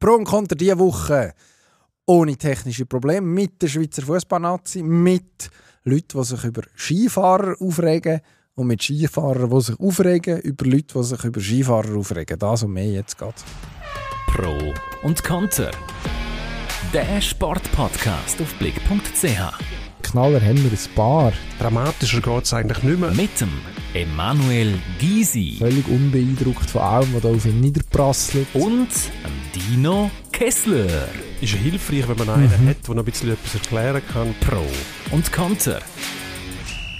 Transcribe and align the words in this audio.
Pro 0.00 0.14
und 0.14 0.24
Contra 0.24 0.56
diese 0.56 0.78
Woche 0.78 1.34
ohne 2.06 2.36
technische 2.36 2.86
Probleme 2.86 3.26
mit 3.26 3.60
der 3.60 3.68
Schweizer 3.68 4.02
Fußballnazi, 4.02 4.82
mit 4.82 5.50
Leuten, 5.84 6.18
die 6.18 6.24
sich 6.24 6.44
über 6.44 6.62
Skifahrer 6.74 7.54
aufregen 7.60 8.20
und 8.54 8.66
mit 8.66 8.82
Skifahrern, 8.82 9.50
die 9.50 9.60
sich 9.60 9.78
aufregen 9.78 10.40
über 10.40 10.64
Leute, 10.64 10.94
die 10.98 11.04
sich 11.04 11.24
über 11.24 11.40
Skifahrer 11.40 11.96
aufregen. 11.96 12.38
Das 12.38 12.62
und 12.62 12.72
mehr 12.72 12.90
jetzt 12.90 13.18
geht. 13.18 13.34
Pro 14.26 14.72
und 15.02 15.22
Konter. 15.22 15.70
Der 16.94 17.20
Sportpodcast 17.20 18.40
auf 18.40 18.54
blick.ch. 18.54 19.79
Knaller 20.02 20.40
haben 20.40 20.62
wir 20.62 20.70
ein 20.70 20.94
paar. 20.94 21.32
Dramatischer 21.58 22.20
geht 22.20 22.44
es 22.44 22.52
eigentlich 22.52 22.82
nicht 22.82 22.98
mehr. 23.00 23.10
Mit 23.10 23.40
dem 23.40 23.50
Emanuel 23.94 24.78
Gysi 24.98 25.56
Völlig 25.58 25.86
unbeeindruckt 25.88 26.70
von 26.70 26.80
allem, 26.82 27.14
was 27.14 27.22
da 27.22 27.28
auf 27.28 27.44
ihn 27.46 27.60
niederprasselt. 27.60 28.46
und 28.54 28.88
dem 28.88 29.60
Dino 29.76 30.10
Kessler. 30.32 30.86
Ist 31.40 31.52
ja 31.54 31.58
hilfreich, 31.58 32.08
wenn 32.08 32.18
man 32.26 32.30
einen 32.30 32.68
hat, 32.68 32.86
der 32.86 32.94
noch 32.94 33.02
ein 33.02 33.04
bisschen 33.04 33.30
etwas 33.32 33.54
erklären 33.54 34.02
kann. 34.12 34.34
Pro 34.40 34.64
und 35.14 35.32
Konter. 35.32 35.80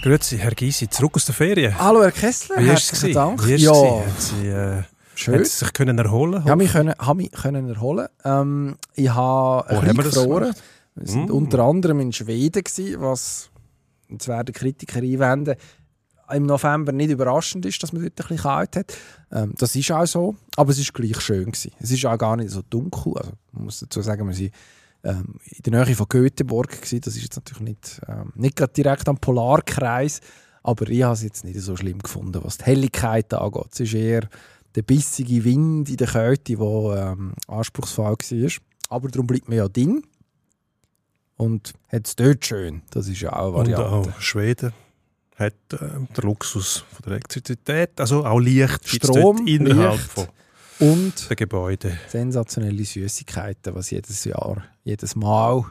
Grüezi, 0.03 0.37
Herr 0.39 0.55
Gysi, 0.55 0.89
zurück 0.89 1.15
aus 1.15 1.25
der 1.25 1.35
Ferien. 1.35 1.77
Hallo 1.77 2.01
Herr 2.01 2.11
Kessler, 2.11 2.57
Wie 2.57 2.65
herzlichen? 2.67 3.13
Dank. 3.13 3.45
Wie 3.47 3.53
ist 3.53 3.61
ja, 3.61 3.73
Sie, 4.17 4.47
äh, 4.47 4.83
schön. 5.13 5.35
hat 5.35 5.45
Sie 5.45 5.57
sich 5.65 5.73
können 5.73 5.97
erholen 5.99 6.41
Ich 6.43 6.49
habe 6.49 6.63
mich, 6.63 6.71
können, 6.71 6.93
mich 7.15 7.31
können 7.31 7.69
erholen 7.69 8.07
ähm, 8.25 8.75
Ich 8.95 9.09
habe 9.09 9.63
Wo 9.69 9.75
ein 9.79 9.87
haben 9.87 9.95
bisschen 9.95 9.97
wir 9.97 10.03
das 10.03 10.13
gefroren. 10.15 10.53
Wir 10.95 11.07
sind 11.07 11.29
Mm. 11.29 11.33
unter 11.33 11.59
anderem 11.59 11.99
in 11.99 12.11
Schweden, 12.11 12.63
gewesen, 12.63 13.01
was 13.01 13.49
jetzt 14.09 14.27
werden 14.27 14.53
Kritiker 14.53 14.99
einwenden, 14.99 15.55
im 16.33 16.45
November 16.45 16.91
nicht 16.91 17.09
überraschend 17.11 17.65
ist, 17.65 17.81
dass 17.83 17.91
man 17.91 18.03
dort 18.03 18.13
ein 18.13 18.27
bisschen 18.27 18.37
kalt 18.43 18.75
hat. 18.75 18.97
Ähm, 19.31 19.53
das 19.57 19.75
ist 19.75 19.91
auch 19.91 20.05
so, 20.05 20.35
aber 20.55 20.71
es 20.71 20.79
ist 20.79 20.93
gleich 20.93 21.19
schön 21.19 21.45
gewesen. 21.45 21.71
Es 21.79 21.91
ist 21.91 22.05
auch 22.05 22.17
gar 22.17 22.37
nicht 22.37 22.51
so 22.51 22.61
dunkel. 22.69 23.13
Also, 23.17 23.31
man 23.51 23.65
muss 23.65 23.79
dazu 23.79 24.01
sagen, 24.01 24.27
wir 24.27 24.33
sind 24.33 24.53
ähm, 25.03 25.35
in 25.43 25.63
der 25.63 25.85
Nähe 25.85 25.95
von 25.95 26.07
Göteborg 26.07 26.69
gewesen. 26.81 27.01
Das 27.01 27.15
ist 27.15 27.23
jetzt 27.23 27.35
natürlich 27.35 27.63
nicht, 27.63 28.01
ähm, 28.07 28.31
nicht 28.35 28.77
direkt 28.77 29.09
am 29.09 29.17
Polarkreis, 29.17 30.21
aber 30.63 30.87
ich 30.89 31.03
habe 31.03 31.13
es 31.13 31.23
jetzt 31.23 31.43
nicht 31.43 31.59
so 31.59 31.75
schlimm 31.75 31.99
gefunden, 31.99 32.39
was 32.43 32.59
die 32.59 32.65
Helligkeit 32.65 33.33
angeht. 33.33 33.67
Es 33.73 33.79
ist 33.81 33.93
eher 33.93 34.29
der 34.75 34.83
bissige 34.83 35.43
Wind 35.43 35.89
in 35.89 35.97
der 35.97 36.07
Kälte, 36.07 36.55
der 36.55 37.13
ähm, 37.17 37.33
anspruchsvoll 37.47 38.15
war. 38.15 38.51
Aber 38.89 39.09
darum 39.09 39.27
bleibt 39.27 39.49
man 39.49 39.57
ja 39.57 39.67
drin. 39.67 40.03
Und 41.41 41.73
hat 41.91 42.07
es 42.07 42.15
dort 42.15 42.45
schön. 42.45 42.81
Das 42.91 43.07
ist 43.07 43.21
ja 43.21 43.33
auch 43.33 43.55
eine 43.55 43.69
Und 43.69 43.71
Variante. 43.77 44.09
auch 44.13 44.21
Schweden 44.21 44.73
hat 45.35 45.53
äh, 45.73 45.77
den 45.77 46.07
Luxus 46.23 46.83
von 46.91 47.01
der 47.03 47.13
Elektrizität, 47.13 47.99
also 47.99 48.25
auch 48.25 48.39
Licht 48.39 48.87
Strom, 48.87 49.47
innerhalb 49.47 49.93
Licht. 49.93 50.11
von 50.11 50.27
Und 50.79 51.29
den 51.29 51.35
Gebäuden. 51.37 51.97
sensationelle 52.07 52.83
Süßigkeiten, 52.83 53.73
was 53.73 53.89
jedes 53.89 54.23
Jahr, 54.23 54.63
jedes 54.83 55.15
Mal, 55.15 55.65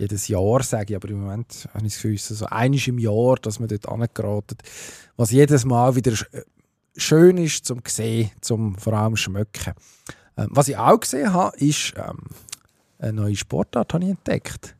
jedes 0.00 0.26
Jahr 0.28 0.62
sage 0.64 0.92
ich, 0.92 0.96
aber 0.96 1.08
im 1.10 1.20
Moment 1.22 1.68
habe 1.72 1.86
ich 1.86 1.94
das 1.94 2.02
Gefühl, 2.02 2.18
so 2.18 2.46
einiges 2.46 2.88
im 2.88 2.98
Jahr, 2.98 3.36
dass 3.36 3.60
man 3.60 3.68
dort 3.68 3.88
angeraten, 3.88 4.58
was 5.16 5.30
jedes 5.30 5.64
Mal 5.64 5.94
wieder 5.94 6.12
sch- 6.12 6.26
schön 6.96 7.38
ist 7.38 7.64
zum 7.66 7.82
sehen, 7.86 8.30
zum 8.40 8.76
vor 8.78 8.92
allem 8.94 9.16
schmecken. 9.16 9.74
Ähm, 10.36 10.48
was 10.50 10.66
ich 10.68 10.76
auch 10.76 10.98
gesehen 10.98 11.32
habe, 11.32 11.56
ist 11.58 11.94
ähm, 11.96 12.18
eine 12.98 13.12
neue 13.12 13.36
Sportart 13.36 13.94
habe 13.94 14.04
ich 14.04 14.10
entdeckt. 14.10 14.74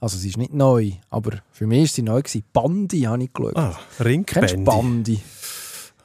Also 0.00 0.16
sie 0.16 0.28
ist 0.28 0.36
nicht 0.36 0.52
neu, 0.54 0.92
aber 1.10 1.38
für 1.50 1.66
mich 1.66 1.84
ist 1.84 1.94
sie 1.96 2.02
neu 2.02 2.22
gewesen. 2.22 2.44
Bandi 2.52 3.00
habe 3.02 3.22
ich 3.24 3.32
geschaut. 3.32 3.56
Ah, 3.56 3.76
Kennst 3.98 4.04
Ringbandi. 4.04 4.64
Bandi? 4.64 5.20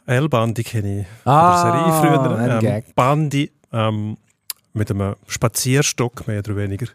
L-Bandi 0.05 0.63
kenne 0.63 1.01
ich 1.01 1.07
Ah, 1.25 1.61
Serie 2.01 2.01
früher. 2.01 2.37
ein 2.37 2.51
Ähm, 2.51 2.59
Gag. 2.59 2.95
Bandi 2.95 3.51
ähm, 3.71 4.17
mit 4.73 4.89
einem 4.91 5.15
Spazierstock, 5.27 6.27
mehr 6.27 6.39
oder 6.39 6.55
weniger. 6.55 6.87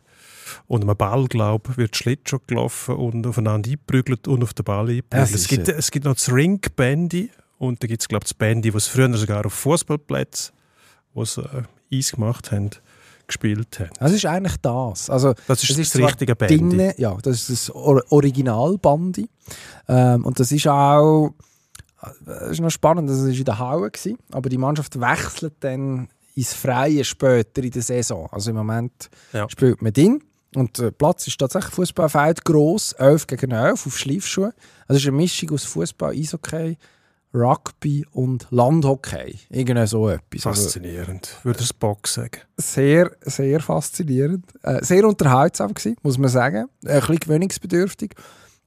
Und 0.66 0.82
einem 0.82 0.96
Ball, 0.96 1.26
glaube 1.26 1.70
ich, 1.72 1.76
wird 1.78 1.96
Schlittschuh 1.96 2.40
gelaufen 2.46 2.96
und 2.96 3.26
aufeinander 3.26 3.68
eingeprügelt 3.70 4.26
und 4.28 4.42
auf 4.42 4.52
den 4.54 4.64
Ball 4.64 4.88
eingeprügelt. 4.88 5.34
Es 5.34 5.46
gibt, 5.48 5.68
es 5.68 5.90
gibt 5.90 6.04
noch 6.04 6.14
das 6.14 6.30
Ring-Bandy 6.32 7.30
und 7.58 7.82
da 7.82 7.86
gibt 7.86 8.02
es, 8.02 8.08
glaube 8.08 8.24
ich, 8.24 8.30
das 8.30 8.34
Bandy, 8.34 8.74
was 8.74 8.86
früher 8.88 9.16
sogar 9.16 9.46
auf 9.46 9.52
Fußballplätzen, 9.54 10.52
äh, 11.16 11.96
Eis 11.96 12.12
gemacht 12.12 12.50
haben, 12.52 12.70
gespielt 13.28 13.78
haben. 13.78 13.90
Das 14.00 14.12
ist 14.12 14.26
eigentlich 14.26 14.56
das. 14.56 15.08
Also, 15.08 15.34
Das 15.46 15.62
ist 15.62 15.78
das 15.78 15.90
zwar 15.90 16.08
richtige 16.08 16.34
Bandy. 16.34 16.56
drinnen- 16.58 16.92
ja, 16.96 17.16
das 17.22 17.48
ist 17.48 17.50
das 17.68 17.74
Or 17.76 18.02
Original-Bandi. 18.10 19.28
Ähm, 19.88 20.24
und 20.24 20.40
das 20.40 20.50
ist 20.52 20.66
auch 20.66 21.32
das 22.24 22.52
ist 22.52 22.60
noch 22.60 22.70
spannend, 22.70 23.10
das 23.10 23.18
war 23.20 23.26
in 23.28 23.44
der 23.44 23.56
gewesen, 23.90 24.18
aber 24.30 24.48
die 24.48 24.56
Mannschaft 24.58 25.00
wechselt 25.00 25.54
dann 25.60 26.08
ins 26.36 26.52
Freie 26.54 27.02
später 27.04 27.60
in 27.62 27.72
der 27.72 27.82
Saison. 27.82 28.28
Also 28.30 28.50
im 28.50 28.56
Moment 28.56 29.10
Ja. 29.32 29.48
spielt 29.50 29.82
man 29.82 29.92
drin 29.92 30.22
und 30.54 30.78
der 30.78 30.92
Platz 30.92 31.26
ist 31.26 31.38
tatsächlich 31.38 31.74
Fußballfeld 31.74 32.44
gross, 32.44 32.92
11 32.92 33.26
gegen 33.26 33.50
11 33.50 33.84
auf 33.86 33.98
Schleifschuhen. 33.98 34.52
Also 34.86 34.96
es 34.98 35.02
ist 35.02 35.08
eine 35.08 35.16
Mischung 35.16 35.50
aus 35.50 35.64
Fußball, 35.64 36.12
Eishockey, 36.14 36.78
Rugby 37.34 38.06
und 38.12 38.46
Landhockey. 38.50 39.38
Irgendwie 39.50 39.86
so 39.86 40.08
etwas. 40.08 40.46
Also, 40.46 40.62
Faszinierend. 40.62 41.36
Würde 41.42 41.58
das 41.60 41.72
Box 41.72 42.14
sagen. 42.14 42.40
sehr, 42.56 43.10
sehr 43.20 43.60
faszinierend. 43.60 44.46
Äh, 44.62 44.84
sehr 44.84 45.06
unterhaltsam 45.06 45.74
gewesen, 45.74 45.96
muss 46.02 46.18
man 46.18 46.30
sagen. 46.30 46.66
Ein 46.84 47.00
bisschen 47.00 47.18
gewöhnungsbedürftig. 47.18 48.14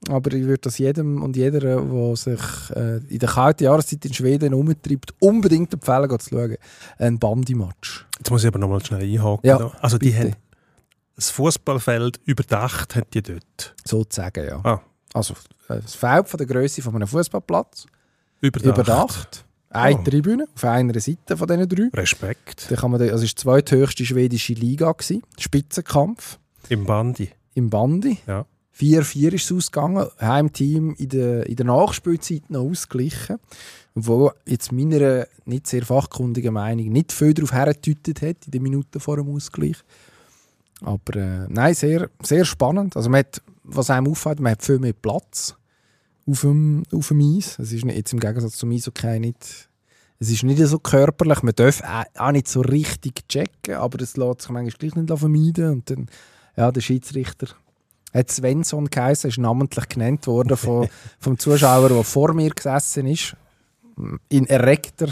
Aber 0.10 0.34
ich 0.34 0.46
würde 0.46 0.62
das 0.62 0.80
jedem 0.80 1.22
und 1.22 1.36
jeder, 1.36 1.60
der 1.60 2.16
sich 2.16 2.42
äh, 2.76 2.98
in 3.08 3.20
der 3.20 3.30
kalten 3.30 3.66
Jahreszeit 3.66 4.04
in 4.04 4.14
Schweden 4.14 4.54
umtreibt, 4.54 5.14
unbedingt 5.20 5.74
empfehlen, 5.74 6.20
zu 6.20 6.30
schauen. 6.30 6.58
Ein 6.98 7.20
Bandi-Match. 7.20 8.08
Jetzt 8.18 8.32
muss 8.32 8.44
ich 8.44 8.48
aber 8.48 8.58
noch 8.58 8.70
mal 8.70 8.84
schnell 8.84 9.04
einhaken. 9.04 9.48
Ja, 9.48 9.72
also 9.80 10.00
die 10.00 10.10
bitte. 10.10 10.20
haben 10.20 10.36
das 11.16 11.30
Fußballfeld 11.30 12.20
überdacht, 12.26 12.96
haben 12.96 13.06
die 13.14 13.22
dort. 13.22 13.76
Sozusagen, 13.86 14.48
ja. 14.48 14.60
Ah. 14.64 14.82
Also 15.14 15.36
äh, 15.70 15.80
das 15.82 15.94
Feld 15.94 16.28
von 16.28 16.38
der 16.38 16.48
Größe 16.48 16.82
von 16.82 16.96
einem 16.96 17.08
Fußballplatz. 17.08 17.86
Überdacht. 18.42 18.78
Überdacht. 18.78 19.46
Eine 19.70 20.00
Oh. 20.00 20.04
Tribüne 20.04 20.48
auf 20.54 20.64
einer 20.66 21.00
Seite 21.00 21.38
von 21.38 21.48
diesen 21.48 21.70
drei. 21.70 21.90
Respekt. 21.94 22.66
Da 22.70 22.76
kann 22.76 22.92
man, 22.92 23.00
also 23.02 23.24
es 23.24 23.46
war 23.46 23.62
die 23.62 23.66
zweithöchste 23.66 24.06
schwedische 24.06 24.54
Liga. 24.54 24.92
Gewesen. 24.92 25.22
Spitzenkampf 25.40 26.40
Im 26.70 26.86
Bandi. 26.86 27.30
im 27.54 27.70
Bandi. 27.70 28.18
Ja. 28.28 28.46
4-4 28.78 29.34
ist 29.34 29.46
es 29.46 29.52
ausgegangen. 29.56 30.08
Heimteam 30.20 30.94
in 30.98 31.10
der, 31.10 31.46
in 31.48 31.56
der 31.56 31.66
Nachspielzeit 31.68 32.50
noch 32.50 32.64
ausgeglichen. 32.70 33.38
Wo 33.94 34.32
jetzt 34.46 34.72
meiner 34.72 35.28
nicht 35.46 35.68
sehr 35.68 35.86
fachkundigen 35.86 36.54
Meinung 36.54 36.90
nicht 36.92 37.12
viel 37.12 37.34
darauf 37.34 37.52
hergetütet 37.54 38.22
hat 38.22 38.38
in 38.46 38.52
den 38.52 38.64
Minuten 38.64 39.00
vor 39.00 39.18
dem 39.18 39.30
Ausgleich. 39.34 39.78
Aber 40.82 41.16
äh, 41.16 41.46
nein, 41.50 41.74
sehr, 41.76 42.10
sehr 42.24 42.44
spannend. 42.46 42.96
Also 42.98 43.10
man 43.10 43.20
hat, 43.20 43.42
was 43.64 43.90
einem 43.90 44.08
auffällt, 44.08 44.40
man 44.40 44.54
hat 44.54 44.64
viel 44.64 44.80
mehr 44.80 44.94
Platz 44.94 45.56
auf 46.26 46.42
dem, 46.42 46.84
auf 46.92 47.08
dem 47.08 47.38
Eis. 47.38 47.58
Es 47.60 47.72
ist 47.72 47.86
nicht, 47.86 47.98
jetzt 47.98 48.14
im 48.14 48.20
Gegensatz 48.20 48.58
zum 48.58 48.72
Eishockey 48.72 49.20
nicht... 49.20 49.70
Es 50.20 50.30
ist 50.30 50.44
nicht 50.44 50.64
so 50.64 50.78
körperlich, 50.78 51.42
man 51.42 51.56
darf 51.56 51.82
auch 52.16 52.32
nicht 52.32 52.48
so 52.48 52.62
richtig 52.62 53.28
checken, 53.28 53.74
aber 53.74 54.00
es 54.02 54.18
lässt 54.18 54.42
sich 54.44 54.52
manchmal 54.52 54.78
gleich 54.78 54.96
nicht 54.96 55.18
vermeiden. 55.18 55.72
Und 55.72 55.90
dann, 55.90 56.10
ja, 56.56 56.72
der 56.72 56.82
Schiedsrichter 56.82 57.48
hat 58.14 58.30
Svensson 58.30 58.88
geheißen, 58.88 59.30
ist 59.30 59.40
namentlich 59.40 59.90
genannt 59.90 60.28
worden 60.28 60.58
von, 60.58 60.88
vom 61.20 61.40
Zuschauer, 61.40 61.90
der 61.90 62.04
vor 62.04 62.34
mir 62.34 62.52
gesessen 62.52 63.08
ist, 63.08 63.36
in 64.30 64.46
erregter 64.46 65.10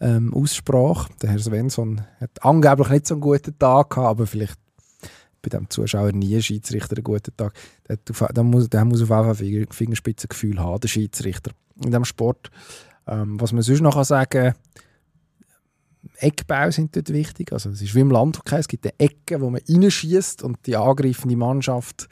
ähm, 0.00 0.34
Aussprache. 0.34 1.12
Der 1.22 1.30
Herr 1.30 1.38
Svensson 1.38 2.02
hat 2.20 2.30
angeblich 2.40 2.88
nicht 2.88 3.06
so 3.06 3.14
einen 3.14 3.20
guten 3.20 3.58
Tag 3.58 3.90
gehabt, 3.90 4.08
aber 4.08 4.26
vielleicht 4.26 4.58
bei 5.42 5.48
dem 5.48 5.68
Zuschauer 5.68 6.12
nie 6.12 6.36
ein 6.36 6.42
Schiedsrichter 6.42 6.96
einen 6.96 7.04
guten 7.04 7.36
Tag. 7.36 7.52
Der, 7.88 7.98
der, 7.98 8.42
muss, 8.42 8.70
der 8.70 8.84
muss 8.84 9.02
auf 9.02 9.10
jeden 9.10 9.24
Fall 9.24 9.34
Finger- 9.34 9.66
Fingerspitzengefühl 9.70 10.58
haben, 10.58 10.80
der 10.80 10.88
Schiedsrichter 10.88 11.50
in 11.76 11.90
diesem 11.90 12.04
Sport. 12.04 12.50
Ähm, 13.06 13.40
was 13.40 13.52
man 13.52 13.62
sonst 13.62 13.80
noch 13.80 13.94
kann 13.94 14.04
sagen 14.04 14.54
Eckbau 16.16 16.70
sind 16.70 16.94
dort 16.94 17.12
wichtig. 17.12 17.52
Also 17.52 17.70
es 17.70 17.82
ist 17.82 17.94
wie 17.94 18.00
im 18.00 18.10
Landhockey, 18.10 18.56
es 18.56 18.68
gibt 18.68 18.86
eine 18.86 18.98
Ecke, 18.98 19.40
wo 19.40 19.50
man 19.50 19.60
reinschießt 19.68 20.42
und 20.42 20.58
die 20.66 20.76
angreifende 20.76 21.36
Mannschaft 21.36 22.08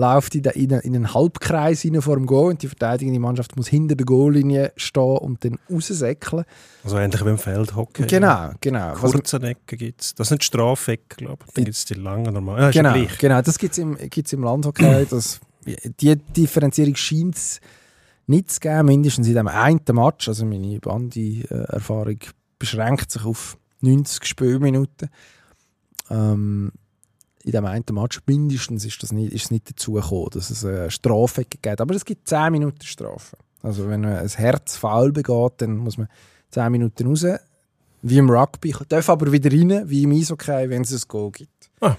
läuft 0.00 0.34
in, 0.34 0.44
in, 0.44 0.70
in 0.70 0.96
einen 0.96 1.14
Halbkreis 1.14 1.84
rein 1.84 2.02
vor 2.02 2.16
dem 2.16 2.26
Goal 2.26 2.50
und 2.50 2.62
die 2.62 2.68
verteidigende 2.68 3.20
Mannschaft 3.20 3.56
muss 3.56 3.68
hinter 3.68 3.94
der 3.94 4.06
Goallinie 4.06 4.72
stehen 4.76 5.18
und 5.18 5.44
dann 5.44 5.58
raussäckeln. 5.70 6.44
Also 6.82 6.98
ähnlich 6.98 7.24
wie 7.24 7.28
im 7.28 7.38
Feldhockey. 7.38 8.06
Genau, 8.06 8.50
genau. 8.60 8.94
Kurze 8.94 9.36
Ecken 9.36 9.78
gibt 9.78 10.00
es. 10.00 10.14
Das 10.14 10.28
sind 10.28 10.42
Strafecken, 10.42 11.16
glaube 11.16 11.44
ich. 11.46 11.54
Dann 11.54 11.64
gibt 11.64 11.76
es 11.76 11.84
die 11.84 11.94
langen 11.94 12.32
normal. 12.32 12.70
Ist 12.70 12.74
genau, 12.74 12.94
ja 12.94 13.04
gleich. 13.04 13.18
genau, 13.18 13.42
das 13.42 13.58
gibt 13.58 13.72
es 13.72 13.78
im, 13.78 13.96
gibt's 14.08 14.32
im 14.32 14.42
Landhockey. 14.42 15.06
Das, 15.10 15.40
die 15.66 16.16
Differenzierung 16.16 16.96
scheint 16.96 17.36
es 17.36 17.60
nicht 18.26 18.50
zu 18.50 18.60
geben, 18.60 18.86
mindestens 18.86 19.28
in 19.28 19.34
dem 19.34 19.48
einen 19.48 19.80
Match. 19.92 20.28
Also 20.28 20.46
meine 20.46 20.78
Bandi-Erfahrung 20.78 22.18
beschränkt 22.58 23.10
sich 23.10 23.24
auf 23.24 23.58
90 23.80 24.24
Spielminuten. 24.24 25.10
Ähm, 26.10 26.72
in 27.44 27.52
dem 27.52 27.64
einen 27.64 27.84
Match 27.92 28.20
mindestens 28.26 28.84
ist, 28.84 29.02
das 29.02 29.12
nicht, 29.12 29.32
ist 29.32 29.44
es 29.44 29.50
nicht 29.50 29.70
dazu 29.70 29.92
gekommen, 29.92 30.28
dass 30.32 30.50
es 30.50 30.64
eine 30.64 30.90
Strafe 30.90 31.44
gibt. 31.44 31.80
Aber 31.80 31.94
es 31.94 32.04
gibt 32.04 32.28
10 32.28 32.52
Minuten 32.52 32.82
Strafe. 32.82 33.36
Also 33.62 33.88
wenn 33.88 34.02
man 34.02 34.16
ein 34.16 34.28
Herz 34.28 34.76
faul 34.76 35.12
begeht, 35.12 35.54
dann 35.58 35.76
muss 35.76 35.98
man 35.98 36.08
10 36.50 36.72
Minuten 36.72 37.06
raus 37.06 37.24
wie 38.02 38.18
im 38.18 38.30
Rugby, 38.30 38.74
darf 38.88 39.10
aber 39.10 39.30
wieder 39.30 39.50
rein, 39.50 39.88
wie 39.88 40.04
im 40.04 40.12
Eishockey, 40.12 40.70
wenn 40.70 40.82
es 40.82 40.92
ein 40.92 41.02
Goal 41.06 41.30
gibt. 41.32 41.70
Ah. 41.80 41.96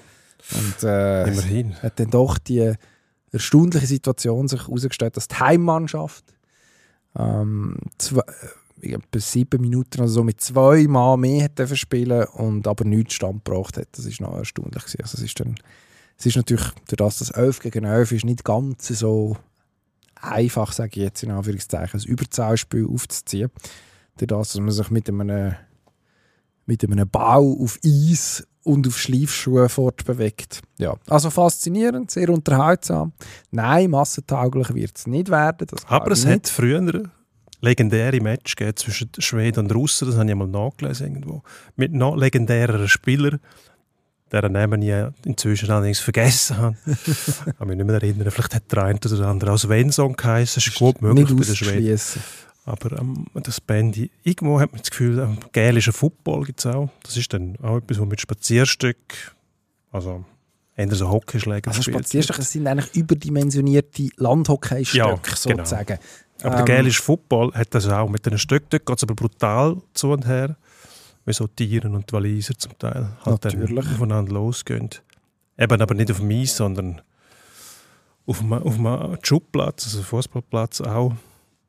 Und 0.55 0.83
äh, 0.83 1.27
Immerhin. 1.27 1.75
hat 1.75 1.99
dann 1.99 2.09
doch 2.09 2.39
die 2.39 2.73
erstaunliche 3.31 3.85
Situation 3.85 4.47
sich 4.47 4.67
herausgestellt, 4.67 5.15
dass 5.15 5.27
die 5.27 5.35
Heimmannschaft 5.35 6.25
ähm, 7.15 7.77
zwei, 7.97 8.23
etwa 8.83 9.19
sieben 9.19 9.61
Minuten 9.61 10.01
also 10.01 10.15
so 10.15 10.23
mit 10.23 10.41
zwei 10.41 10.87
Mal 10.87 11.17
mehr 11.17 11.49
spielen 11.73 12.25
und 12.33 12.67
aber 12.67 12.85
nichts 12.85 13.13
Stand 13.15 13.45
gebracht 13.45 13.77
hat. 13.77 13.87
Das 13.93 14.05
ist 14.05 14.21
noch 14.21 14.35
erstaunlich 14.35 14.83
gewesen. 14.83 15.01
Also 15.01 15.17
es 15.17 15.23
ist 15.23 15.39
dann 15.39 15.55
es 16.21 16.27
ist 16.27 16.35
natürlich, 16.35 16.69
durch 16.87 16.97
das 16.97 17.17
das 17.17 17.31
11 17.31 17.61
gegen 17.61 17.83
11 17.83 18.11
ist, 18.11 18.25
nicht 18.25 18.43
ganz 18.43 18.87
so 18.89 19.37
einfach, 20.21 20.71
sage 20.71 20.91
ich 20.91 21.03
jetzt 21.03 21.23
in 21.23 21.31
Anführungszeichen, 21.31 21.99
ein 21.99 22.05
Überzahlspiel 22.05 22.85
aufzuziehen. 22.85 23.49
Durch 24.17 24.27
das, 24.27 24.51
dass 24.51 24.61
man 24.61 24.69
sich 24.69 24.91
mit 24.91 25.09
einem, 25.09 25.55
mit 26.67 26.83
einem 26.83 27.09
Bau 27.09 27.57
auf 27.59 27.79
Eis 27.83 28.47
und 28.63 28.87
auf 28.87 28.99
Schleifschuhe 28.99 29.67
fortbewegt. 29.67 30.61
Ja, 30.77 30.95
also 31.07 31.31
faszinierend, 31.31 32.11
sehr 32.11 32.29
unterhaltsam. 32.29 33.13
Nein, 33.49 33.89
massentauglich 33.89 34.75
wird 34.75 34.95
es 34.99 35.07
nicht 35.07 35.29
werden. 35.29 35.67
Aber 35.87 36.11
es 36.11 36.19
ich 36.19 36.29
hat 36.29 36.43
nicht. 36.43 36.49
früher 36.49 37.09
legendäre 37.61 38.19
Match 38.19 38.55
gegeben 38.55 38.75
zwischen 38.75 39.09
Schweden 39.19 39.65
und 39.65 39.73
Russen, 39.73 40.07
das 40.07 40.17
habe 40.17 40.29
ich 40.29 40.35
mal 40.35 40.47
nachgelesen 40.47 41.07
irgendwo, 41.07 41.43
mit 41.75 41.93
noch 41.93 42.15
legendäreren 42.15 42.87
Spielern, 42.87 43.39
deren 44.31 44.53
Namen 44.53 44.81
ich 44.81 44.93
inzwischen 45.25 45.69
allerdings 45.69 45.99
vergessen 45.99 46.57
habe. 46.57 46.77
Ich 46.85 47.45
kann 47.57 47.67
mich 47.67 47.77
nicht 47.77 47.85
mehr 47.85 47.95
erinnern. 47.95 48.31
Vielleicht 48.31 48.55
hat 48.55 48.71
der 48.71 48.83
eine 48.83 48.99
oder 48.99 49.17
der 49.17 49.27
andere 49.27 49.51
als 49.51 49.61
Svensson 49.61 50.13
geheißen. 50.13 50.55
Das 50.55 50.67
ist 50.67 50.77
gut 50.77 51.01
möglich 51.01 51.27
bei 51.27 51.43
den 51.43 51.55
Schweden. 51.55 51.99
Aber 52.65 52.99
ähm, 52.99 53.25
das 53.33 53.59
Bandy, 53.59 54.11
irgendwo 54.23 54.59
hat 54.59 54.71
man 54.71 54.81
das 54.81 54.91
Gefühl, 54.91 55.19
ähm, 55.19 55.37
gälischer 55.51 55.93
Football 55.93 56.45
gibt 56.45 56.59
es 56.59 56.65
auch. 56.67 56.89
Das 57.03 57.17
ist 57.17 57.33
dann 57.33 57.57
auch 57.61 57.77
etwas, 57.77 57.99
was 57.99 58.07
mit 58.07 58.21
Spazierstück, 58.21 59.35
also 59.91 60.23
eher 60.75 60.95
so 60.95 61.09
Hockeyschläger 61.09 61.69
Also 61.69 61.81
Spazierstöcke 61.81 62.43
sind 62.43 62.67
eigentlich 62.67 62.95
überdimensionierte 62.95 64.09
Landhockeystöcke 64.17 64.97
Ja, 64.97 65.19
genau. 65.45 65.63
Aber 66.43 66.59
Ähm, 66.59 66.65
der 66.65 66.75
gälische 66.75 67.01
Football 67.01 67.53
hat 67.53 67.73
das 67.73 67.87
auch. 67.87 68.09
Mit 68.09 68.25
den 68.25 68.37
Stöcken 68.37 68.67
dort 68.69 68.85
geht 68.85 68.97
es 68.97 69.03
aber 69.03 69.15
brutal 69.15 69.77
zu 69.93 70.11
und 70.11 70.25
her. 70.27 70.55
Wie 71.25 71.33
so 71.33 71.47
Tieren 71.47 71.93
und 71.95 72.11
Waliser 72.13 72.57
zum 72.57 72.77
Teil 72.79 73.09
halt 73.23 73.45
dann 73.45 73.59
Natürlich. 73.59 73.85
aufeinander 73.85 74.33
losgehen. 74.33 74.89
Eben 75.57 75.81
aber 75.81 75.93
nicht 75.93 76.09
auf 76.11 76.19
dem 76.19 76.31
Eis, 76.31 76.57
sondern 76.57 77.01
auf 78.25 78.39
dem, 78.39 78.53
auf 78.53 78.75
dem 78.75 79.17
Schubplatz, 79.21 79.85
also 79.85 80.01
Fußballplatz 80.01 80.81
auch. 80.81 81.13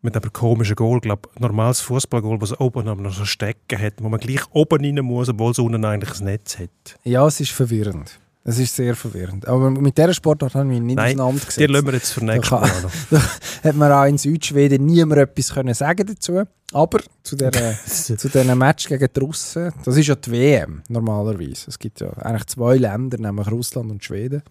Mit 0.00 0.16
einem 0.16 0.32
komischen 0.32 0.74
Goal, 0.74 0.96
ich 0.96 1.02
glaube, 1.02 1.28
normales 1.38 1.80
Fußballgoal, 1.80 2.38
das 2.38 2.58
oben 2.58 2.88
aber 2.88 3.00
noch 3.00 3.12
so 3.12 3.24
Stecken 3.24 3.78
hat, 3.78 3.94
wo 4.02 4.08
man 4.08 4.18
gleich 4.18 4.42
oben 4.50 4.84
rein 4.84 5.04
muss, 5.04 5.28
obwohl 5.28 5.52
es 5.52 5.58
unten 5.60 5.84
eigentlich 5.84 6.18
ein 6.18 6.24
Netz 6.24 6.58
hat. 6.58 6.98
Ja, 7.04 7.24
es 7.26 7.38
ist 7.38 7.52
verwirrend. 7.52 8.18
Es 8.44 8.58
ist 8.58 8.74
sehr 8.74 8.96
verwirrend. 8.96 9.46
Aber 9.46 9.70
mit 9.70 9.96
dieser 9.96 10.12
Sportart 10.12 10.54
haben 10.54 10.70
wir 10.70 10.80
nicht 10.80 10.96
Nein, 10.96 11.20
auseinandergesetzt. 11.20 11.60
Die 11.60 11.66
lassen 11.66 11.86
wir 11.86 11.94
jetzt 11.94 12.10
für 12.10 12.24
nächstes 12.24 12.50
Mal 12.50 12.82
noch. 12.82 13.22
hat 13.64 13.76
man 13.76 13.92
auch 13.92 14.04
in 14.04 14.18
Südschweden 14.18 14.84
niemand 14.84 15.20
etwas 15.20 15.54
können 15.54 15.74
sagen 15.74 16.06
dazu. 16.06 16.42
Aber 16.72 17.00
zu 17.22 17.36
diesem 17.36 18.58
Match 18.58 18.88
gegen 18.88 19.08
die 19.14 19.20
Russen, 19.20 19.72
das 19.84 19.96
ist 19.96 20.08
ja 20.08 20.16
die 20.16 20.32
WM 20.32 20.82
normalerweise. 20.88 21.66
Es 21.68 21.78
gibt 21.78 22.00
ja 22.00 22.12
eigentlich 22.14 22.46
zwei 22.46 22.76
Länder, 22.78 23.18
nämlich 23.18 23.48
Russland 23.50 23.90
und 23.90 24.02
Schweden. 24.02 24.42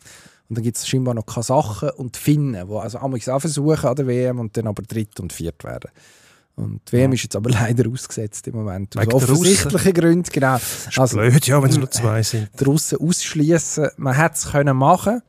Und 0.47 0.57
dann 0.57 0.63
gibt 0.63 0.77
es 0.77 0.88
scheinbar 0.88 1.13
noch 1.13 1.25
Kasachen 1.25 1.89
und 1.91 2.15
Finnen, 2.15 2.67
die 2.67 2.73
also 2.73 2.99
einmal 2.99 3.19
auch 3.27 3.39
versuchen 3.39 3.85
an 3.85 3.95
der 3.95 4.07
WM 4.07 4.39
und 4.39 4.55
dann 4.55 4.67
aber 4.67 4.83
dritt 4.83 5.19
und 5.19 5.33
viert 5.33 5.63
werden. 5.63 5.91
Und 6.56 6.81
die 6.88 6.94
WM 6.94 7.13
ist 7.13 7.24
jetzt 7.24 7.36
aber 7.36 7.50
leider 7.51 7.89
ausgesetzt 7.89 8.48
im 8.48 8.56
Moment. 8.56 8.98
Aus 8.98 9.07
offensichtlichen 9.07 9.94
Gründen, 9.94 10.30
genau. 10.31 10.56
ist 10.56 10.98
Also, 10.98 11.18
blöd, 11.18 11.48
ja, 11.48 11.62
wenn 11.62 11.69
es 11.69 11.77
nur 11.77 11.89
zwei 11.92 12.24
sind. 12.24 12.50
die 12.59 12.63
Russen 12.63 13.00
ausschließen. 13.00 13.89
Man 13.98 14.15
hätte 14.15 14.36
es 14.36 14.51
können 14.51 14.77
machen, 14.77 15.21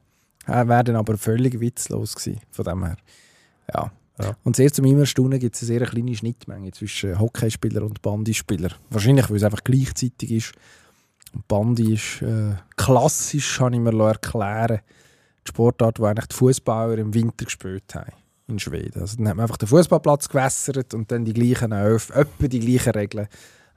äh, 0.47 0.67
wäre 0.67 0.85
dann 0.85 0.97
aber 0.97 1.17
völlig 1.17 1.59
witzlos 1.61 2.15
gewesen, 2.15 2.41
von 2.51 2.65
dem 2.65 2.85
her. 2.85 2.97
Ja. 3.73 3.93
Ja. 4.21 4.37
Und 4.45 4.57
sehr 4.57 4.71
zu 4.71 4.83
meinem 4.83 5.01
Erstaunen 5.01 5.39
gibt 5.41 5.57
es 5.57 5.63
eine 5.63 5.79
sehr 5.79 5.87
kleine 5.87 6.15
Schnittmenge 6.15 6.71
zwischen 6.73 7.19
Hockeyspieler 7.19 7.83
und 7.83 8.03
Bandyspieler. 8.03 8.71
Wahrscheinlich, 8.91 9.29
weil 9.31 9.39
es 9.39 9.43
einfach 9.43 9.65
gleichzeitig 9.65 10.31
ist. 10.31 10.53
Und 11.33 11.49
Bandy 11.49 11.95
ist 11.95 12.21
äh, 12.21 12.55
klassisch, 12.77 13.57
kann 13.57 13.73
ich 13.73 13.81
mir 13.81 13.99
erklären, 14.07 14.81
die 15.47 15.49
Sportart, 15.49 15.99
die 15.99 16.03
eigentlich 16.03 16.27
die 16.27 16.37
Fußballer 16.37 16.99
im 16.99 17.15
Winter 17.15 17.47
gespielt 17.47 17.95
haben 17.95 18.13
in 18.49 18.59
Schweden. 18.59 19.01
Also 19.01 19.17
dann 19.17 19.29
hat 19.29 19.37
man 19.37 19.45
einfach 19.45 19.57
den 19.57 19.69
Fußballplatz 19.69 20.29
gewässert 20.29 20.95
und 20.95 21.11
dann 21.11 21.25
die 21.25 21.33
gleichen 21.33 21.73
Elf, 21.73 22.11
etwa 22.11 22.49
die 22.49 22.61
gleichen 22.61 22.93
Regeln, 22.93 23.29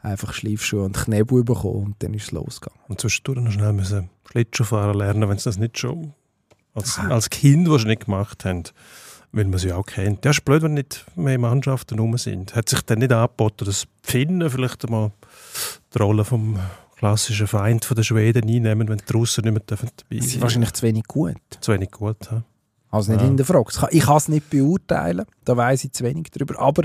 einfach 0.02 0.34
Schleifschuhe 0.34 0.84
und 0.84 0.96
Knebel 0.98 1.44
bekommen 1.44 1.86
und 1.86 2.04
dann 2.04 2.14
ist 2.14 2.24
es 2.26 2.32
losgegangen. 2.32 2.82
Und 2.88 3.02
zwischendurch 3.02 3.40
noch 3.40 3.52
schnell 3.52 3.74
müssen 3.74 4.10
Schlittschuhfahren 4.30 4.98
lernen, 4.98 5.30
wenn 5.30 5.38
sie 5.38 5.46
das 5.46 5.58
nicht 5.58 5.78
schon 5.80 6.14
als, 6.74 7.00
als 7.00 7.30
Kind 7.30 7.70
wahrscheinlich 7.70 8.00
gemacht 8.00 8.46
haben. 8.46 8.64
Weil 9.32 9.46
man 9.46 9.60
sie 9.60 9.74
auch 9.74 9.86
kennt. 9.86 10.24
Ja, 10.24 10.32
ist 10.32 10.46
blöd, 10.46 10.62
wenn 10.62 10.76
nicht 10.76 11.06
mehr 11.16 11.38
Mannschaften 11.38 12.00
rum 12.00 12.18
sind. 12.18 12.56
Hat 12.56 12.70
sich 12.70 12.82
dann 12.84 13.00
nicht 13.00 13.12
angeboten, 13.12 13.66
dass 13.66 13.82
die 13.82 14.12
Finnen 14.12 14.50
vielleicht 14.50 14.86
einmal 14.86 15.12
die 15.94 15.98
Rolle 15.98 16.24
vom 16.24 16.58
klassischen 16.96 17.48
Feind 17.48 17.84
von 17.84 17.96
der 17.96 18.04
Schweden 18.04 18.44
einnehmen, 18.44 18.88
wenn 18.88 18.98
die 18.98 19.14
Russen 19.14 19.44
nicht 19.44 19.54
mehr 19.54 19.62
dürfen 19.62 19.90
dabei 19.98 20.22
Sie 20.22 20.30
sind 20.30 20.42
wahrscheinlich 20.42 20.72
zu 20.72 20.84
wenig 20.84 21.04
gut. 21.04 21.36
zu 21.60 21.74
wenig 21.74 21.92
gut. 21.92 22.18
Ja. 22.32 22.44
Also 22.96 23.12
nicht 23.12 23.22
Ja. 23.22 23.28
hinterfragt. 23.28 23.80
Ich 23.92 24.04
kann- 24.06 24.18
es 24.18 24.28
nicht 24.28 24.50
beurteilen, 24.50 25.26
da 25.44 25.56
weiß 25.58 25.84
ich 25.86 25.92
zu 25.94 26.04
wenig 26.04 26.28
darüber. 26.32 26.60
Aber 26.60 26.84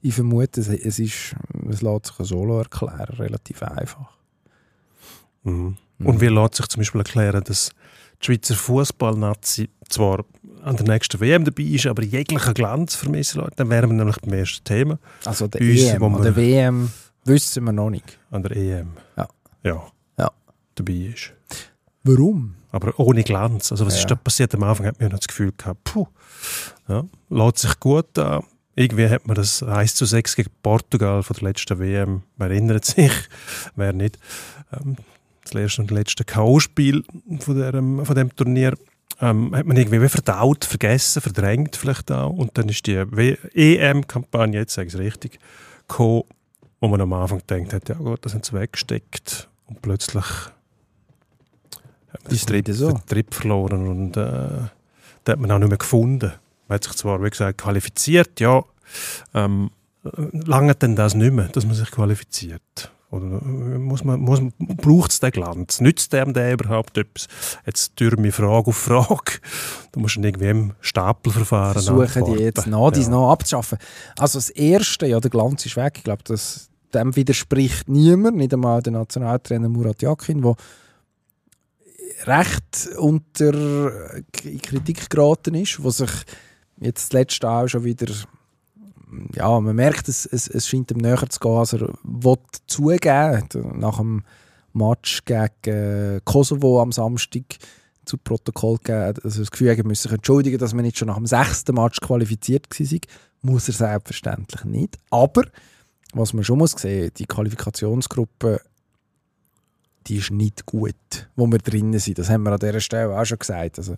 ich 0.00 0.14
vermute, 0.14 0.60
es, 0.60 0.68
es, 0.68 0.98
ist, 0.98 1.36
es 1.68 1.82
lässt 1.82 2.06
sich 2.06 2.26
solo 2.26 2.58
erklären, 2.58 3.14
relativ 3.18 3.62
einfach. 3.62 4.10
Mhm. 5.44 5.76
Und 5.98 6.20
wie 6.20 6.26
lässt 6.28 6.56
sich 6.56 6.66
zum 6.68 6.80
Beispiel 6.80 7.00
erklären, 7.00 7.44
dass 7.44 7.70
die 8.20 8.26
Schweizer 8.26 8.54
Fußballnazi 8.54 9.68
zwar 9.88 10.24
an 10.62 10.76
der 10.76 10.86
nächsten 10.86 11.20
WM 11.20 11.44
dabei 11.44 11.62
ist, 11.64 11.86
aber 11.86 12.02
jeglichen 12.04 12.54
Glanz 12.54 12.94
vermissen 12.94 13.40
lässt? 13.42 13.58
Dann 13.58 13.70
wären 13.70 13.90
wir 13.90 13.96
nämlich 13.96 14.16
beim 14.20 14.32
ersten 14.34 14.64
Thema, 14.64 14.98
Also 15.24 15.46
der 15.48 15.60
uns, 15.60 15.80
EM 15.82 16.02
oder 16.02 16.24
wir- 16.24 16.36
WM 16.36 16.90
wissen 17.24 17.64
wir 17.64 17.72
noch 17.72 17.90
nicht. 17.90 18.18
an 18.30 18.42
der 18.42 18.56
EM. 18.56 18.88
Ja. 19.16 19.28
Ja. 19.64 19.82
Ja. 20.18 20.30
Dabei 20.74 20.92
ist. 20.92 21.32
Warum? 22.04 22.54
Aber 22.72 22.98
ohne 22.98 23.22
Glanz. 23.22 23.70
Also 23.70 23.86
was 23.86 23.94
Ja. 23.94 24.00
ist 24.00 24.10
da 24.10 24.14
passiert? 24.16 24.54
Am 24.54 24.62
Anfang 24.64 24.86
hat 24.86 24.98
man 25.00 25.10
noch 25.10 25.18
das 25.18 25.28
Gefühl 25.28 25.52
gehabt, 25.56 25.84
puh, 25.84 26.06
ja, 26.88 27.04
lässt 27.30 27.58
sich 27.58 27.78
gut 27.78 28.18
an. 28.18 28.42
Irgendwie 28.74 29.08
hat 29.08 29.26
man 29.26 29.36
das 29.36 29.62
1 29.62 29.94
zu 29.94 30.06
6 30.06 30.34
gegen 30.34 30.50
Portugal 30.62 31.22
von 31.22 31.34
der 31.36 31.44
letzten 31.50 31.78
WM, 31.78 32.22
man 32.38 32.50
erinnert 32.50 32.86
sich, 32.86 33.12
wer 33.76 33.92
nicht, 33.92 34.18
ähm, 34.72 34.96
das 35.44 35.54
erste 35.54 35.82
und 35.82 35.90
letzte 35.90 36.24
K.O.-Spiel 36.24 37.04
von, 37.40 37.56
dem- 37.72 38.04
von 38.06 38.14
dem 38.16 38.34
Turnier, 38.34 38.74
ähm, 39.20 39.54
hat 39.54 39.66
man 39.66 39.76
irgendwie 39.76 40.00
wie 40.00 40.08
verdaut, 40.08 40.64
vergessen, 40.64 41.20
verdrängt 41.20 41.76
vielleicht 41.76 42.10
auch. 42.10 42.30
Und 42.30 42.56
dann 42.56 42.70
ist 42.70 42.86
die 42.86 42.94
EM-Kampagne, 43.54 44.58
jetzt 44.60 44.74
sage 44.74 44.88
ich 44.88 44.94
es 44.94 45.00
richtig, 45.00 45.38
gekommen, 45.86 46.22
wo 46.80 46.88
man 46.88 47.00
am 47.02 47.12
Anfang 47.12 47.42
gedacht 47.46 47.74
hat, 47.74 47.88
ja 47.90 47.94
gut, 47.96 48.24
das 48.24 48.32
haben 48.34 48.42
sie 48.42 48.54
weggesteckt. 48.54 49.48
Und 49.66 49.82
plötzlich 49.82 50.24
hat 52.12 52.24
man 52.24 52.32
Ist 52.32 52.48
den 52.48 52.56
nicht 52.56 52.74
so. 52.74 52.98
Trip 53.06 53.32
verloren 53.34 53.88
und 53.88 54.16
äh, 54.16 54.20
den 54.20 55.32
hat 55.32 55.38
man 55.38 55.50
auch 55.50 55.58
nicht 55.58 55.68
mehr 55.68 55.78
gefunden. 55.78 56.32
Man 56.68 56.74
hat 56.76 56.84
sich 56.84 56.94
zwar, 56.94 57.22
wie 57.22 57.30
gesagt, 57.30 57.58
qualifiziert, 57.58 58.40
ja, 58.40 58.62
ähm, 59.34 59.70
lange 60.32 60.74
denn 60.74 60.96
das 60.96 61.14
nicht 61.14 61.32
mehr, 61.32 61.48
dass 61.48 61.64
man 61.64 61.74
sich 61.74 61.90
qualifiziert? 61.90 62.90
Oder 63.10 63.26
äh, 63.26 63.78
muss 63.78 64.04
man, 64.04 64.20
muss 64.20 64.40
man, 64.40 64.52
braucht 64.58 65.10
es 65.12 65.20
den 65.20 65.30
Glanz? 65.30 65.80
Nützt 65.80 66.12
dem 66.12 66.32
der 66.32 66.54
überhaupt 66.54 66.96
etwas? 66.96 67.28
Jetzt 67.66 67.96
türme 67.96 68.28
ich 68.28 68.34
Frage 68.34 68.68
auf 68.68 68.76
Frage. 68.76 69.32
Du 69.92 70.00
musst 70.00 70.16
ihn 70.16 70.24
irgendwie 70.24 70.48
im 70.48 70.72
Stapelverfahren 70.80 71.74
Versuchen 71.74 72.00
antworten. 72.00 72.36
die 72.36 72.42
jetzt 72.42 72.66
noch, 72.66 72.90
dies 72.90 73.06
Ja. 73.06 73.10
noch 73.10 73.30
abzuschaffen. 73.30 73.78
Also 74.18 74.38
das 74.38 74.48
Erste, 74.50 75.06
ja, 75.06 75.20
der 75.20 75.30
Glanz 75.30 75.66
ist 75.66 75.76
weg. 75.76 75.94
Ich 75.98 76.04
glaube, 76.04 76.22
dem 76.94 77.16
widerspricht 77.16 77.88
niemand, 77.88 78.38
nicht 78.38 78.54
einmal 78.54 78.82
der 78.82 78.92
Nationaltrainer 78.92 79.68
Murat 79.68 80.00
Yakin, 80.02 80.40
der 80.40 80.56
recht 82.26 82.88
unter 82.98 84.02
in 84.44 84.62
Kritik 84.62 85.10
geraten 85.10 85.54
ist, 85.54 85.82
wo 85.82 85.90
sich 85.90 86.10
jetzt 86.80 87.12
letzte 87.12 87.48
auch 87.48 87.68
schon 87.68 87.84
wieder 87.84 88.12
ja, 89.34 89.60
man 89.60 89.76
merkt, 89.76 90.08
es, 90.08 90.26
es, 90.26 90.48
es 90.48 90.66
scheint 90.68 90.90
ihm 90.90 90.98
näher 90.98 91.28
zu 91.28 91.38
gehen, 91.38 91.52
als 91.52 91.74
er 91.74 91.92
will 92.02 92.38
zugeben 92.66 93.48
Nach 93.74 93.98
dem 93.98 94.24
Match 94.72 95.22
gegen 95.24 96.20
Kosovo 96.24 96.80
am 96.80 96.92
Samstag 96.92 97.44
zu 98.04 98.16
Protokoll 98.16 98.78
gegeben, 98.78 99.20
also 99.22 99.40
das 99.40 99.50
Gefühl 99.50 99.76
haben, 99.76 99.86
müssen 99.86 100.12
entschuldigen, 100.12 100.58
dass 100.58 100.74
man 100.74 100.84
nicht 100.84 100.98
schon 100.98 101.08
nach 101.08 101.16
dem 101.16 101.26
sechsten 101.26 101.74
Match 101.74 102.00
qualifiziert 102.00 102.66
war. 102.68 102.98
Muss 103.42 103.68
er 103.68 103.74
selbstverständlich 103.74 104.64
nicht. 104.64 104.98
Aber, 105.10 105.42
was 106.14 106.32
man 106.32 106.44
schon 106.44 106.58
muss 106.58 106.72
sehen, 106.72 107.10
die 107.16 107.26
Qualifikationsgruppe, 107.26 108.60
die 110.06 110.16
ist 110.16 110.30
nicht 110.30 110.66
gut, 110.66 110.94
wo 111.36 111.46
wir 111.46 111.58
drinnen 111.58 111.98
sind. 111.98 112.18
Das 112.18 112.28
haben 112.28 112.42
wir 112.44 112.52
an 112.52 112.58
dieser 112.58 112.80
Stelle 112.80 113.18
auch 113.18 113.24
schon 113.24 113.38
gesagt. 113.38 113.78
Also, 113.78 113.94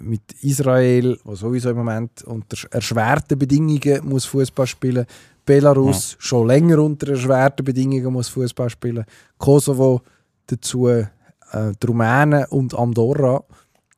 mit 0.00 0.22
Israel, 0.42 1.18
wo 1.24 1.34
sowieso 1.34 1.70
im 1.70 1.76
Moment 1.76 2.22
unter 2.24 2.56
erschwerten 2.70 3.38
Bedingungen 3.38 4.08
muss 4.08 4.24
Fußball 4.24 4.66
spielen, 4.66 5.06
Belarus 5.44 6.16
schon 6.18 6.46
länger 6.46 6.78
unter 6.78 7.10
erschwerten 7.10 7.64
Bedingungen 7.64 8.12
muss 8.12 8.28
Fußball 8.28 8.70
spielen. 8.70 9.04
Kosovo 9.36 10.02
dazu, 10.46 10.88
äh, 10.88 11.06
die 11.52 11.86
Rumänen 11.86 12.46
und 12.46 12.74
Andorra. 12.74 13.42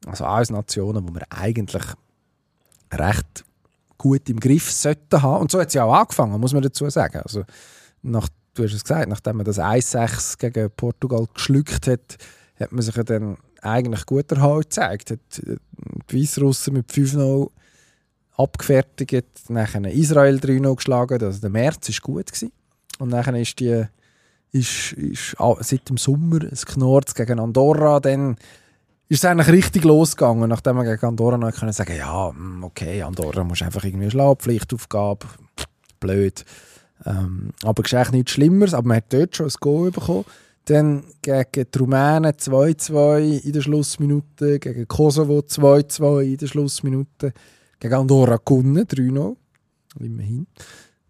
Also 0.06 0.24
alles 0.24 0.50
Nationen, 0.50 1.06
die 1.06 1.14
wir 1.14 1.26
eigentlich 1.30 1.84
recht 2.92 3.44
gut 3.98 4.28
im 4.28 4.40
Griff 4.40 4.70
sollten 4.70 5.22
haben. 5.22 5.42
Und 5.42 5.50
so 5.50 5.60
hat 5.60 5.68
es 5.68 5.74
ja 5.74 5.84
auch 5.84 5.94
angefangen, 5.94 6.40
muss 6.40 6.52
man 6.52 6.62
dazu 6.62 6.88
sagen. 6.90 7.20
Also 7.20 7.44
nach, 8.02 8.28
du 8.56 8.64
hast 8.64 8.74
es 8.74 8.84
gesagt, 8.84 9.08
nachdem 9.08 9.36
man 9.36 9.46
das 9.46 9.58
1-6 9.58 10.38
gegen 10.38 10.70
Portugal 10.76 11.26
geschluckt 11.32 11.86
hat, 11.86 12.16
hat 12.58 12.72
man 12.72 12.82
sich 12.82 12.96
ja 12.96 13.02
dann 13.02 13.36
eigentlich 13.62 14.06
gut 14.06 14.30
erhalten 14.32 14.68
gezeigt. 14.68 15.10
Hat 15.10 15.18
äh, 15.46 15.56
die 16.10 16.22
Weißrussen 16.22 16.74
mit 16.74 16.90
5-0 16.90 17.50
abgefertigt, 18.36 19.26
nachher 19.48 19.90
Israel 19.92 20.36
3-0 20.36 20.76
geschlagen, 20.76 21.22
also 21.22 21.40
der 21.40 21.50
März 21.50 21.88
war 21.88 21.96
gut. 22.02 22.26
Gewesen. 22.26 22.52
Und 22.98 23.10
dann 23.10 23.34
ist 23.36 23.58
die 23.60 23.84
ist, 24.52 24.92
ist 24.92 25.36
seit 25.60 25.88
dem 25.88 25.96
Sommer 25.96 26.42
ein 26.42 26.50
Knorz 26.50 27.14
gegen 27.14 27.40
Andorra, 27.40 28.00
dann 28.00 28.36
ist 29.08 29.22
es 29.22 29.24
eigentlich 29.24 29.48
richtig 29.48 29.84
losgegangen, 29.84 30.48
nachdem 30.48 30.76
man 30.76 30.86
gegen 30.86 31.04
Andorra 31.04 31.36
noch 31.36 31.52
können 31.52 31.72
sagen 31.72 31.96
ja, 31.96 32.30
hm, 32.30 32.64
okay, 32.64 33.02
Andorra 33.02 33.44
muss 33.44 33.62
einfach 33.62 33.84
irgendwie 33.84 34.10
schlafen, 34.10 34.40
Pflichtaufgabe, 34.40 35.26
blöd. 36.00 36.44
Ähm, 37.04 37.50
aber 37.62 37.84
es 37.84 37.92
ist 37.92 37.94
eigentlich 37.94 38.12
nichts 38.12 38.32
Schlimmeres, 38.32 38.74
aber 38.74 38.88
man 38.88 38.96
hat 38.98 39.12
dort 39.12 39.36
schon 39.36 39.46
ein 39.46 39.52
Goal 39.60 39.90
bekommen. 39.90 40.24
Dann 40.66 41.04
gegen 41.22 41.66
die 41.72 41.78
Rumänen 41.78 42.32
2-2 42.32 43.44
in 43.44 43.52
der 43.52 43.60
Schlussminute, 43.60 44.58
gegen 44.58 44.88
Kosovo 44.88 45.38
2-2 45.38 46.22
in 46.22 46.36
der 46.38 46.46
Schlussminute, 46.48 47.32
gegen 47.78 47.94
Andorra 47.94 48.38
gewonnen, 48.44 48.84
3-0, 48.84 49.36
immerhin. 50.00 50.46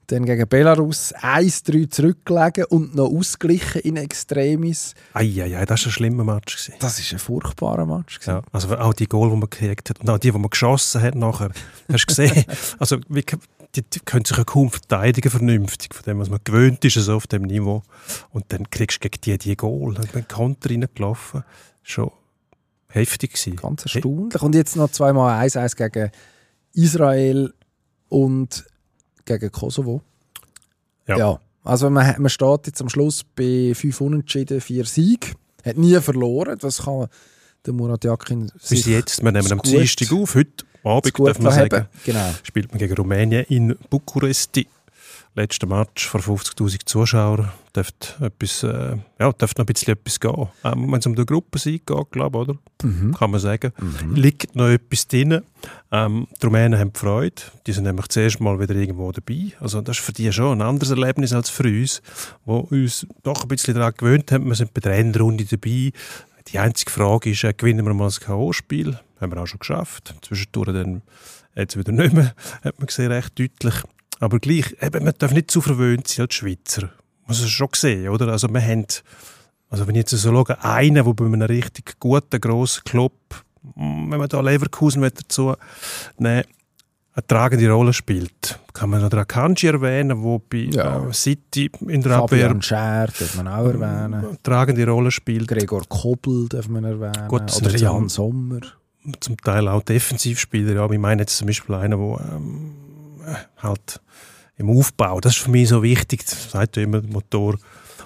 Dann 0.08 0.24
gegen 0.24 0.46
Belarus 0.46 1.12
1-3 1.16 1.90
zurückgelegen 1.90 2.66
und 2.66 2.94
noch 2.94 3.10
ausgeglichen 3.10 3.80
in 3.80 3.96
Extremis. 3.96 4.94
Eieiei, 5.14 5.64
das 5.64 5.80
war 5.80 5.88
ein 5.88 5.92
schlimmer 5.92 6.22
Match. 6.22 6.54
Gewesen. 6.54 6.78
Das 6.78 7.00
war 7.00 7.16
ein 7.16 7.18
furchtbarer 7.18 7.86
Match. 7.86 8.20
Ja, 8.24 8.42
also 8.52 8.76
auch 8.76 8.94
die 8.94 9.06
Goal, 9.06 9.30
die 9.30 9.36
man 9.36 9.50
gekriegt 9.50 9.90
hat 9.90 10.00
und 10.00 10.08
auch 10.08 10.18
die, 10.18 10.30
die 10.30 10.38
man 10.38 10.50
geschossen 10.50 11.02
hat 11.02 11.16
nachher. 11.16 11.50
Hast 11.90 12.02
du 12.02 12.06
gesehen? 12.06 12.44
also 12.78 12.98
wie, 13.08 13.24
die, 13.74 13.82
die 13.82 14.00
können 14.00 14.24
sich 14.24 14.36
ja 14.36 14.44
kaum 14.44 14.70
verteidigen 14.70 15.30
vernünftig 15.30 15.94
von 15.94 16.04
dem, 16.04 16.18
was 16.18 16.30
man 16.30 16.40
gewöhnt 16.44 16.84
ist, 16.84 16.96
also 16.96 17.16
auf 17.16 17.26
dem 17.26 17.42
Niveau. 17.42 17.82
Und 18.30 18.44
dann 18.48 18.70
kriegst 18.70 18.98
du 19.04 19.08
gegen 19.08 19.20
die 19.22 19.38
die 19.38 19.56
Goal. 19.56 19.94
Dann 19.94 20.06
bin 20.08 20.28
Konter 20.28 20.70
reingelaufen. 20.70 21.44
Schon 21.82 22.10
heftig 22.88 23.32
gewesen. 23.34 23.56
Ganz 23.56 23.82
erstaunlich. 23.82 24.42
Und 24.42 24.54
jetzt 24.54 24.76
noch 24.76 24.90
zweimal 24.90 25.44
1-1 25.46 25.76
gegen 25.76 26.10
Israel 26.72 27.52
und 28.08 28.64
gegen 29.24 29.52
Kosovo. 29.52 30.02
Ja. 31.06 31.18
ja. 31.18 31.40
Also 31.64 31.90
man, 31.90 32.20
man 32.20 32.30
steht 32.30 32.66
jetzt 32.68 32.80
am 32.80 32.88
Schluss 32.88 33.24
bei 33.24 33.72
fünf 33.74 34.00
Unentschieden, 34.00 34.60
vier 34.60 34.84
Sieg. 34.84 35.34
Hat 35.64 35.76
nie 35.76 36.00
verloren. 36.00 36.58
Das 36.60 36.84
kann 36.84 37.08
der 37.66 37.74
Murat 37.74 38.04
Yakin 38.04 38.50
Bis 38.68 38.86
jetzt, 38.86 39.22
wir 39.22 39.32
nehmen 39.32 39.50
am 39.52 39.60
Dienstag 39.62 40.12
auf. 40.12 40.36
Heute 40.36 40.64
Abend, 40.84 41.18
darf 41.18 41.38
man 41.38 41.52
sagen, 41.52 41.86
genau. 42.04 42.34
spielt 42.42 42.70
man 42.70 42.78
gegen 42.78 42.94
Rumänien 42.94 43.44
in 43.48 43.76
Bukuresti 43.90 44.66
letzten 45.36 45.68
Match 45.68 46.08
vor 46.08 46.20
50'000 46.20 46.86
Zuschauern 46.86 47.52
dürfte, 47.74 48.24
etwas, 48.24 48.62
äh, 48.62 48.96
ja, 49.20 49.32
dürfte 49.32 49.60
noch 49.60 49.68
ein 49.68 49.72
bisschen 49.72 49.92
etwas 49.92 50.18
gehen. 50.18 50.48
Ähm, 50.64 50.90
Wenn 50.90 50.98
es 50.98 51.06
um 51.06 51.14
die 51.14 51.26
Gruppensieg 51.26 51.86
geht, 51.86 52.10
glaube 52.10 52.38
oder? 52.38 52.56
Mhm. 52.82 53.14
Kann 53.14 53.30
man 53.30 53.38
sagen. 53.38 53.72
Mhm. 53.78 54.14
Liegt 54.14 54.56
noch 54.56 54.68
etwas 54.68 55.06
drin. 55.06 55.42
Ähm, 55.92 56.26
die 56.40 56.46
Rumänen 56.46 56.78
haben 56.78 56.92
Freude. 56.94 57.42
Die 57.66 57.72
sind 57.72 57.84
nämlich 57.84 58.08
zuerst 58.08 58.40
mal 58.40 58.58
wieder 58.58 58.74
irgendwo 58.74 59.12
dabei. 59.12 59.52
Also 59.60 59.82
das 59.82 59.98
ist 59.98 60.04
für 60.04 60.12
die 60.12 60.32
schon 60.32 60.60
ein 60.60 60.66
anderes 60.66 60.90
Erlebnis 60.90 61.34
als 61.34 61.50
für 61.50 61.64
uns, 61.64 62.00
wo 62.46 62.60
uns 62.70 63.06
doch 63.22 63.42
ein 63.42 63.48
bisschen 63.48 63.74
daran 63.74 63.92
gewöhnt 63.96 64.32
haben. 64.32 64.46
Wir 64.46 64.54
sind 64.54 64.72
bei 64.72 64.80
der 64.80 64.94
Endrunde 64.94 65.44
dabei. 65.44 65.92
Die 66.48 66.58
einzige 66.58 66.90
Frage 66.90 67.30
ist, 67.30 67.44
äh, 67.44 67.52
gewinnen 67.52 67.84
wir 67.84 67.92
mal 67.92 68.06
das 68.06 68.20
K.O.-Spiel? 68.20 68.98
Haben 69.20 69.32
wir 69.32 69.42
auch 69.42 69.46
schon 69.46 69.58
geschafft. 69.58 70.14
Zwischendurch 70.22 70.72
dann 70.72 71.02
jetzt 71.54 71.76
wieder 71.76 71.92
nicht 71.92 72.12
mehr, 72.12 72.34
hat 72.62 72.78
man 72.78 72.86
gesehen, 72.86 73.12
recht 73.12 73.38
deutlich. 73.38 73.74
Aber 74.20 74.38
gleich, 74.38 74.76
eben, 74.80 75.04
man 75.04 75.14
darf 75.18 75.32
nicht 75.32 75.50
zu 75.50 75.60
verwöhnt 75.60 76.08
sein 76.08 76.26
als 76.26 76.34
Schweizer. 76.34 76.90
Muss 77.26 77.40
es 77.40 77.50
schon 77.50 77.68
sehen, 77.74 78.08
oder? 78.08 78.28
Also 78.28 78.48
wir 78.48 78.60
haben, 78.60 78.86
also 79.68 79.86
wenn 79.86 79.94
ich 79.94 80.00
jetzt 80.00 80.10
so 80.10 80.30
schaue, 80.30 80.62
einen, 80.62 80.94
der 80.94 81.04
bei 81.04 81.24
einem 81.24 81.42
richtig 81.42 81.98
guten, 81.98 82.40
grossen 82.40 82.84
Club, 82.84 83.12
mm, 83.74 84.10
wenn 84.10 84.18
man 84.18 84.28
da 84.28 84.40
Leverkusen 84.40 85.02
dazu 85.02 85.54
nehmen 86.18 86.44
eine 87.16 87.26
tragende 87.26 87.70
Rolle 87.70 87.94
spielt. 87.94 88.60
Kann 88.74 88.90
man 88.90 89.00
noch 89.00 89.08
den 89.08 89.20
Akanji 89.20 89.68
erwähnen, 89.68 90.22
der 90.22 90.40
bei 90.50 90.68
ja. 90.70 91.08
äh, 91.08 91.12
City 91.14 91.70
in 91.88 92.02
der 92.02 92.12
Fabian 92.12 92.50
Abwehr... 92.50 92.62
Scher 92.62 93.06
darf 93.06 93.36
man 93.36 93.48
auch 93.48 93.64
erwähnen. 93.64 94.14
Eine 94.14 94.42
tragende 94.42 94.86
Rolle 94.86 95.10
spielt. 95.10 95.48
Gregor 95.48 95.84
Kobel 95.88 96.46
darf 96.46 96.68
man 96.68 96.84
erwähnen. 96.84 97.28
Gut, 97.28 97.56
Oder 97.56 97.74
Jan 97.74 98.10
Sommer. 98.10 98.60
Zum 99.20 99.36
Teil 99.38 99.68
auch 99.68 99.82
Defensivspieler. 99.82 100.74
Ja, 100.74 100.90
ich 100.90 100.98
meine 100.98 101.22
jetzt 101.22 101.36
zum 101.36 101.46
Beispiel 101.46 101.74
einen, 101.74 101.98
der 101.98 102.26
ähm, 102.34 102.74
halt 103.58 104.00
im 104.56 104.70
Aufbau. 104.70 105.20
Das 105.20 105.36
ist 105.36 105.42
für 105.42 105.50
mich 105.50 105.68
so 105.68 105.82
wichtig. 105.82 106.24
Das 106.24 106.50
sagt 106.50 106.76
ja 106.76 106.82
immer, 106.82 107.00
der 107.00 107.10
Motor 107.10 107.58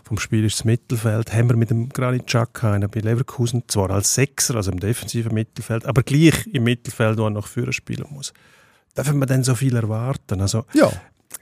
vom 0.05 0.19
Spiel 0.19 0.45
ist 0.45 0.59
das 0.59 0.65
Mittelfeld. 0.65 1.33
Haben 1.33 1.51
wir 1.51 1.57
mit 1.57 1.71
dem 1.71 1.89
Granit 1.89 2.27
Xhaka 2.27 2.73
einen 2.73 2.91
bei 2.91 3.01
Leverkusen, 3.01 3.63
zwar 3.69 3.91
als 3.91 4.15
Sechser, 4.15 4.57
also 4.57 4.73
im 4.73 4.81
defensiven 4.81 5.33
Mittelfeld, 5.33 5.87
aber 5.87 6.03
gleich 6.03 6.49
im 6.49 6.65
Mittelfeld, 6.65 7.19
wo 7.19 7.25
er 7.25 7.31
noch 7.31 7.47
führen 7.47 7.73
spielen 7.73 8.07
muss. 8.11 8.33
Darf 8.95 9.13
man 9.13 9.29
dann 9.29 9.45
so 9.45 9.55
viel 9.55 9.77
erwarten? 9.77 10.41
Also, 10.41 10.65
ja. 10.75 10.91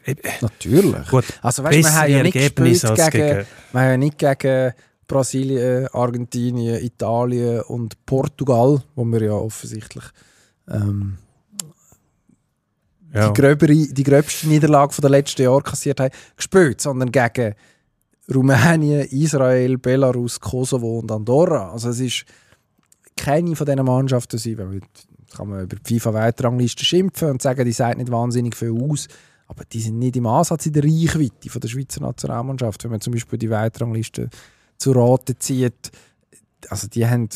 Äh, 0.04 0.16
Natürlich. 0.42 1.08
Gut, 1.08 1.24
also 1.40 1.64
weißt, 1.64 1.78
wir 1.78 1.94
haben 1.94 2.10
ja 2.10 2.22
nicht 2.22 2.34
gespielt 2.34 2.82
gegen, 2.82 3.10
gegen, 3.10 3.46
wir 3.72 3.80
haben 3.80 3.88
ja 3.90 3.96
nicht 3.96 4.18
gegen 4.18 4.72
Brasilien, 5.08 5.88
Argentinien, 5.88 6.84
Italien 6.84 7.62
und 7.62 8.04
Portugal, 8.06 8.82
wo 8.94 9.04
wir 9.04 9.22
ja 9.22 9.32
offensichtlich 9.32 10.04
ähm, 10.68 11.16
ja. 13.12 13.28
die, 13.28 13.40
gröbere, 13.40 13.74
die 13.74 14.02
gröbste 14.02 14.48
Niederlage 14.48 15.00
der 15.00 15.10
letzten 15.10 15.42
Jahre 15.42 15.62
kassiert 15.62 15.98
haben, 15.98 16.14
gespielt, 16.36 16.80
sondern 16.80 17.10
gegen 17.10 17.54
Rumänien, 18.32 19.08
Israel, 19.08 19.78
Belarus, 19.78 20.38
Kosovo 20.38 20.98
und 20.98 21.10
Andorra. 21.10 21.72
Also 21.72 21.88
es 21.88 22.00
ist 22.00 22.24
keine 23.16 23.56
von 23.56 23.66
diesen 23.66 23.84
Mannschaften 23.84 24.38
sein, 24.38 24.58
weil 24.58 24.80
kann 25.34 25.48
man 25.48 25.64
über 25.64 25.76
die 25.76 26.00
FIFA-Weltrangliste 26.00 26.84
schimpfen 26.84 27.30
und 27.30 27.42
sagen, 27.42 27.64
die 27.64 27.72
sagt 27.72 27.98
nicht 27.98 28.10
wahnsinnig 28.10 28.56
viel 28.56 28.72
aus, 28.72 29.08
aber 29.46 29.64
die 29.64 29.80
sind 29.80 29.98
nicht 29.98 30.16
im 30.16 30.26
Ansatz 30.26 30.66
in 30.66 30.72
der 30.72 30.84
Reichweite 30.84 31.50
von 31.50 31.60
der 31.60 31.68
Schweizer 31.68 32.00
Nationalmannschaft. 32.00 32.84
Wenn 32.84 32.92
man 32.92 33.00
zum 33.00 33.12
Beispiel 33.12 33.38
die 33.38 33.50
Weltrangliste 33.50 34.28
zu 34.78 34.92
Rate 34.92 35.38
zieht, 35.38 35.90
also 36.70 36.88
die 36.88 37.06
haben 37.06 37.28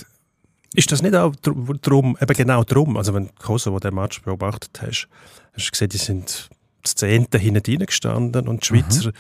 ist 0.75 0.91
das 0.91 1.03
nicht 1.03 1.15
auch 1.15 1.37
drum, 1.37 2.17
eben 2.19 2.35
genau 2.35 2.65
drum, 2.65 2.97
also 2.97 3.13
wenn 3.13 3.27
du 3.27 3.33
Kosovo 3.39 3.79
den 3.79 3.95
Match 3.95 4.23
beobachtet 4.23 4.81
hast, 4.81 5.07
hast 5.53 5.67
du 5.67 5.71
gesehen, 5.71 5.89
die 5.91 5.99
sind 5.99 6.49
das 6.83 6.95
Zehnte 6.95 7.39
hinten 7.39 7.85
gestanden 7.85 8.49
und 8.49 8.63
die 8.63 8.67
Schweizer, 8.69 9.13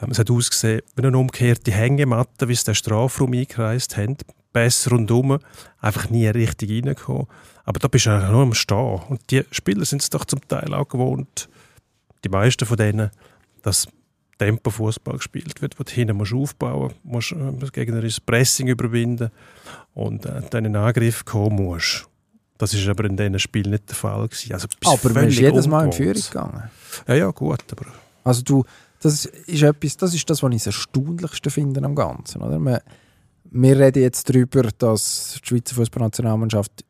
mhm. 0.00 0.10
es 0.10 0.18
hat 0.18 0.30
ausgesehen, 0.30 0.82
wie 0.96 1.06
eine 1.06 1.16
umgekehrte 1.16 1.72
Hängematte, 1.72 2.48
wie 2.48 2.54
sie 2.54 2.64
den 2.64 2.74
Strafraum 2.74 3.32
eingekreist 3.32 3.96
haben, 3.96 4.18
besser 4.52 4.90
rundum, 4.90 5.38
einfach 5.80 6.10
nie 6.10 6.28
richtig 6.28 6.70
reingekommen. 6.70 7.26
Aber 7.64 7.78
da 7.80 7.88
bist 7.88 8.06
du 8.06 8.10
eigentlich 8.10 8.30
nur 8.30 8.42
am 8.42 8.54
Stehen. 8.54 9.00
Und 9.08 9.30
die 9.30 9.44
Spieler 9.50 9.84
sind 9.84 10.02
es 10.02 10.10
doch 10.10 10.24
zum 10.24 10.46
Teil 10.46 10.72
auch 10.72 10.88
gewohnt, 10.88 11.48
die 12.24 12.28
meisten 12.28 12.66
von 12.66 12.76
denen, 12.76 13.10
dass 13.62 13.88
Tempo-Fußball 14.38 15.16
gespielt 15.16 15.60
wird, 15.60 15.78
wo 15.78 15.84
du 15.84 15.90
hinten 15.90 16.16
musst 16.16 16.32
aufbauen 16.32 16.94
musst, 17.02 17.32
äh, 17.32 17.52
das 17.58 17.72
Gegner 17.72 18.02
ist 18.02 18.24
Pressing 18.24 18.68
überwinden 18.68 19.30
und 19.94 20.24
äh, 20.24 20.42
dann 20.50 20.64
in 20.64 20.76
Angriff 20.76 21.24
kommen 21.24 21.56
musst. 21.56 22.06
Das 22.56 22.74
ist 22.74 22.88
aber 22.88 23.04
in 23.04 23.16
diesen 23.16 23.38
Spielen 23.38 23.70
nicht 23.70 23.88
der 23.88 23.96
Fall 23.96 24.26
gewesen. 24.26 24.52
Also, 24.52 24.66
aber 24.84 25.14
man 25.14 25.28
ist 25.28 25.38
jedes 25.38 25.66
Mal 25.66 25.86
in 25.86 25.92
Führung 25.92 26.22
gegangen. 26.22 26.70
Ja, 27.06 27.14
ja, 27.14 27.30
gut, 27.30 27.64
aber... 27.70 27.86
Also 28.24 28.42
du, 28.42 28.64
das 29.00 29.26
ist 29.26 29.62
etwas, 29.62 29.96
das 29.96 30.14
ist 30.14 30.28
das, 30.28 30.42
was 30.42 30.50
ich 30.52 30.64
das 30.64 30.74
Erstaunlichste 30.74 31.50
finde 31.50 31.84
am 31.84 31.94
Ganzen, 31.94 32.42
oder? 32.42 32.58
Man, 32.58 32.80
wir 33.50 33.78
reden 33.78 34.02
jetzt 34.02 34.28
darüber, 34.28 34.62
dass 34.76 35.38
die 35.42 35.48
Schweizer 35.48 35.76
Fußballnationalmannschaft 35.76 36.84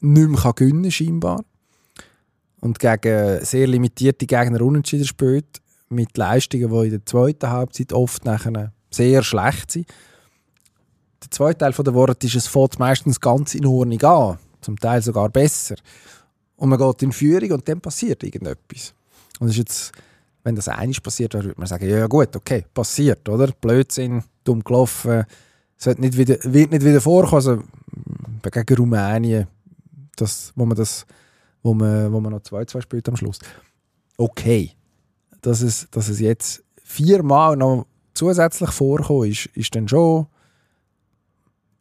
nicht 0.00 0.28
mehr 0.28 0.52
gewinnen 0.52 0.82
kann, 0.82 0.90
scheinbar. 0.90 1.44
Und 2.60 2.78
gegen 2.78 3.44
sehr 3.44 3.66
limitierte 3.66 4.26
Gegner 4.26 4.60
unentschieden 4.60 5.06
spielt 5.06 5.61
mit 5.92 6.16
Leistungen, 6.16 6.70
die 6.70 6.84
in 6.86 6.90
der 6.90 7.06
zweiten 7.06 7.50
Halbzeit 7.50 7.92
oft 7.92 8.24
nachher 8.24 8.72
sehr 8.90 9.22
schlecht 9.22 9.70
sind. 9.70 9.86
Der 11.22 11.30
zweite 11.30 11.58
Teil 11.58 11.72
der 11.72 11.94
Worte 11.94 12.26
ist, 12.26 12.34
es 12.34 12.46
fängt 12.46 12.78
meistens 12.78 13.20
ganz 13.20 13.54
in 13.54 13.66
Ordnung 13.66 14.02
an, 14.02 14.38
zum 14.60 14.78
Teil 14.78 15.02
sogar 15.02 15.28
besser. 15.28 15.76
Und 16.56 16.68
man 16.68 16.78
geht 16.78 17.02
in 17.02 17.12
Führung 17.12 17.52
und 17.52 17.68
dann 17.68 17.80
passiert 17.80 18.22
irgendetwas. 18.22 18.94
Und 19.38 19.48
das 19.48 19.52
ist 19.52 19.58
jetzt, 19.58 19.92
wenn 20.42 20.56
das 20.56 20.68
einiges 20.68 21.00
passiert, 21.00 21.34
dann 21.34 21.44
würde 21.44 21.58
man 21.58 21.68
sagen, 21.68 21.88
ja 21.88 22.06
gut, 22.06 22.34
okay, 22.34 22.64
passiert, 22.74 23.28
oder? 23.28 23.48
Blödsinn, 23.60 24.24
dumm 24.44 24.62
gelaufen, 24.62 25.24
es 25.78 25.98
nicht 25.98 26.16
wieder, 26.16 26.36
wird 26.44 26.70
nicht 26.70 26.84
wieder 26.84 27.00
vorkommen. 27.00 27.34
Also, 27.34 27.62
gegen 28.50 28.76
Rumänien, 28.76 29.46
das, 30.16 30.52
wo 30.54 30.64
man 30.64 30.76
das, 30.76 31.06
wo 31.62 31.74
man, 31.74 32.12
wo 32.12 32.20
man 32.20 32.32
noch 32.32 32.40
2-2 32.40 32.82
spielt 32.82 33.08
am 33.08 33.16
Schluss. 33.16 33.38
Okay, 34.16 34.72
dass 35.42 35.60
es, 35.60 35.88
dass 35.90 36.08
es 36.08 36.18
jetzt 36.20 36.62
viermal 36.82 37.56
noch 37.56 37.86
zusätzlich 38.14 38.70
vorkommt, 38.70 39.28
ist, 39.28 39.46
ist 39.54 39.74
dann 39.74 39.88
schon 39.88 40.26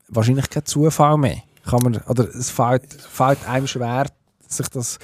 wahrscheinlich 0.10 0.50
kein 0.50 0.66
Zufall 0.66 1.18
mehr. 1.18 1.38
Kann 1.66 1.80
man, 1.84 1.98
oder 2.08 2.28
es 2.28 2.50
fällt, 2.50 2.92
fällt 2.94 3.48
einem 3.48 3.68
schwer, 3.68 4.08
sich 4.48 4.68
das 4.70 5.00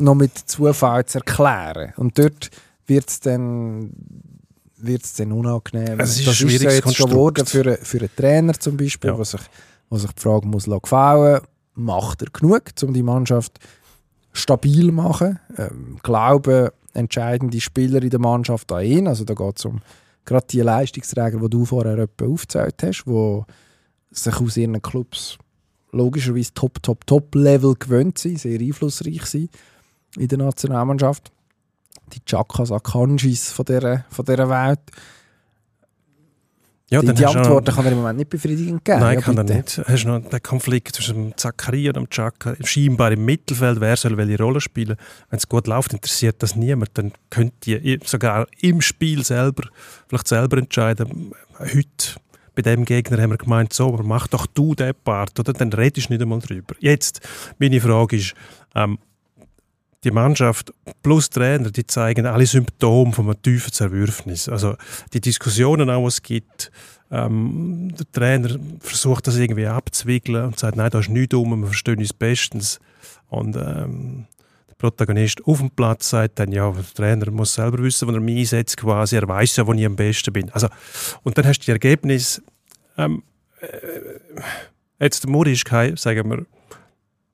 noch 0.00 0.14
mit 0.14 0.36
Zufall 0.36 1.04
zu 1.06 1.18
erklären. 1.18 1.92
Und 1.96 2.18
dort 2.18 2.50
wird 2.86 3.08
es 3.08 3.20
dann 3.20 3.92
wird 4.80 5.02
es 5.04 5.14
dann 5.14 5.32
unangenehm. 5.32 5.98
Es 5.98 6.18
ist 6.18 6.26
das 6.28 6.34
ist 6.34 6.38
schwieriges 6.40 6.74
jetzt 6.76 6.94
schon 6.94 7.10
geworden 7.10 7.44
für, 7.46 7.62
einen- 7.62 7.78
für 7.84 7.98
einen 7.98 8.14
Trainer 8.14 8.52
zum 8.54 8.76
Beispiel, 8.76 9.10
Ja. 9.10 9.18
was 9.18 9.32
sich, 9.32 9.40
was 9.90 10.02
sich 10.02 10.12
die 10.12 10.22
Frage 10.22 10.46
muss 10.46 10.66
gefallen, 10.66 11.40
macht 11.74 12.22
er 12.22 12.30
genug, 12.30 12.62
um 12.84 12.94
die 12.94 13.02
Mannschaft 13.02 13.58
stabil 14.32 14.86
zu 14.86 14.92
machen? 14.92 15.40
Ähm, 15.56 15.98
glauben 16.02 16.68
entscheidende 16.94 17.60
Spieler 17.60 18.02
in 18.02 18.10
der 18.10 18.20
Mannschaft 18.20 18.70
an 18.72 18.84
ihn? 18.84 19.06
Also 19.06 19.24
da 19.24 19.34
geht 19.34 19.58
es 19.58 19.64
um 19.64 19.80
gerade 20.24 20.46
die 20.46 20.60
Leistungsträger, 20.60 21.38
die 21.38 21.50
du 21.50 21.64
vorher 21.64 22.08
aufgezählt 22.22 22.82
hast, 22.82 23.04
die 23.06 23.42
sich 24.10 24.36
aus 24.36 24.56
ihren 24.56 24.80
Clubs 24.82 25.38
logischerweise 25.92 26.52
top, 26.54 26.82
top, 26.82 27.06
top 27.06 27.34
Level 27.34 27.74
gewöhnt 27.74 28.18
sind, 28.18 28.38
sehr 28.38 28.60
einflussreich 28.60 29.24
sind 29.24 29.50
in 30.16 30.28
der 30.28 30.38
Nationalmannschaft. 30.38 31.32
Die 32.12 32.24
Chakas 32.24 32.72
Akanjis 32.72 33.52
von 33.52 33.64
dieser, 33.64 34.04
von 34.10 34.24
dieser 34.24 34.48
Welt. 34.48 34.80
Ja, 36.90 37.02
die 37.02 37.12
du 37.12 37.22
noch- 37.22 37.36
Antworten 37.36 37.74
kann 37.74 37.84
er 37.84 37.92
im 37.92 37.98
Moment 37.98 38.18
nicht 38.18 38.30
befriedigend 38.30 38.82
geben. 38.84 39.00
Nein, 39.00 39.16
ja, 39.16 39.20
kann 39.20 39.36
er 39.36 39.44
bitte. 39.44 39.56
nicht. 39.80 39.88
Hast 39.88 40.04
du 40.04 40.08
noch 40.08 40.20
den 40.28 40.42
Konflikt 40.42 40.94
zwischen 40.96 41.14
dem 41.16 41.36
Zakaria 41.36 41.90
und 41.90 41.96
dem 41.96 42.08
Chaka, 42.10 42.56
scheinbar 42.64 43.12
im 43.12 43.24
Mittelfeld, 43.26 43.80
wer 43.80 43.94
soll 43.96 44.16
welche 44.16 44.42
Rolle 44.42 44.60
spielen. 44.62 44.96
Wenn 45.28 45.36
es 45.38 45.46
gut 45.48 45.66
läuft, 45.66 45.92
interessiert 45.92 46.42
das 46.42 46.56
niemand. 46.56 46.90
Dann 46.94 47.12
könnt 47.28 47.66
ihr 47.66 47.98
sogar 48.04 48.46
im 48.60 48.80
Spiel 48.80 49.22
selber, 49.22 49.64
vielleicht 50.08 50.28
selber 50.28 50.56
entscheiden. 50.56 51.32
Heute 51.58 52.20
bei 52.54 52.62
dem 52.62 52.84
Gegner 52.86 53.20
haben 53.22 53.30
wir 53.30 53.36
gemeint, 53.38 53.72
so, 53.72 53.92
aber 53.92 54.02
mach 54.02 54.26
doch 54.26 54.46
du 54.46 54.74
den 54.74 54.94
Part, 55.04 55.38
oder? 55.38 55.52
Dann 55.52 55.72
redest 55.72 56.08
du 56.08 56.14
nicht 56.14 56.22
einmal 56.22 56.40
drüber. 56.40 56.74
Jetzt, 56.80 57.20
meine 57.58 57.80
Frage 57.80 58.16
ist, 58.16 58.34
ähm, 58.74 58.98
die 60.04 60.10
Mannschaft 60.10 60.72
plus 61.02 61.30
Trainer, 61.30 61.70
die 61.70 61.86
zeigen 61.86 62.26
alle 62.26 62.46
Symptome 62.46 63.12
von 63.12 63.26
einem 63.26 63.42
tiefen 63.42 63.72
Zerwürfnis. 63.72 64.48
Also 64.48 64.76
die 65.12 65.20
Diskussionen 65.20 65.90
auch, 65.90 66.06
es 66.06 66.22
gibt, 66.22 66.70
ähm, 67.10 67.92
der 67.98 68.10
Trainer 68.12 68.58
versucht 68.80 69.26
das 69.26 69.36
irgendwie 69.36 69.66
abzuwickeln 69.66 70.44
und 70.44 70.58
sagt, 70.58 70.76
nein, 70.76 70.90
da 70.90 71.00
ist 71.00 71.08
nichts 71.08 71.34
um, 71.34 71.60
wir 71.60 71.66
verstehen 71.66 71.98
uns 71.98 72.12
bestens. 72.12 72.78
Und 73.28 73.56
ähm, 73.56 74.26
der 74.68 74.74
Protagonist 74.76 75.44
auf 75.44 75.58
dem 75.58 75.70
Platz 75.70 76.10
sagt 76.10 76.38
dann, 76.38 76.52
ja, 76.52 76.70
der 76.70 76.84
Trainer 76.94 77.30
muss 77.30 77.54
selber 77.54 77.78
wissen, 77.78 78.06
wo 78.06 78.12
er 78.12 78.20
mich 78.20 78.38
einsetzt 78.38 78.76
quasi, 78.76 79.16
er 79.16 79.26
weiß 79.26 79.56
ja, 79.56 79.66
wo 79.66 79.72
ich 79.72 79.84
am 79.84 79.96
besten 79.96 80.32
bin. 80.32 80.50
Also, 80.50 80.68
und 81.24 81.36
dann 81.36 81.46
hast 81.46 81.60
du 81.60 81.64
die 81.64 81.72
Ergebnisse, 81.72 82.42
ähm, 82.96 83.22
äh, 83.60 85.04
jetzt 85.04 85.24
der 85.24 85.30
Muri 85.30 85.52
ist 85.52 85.64
kein, 85.64 85.96
sagen 85.96 86.30
wir, 86.30 86.46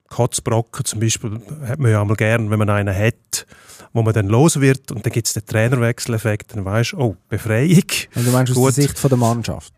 Kotzbrocken 0.09 0.85
zum 0.85 1.01
Beispiel, 1.01 1.41
hat 1.67 1.79
man 1.79 1.91
ja 1.91 2.01
einmal 2.01 2.17
gern, 2.17 2.51
wenn 2.51 2.59
man 2.59 2.71
einen 2.71 2.95
hat, 2.97 3.47
wo 3.93 4.03
man 4.03 4.13
dann 4.13 4.29
los 4.29 4.61
wird 4.61 4.93
und 4.93 5.05
dann 5.05 5.13
gibt 5.13 5.27
es 5.27 5.33
den 5.33 5.47
Trainerwechseleffekt, 5.47 6.55
dann 6.55 6.65
weißt 6.65 6.93
du, 6.93 6.99
oh, 6.99 7.17
Befreiung, 7.29 7.83
Und 8.15 8.27
du 8.27 8.31
meinst 8.31 8.53
aus 8.53 8.57
Gut. 8.57 8.77
der 8.77 8.85
Sicht 8.85 8.99
von 8.99 9.11
der 9.11 9.19
Mannschaft? 9.19 9.75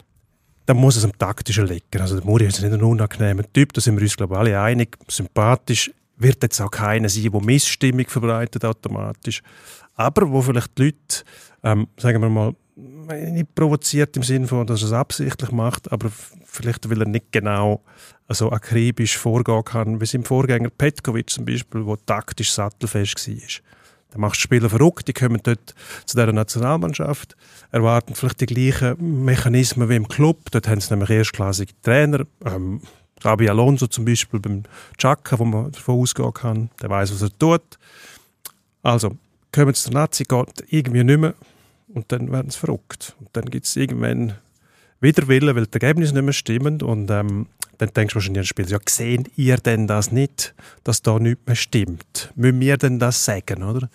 dann 0.66 0.76
muss 0.76 0.96
es 0.96 1.04
am 1.04 1.16
taktischen 1.16 1.66
liegen. 1.66 2.00
Also 2.00 2.16
der 2.16 2.24
Muri 2.24 2.44
ist 2.44 2.60
nicht 2.60 2.72
ein 2.72 2.82
unangenehmer 2.82 3.44
Typ, 3.52 3.72
da 3.72 3.80
sind 3.80 3.96
wir 3.96 4.02
uns 4.02 4.16
glaube 4.16 4.34
ich 4.34 4.40
alle 4.40 4.60
einig, 4.60 4.96
sympathisch, 5.08 5.90
wird 6.16 6.42
jetzt 6.42 6.60
auch 6.60 6.70
keiner 6.70 7.08
sein, 7.08 7.30
der 7.30 7.40
Missstimmung 7.40 8.06
verbreitet 8.08 8.64
automatisch, 8.64 9.42
aber 9.94 10.30
wo 10.30 10.42
vielleicht 10.42 10.76
die 10.76 10.84
Leute, 10.86 11.24
ähm, 11.62 11.86
sagen 11.96 12.20
wir 12.20 12.28
mal, 12.28 12.54
nicht 12.76 13.54
provoziert 13.54 14.16
im 14.16 14.22
Sinne 14.22 14.46
von, 14.46 14.66
dass 14.66 14.82
er 14.82 14.88
es 14.88 14.92
absichtlich 14.92 15.50
macht, 15.50 15.90
aber 15.90 16.10
vielleicht 16.44 16.88
will 16.90 17.00
er 17.00 17.08
nicht 17.08 17.32
genau 17.32 17.82
so 18.28 18.50
akribisch 18.50 19.16
vorgehen 19.16 19.64
kann, 19.64 20.00
wie 20.00 20.06
sein 20.06 20.24
Vorgänger 20.24 20.70
Petkovic 20.70 21.30
zum 21.30 21.44
Beispiel, 21.44 21.86
wo 21.86 21.96
taktisch 21.96 22.52
sattelfest 22.52 23.28
war. 23.28 23.36
Dann 24.10 24.20
machst 24.20 24.36
du 24.36 24.42
Spieler 24.42 24.70
verrückt, 24.70 25.08
die 25.08 25.12
kommen 25.12 25.40
dort 25.42 25.74
zu 26.04 26.16
dieser 26.16 26.32
Nationalmannschaft, 26.32 27.36
erwarten 27.70 28.14
vielleicht 28.14 28.40
die 28.40 28.46
gleichen 28.46 29.24
Mechanismen 29.24 29.88
wie 29.88 29.96
im 29.96 30.08
Club. 30.08 30.50
Dort 30.50 30.68
haben 30.68 30.80
sie 30.80 30.92
nämlich 30.92 31.10
erstklassige 31.10 31.72
Trainer. 31.82 32.24
Ähm, 32.44 32.80
Gabi 33.20 33.48
Alonso 33.48 33.86
zum 33.86 34.04
Beispiel 34.04 34.40
beim 34.40 34.64
Chaka, 34.98 35.38
wo 35.38 35.44
man 35.44 35.72
davon 35.72 36.00
ausgehen 36.00 36.32
kann, 36.32 36.70
der 36.80 36.90
weiß, 36.90 37.12
was 37.12 37.22
er 37.22 37.38
tut. 37.38 37.78
Also, 38.82 39.16
kommen 39.52 39.74
sie 39.74 39.84
zur 39.84 39.94
Nazi, 39.94 40.24
geht 40.24 40.64
irgendwie 40.68 41.02
nicht 41.02 41.18
mehr 41.18 41.34
und 41.88 42.12
dann 42.12 42.30
werden 42.30 42.50
sie 42.50 42.58
verrückt. 42.58 43.16
Und 43.20 43.30
dann 43.32 43.46
gibt 43.46 43.66
es 43.66 43.76
irgendwann 43.76 44.34
Widerwillen, 45.00 45.54
weil 45.54 45.66
die 45.66 45.72
Ergebnisse 45.74 46.14
nicht 46.14 46.22
mehr 46.22 46.32
stimmen 46.32 46.82
und 46.82 47.10
ähm, 47.10 47.46
dann 47.78 47.90
denkst 47.90 48.12
du 48.12 48.16
wahrscheinlich 48.16 48.40
an 48.40 48.46
Spiel, 48.46 48.68
ja, 48.68 48.78
sehen 48.88 49.28
ihr 49.36 49.56
denn 49.58 49.86
das 49.86 50.10
nicht, 50.10 50.54
dass 50.84 51.02
da 51.02 51.18
nichts 51.18 51.46
mehr 51.46 51.56
stimmt? 51.56 52.32
Müssen 52.34 52.60
wir 52.60 52.76
denn 52.76 52.98
das 52.98 53.24
sagen, 53.24 53.62
oder? 53.62 53.88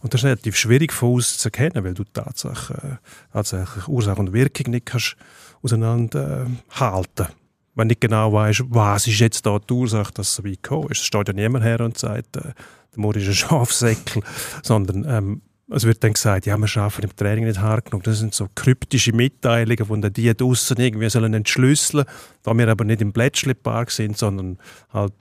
Und 0.00 0.12
das 0.12 0.20
ist 0.20 0.24
relativ 0.24 0.56
schwierig 0.56 0.92
von 0.92 1.14
uns 1.14 1.38
zu 1.38 1.46
erkennen, 1.48 1.84
weil 1.84 1.94
du 1.94 2.04
tatsächlich, 2.04 2.78
äh, 2.78 2.96
tatsächlich 3.32 3.86
Ursache 3.88 4.18
und 4.18 4.32
Wirkung 4.32 4.72
nicht 4.72 4.86
kannst 4.86 5.16
auseinander 5.62 6.46
äh, 6.46 6.78
halten. 6.78 7.28
Wenn 7.74 7.86
nicht 7.86 8.00
genau 8.00 8.32
weißt, 8.32 8.64
was 8.68 9.06
ist 9.06 9.20
jetzt 9.20 9.46
da 9.46 9.58
die 9.58 9.72
Ursache, 9.72 10.12
dass 10.12 10.28
es 10.28 10.34
so 10.34 10.44
weit 10.44 10.62
gekommen 10.62 10.90
ist. 10.90 11.00
Es 11.00 11.06
steht 11.06 11.28
ja 11.28 11.34
niemand 11.34 11.64
her 11.64 11.80
und 11.80 11.96
sagt, 11.96 12.36
äh, 12.36 12.40
der 12.42 12.54
Mord 12.96 13.16
ist 13.16 13.28
ein 13.28 13.34
Schafsäckel, 13.34 14.22
sondern 14.62 15.04
ähm, 15.08 15.42
es 15.70 15.84
wird 15.84 16.02
dann 16.02 16.14
gesagt, 16.14 16.46
ja, 16.46 16.56
wir 16.56 16.66
schaffen 16.66 17.04
im 17.04 17.14
Training 17.14 17.44
nicht 17.44 17.60
hart 17.60 17.90
genug. 17.90 18.02
Das 18.04 18.18
sind 18.18 18.34
so 18.34 18.48
kryptische 18.54 19.12
Mitteilungen, 19.12 19.84
von 19.84 20.00
denen 20.00 20.14
die 20.14 20.34
draussen 20.34 20.78
irgendwie 20.78 21.10
sollen 21.10 21.34
entschlüsseln, 21.34 22.06
da 22.42 22.56
wir 22.56 22.68
aber 22.68 22.84
nicht 22.84 23.02
im 23.02 23.12
Blättchenpark 23.12 23.90
sind, 23.90 24.16
sondern 24.16 24.58
halt 24.92 25.12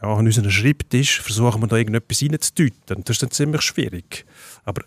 ja, 0.00 0.14
an 0.14 0.26
unserem 0.26 0.50
Schreibtisch 0.50 1.20
versuchen 1.20 1.60
wir 1.60 1.66
da 1.66 1.76
irgendetwas 1.76 2.22
reinzudeuten. 2.22 3.04
Das 3.04 3.16
ist 3.16 3.22
dann 3.22 3.30
ziemlich 3.30 3.62
schwierig. 3.62 4.24
Aber 4.64 4.82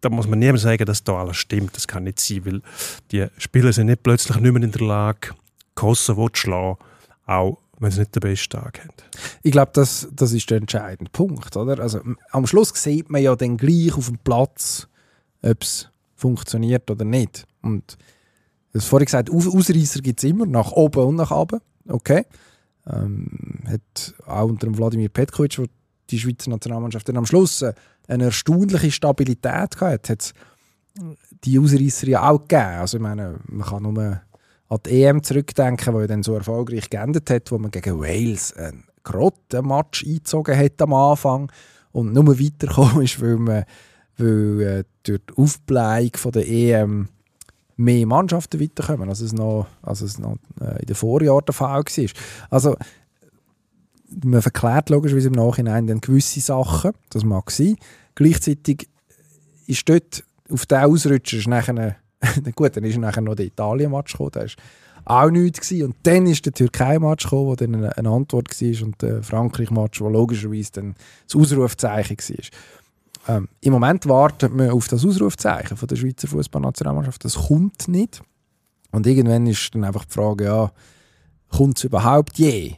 da 0.00 0.08
muss 0.08 0.28
man 0.28 0.38
niemandem 0.38 0.62
sagen, 0.62 0.84
dass 0.84 1.02
da 1.02 1.16
alles 1.16 1.36
stimmt. 1.36 1.74
Das 1.76 1.88
kann 1.88 2.04
nicht 2.04 2.20
sein, 2.20 2.46
weil 2.46 2.62
die 3.10 3.26
Spieler 3.38 3.72
sind 3.72 3.86
nicht 3.86 4.02
plötzlich 4.02 4.36
nicht 4.38 4.52
mehr 4.52 4.62
in 4.62 4.70
der 4.70 4.86
Lage, 4.86 5.30
Kosovo 5.74 6.28
zu 6.28 6.42
schlagen, 6.42 6.78
auch 7.26 7.58
wenn 7.78 7.90
sie 7.90 8.00
nicht 8.00 8.14
den 8.14 8.20
besten 8.20 8.50
Tag 8.50 8.80
haben. 8.80 8.90
Ich 9.42 9.52
glaube, 9.52 9.70
das, 9.74 10.08
das 10.12 10.32
ist 10.32 10.48
der 10.50 10.58
entscheidende 10.58 11.10
Punkt. 11.10 11.56
Oder? 11.56 11.80
Also, 11.80 12.00
am 12.30 12.46
Schluss 12.46 12.70
sieht 12.74 13.10
man 13.10 13.22
ja 13.22 13.36
dann 13.36 13.56
gleich 13.56 13.94
auf 13.96 14.06
dem 14.06 14.18
Platz, 14.18 14.88
ob 15.42 15.62
es 15.62 15.88
funktioniert 16.14 16.90
oder 16.90 17.04
nicht. 17.04 17.46
Und 17.62 17.96
du 18.72 18.78
hast 18.78 18.88
vorhin 18.88 19.06
gesagt, 19.06 19.30
Aus- 19.30 19.46
Ausreißer 19.48 20.00
gibt 20.00 20.20
es 20.20 20.30
immer, 20.30 20.46
nach 20.46 20.72
oben 20.72 21.04
und 21.04 21.16
nach 21.16 21.30
unten. 21.30 21.60
Okay. 21.88 22.24
Ähm, 22.88 23.28
hat 23.66 24.14
auch 24.26 24.48
unter 24.48 24.66
dem 24.66 24.78
Wladimir 24.78 25.08
Petkovic, 25.08 25.58
wo 25.58 25.64
die 26.08 26.18
Schweizer 26.18 26.50
Nationalmannschaft 26.50 27.08
dann 27.08 27.16
am 27.16 27.26
Schluss 27.26 27.62
äh, 27.62 27.74
eine 28.06 28.26
erstaunliche 28.26 28.92
Stabilität 28.92 29.76
gehabt 29.76 30.08
hat, 30.08 30.20
es 30.22 30.32
die 31.44 31.58
Ausreißer 31.58 32.06
ja 32.06 32.30
auch 32.30 32.40
gegeben. 32.40 32.78
Also 32.78 32.96
ich 32.96 33.02
meine, 33.02 33.40
man 33.48 33.66
kann 33.68 33.82
nur 33.82 34.22
an 34.68 34.78
die 34.84 35.02
EM 35.02 35.22
zurückdenken, 35.22 35.94
die 35.94 36.00
ja 36.00 36.06
dann 36.06 36.22
so 36.22 36.34
erfolgreich 36.34 36.90
geendet 36.90 37.30
hat, 37.30 37.50
wo 37.52 37.58
man 37.58 37.70
gegen 37.70 38.00
Wales 38.00 38.52
einen 38.56 38.84
Grottenmatch 39.04 40.04
eingezogen 40.04 40.56
hat 40.56 40.82
am 40.82 40.92
Anfang 40.92 41.52
und 41.92 42.12
nur 42.12 42.38
weitergekommen 42.38 43.02
ist, 43.02 43.20
weil, 43.20 43.36
man, 43.36 43.64
weil 44.18 44.60
äh, 44.60 44.84
durch 45.04 45.20
die 45.30 45.36
Aufbleiung 45.36 46.10
von 46.16 46.32
der 46.32 46.48
EM 46.48 47.08
mehr 47.76 48.06
Mannschaften 48.06 48.60
weiterkommen, 48.60 49.08
als 49.08 49.20
es 49.20 49.32
noch, 49.32 49.66
als 49.82 50.00
es 50.00 50.18
noch 50.18 50.36
äh, 50.60 50.80
in 50.80 50.86
den 50.86 50.96
Vorjahren 50.96 51.44
der 51.46 51.54
Fall 51.54 51.84
war. 51.84 52.10
Also 52.50 52.76
man 54.24 54.42
verklärt 54.42 54.90
logischerweise 54.90 55.28
im 55.28 55.34
Nachhinein 55.34 55.86
dann 55.86 56.00
gewisse 56.00 56.40
Sachen, 56.40 56.92
das 57.10 57.24
mag 57.24 57.50
sein. 57.50 57.76
Gleichzeitig 58.14 58.88
ist 59.66 59.88
dort 59.88 60.24
auf 60.50 60.66
den 60.66 60.78
Ausrutscher 60.78 61.48
nachher, 61.48 61.96
gut, 62.54 62.76
dann 62.76 62.84
ist 62.84 62.98
nachher 62.98 63.20
noch 63.20 63.34
der 63.34 63.46
Italien-Match 63.46 64.12
gekommen, 64.12 64.32
der 64.34 64.44
ist 64.44 64.56
auch 65.04 65.30
nichts 65.30 65.60
gewesen. 65.60 65.86
Und 65.86 65.96
dann 66.02 66.26
ist 66.26 66.44
der 66.44 66.52
Türkei-Match 66.52 67.24
gekommen, 67.24 67.46
wo 67.46 67.54
dann 67.54 67.74
eine, 67.74 67.96
eine 67.96 68.10
Antwort 68.10 68.60
war 68.60 68.86
und 68.86 69.02
der 69.02 69.22
Frankreich-Match, 69.22 70.00
wo 70.00 70.08
logischerweise 70.08 70.72
dann 70.72 70.94
das 71.26 71.40
Ausrufzeichen 71.40 72.16
war. 72.18 73.36
Ähm, 73.36 73.48
Im 73.60 73.72
Moment 73.72 74.06
wartet 74.08 74.54
man 74.54 74.70
auf 74.70 74.88
das 74.88 75.04
Ausrufzeichen 75.04 75.76
von 75.76 75.88
der 75.88 75.96
Schweizer 75.96 76.28
Fußballnationalmannschaft. 76.28 77.24
Das 77.24 77.34
kommt 77.34 77.88
nicht. 77.88 78.22
Und 78.90 79.06
irgendwann 79.06 79.46
ist 79.46 79.74
dann 79.74 79.84
einfach 79.84 80.04
die 80.04 80.14
Frage, 80.14 80.44
ja, 80.44 80.72
kommt 81.50 81.78
es 81.78 81.84
überhaupt 81.84 82.38
je? 82.38 82.74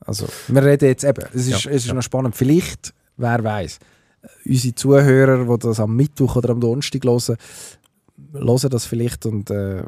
Also, 0.00 0.26
wir 0.48 0.62
reden 0.62 0.88
jetzt 0.88 1.04
eben, 1.04 1.24
es 1.32 1.46
ist, 1.46 1.64
Ja, 1.64 1.70
es 1.70 1.82
ist 1.82 1.86
ja. 1.86 1.94
noch 1.94 2.02
spannend, 2.02 2.36
vielleicht, 2.36 2.94
wer 3.16 3.42
weiß, 3.42 3.78
unsere 4.44 4.74
Zuhörer, 4.74 5.44
die 5.44 5.58
das 5.58 5.80
am 5.80 5.96
Mittwoch 5.96 6.36
oder 6.36 6.50
am 6.50 6.60
Donnerstag 6.60 7.04
hören, 7.04 7.36
hören 8.32 8.70
das 8.70 8.86
vielleicht 8.86 9.26
und 9.26 9.50
äh, 9.50 9.82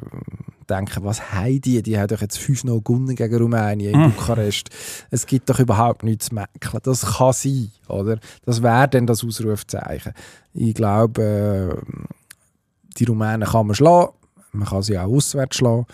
denken, 0.69 1.05
was 1.05 1.33
haben 1.33 1.61
die? 1.61 1.83
Die 1.83 1.99
haben 1.99 2.09
doch 2.09 2.21
jetzt 2.21 2.39
5-0 2.39 2.83
gewonnen 2.83 3.17
gegen 3.17 3.37
Rumänien 3.37 3.95
in 3.95 4.01
Mm. 4.01 4.13
Bukarest. 4.13 4.71
Es 5.11 5.27
gibt 5.27 5.49
doch 5.49 5.59
überhaupt 5.59 6.03
nichts 6.03 6.27
zu 6.27 6.35
mäkeln. 6.35 6.81
Das 6.83 7.17
kann 7.17 7.33
sein, 7.33 7.71
oder? 7.89 8.19
Das 8.45 8.63
wäre 8.63 8.89
dann 8.89 9.07
das 9.07 9.25
Ausrufzeichen. 9.25 10.13
Ich 10.53 10.75
glaube, 10.75 11.23
äh, 11.23 11.93
die 12.99 13.05
Rumänen 13.05 13.49
kann 13.49 13.67
man 13.67 13.75
schlagen. 13.75 14.13
Man 14.53 14.69
kann 14.69 14.83
sie 14.83 14.99
auch 14.99 15.09
auswärts 15.09 15.57
schlagen. 15.57 15.87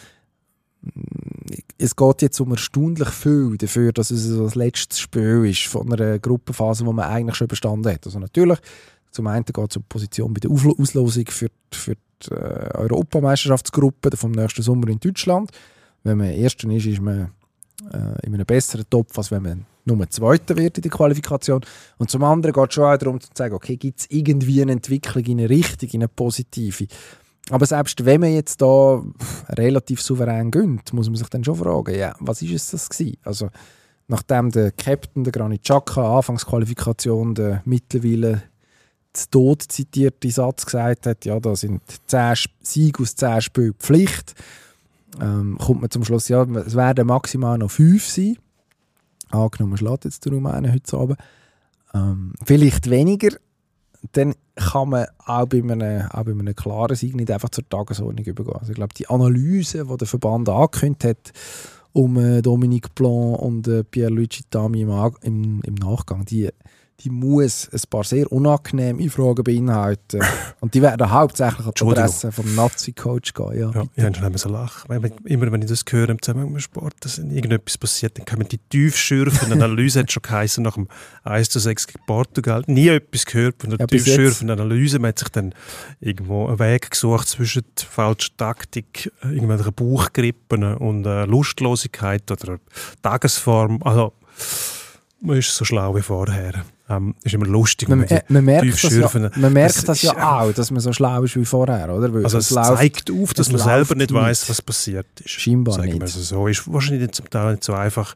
Es 1.79 1.97
geht 1.97 2.23
jetzt 2.23 2.41
um 2.41 2.51
erstaunlich 2.51 3.09
viel 3.09 3.57
dafür, 3.57 3.93
dass 3.93 4.11
es 4.11 4.29
das 4.37 4.55
letzte 4.55 4.97
Spiel 4.97 5.47
ist 5.47 5.67
von 5.67 5.91
einer 5.93 6.19
Gruppenphase, 6.19 6.85
die 6.85 6.93
man 6.93 7.07
eigentlich 7.09 7.37
schon 7.37 7.47
überstanden 7.47 7.91
hat. 7.91 8.05
Also 8.05 8.19
natürlich, 8.19 8.59
zum 9.15 9.29
einen 9.29 9.45
geht 9.45 9.57
es 9.57 9.77
um 9.77 9.83
die 9.83 9.89
Position 9.89 10.35
bei 10.35 10.41
der 10.41 10.51
Auslosung 10.51 11.27
für 11.29 11.49
die, 11.49 11.77
für 11.77 11.95
die 11.95 12.31
äh, 12.35 12.75
Europameisterschaftsgruppe 12.75 14.17
vom 14.17 14.33
nächsten 14.33 14.63
Sommer 14.63 14.89
in 14.89 14.99
Deutschland. 14.99 15.53
Wenn 16.03 16.19
man 16.19 16.31
Erster 16.31 16.69
ist, 16.71 16.87
ist 16.87 17.01
man 17.01 17.31
äh, 17.93 18.27
in 18.27 18.35
einem 18.35 18.45
besseren 18.45 18.85
Topf, 18.91 19.17
als 19.17 19.31
wenn 19.31 19.43
man 19.43 19.67
nur 19.85 20.11
Zweiter 20.11 20.57
wird 20.57 20.79
in 20.79 20.83
der 20.83 20.91
Qualifikation. 20.91 21.61
Und 21.99 22.11
zum 22.11 22.25
anderen 22.25 22.53
geht 22.53 22.69
es 22.71 22.75
schon 22.75 22.85
auch 22.85 22.97
darum 22.97 23.21
zu 23.21 23.29
sagen, 23.35 23.55
okay, 23.55 23.77
gibt 23.77 24.01
es 24.01 24.07
irgendwie 24.11 24.63
eine 24.63 24.73
Entwicklung 24.73 25.25
in 25.25 25.39
eine 25.39 25.49
Richtung, 25.49 25.89
in 25.91 26.03
eine 26.03 26.09
positive. 26.09 26.87
Aber 27.51 27.67
selbst 27.67 28.05
wenn 28.05 28.21
man 28.21 28.33
jetzt 28.33 28.63
da 28.63 29.01
relativ 29.51 30.03
souverän 30.03 30.51
gönnt, 30.51 30.93
muss 30.93 31.09
man 31.09 31.17
sich 31.17 31.29
dann 31.29 31.45
schon 31.45 31.57
fragen, 31.57 31.95
ja, 31.95 32.17
was 32.19 32.43
ist 32.43 32.53
es 32.53 32.71
das 32.71 32.89
gewesen? 32.89 33.19
Also 33.23 33.51
nachdem 34.09 34.51
der 34.51 34.73
Captain, 34.73 35.23
der 35.23 35.33
Granit 35.33 35.63
Xhaka, 35.63 36.17
Anfangsqualifikation, 36.17 37.35
der 37.35 37.63
mittlerweile 37.65 38.43
zu 39.15 39.31
Tod 39.31 39.63
zitierte 39.63 40.31
Satz 40.31 40.67
gesagt 40.67 41.07
hat, 41.07 41.25
ja, 41.25 41.39
da 41.41 41.57
sind 41.57 41.81
10 42.07 42.33
Sp- 42.37 42.53
Siege 42.63 43.03
aus 43.03 43.17
10 43.17 43.41
Spielen 43.41 43.75
Pflicht, 43.75 44.35
ähm, 45.21 45.57
kommt 45.59 45.81
man 45.81 45.91
zum 45.91 46.05
Schluss, 46.05 46.29
ja, 46.29 46.43
es 46.43 46.75
werden 46.75 47.07
maximal 47.07 47.57
noch 47.59 47.71
5 47.71 48.05
sein. 48.07 48.37
Angenommen, 49.31 49.77
schlägt 49.77 50.05
jetzt 50.05 50.25
der 50.25 50.33
Rumänen 50.33 50.73
heute 50.73 50.97
Abend. 50.97 51.19
Ähm, 51.95 52.35
vielleicht 52.45 52.91
weniger, 52.91 53.37
dann 54.13 54.35
kann 54.57 54.91
man 54.91 55.07
auch 55.25 55.47
bei, 55.47 55.59
einem, 55.63 56.09
auch 56.11 56.25
bei 56.25 56.33
einem 56.33 56.55
klaren 56.55 56.95
Sieg 56.97 57.15
nicht 57.17 57.31
einfach 57.31 57.49
zur 57.51 57.69
Tagesordnung 57.69 58.25
übergehen. 58.25 58.57
Also 58.57 58.73
ich 58.73 58.77
glaube, 58.77 58.95
die 58.95 59.09
Analyse, 59.09 59.85
die 59.85 59.97
der 59.97 60.07
Verband 60.07 60.49
angekündigt 60.49 61.05
hat, 61.05 61.33
um 61.93 62.19
äh, 62.19 62.43
Dominique 62.43 62.95
Blanc 62.95 63.39
und 63.39 63.67
äh, 63.69 63.85
Pierluigi 63.85 64.43
Tami 64.51 64.83
im, 64.83 64.91
im, 65.23 65.61
im 65.63 65.75
Nachgang, 65.75 66.25
die, 66.25 66.51
die 67.05 67.11
muss 67.11 67.69
ein 67.71 67.81
paar 67.91 68.03
sehr 68.05 68.31
unangenehme 68.33 69.09
Fragen 69.11 69.45
beinhalten. 69.45 70.21
und 70.61 70.73
die 70.73 70.81
werden 70.81 71.11
hauptsächlich 71.11 71.67
an 71.67 71.73
die. 71.79 71.85
Adresse 71.85 72.33
vom 72.33 72.55
Nazi-Coach 72.55 73.35
gehen. 73.35 73.53
Ja, 73.59 73.71
Ja, 73.71 73.83
bitte. 73.83 73.91
ich 73.97 74.05
habe 74.05 74.17
schon 74.17 74.37
so 74.39 74.49
lachen. 74.49 75.05
Immer 75.25 75.53
wenn 75.53 75.61
ich 75.61 75.69
das 75.69 75.85
höre 75.89 76.09
im 76.09 76.23
Zusammenhang 76.23 76.53
mit 76.53 76.63
dem 76.63 76.65
Sport, 76.65 76.95
dass 77.01 77.19
irgendetwas 77.19 77.77
passiert, 77.77 78.19
dann 78.19 78.25
kommen 78.25 78.49
die 78.49 78.57
tiefschürfende 78.57 79.55
Analyse, 79.65 80.01
hat 80.01 80.13
schon 80.13 80.23
geheißen, 80.23 80.65
nach 80.65 80.75
dem 80.75 80.89
1 81.25 81.51
zu 81.51 81.59
6 81.61 81.89
gegen 81.89 82.07
Portugal. 82.07 82.63
Nie 82.67 82.89
etwas 82.89 83.27
gehört 83.27 83.57
von 83.61 83.71
der 83.71 83.81
Ja, 83.81 83.87
tiefschürfenden 83.87 84.59
Analyse. 84.59 84.99
Man 84.99 85.11
hat 85.11 85.19
sich 85.19 85.29
dann 85.29 85.55
irgendwo 86.01 86.47
einen 86.49 86.59
Weg 86.59 86.91
gesucht 86.91 87.29
zwischen 87.29 87.65
der 87.79 87.87
falschen 87.87 88.37
Taktik, 88.39 89.13
irgendwelchen 89.23 89.75
Bauchgrippen 89.75 90.75
und 90.77 91.05
äh, 91.05 91.27
Lustlosigkeit 91.27 92.31
oder 92.31 92.59
Tagesform. 93.03 93.83
Also, 93.83 94.15
man 95.21 95.37
ist 95.39 95.55
so 95.55 95.65
schlau 95.65 95.95
wie 95.97 96.03
vorher. 96.03 96.65
Ähm, 96.87 97.15
ist 97.23 97.33
immer 97.35 97.47
lustig. 97.47 97.89
Man, 97.89 98.03
äh, 98.05 98.23
man 98.29 98.45
merkt, 98.45 98.85
das 98.85 98.95
ja, 98.95 99.11
man 99.37 99.53
merkt 99.55 99.77
Das 99.77 99.85
das, 99.85 100.03
ja 100.03 100.39
auch, 100.41 100.53
dass 100.53 100.71
man 100.71 100.81
so 100.81 100.93
schlau 100.93 101.23
ist 101.23 101.35
wie 101.35 101.45
vorher, 101.47 101.89
oder? 101.95 102.13
Weil 102.13 102.25
Also 102.25 102.37
es 102.37 102.47
es 102.47 102.51
läuft 102.51 102.77
zeigt 102.77 103.11
auf, 103.11 103.33
dass 103.33 103.51
man 103.51 103.61
selber 103.63 103.95
nicht 103.95 104.11
nicht. 104.11 104.21
weiß, 104.21 104.51
was 104.51 104.61
passiert 104.61 105.07
ist. 105.21 105.31
Scheinbar 105.31 105.75
Sagen 105.77 105.93
wir 105.95 106.01
nicht. 106.01 106.15
es 106.15 106.29
so. 106.29 106.47
Ist 106.47 106.71
wahrscheinlich 106.71 107.13
zum 107.13 107.31
Teil 107.31 107.53
nicht 107.53 107.65
so 107.65 107.73
einfach, 107.73 108.15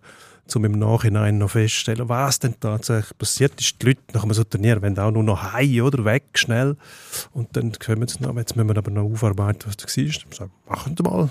um 0.55 0.65
im 0.67 0.73
Nachhinein 0.73 1.39
noch 1.39 1.51
festzustellen, 1.51 2.11
was 2.11 2.41
denn 2.41 2.55
tatsächlich 2.61 3.17
passiert 3.17 3.59
ist. 3.59 3.81
Die 3.81 3.87
Leute 3.87 4.01
nach 4.13 4.25
einem 4.25 4.35
so 4.35 4.45
Turnier 4.45 4.83
wollen 4.83 4.99
auch 4.99 5.11
nur 5.13 5.23
noch 5.23 5.55
heim, 5.55 5.81
oder? 5.83 6.05
Weg, 6.05 6.25
schnell. 6.35 6.77
Und 7.33 7.57
dann 7.57 7.73
kommen 7.73 8.07
sie 8.07 8.23
noch, 8.23 8.37
jetzt 8.37 8.55
müssen 8.55 8.69
wir 8.69 8.77
aber 8.77 8.91
noch 8.91 9.05
aufarbeiten, 9.11 9.61
was 9.67 9.79
da 9.79 9.87
war. 9.87 10.05
Dann 10.05 10.33
sagen 10.33 10.51
wir, 10.67 10.71
machen 10.77 10.95
Sie 10.95 11.03
mal. 11.03 11.31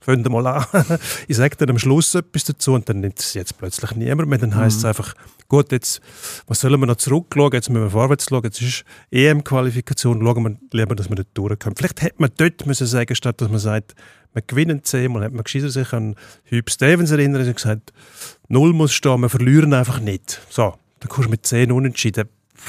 Fangen 0.00 0.24
Sie 0.24 0.30
mal 0.30 0.46
an. 0.46 0.64
ich 1.28 1.36
sage 1.36 1.56
dann 1.56 1.70
am 1.70 1.78
Schluss 1.78 2.14
etwas 2.14 2.44
dazu 2.44 2.74
und 2.74 2.88
dann 2.88 3.00
nimmt 3.00 3.20
es 3.20 3.34
jetzt 3.34 3.56
plötzlich 3.56 3.92
niemand 3.92 4.28
mehr. 4.28 4.38
Dann 4.38 4.54
heisst 4.56 4.78
es 4.78 4.84
einfach, 4.84 5.14
gut, 5.52 5.70
jetzt, 5.70 6.00
was 6.46 6.60
sollen 6.60 6.80
wir 6.80 6.86
noch 6.86 6.96
zurückschauen? 6.96 7.52
Jetzt 7.52 7.68
müssen 7.68 7.84
wir 7.84 7.90
vorwärts 7.90 8.26
schauen. 8.28 8.42
Jetzt 8.42 8.62
ist 8.62 8.84
EM-Qualifikation. 9.10 10.22
Schauen 10.22 10.42
wir 10.44 10.56
lieber, 10.78 10.96
dass 10.96 11.10
wir 11.10 11.16
nicht 11.16 11.28
durchkommen. 11.34 11.76
Vielleicht 11.76 12.00
hätte 12.00 12.16
man 12.18 12.30
dort 12.38 12.66
müssen 12.66 12.86
sagen, 12.86 13.14
statt 13.14 13.40
dass 13.40 13.50
man 13.50 13.58
sagt, 13.58 13.94
wir 14.32 14.40
gewinnen 14.40 14.82
zehnmal, 14.82 15.24
hätte 15.24 15.34
man 15.34 15.44
gescheiter 15.44 15.68
sich 15.68 15.92
an 15.92 16.16
Hugh 16.50 16.62
Stevens 16.70 17.10
erinnert 17.10 17.46
und 17.46 17.54
gesagt, 17.54 17.92
null 18.48 18.72
muss 18.72 18.94
stehen, 18.94 19.20
wir 19.20 19.28
verlieren 19.28 19.74
einfach 19.74 20.00
nicht. 20.00 20.40
So, 20.48 20.74
dann 21.00 21.08
kommst 21.10 21.26
du 21.26 21.30
mit 21.30 21.44
zehn 21.44 21.70
unentschieden 21.70 22.28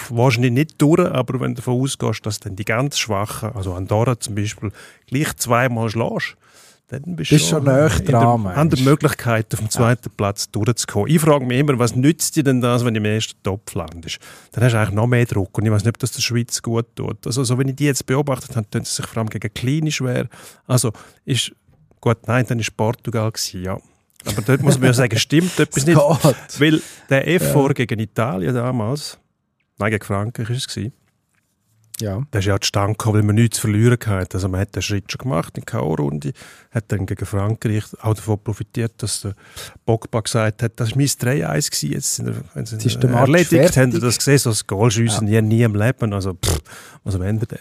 wahrscheinlich 0.10 0.52
nicht 0.52 0.82
durch, 0.82 1.00
aber 1.00 1.40
wenn 1.40 1.56
du 1.56 1.62
davon 1.62 1.82
ausgehst, 1.82 2.26
dass 2.26 2.40
dann 2.40 2.58
die 2.58 2.66
ganz 2.66 2.98
Schwachen, 2.98 3.54
also 3.54 3.74
Andorra 3.76 4.20
zum 4.20 4.36
Beispiel, 4.36 4.72
gleich 5.08 5.36
zweimal 5.38 5.90
schlägst, 5.90 6.36
dann 7.00 7.16
bist 7.16 7.32
du 7.32 7.40
schon 7.40 7.64
näher 7.64 7.90
dran, 7.90 8.24
an 8.26 8.44
der 8.44 8.56
meinst 8.56 8.80
du? 8.80 8.84
Möglichkeit, 8.84 9.54
auf 9.54 9.60
dem 9.60 9.70
zweiten 9.70 10.10
Platz 10.12 10.50
durchzukommen. 10.52 11.10
Ich 11.10 11.20
frage 11.20 11.46
mich 11.46 11.60
immer, 11.60 11.78
was 11.80 11.96
nützt 11.96 12.36
dir 12.36 12.44
denn 12.44 12.62
das, 12.62 12.86
wenn 12.86 12.94
du 12.94 13.00
im 13.00 13.06
ersten 13.06 13.42
Topf 13.44 13.74
landest? 13.74 14.20
Dann 14.52 14.64
hast 14.64 14.74
du 14.74 14.80
eigentlich 14.80 14.96
noch 14.96 15.08
mehr 15.08 15.26
Druck 15.26 15.58
und 15.58 15.66
ich 15.66 15.72
weiß 15.72 15.84
nicht, 15.84 15.96
ob 15.96 16.00
das 16.00 16.12
der 16.12 16.22
Schweiz 16.22 16.62
gut 16.62 16.86
tut. 16.96 17.26
Also, 17.26 17.44
so, 17.44 17.58
wenn 17.58 17.68
ich 17.70 17.76
die 17.76 17.86
jetzt 17.86 18.06
beobachtet 18.06 18.56
habe, 18.56 18.70
tun 18.70 18.84
sie 18.84 18.96
sich 18.96 19.06
vor 19.06 19.18
allem 19.18 19.30
gegen 19.30 19.54
Kleine 19.54 19.92
schwer. 19.92 20.28
Also, 20.68 20.92
ist, 21.26 21.52
gut, 22.00 22.18
nein, 22.28 22.46
dann 22.48 22.60
war 22.60 22.66
Portugal, 22.76 23.32
gewesen, 23.32 23.64
ja. 23.64 23.78
Aber 24.26 24.42
dort 24.42 24.62
muss 24.62 24.78
man 24.78 24.88
ja 24.88 24.94
sagen, 24.94 25.18
stimmt 25.18 25.60
etwas 25.60 25.86
nicht. 25.86 25.98
Weil 25.98 26.82
der 27.10 27.28
Effort 27.28 27.74
gegen 27.74 28.00
Italien 28.00 28.54
damals, 28.54 29.18
nein, 29.78 29.92
gegen 29.92 30.04
Frankreich 30.04 30.50
war 30.50 30.56
es, 30.56 30.92
Ja. 32.04 32.22
der 32.34 32.40
ist 32.40 32.46
ja 32.46 32.60
zustande 32.60 32.94
gekommen, 32.94 33.16
weil 33.16 33.24
man 33.24 33.36
nichts 33.36 33.56
zu 33.58 33.62
verlieren 33.62 33.98
hatte. 34.06 34.36
Also 34.38 34.50
man 34.50 34.60
hat 34.62 34.76
den 34.76 34.82
Schritt 34.82 35.12
schon 35.12 35.20
gemacht 35.20 35.58
in 35.58 35.64
der 35.66 35.80
K.O.-Runde, 35.80 36.34
hat 36.72 36.92
dann 36.92 37.06
gegen 37.06 37.26
Frankreich 37.26 37.84
auch 38.02 38.14
davon 38.14 38.40
profitiert, 38.44 38.94
dass 38.98 39.22
der 39.22 39.36
Pogba 39.86 40.22
gesagt 40.22 40.62
hat, 40.64 40.74
das 40.80 40.92
war 40.92 40.98
mein 40.98 41.08
3-1 41.08 41.70
gewesen, 41.72 41.92
jetzt 41.92 42.16
sind 42.16 42.26
wir, 42.28 42.36
wenn 42.54 42.66
sie 42.66 42.76
Jetzt 42.76 42.86
ist 42.86 43.04
erledigt, 43.04 43.50
fertig. 43.50 43.78
haben 43.78 44.00
das 44.00 44.18
gesehen, 44.18 44.38
so 44.38 44.50
das 44.50 44.68
Goal 44.68 44.92
schiessen 44.92 45.26
nie, 45.26 45.64
im 45.64 45.76
Leben, 45.76 46.14
also 46.14 46.34
pff, 46.34 46.60
was 47.04 47.18
wollen 47.20 47.40
wir 47.40 47.48
denn? 47.48 47.60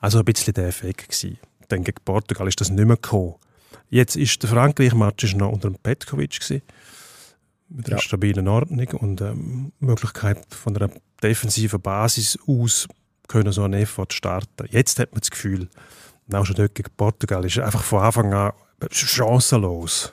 Also 0.00 0.18
ein 0.18 0.24
bisschen 0.24 0.54
der 0.54 0.68
Effekt 0.68 1.08
gewesen. 1.08 1.38
Dann 1.68 1.82
gegen 1.84 1.98
Portugal 2.04 2.46
ist 2.48 2.60
das 2.60 2.70
nicht 2.70 2.86
mehr 2.86 2.96
gekommen. 2.96 3.34
Jetzt 3.90 4.16
ist 4.16 4.42
der 4.42 4.50
Frankreich-Match 4.50 5.34
noch 5.36 5.50
unter 5.52 5.68
dem 5.70 5.78
Petkovic 5.78 6.38
gewesen, 6.40 6.62
mit 7.68 7.86
einer 7.88 7.96
Ja. 7.96 8.02
stabilen 8.02 8.46
Ordnung 8.48 8.86
und 9.00 9.20
ähm, 9.20 9.72
Möglichkeit 9.80 10.38
von 10.54 10.76
einer 10.76 10.90
defensiven 11.22 11.80
Basis 11.80 12.38
aus 12.46 12.86
können 13.28 13.52
so 13.52 13.64
einen 13.64 13.74
Effort 13.74 14.12
starten. 14.12 14.66
Jetzt 14.70 14.98
hat 14.98 15.12
man 15.12 15.20
das 15.20 15.30
Gefühl, 15.30 15.68
auch 16.32 16.44
schon 16.44 16.56
dort 16.56 16.74
gegen 16.74 16.90
Portugal 16.96 17.44
ist 17.44 17.58
einfach 17.58 17.82
von 17.82 18.02
Anfang 18.02 18.34
an 18.34 18.52
chancenlos. 18.90 20.12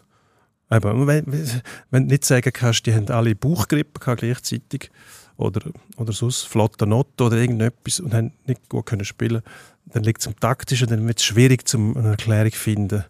Eben, 0.71 1.07
wenn, 1.07 1.61
wenn 1.91 2.07
du 2.07 2.13
nicht 2.13 2.25
sagen 2.25 2.51
kannst, 2.53 2.85
die 2.85 2.93
haben 2.93 3.07
alle 3.09 3.35
Bauchgrippe 3.35 3.99
gehabt 3.99 4.21
gleichzeitig 4.21 4.89
oder, 5.37 5.61
oder 5.97 6.13
sonst 6.13 6.47
flotter 6.47 6.85
Note 6.85 7.23
oder 7.23 7.37
irgendetwas 7.37 7.99
und 7.99 8.13
haben 8.13 8.33
nicht 8.45 8.69
gut 8.69 8.85
können 8.85 9.05
spielen, 9.05 9.41
dann 9.85 10.03
liegt 10.03 10.21
es 10.21 10.27
am 10.27 10.39
Taktischen, 10.39 10.87
dann 10.87 11.07
wird 11.07 11.19
es 11.19 11.25
schwierig, 11.25 11.67
zum 11.67 11.95
eine 11.97 12.11
Erklärung 12.11 12.51
zu 12.51 12.59
finden 12.59 13.03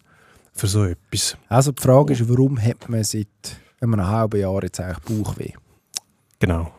für 0.54 0.68
so 0.68 0.86
etwas. 0.86 1.38
Also 1.48 1.72
die 1.72 1.82
Frage 1.82 2.14
ist, 2.14 2.28
warum 2.28 2.62
hat 2.62 2.90
man 2.90 3.04
seit 3.04 3.28
einem 3.80 4.06
halben 4.06 4.40
Jahr 4.40 4.64
jetzt 4.64 4.80
eigentlich 4.80 5.00
Bauchweh? 5.00 5.54
Genau. 6.40 6.72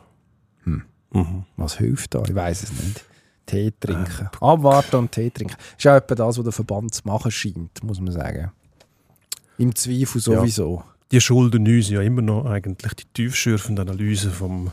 Hm. 0.65 0.83
Mhm. 1.13 1.45
Was 1.57 1.79
hilft 1.79 2.15
da? 2.15 2.23
Ich 2.27 2.35
weiß 2.35 2.65
es 2.65 2.73
nicht. 2.73 3.05
Tee 3.47 3.73
trinken. 3.79 4.29
Abwarten 4.41 4.97
und 4.97 5.13
Tee 5.13 5.31
trinken. 5.31 5.57
Ist 5.79 5.87
auch 5.87 5.95
etwa 5.97 6.15
das, 6.15 6.37
was 6.39 6.45
der 6.45 6.53
Verband 6.53 6.95
zu 6.95 7.03
machen 7.05 7.31
scheint, 7.31 7.83
muss 7.83 8.01
man 8.01 8.13
sagen. 8.13 8.51
Im 9.59 9.75
Zweifel 9.75 10.21
sowieso. 10.21 10.83
Die 11.13 11.21
schulden 11.21 11.67
uns 11.67 11.89
ja 11.91 12.01
immer 12.03 12.23
noch 12.23 12.47
eigentlich 12.47 12.95
die 12.95 13.05
tiefschürfende 13.15 13.83
Analyse 13.83 14.31
vom 14.31 14.73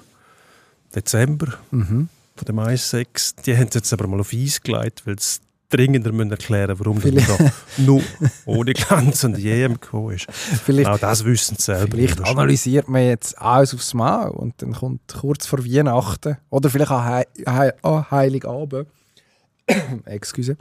Dezember, 0.96 1.54
Mhm. 1.72 2.10
von 2.36 2.46
dem 2.46 2.60
1.6. 2.60 3.36
Die 3.46 3.56
haben 3.56 3.68
es 3.68 3.76
jetzt 3.76 3.94
aber 3.94 4.08
mal 4.08 4.20
auf 4.20 4.34
Eis 4.34 4.62
gelegt, 4.62 5.06
weil 5.06 5.20
sie 5.20 5.40
dringender 5.72 6.12
müssen 6.12 6.32
erklären 6.32 6.78
warum 6.78 6.96
das 6.96 7.04
Vielleicht- 7.04 7.30
man 7.30 7.38
da 7.48 7.52
nur 7.82 8.02
ohne 8.46 8.74
Glanz 8.74 9.26
an 9.26 9.34
die 9.34 9.50
EM 9.50 9.74
gekommen 9.80 10.16
ist. 10.16 10.28
Vielleicht, 10.32 10.90
Auch 10.90 11.00
das 11.00 11.24
wissen 11.26 11.56
sie 11.58 11.64
selber. 11.64 11.92
vielleicht 11.98 12.20
nicht. 12.20 12.30
analysiert 12.30 12.88
man 12.90 13.04
jetzt 13.04 13.38
alles 13.42 13.74
aufs 13.74 13.94
Mal 13.94 14.30
und 14.30 14.62
dann 14.62 14.74
kommt 14.74 15.02
kurz 15.20 15.46
vor 15.48 15.66
Weihnachten 15.66 16.38
oder 16.50 16.70
vielleicht 16.70 16.92
an, 16.92 17.04
Hei 17.06 17.26
Hei 17.48 17.74
an 17.84 18.12
Heiligabend. 18.12 18.88
Excuse. 20.06 20.58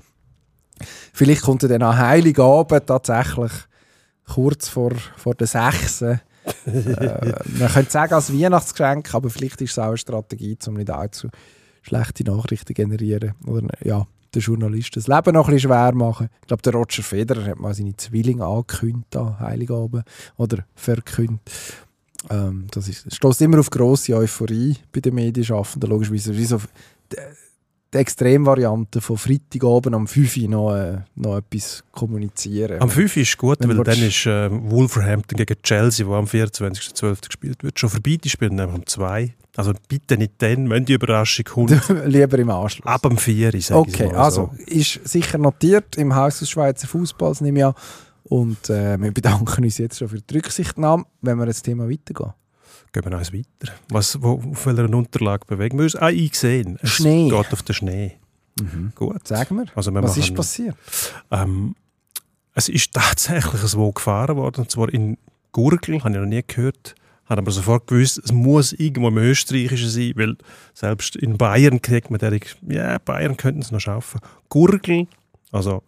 Vielleicht 1.13 1.43
kommt 1.43 1.63
er 1.63 1.69
dann 1.69 1.83
an 1.83 1.99
Heiligabend 1.99 2.87
tatsächlich 2.87 3.53
kurz 4.27 4.69
vor, 4.69 4.93
vor 5.17 5.35
der 5.35 5.47
6. 5.47 6.03
äh, 6.03 6.17
man 6.67 7.69
könnte 7.73 7.91
sagen 7.91 8.15
als 8.15 8.33
Weihnachtsgeschenk, 8.33 9.13
aber 9.15 9.29
vielleicht 9.31 9.61
ist 9.61 9.73
es 9.73 9.79
auch 9.79 9.89
eine 9.89 9.99
Strategie, 9.99 10.57
um 10.67 10.75
nicht 10.75 10.91
allzu 10.91 11.29
schlechte 11.83 12.25
Nachrichten 12.25 12.69
zu 12.69 12.73
generieren. 12.75 13.35
Oder, 13.47 13.69
ja, 13.85 14.07
den 14.35 14.43
Journalisten 14.43 15.01
das 15.01 15.07
Leben 15.07 15.35
noch 15.35 15.49
ein 15.49 15.59
schwer 15.59 15.95
machen. 15.95 16.29
Ich 16.43 16.49
glaube, 16.49 16.63
der 16.63 16.73
Roger 16.73 17.03
Federer 17.03 17.45
hat 17.45 17.59
mal 17.59 17.75
seine 17.75 17.97
Zwillinge 17.97 18.45
angekündigt, 18.45 19.09
da, 19.11 19.39
Heiligabend, 19.41 20.05
oder 20.37 20.65
verkündigt. 20.75 21.43
Ähm, 22.29 22.67
das 22.71 22.89
ist, 22.89 23.15
stößt 23.15 23.43
immer 23.43 23.61
auf 23.61 23.71
grosse 23.71 24.15
Euphorie 24.15 24.77
bei 24.93 25.01
den 25.01 25.15
Medienschaffenden, 25.15 25.89
logischerweise. 25.89 26.37
Wie 26.37 26.45
so, 26.45 26.61
die, 27.93 27.99
Extremvariante 27.99 29.01
von 29.01 29.17
Freitagabend 29.17 29.95
am 29.95 30.07
5 30.07 30.37
Uhr 30.37 30.49
noch, 30.49 30.75
äh, 30.75 30.99
noch 31.15 31.39
etwas 31.39 31.85
kommunizieren. 31.93 32.81
Am 32.81 32.91
5 32.91 33.17
ist 33.17 33.37
gut, 33.39 33.59
Wenn 33.61 33.77
weil 33.77 33.85
dann 33.85 34.03
ist 34.03 34.27
äh, 34.27 34.49
Wolverhampton 34.51 35.37
gegen 35.37 35.61
Chelsea, 35.63 36.07
wo 36.07 36.15
am 36.15 36.27
24.12. 36.27 37.27
gespielt 37.27 37.63
wird, 37.63 37.79
schon 37.79 37.91
vorbei. 37.91 38.19
Die 38.23 38.31
spielen 38.31 38.55
nämlich 38.55 38.77
um 38.77 38.87
2. 38.87 39.35
Also 39.57 39.73
bitte 39.89 40.17
nicht 40.17 40.35
dann, 40.39 40.71
wenn 40.71 40.85
die 40.85 40.95
Überraschung 40.95 41.45
kommt. 41.45 41.71
Lieber 42.07 42.39
im 42.39 42.51
Anschluss. 42.51 42.87
Ab 42.87 43.03
dem 43.03 43.19
4 43.19 43.51
sage 43.61 43.61
ich 43.61 43.73
Okay, 43.73 44.15
also 44.15 44.51
so. 44.57 44.65
ist 44.65 45.01
sicher 45.09 45.39
notiert 45.39 45.97
im 45.97 46.15
Haus 46.15 46.39
des 46.39 46.51
Schweizer 46.51 46.87
Fußballs, 46.87 47.41
nehme 47.41 47.59
ich 47.59 47.65
an. 47.65 47.75
Und 48.25 48.71
äh, 48.71 48.97
wir 48.97 49.11
bedanken 49.11 49.65
uns 49.65 49.79
jetzt 49.79 49.99
schon 49.99 50.09
für 50.09 50.21
die 50.21 50.35
Rücksichtnahme, 50.35 51.05
wenn 51.21 51.37
wir 51.39 51.47
ins 51.47 51.63
Thema 51.63 51.91
weitergehen. 51.91 52.33
Gehen 52.93 53.05
wir 53.05 53.11
noch 53.11 53.19
eins 53.19 53.33
weiter. 53.33 53.73
Was, 53.89 54.21
wo, 54.21 54.41
auf 54.51 54.67
welcher 54.67 54.93
Unterlage 54.93 55.45
bewegen 55.47 55.79
wir 55.79 55.85
uns? 55.85 55.95
Ah, 55.97 56.11
ich 56.11 56.33
gesehen. 56.33 56.79
Es 56.83 56.91
Schnee. 56.91 57.29
geht 57.29 57.53
auf 57.53 57.63
den 57.63 57.75
Schnee. 57.75 58.17
Gut. 58.95 59.27
Sagen 59.29 59.57
wir, 59.57 59.67
Also 59.75 59.91
wir 59.93 60.03
was 60.03 60.17
ist 60.17 60.25
machen- 60.31 60.37
passiert? 60.37 60.77
Ähm, 61.31 61.75
es 62.55 62.69
ist 62.69 62.93
tatsächlich 62.93 63.63
ein 63.63 63.73
Wo 63.75 63.93
gefahren 63.93 64.37
worden, 64.37 64.63
und 64.63 64.71
zwar 64.71 64.93
in 64.93 65.17
Gurgel, 65.53 66.01
habe 66.01 66.11
ich 66.11 66.17
noch 66.17 66.27
nie 66.27 66.43
gehört. 66.47 66.95
Habe 67.27 67.43
aber 67.43 67.53
sofort 67.53 67.87
gewusst, 67.87 68.19
es 68.25 68.33
muss 68.33 68.73
irgendwo 68.73 69.07
im 69.09 69.17
Österreichischen 69.19 69.89
sein, 69.89 70.13
weil 70.17 70.37
selbst 70.75 71.15
in 71.15 71.39
Bayern 71.39 71.81
kriegt 71.81 72.11
man 72.11 72.19
direkt, 72.19 72.57
ja, 72.69 72.99
Bayern 72.99 73.37
könnten 73.37 73.61
es 73.63 73.71
noch 73.71 73.79
schaffen. 73.81 74.21
Gurgel, 74.49 75.07
also 75.53 75.85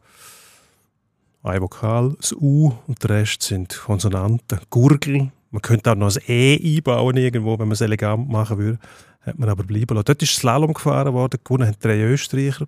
ein 1.43 1.61
Vokal, 1.61 2.15
das 2.21 2.33
U 2.33 2.73
und 2.87 3.03
der 3.03 3.11
Rest 3.11 3.43
sind 3.43 3.77
Konsonanten. 3.85 4.61
Gurgel, 4.71 5.33
man 5.53 5.63
könnte 5.63 5.93
auch 5.93 5.95
noch 5.95 6.17
ein 6.17 6.23
E 6.27 6.77
einbauen 6.79 7.17
irgendwo, 7.17 7.53
wenn 7.59 7.69
man 7.69 7.73
es 7.73 7.83
elegant 7.83 8.29
machen 8.29 8.59
würde. 8.59 8.79
Hat 9.21 9.39
man 9.39 9.49
aber 9.49 9.63
bleiben 9.63 9.95
lassen. 9.95 10.07
Dort 10.07 10.23
ist 10.23 10.35
Slalom 10.35 10.73
gefahren 10.73 11.13
worden, 11.13 11.39
gewonnen 11.45 11.69
haben 11.69 11.77
drei 11.79 12.01
Österreicher. 12.01 12.67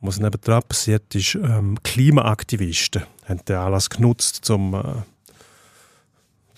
Was 0.00 0.20
nebendran 0.20 0.62
passiert 0.62 1.12
ist, 1.14 1.34
ähm, 1.34 1.78
Klimaaktivisten 1.82 3.02
haben 3.24 3.44
den 3.48 3.56
Anlass 3.56 3.88
genutzt, 3.88 4.48
um 4.50 4.74
äh, 4.74 4.82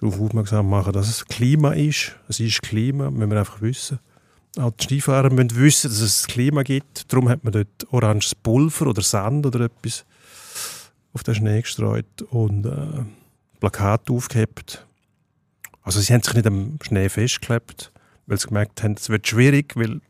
darauf 0.00 0.20
aufmerksam 0.20 0.66
zu 0.66 0.70
machen, 0.70 0.92
dass 0.92 1.08
es 1.08 1.24
Klima 1.24 1.72
ist. 1.72 2.16
Es 2.28 2.40
ist 2.40 2.60
Klima, 2.60 3.10
müssen 3.10 3.30
wir 3.30 3.38
einfach 3.38 3.62
wissen. 3.62 4.00
Auch 4.58 4.72
die 4.72 4.84
Skifahrer 4.84 5.30
müssen 5.30 5.56
wissen, 5.56 5.88
dass 5.88 6.00
es 6.00 6.26
Klima 6.26 6.64
gibt. 6.64 7.10
Darum 7.12 7.28
hat 7.28 7.44
man 7.44 7.52
dort 7.52 7.86
oranges 7.92 8.34
Pulver 8.34 8.88
oder 8.88 9.02
Sand 9.02 9.46
oder 9.46 9.60
etwas 9.60 10.04
auf 11.12 11.22
den 11.22 11.36
Schnee 11.36 11.62
gestreut 11.62 12.22
und 12.30 12.66
äh, 12.66 13.04
Plakate 13.60 14.12
aufgehebt. 14.12 14.84
Also 15.88 16.00
sie 16.00 16.12
haben 16.12 16.22
sich 16.22 16.34
nicht 16.34 16.46
am 16.46 16.76
Schnee 16.82 17.08
festgeklebt, 17.08 17.92
weil 18.26 18.38
sie 18.38 18.48
gemerkt 18.48 18.82
haben, 18.82 18.92
es 18.98 19.08
wird 19.08 19.26
schwierig, 19.26 19.74
weil 19.74 20.02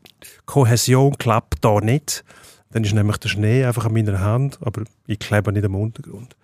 Kohäsion 0.45 1.17
klappt 1.17 1.63
da 1.63 1.79
nicht. 1.79 2.25
Dann 2.71 2.83
ist 2.83 2.93
nämlich 2.93 3.15
der 3.15 3.29
Schnee 3.29 3.63
einfach 3.63 3.85
an 3.85 3.93
meiner 3.93 4.19
Hand, 4.19 4.59
aber 4.59 4.83
ich 5.07 5.19
klebe 5.19 5.53
nicht 5.53 5.63
am 5.63 5.75
Untergrund. 5.75 6.35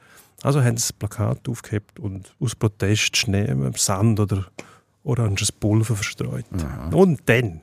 Also 0.42 0.62
haben 0.64 0.78
sie 0.78 0.84
das 0.88 0.94
Plakat 0.94 1.50
aufgehebt 1.50 2.00
und 2.00 2.34
aus 2.40 2.56
Protest 2.56 3.18
Schnee, 3.18 3.54
mit 3.54 3.78
Sand 3.78 4.22
oder 4.22 4.46
oranges 5.04 5.52
Pulver 5.52 5.98
verstreut. 5.98 6.46
Und 6.94 7.20
dann 7.26 7.60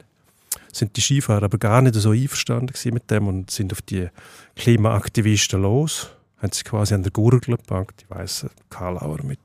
sind 0.72 0.94
die 0.94 1.00
Skifahrer 1.00 1.44
aber 1.44 1.56
gar 1.56 1.80
nicht 1.80 1.94
so 1.94 2.10
einverstanden 2.10 2.74
mit 2.92 3.10
dem 3.10 3.28
und 3.28 3.50
sind 3.50 3.72
auf 3.72 3.80
die 3.80 4.08
Klimaaktivisten 4.56 5.62
los. 5.62 6.10
Haben 6.36 6.52
sie 6.52 6.64
quasi 6.64 6.92
an 6.92 7.02
der 7.02 7.12
Gurgel 7.12 7.56
gepackt, 7.56 8.02
die 8.02 8.14
weißen 8.14 8.50
Karlauer 8.68 9.22
mit, 9.24 9.38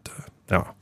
äh, 0.50 0.52
ja, 0.52 0.76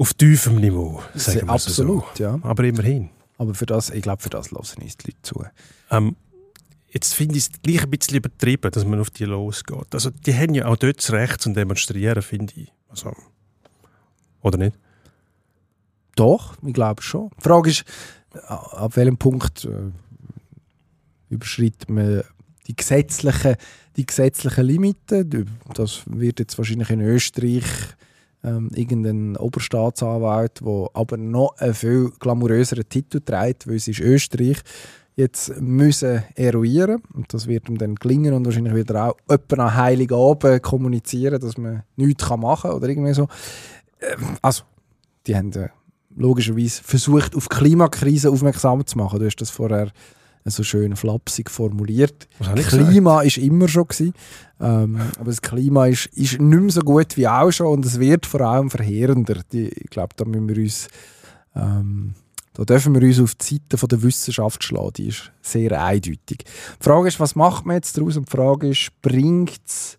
auf 0.00 0.14
tiefem 0.14 0.56
Niveau, 0.56 1.02
sagen 1.14 1.46
wir 1.46 1.52
Absolut, 1.52 2.04
so. 2.16 2.24
ja. 2.24 2.38
Aber 2.42 2.64
immerhin. 2.64 3.10
Aber 3.36 3.54
für 3.54 3.66
das, 3.66 3.90
ich 3.90 4.00
glaube, 4.00 4.22
für 4.22 4.30
das 4.30 4.50
hören 4.50 4.82
uns 4.82 4.96
die 4.96 5.08
Leute 5.08 5.22
zu. 5.22 5.44
Ähm, 5.90 6.16
jetzt 6.88 7.14
finde 7.14 7.36
ich 7.36 7.44
es 7.44 7.62
gleich 7.62 7.82
ein 7.82 7.90
bisschen 7.90 8.16
übertrieben, 8.16 8.70
dass 8.70 8.86
man 8.86 8.98
auf 8.98 9.10
die 9.10 9.26
losgeht. 9.26 9.92
Also 9.92 10.08
die 10.08 10.34
haben 10.34 10.54
ja 10.54 10.66
auch 10.66 10.76
dort 10.76 10.98
das 10.98 11.12
Recht 11.12 11.42
zum 11.42 11.52
Demonstrieren, 11.52 12.22
finde 12.22 12.54
ich. 12.56 12.72
Also, 12.88 13.14
oder 14.40 14.56
nicht? 14.56 14.76
Doch, 16.16 16.56
ich 16.64 16.72
glaube 16.72 17.02
schon. 17.02 17.30
Die 17.38 17.42
Frage 17.42 17.68
ist, 17.68 17.84
ab 18.48 18.96
welchem 18.96 19.18
Punkt 19.18 19.66
äh, 19.66 19.90
überschreitet 21.28 21.90
man 21.90 22.22
die 22.66 22.74
gesetzlichen, 22.74 23.56
die 23.96 24.06
gesetzlichen 24.06 24.64
Limiten. 24.64 25.58
Das 25.74 26.02
wird 26.06 26.40
jetzt 26.40 26.56
wahrscheinlich 26.56 26.88
in 26.88 27.02
Österreich 27.02 27.66
ähm, 28.42 28.70
irgendein 28.74 29.36
Oberstaatsanwalt, 29.36 30.60
der 30.60 30.90
aber 30.94 31.16
noch 31.16 31.56
einen 31.58 31.74
viel 31.74 32.10
glamouröseren 32.18 32.88
Titel 32.88 33.20
trägt, 33.20 33.66
weil 33.66 33.76
es 33.76 33.88
ist 33.88 34.00
Österreich, 34.00 34.58
jetzt 35.16 35.60
müssen 35.60 36.22
eruieren 36.34 37.02
und 37.14 37.32
das 37.34 37.46
wird 37.46 37.68
ihm 37.68 37.78
dann 37.78 37.96
gelingen 37.96 38.34
und 38.34 38.44
wahrscheinlich 38.44 38.74
wird 38.74 38.90
er 38.90 39.10
auch 39.10 39.16
etwa 39.28 39.64
an 39.64 39.76
Heiligabend 39.76 40.62
kommunizieren, 40.62 41.40
dass 41.40 41.58
man 41.58 41.82
nichts 41.96 42.28
machen 42.30 42.70
kann 42.70 42.76
oder 42.76 42.88
irgendwie 42.88 43.14
so. 43.14 43.28
Ähm, 44.00 44.36
also, 44.40 44.62
die 45.26 45.36
haben 45.36 45.52
äh, 45.52 45.68
logischerweise 46.16 46.82
versucht, 46.82 47.36
auf 47.36 47.48
die 47.48 47.56
Klimakrise 47.56 48.30
aufmerksam 48.30 48.84
zu 48.86 48.96
machen. 48.98 49.20
Du 49.20 49.26
hast 49.26 49.36
das 49.36 49.50
vorher 49.50 49.92
so 50.44 50.62
schön 50.62 50.96
flapsig 50.96 51.50
formuliert. 51.50 52.28
Klima 52.66 53.22
ist 53.22 53.38
immer 53.38 53.68
schon 53.68 53.88
gewesen, 53.88 54.14
ähm, 54.60 55.00
aber 55.16 55.26
das 55.26 55.42
Klima 55.42 55.86
ist, 55.86 56.06
ist 56.06 56.40
nicht 56.40 56.40
mehr 56.40 56.70
so 56.70 56.80
gut 56.80 57.16
wie 57.16 57.28
auch 57.28 57.50
schon 57.50 57.66
und 57.66 57.86
es 57.86 58.00
wird 58.00 58.26
vor 58.26 58.40
allem 58.40 58.70
verheerender. 58.70 59.42
Die, 59.52 59.68
ich 59.68 59.90
glaube, 59.90 60.14
da 60.16 60.24
müssen 60.24 60.48
wir 60.48 60.56
uns 60.56 60.88
ähm, 61.54 62.14
da 62.54 62.64
dürfen 62.64 62.94
wir 62.94 63.02
uns 63.06 63.20
auf 63.20 63.34
die 63.36 63.54
Seite 63.54 63.78
von 63.78 63.88
der 63.88 64.02
Wissenschaft 64.02 64.64
schlagen. 64.64 64.92
Die 64.96 65.08
ist 65.08 65.30
sehr 65.40 65.82
eindeutig. 65.82 66.38
Die 66.38 66.84
Frage 66.84 67.08
ist, 67.08 67.20
was 67.20 67.36
macht 67.36 67.64
man 67.64 67.76
jetzt 67.76 67.96
daraus? 67.96 68.16
Und 68.16 68.26
die 68.26 68.36
Frage 68.36 68.68
ist, 68.68 68.90
bringt 69.02 69.60
es 69.66 69.96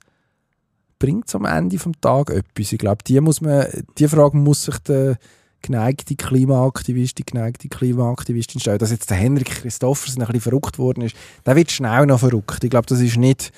bringt's 0.99 1.33
am 1.33 1.45
Ende 1.45 1.77
des 1.77 1.91
Tages 1.99 2.35
etwas? 2.35 2.71
Ich 2.71 2.77
glaube, 2.77 3.03
die, 3.03 3.19
muss 3.19 3.41
man, 3.41 3.65
die 3.97 4.07
Frage 4.07 4.37
muss 4.37 4.65
sich 4.65 4.77
der 4.79 5.17
geneigte 5.61 6.15
Klimaaktivist, 6.15 7.17
die 7.17 7.25
geneigte 7.25 7.69
Klimaaktivistin 7.69 8.59
stellen. 8.59 8.79
Dass 8.79 8.91
jetzt 8.91 9.09
der 9.09 9.17
Henrik 9.17 9.49
Christoffersen 9.49 10.21
ein 10.21 10.27
bisschen 10.27 10.41
verrückt 10.41 10.79
worden 10.79 11.03
ist, 11.03 11.15
der 11.45 11.55
wird 11.55 11.71
schnell 11.71 12.05
noch 12.05 12.19
verrückt. 12.19 12.63
Ich 12.63 12.69
glaube, 12.69 12.87
das 12.87 12.99
ist 12.99 13.17
nicht 13.17 13.51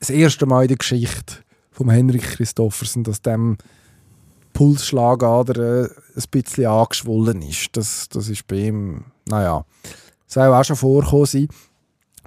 das 0.00 0.10
erste 0.10 0.46
Mal 0.46 0.62
in 0.62 0.68
der 0.68 0.76
Geschichte 0.78 1.36
vom 1.70 1.90
Henrik 1.90 2.22
Christoffersen, 2.22 3.04
dass 3.04 3.22
dem 3.22 3.56
Pulsschlagader 4.52 5.84
äh, 5.84 5.88
ein 6.16 6.24
bisschen 6.30 6.66
angeschwollen 6.66 7.42
ist. 7.42 7.68
Das, 7.72 8.08
das 8.08 8.28
ist 8.28 8.46
bei 8.46 8.56
ihm, 8.56 9.04
naja, 9.26 9.64
soll 10.26 10.52
auch 10.52 10.64
schon 10.64 10.76
vorkommen 10.76 11.26
sein. 11.26 11.48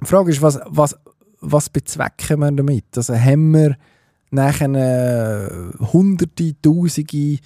Die 0.00 0.06
Frage 0.06 0.30
ist, 0.30 0.42
was, 0.42 0.58
was, 0.66 0.96
was 1.40 1.68
bezwecken 1.68 2.40
wir 2.40 2.52
damit? 2.52 2.84
Also 2.96 3.14
haben 3.14 3.52
wir 3.52 3.76
nachher 4.30 4.68
äh, 4.74 5.84
hunderte, 5.92 6.60
tausende, 6.60 7.38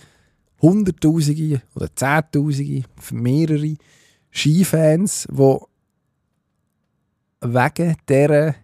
hunderttausende 0.60 1.62
oder 1.74 1.94
zehntausende, 1.94 2.84
mehrere 3.12 3.76
Skifans, 4.30 5.26
die 5.30 5.58
wegen 7.40 7.96
dieser 8.08 8.54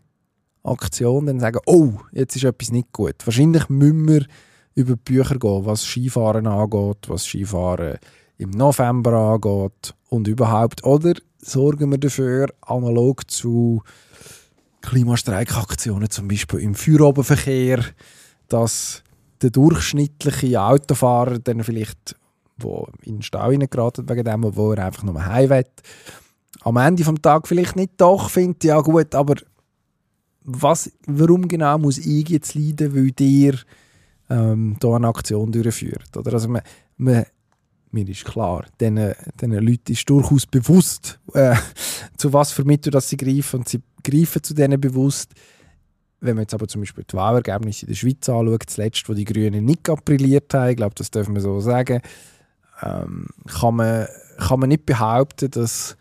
Aktion 0.63 1.27
dann 1.27 1.41
sagen, 1.41 1.61
oh, 1.67 1.93
jetzt 2.13 2.37
ist 2.37 2.45
etwas 2.45 2.73
nicht 2.73 2.93
gut. 2.93 3.15
Wahrscheinlich 3.25 3.69
müssen 3.69 4.09
wir 4.09 4.27
über 4.75 4.97
die 4.97 5.01
Bücher 5.05 5.39
gehen, 5.39 5.67
was 5.67 5.85
Skifahren 5.85 6.47
angeht, 6.47 7.09
was 7.09 7.25
Skifahren 7.27 7.99
im 8.39 8.51
November 8.51 9.13
angeht 9.13 9.95
und 10.09 10.27
überhaupt. 10.27 10.85
Oder 10.85 11.15
sorgen 11.39 11.91
wir 11.91 11.99
dafür, 11.99 12.49
analog 12.63 13.31
zu 13.31 13.83
Klimastreikaktionen, 14.81 16.11
zum 16.11 16.29
Beispiel 16.29 16.61
im 16.61 16.75
Feierabendverkehr, 16.75 17.85
dass 18.49 19.03
der 19.43 19.51
durchschnittliche 19.51 20.61
Autofahrer 20.61 21.39
dann 21.39 21.65
vielleicht, 21.65 22.17
wo 22.57 22.89
in 23.03 23.17
den 23.17 23.23
Stau 23.23 23.49
reingeraten 23.49 24.09
wegen 24.09 24.25
dem, 24.25 24.57
wo 24.57 24.73
er 24.73 24.87
einfach 24.87 25.03
nur 25.03 25.25
heim 25.25 25.51
will, 25.51 25.65
am 26.63 26.77
Ende 26.77 27.05
vom 27.05 27.21
Tag 27.21 27.47
vielleicht 27.47 27.77
nicht 27.77 27.93
doch 27.99 28.31
findet, 28.31 28.65
ja 28.65 28.81
gut, 28.81 29.15
aber 29.15 29.35
was, 30.45 30.91
warum 31.07 31.49
genau 31.49 31.79
muss 31.79 31.99
ich 31.99 32.29
jetzt 32.29 32.55
leiden, 32.55 32.95
weil 32.95 33.11
dir 33.11 33.59
ähm, 34.31 34.77
da 34.81 34.95
eine 34.95 35.09
Aktion 35.09 35.51
durchführt? 35.51 36.17
Oder? 36.17 36.35
Also 36.35 36.49
man, 36.49 36.63
man, 36.97 37.25
mir 37.91 38.09
ist 38.09 38.25
klar, 38.25 38.67
diesen, 38.81 39.15
Leuten 39.41 39.93
ist 39.93 40.09
durchaus 40.09 40.47
bewusst, 40.47 41.19
äh, 41.33 41.57
zu 42.17 42.33
was 42.33 42.53
für 42.53 42.65
Mitteln 42.65 43.01
sie 43.01 43.17
greifen 43.17 43.61
und 43.61 43.69
sie 43.69 43.81
greifen 44.03 44.43
zu 44.43 44.55
denen 44.55 44.81
bewusst. 44.81 45.33
Wenn 46.25 46.37
man 46.37 46.45
jetzt 46.45 46.55
aber 46.55 46.67
zum 46.69 46.81
Beispiel 46.81 47.05
die 47.05 47.17
Wahlergebnisse 47.17 47.83
in 47.83 47.89
der 47.89 47.97
Schweiz 47.97 48.29
anschaut, 48.29 48.63
zuletzt, 48.67 49.09
wo 49.09 49.15
die 49.15 49.25
Grünen 49.25 49.65
nicht 49.65 49.83
brilliert 49.83 50.53
haben, 50.55 50.71
ich 50.71 50.77
glaube, 50.77 50.95
das 50.95 51.11
dürfen 51.11 51.35
wir 51.35 51.43
so 51.43 51.61
sagen, 51.61 52.01
ähm, 52.83 53.27
kann, 53.61 53.77
man, 53.77 54.07
kann 54.39 54.61
man 54.61 54.71
nicht 54.71 54.87
behaupten, 54.87 55.51
dass 55.51 55.97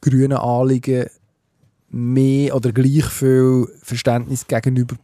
grüne 0.00 0.40
Anliegen 0.40 1.06
mehr 1.90 2.54
oder 2.54 2.72
gleich 2.72 3.06
viel 3.06 3.66
Verständnis 3.82 4.46
gegenüber 4.46 4.96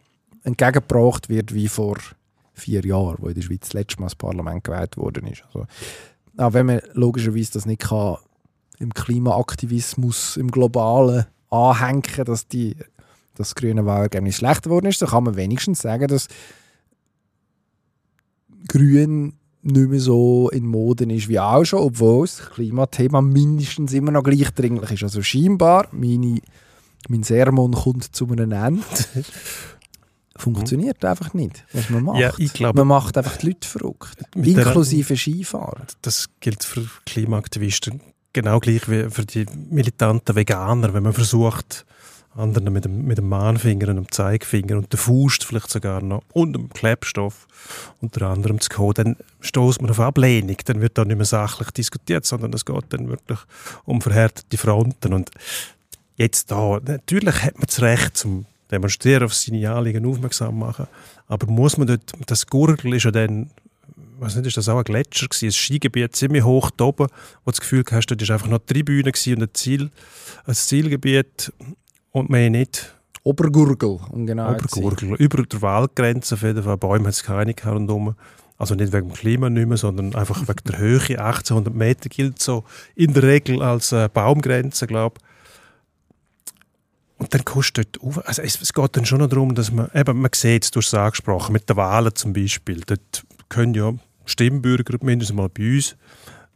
entgegengebracht 0.45 1.29
wird 1.29 1.53
wie 1.55 1.69
vor 1.69 1.97
vier 2.53 2.85
Jahren, 2.85 3.17
wo 3.19 3.29
in 3.29 3.35
der 3.35 3.43
Schweiz 3.43 3.63
das 3.63 3.73
letzte 3.73 4.01
Mal 4.01 4.07
das 4.07 4.15
Parlament 4.15 4.63
gewählt 4.65 4.97
worden 4.97 5.27
ist. 5.27 5.43
Also, 5.47 5.67
auch 6.37 6.53
wenn 6.53 6.67
man 6.67 6.81
logischerweise 6.93 7.53
das 7.53 7.67
nicht 7.67 7.83
kann, 7.83 8.19
im 8.79 8.93
Klimaaktivismus, 8.93 10.37
im 10.37 10.51
Globalen 10.51 11.27
anhängen, 11.51 12.25
dass 12.25 12.49
die, 12.49 12.77
das 13.37 13.55
grüne 13.55 13.85
Wahlergebnis 13.87 14.37
schlechter 14.37 14.63
geworden 14.71 14.87
ist, 14.87 14.99
so 15.01 15.07
kann 15.07 15.25
man 15.25 15.37
wenigstens 15.37 15.81
sagen, 15.81 16.07
dass 16.09 16.29
Grün 18.69 19.35
nicht 19.63 19.89
mehr 19.89 20.01
so 20.01 20.51
in 20.51 20.67
Mode 20.67 21.05
ist 21.13 21.29
wie 21.29 21.41
auch 21.41 21.65
schon, 21.65 21.81
obwohl 21.81 22.27
das 22.27 22.51
Klimathema 22.55 23.21
mindestens 23.23 23.93
immer 23.93 24.11
noch 24.13 24.23
gleich 24.23 24.51
dringlich 24.51 24.91
ist. 24.93 25.03
Also 25.03 25.23
scheinbar, 25.23 25.89
meine, 25.93 26.41
mein 27.09 27.23
Sermon 27.23 27.73
kommt 27.73 28.15
zu 28.15 28.27
einem 28.29 28.53
Ende. 28.53 28.83
Funktioniert 30.37 31.03
Mhm. 31.03 31.09
einfach 31.09 31.33
nicht, 31.33 31.65
was 31.73 31.91
man 31.91 32.05
macht. 32.05 32.19
Ja, 32.19 32.33
ich 32.39 32.53
glaube- 32.53 32.79
man 32.81 32.89
macht 32.89 33.17
einfach 33.17 33.37
die 33.37 33.47
Leute 33.49 33.69
verrückt. 33.69 34.17
Inklusive 34.35 35.17
Skifahrer. 35.17 35.87
Das 36.03 36.29
gilt 36.41 36.65
für 36.65 36.87
Klimaaktivisten 37.07 38.01
genau 38.33 38.59
gleich 38.59 38.89
wie 38.91 39.09
für 39.11 39.25
die 39.25 39.47
militanten 39.71 40.35
Veganer, 40.35 40.93
wenn 40.93 41.05
man 41.05 41.13
versucht, 41.13 41.87
anderen 42.37 42.73
mit 42.73 42.85
dem, 42.85 43.05
mit 43.05 43.19
dem 43.19 43.29
Mahnfinger 43.29 43.89
und 43.89 43.97
dem 43.97 44.11
Zeigefinger 44.11 44.77
und 44.77 44.93
der 44.93 44.99
Faust 44.99 45.45
vielleicht 45.45 45.71
sogar 45.71 46.03
noch 46.03 46.23
und 46.33 46.53
dem 46.53 46.69
Klebstoff 46.71 47.47
unter 48.01 48.29
anderem 48.29 48.61
zu 48.61 48.69
kommen, 48.71 48.95
dann 48.95 49.17
stoßt 49.41 49.81
man 49.81 49.91
auf 49.91 50.01
Ablehnung. 50.01 50.57
Dann 50.65 50.81
wird 50.81 50.99
da 50.99 51.05
nicht 51.05 51.17
mehr 51.17 51.25
sachlich 51.25 51.71
diskutiert, 51.71 52.25
sondern 52.25 52.53
es 52.53 52.65
geht 52.65 52.85
dann 52.91 53.09
wirklich 53.09 53.39
um 53.85 54.01
verhärtete 54.01 54.59
Fronten. 54.59 55.13
Und 55.13 55.31
jetzt 56.17 56.51
da, 56.51 56.81
natürlich 56.85 57.43
hat 57.43 57.57
man 57.57 57.67
das 57.67 57.81
Recht 57.83 58.17
zum 58.17 58.47
Demonstrieren 58.71 59.25
auf 59.25 59.35
seine 59.35 59.71
Anliegen 59.71 60.07
aufmerksam 60.07 60.59
machen, 60.59 60.87
aber 61.29 61.47
muss 61.47 61.77
man 61.77 61.87
dort, 61.87 62.13
das 62.27 62.47
Gurgel 62.47 62.95
ist 62.95 63.05
ja 63.05 63.11
dann 63.11 63.51
weiß 64.19 64.37
nicht, 64.37 64.47
ist 64.47 64.57
das 64.57 64.69
auch 64.69 64.79
ein 64.79 64.85
Gletscher 64.85 65.27
gewesen, 65.27 65.47
ein 65.47 65.53
Skigebiet 65.53 66.17
ziemlich 66.17 66.45
hoch 66.45 66.71
da 66.71 66.85
oben, 66.85 67.09
wo 67.45 67.51
du 67.51 67.53
das 67.53 67.61
Gefühl 67.61 67.85
hast, 67.91 68.07
dort 68.07 68.23
ist 68.23 68.31
einfach 68.31 68.49
noch 68.49 68.59
die 68.59 68.75
Tribüne 68.75 69.13
und 69.13 69.43
ein, 69.43 69.49
Ziel, 69.55 69.91
ein 70.47 70.55
Zielgebiet 70.55 71.53
und 72.15 72.31
mehr 72.31 72.49
nicht. 72.49 72.95
Obergurgel, 73.25 73.99
um 74.11 74.27
genau. 74.27 74.53
Obergurgel, 74.53 75.15
über 75.17 75.43
der 75.43 75.63
Waldgrenze 75.63 76.37
auf 76.37 76.43
jeden 76.43 76.63
Fall, 76.63 76.77
Bäume 76.77 77.07
hat 77.07 77.15
es 77.15 77.25
keine 77.25 77.55
rundherum. 77.65 78.15
Also 78.57 78.77
nicht 78.77 78.93
wegen 78.93 79.09
dem 79.09 79.15
Klima 79.15 79.51
nicht 79.51 79.67
mehr, 79.67 79.77
sondern 79.77 80.15
einfach 80.15 80.41
wegen 80.47 80.63
der 80.69 80.79
Höhe. 80.79 81.01
1800 81.01 81.75
Meter 81.75 82.09
gilt 82.09 82.41
so 82.41 82.65
in 82.95 83.13
der 83.13 83.25
Regel 83.25 83.63
als 83.63 83.91
äh, 83.91 84.09
Baumgrenze, 84.13 84.87
glaube 84.87 85.17
ich. 85.19 85.25
Und 87.19 87.35
dann 87.35 87.43
dort 87.45 88.01
auf. 88.01 88.29
Also 88.29 88.43
es, 88.43 88.61
es 88.61 88.73
geht 88.73 88.97
dann 88.97 89.07
schon 89.07 89.19
noch 89.19 89.29
darum, 89.29 89.55
dass 89.55 89.73
man, 89.73 89.91
eben, 89.93 90.21
man 90.21 90.31
sieht 90.33 90.65
es, 90.65 90.71
du 90.71 90.79
hast 90.79 90.89
es 90.89 90.95
angesprochen, 90.95 91.53
mit 91.53 91.69
den 91.69 91.77
Wahlen 91.77 92.15
zum 92.15 92.33
Beispiel. 92.33 92.83
Dort 92.87 93.25
können 93.49 93.75
ja 93.75 93.93
Stimmbürger, 94.25 94.99
mindestens 95.03 95.37
mal 95.37 95.49
bei 95.49 95.77
uns, 95.77 95.97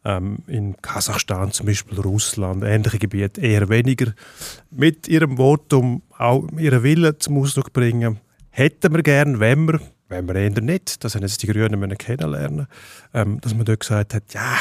ähm, 0.09 0.39
in 0.47 0.75
Kasachstan 0.81 1.53
zum 1.53 1.67
Beispiel, 1.67 2.01
Russland, 2.01 2.65
ähnliche 2.65 2.99
Gebiete 2.99 3.43
eher 3.43 3.69
weniger, 3.69 4.15
mit 4.71 5.07
ihrem 5.07 5.37
Votum 5.37 6.03
auch 6.17 6.49
ihren 6.57 6.83
Willen 6.83 7.21
zum 7.21 7.39
Ausdruck 7.39 7.73
bringen. 7.75 8.19
Hätten 8.51 8.95
wir 8.95 9.03
gern, 9.03 9.39
wenn 9.39 9.67
wir, 9.67 9.81
wenn 10.09 10.27
wir 10.27 10.35
eher 10.35 10.61
nicht, 10.63 11.05
das 11.05 11.15
haben 11.15 11.23
jetzt 11.23 11.43
die 11.43 11.47
Grünen 11.47 11.79
müssen 11.79 11.99
kennenlernen, 11.99 12.67
ähm, 13.13 13.39
dass 13.43 13.55
man 13.55 13.67
dort 13.67 13.81
gesagt 13.81 14.15
hat, 14.15 14.33
ja, 14.33 14.57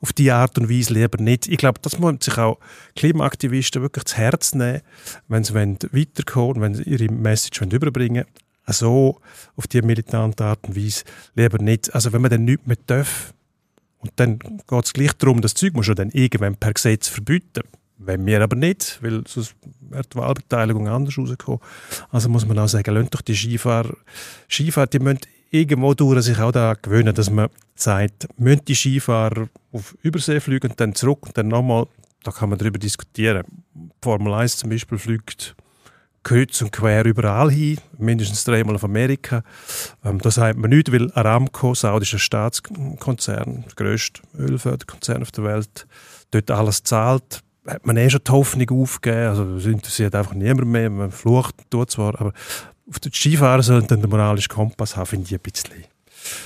auf 0.00 0.12
die 0.12 0.30
Art 0.30 0.56
und 0.58 0.70
Weise 0.70 0.94
lieber 0.94 1.20
nicht. 1.20 1.48
Ich 1.48 1.58
glaube, 1.58 1.80
das 1.82 1.98
muss 1.98 2.16
sich 2.20 2.38
auch 2.38 2.58
Klimaaktivisten 2.96 3.82
wirklich 3.82 4.04
zu 4.04 4.16
Herz 4.16 4.54
nehmen, 4.54 4.82
wenn 5.28 5.44
sie 5.44 5.54
weiterkommen, 5.54 6.60
wenn 6.60 6.74
sie 6.74 6.82
ihre 6.84 7.12
Message 7.12 7.60
überbringen 7.60 8.24
wollen. 8.24 8.74
So 8.74 9.20
auf 9.56 9.66
die 9.66 9.82
militante 9.82 10.44
Art 10.44 10.64
und 10.64 10.76
Weise 10.76 11.04
lieber 11.34 11.58
nicht. 11.58 11.92
Also 11.94 12.12
wenn 12.12 12.22
man 12.22 12.30
dann 12.30 12.44
nichts 12.44 12.66
mehr 12.66 12.78
darf, 12.86 13.32
und 14.02 14.12
dann 14.16 14.38
geht 14.38 14.84
es 14.84 14.92
gleich 14.92 15.12
darum, 15.14 15.40
das 15.40 15.54
Zeug 15.54 15.74
muss 15.74 15.86
man 15.86 15.96
dann 15.96 16.10
irgendwann 16.10 16.56
per 16.56 16.72
Gesetz 16.74 17.08
verbieten. 17.08 17.62
Wenn 17.98 18.26
wir 18.26 18.42
aber 18.42 18.56
nicht, 18.56 18.98
weil 19.00 19.22
sonst 19.28 19.54
wäre 19.80 20.02
die 20.02 20.16
Wahlbeteiligung 20.16 20.88
anders 20.88 21.16
rausgekommen. 21.16 21.60
Also 22.10 22.28
muss 22.28 22.44
man 22.44 22.58
auch 22.58 22.66
sagen, 22.66 22.92
lasst 22.94 23.14
doch 23.14 23.20
die 23.20 23.36
Skifahrer, 23.36 23.94
Skifahrer, 24.48 24.88
die 24.88 24.98
müssen 24.98 25.20
irgendwo 25.52 25.94
durch 25.94 26.24
sich 26.24 26.38
auch 26.40 26.50
da 26.50 26.74
gewöhnen, 26.74 27.14
dass 27.14 27.30
man 27.30 27.48
sagt, 27.76 28.26
müssen 28.38 28.64
die 28.64 28.74
Skifahrer 28.74 29.48
auf 29.70 29.96
Übersee 30.02 30.40
fliegen 30.40 30.70
und 30.70 30.80
dann 30.80 30.96
zurück 30.96 31.26
und 31.26 31.38
dann 31.38 31.46
nochmal, 31.46 31.86
da 32.24 32.32
kann 32.32 32.48
man 32.48 32.58
darüber 32.58 32.78
diskutieren. 32.78 33.44
Formel 34.02 34.34
1 34.34 34.56
zum 34.56 34.70
Beispiel 34.70 34.98
fliegt 34.98 35.54
kreuz 36.22 36.60
und 36.62 36.72
quer 36.72 37.04
überall 37.04 37.50
hin, 37.50 37.78
mindestens 37.98 38.44
dreimal 38.44 38.74
auf 38.74 38.84
Amerika. 38.84 39.42
Ähm, 40.04 40.18
da 40.18 40.30
sagt 40.30 40.58
man 40.58 40.70
nicht, 40.70 40.92
weil 40.92 41.10
Aramco, 41.12 41.74
saudischer 41.74 42.18
Staatskonzern, 42.18 43.64
der 43.66 43.74
grösste 43.74 44.22
Ölförderkonzern 44.38 45.22
auf 45.22 45.32
der 45.32 45.44
Welt, 45.44 45.86
dort 46.30 46.50
alles 46.50 46.82
zahlt, 46.82 47.42
hat 47.66 47.86
man 47.86 47.96
eh 47.96 48.10
schon 48.10 48.20
die 48.26 48.32
Hoffnung 48.32 48.70
aufgegeben. 48.70 49.28
Also 49.28 49.56
es 49.56 49.66
interessiert 49.66 50.14
einfach 50.14 50.34
niemand 50.34 50.68
mehr. 50.68 50.90
Man 50.90 51.10
flucht, 51.10 51.54
tut 51.70 51.90
zwar, 51.90 52.20
aber 52.20 52.32
auf 52.88 53.00
den 53.00 53.12
Skifahrer 53.12 53.62
sollen 53.62 53.86
dann 53.86 54.00
den 54.00 54.10
moralischen 54.10 54.52
Kompass 54.52 54.96
haben, 54.96 55.06
finde 55.06 55.26
ich 55.26 55.34
ein 55.34 55.40
bisschen 55.40 55.84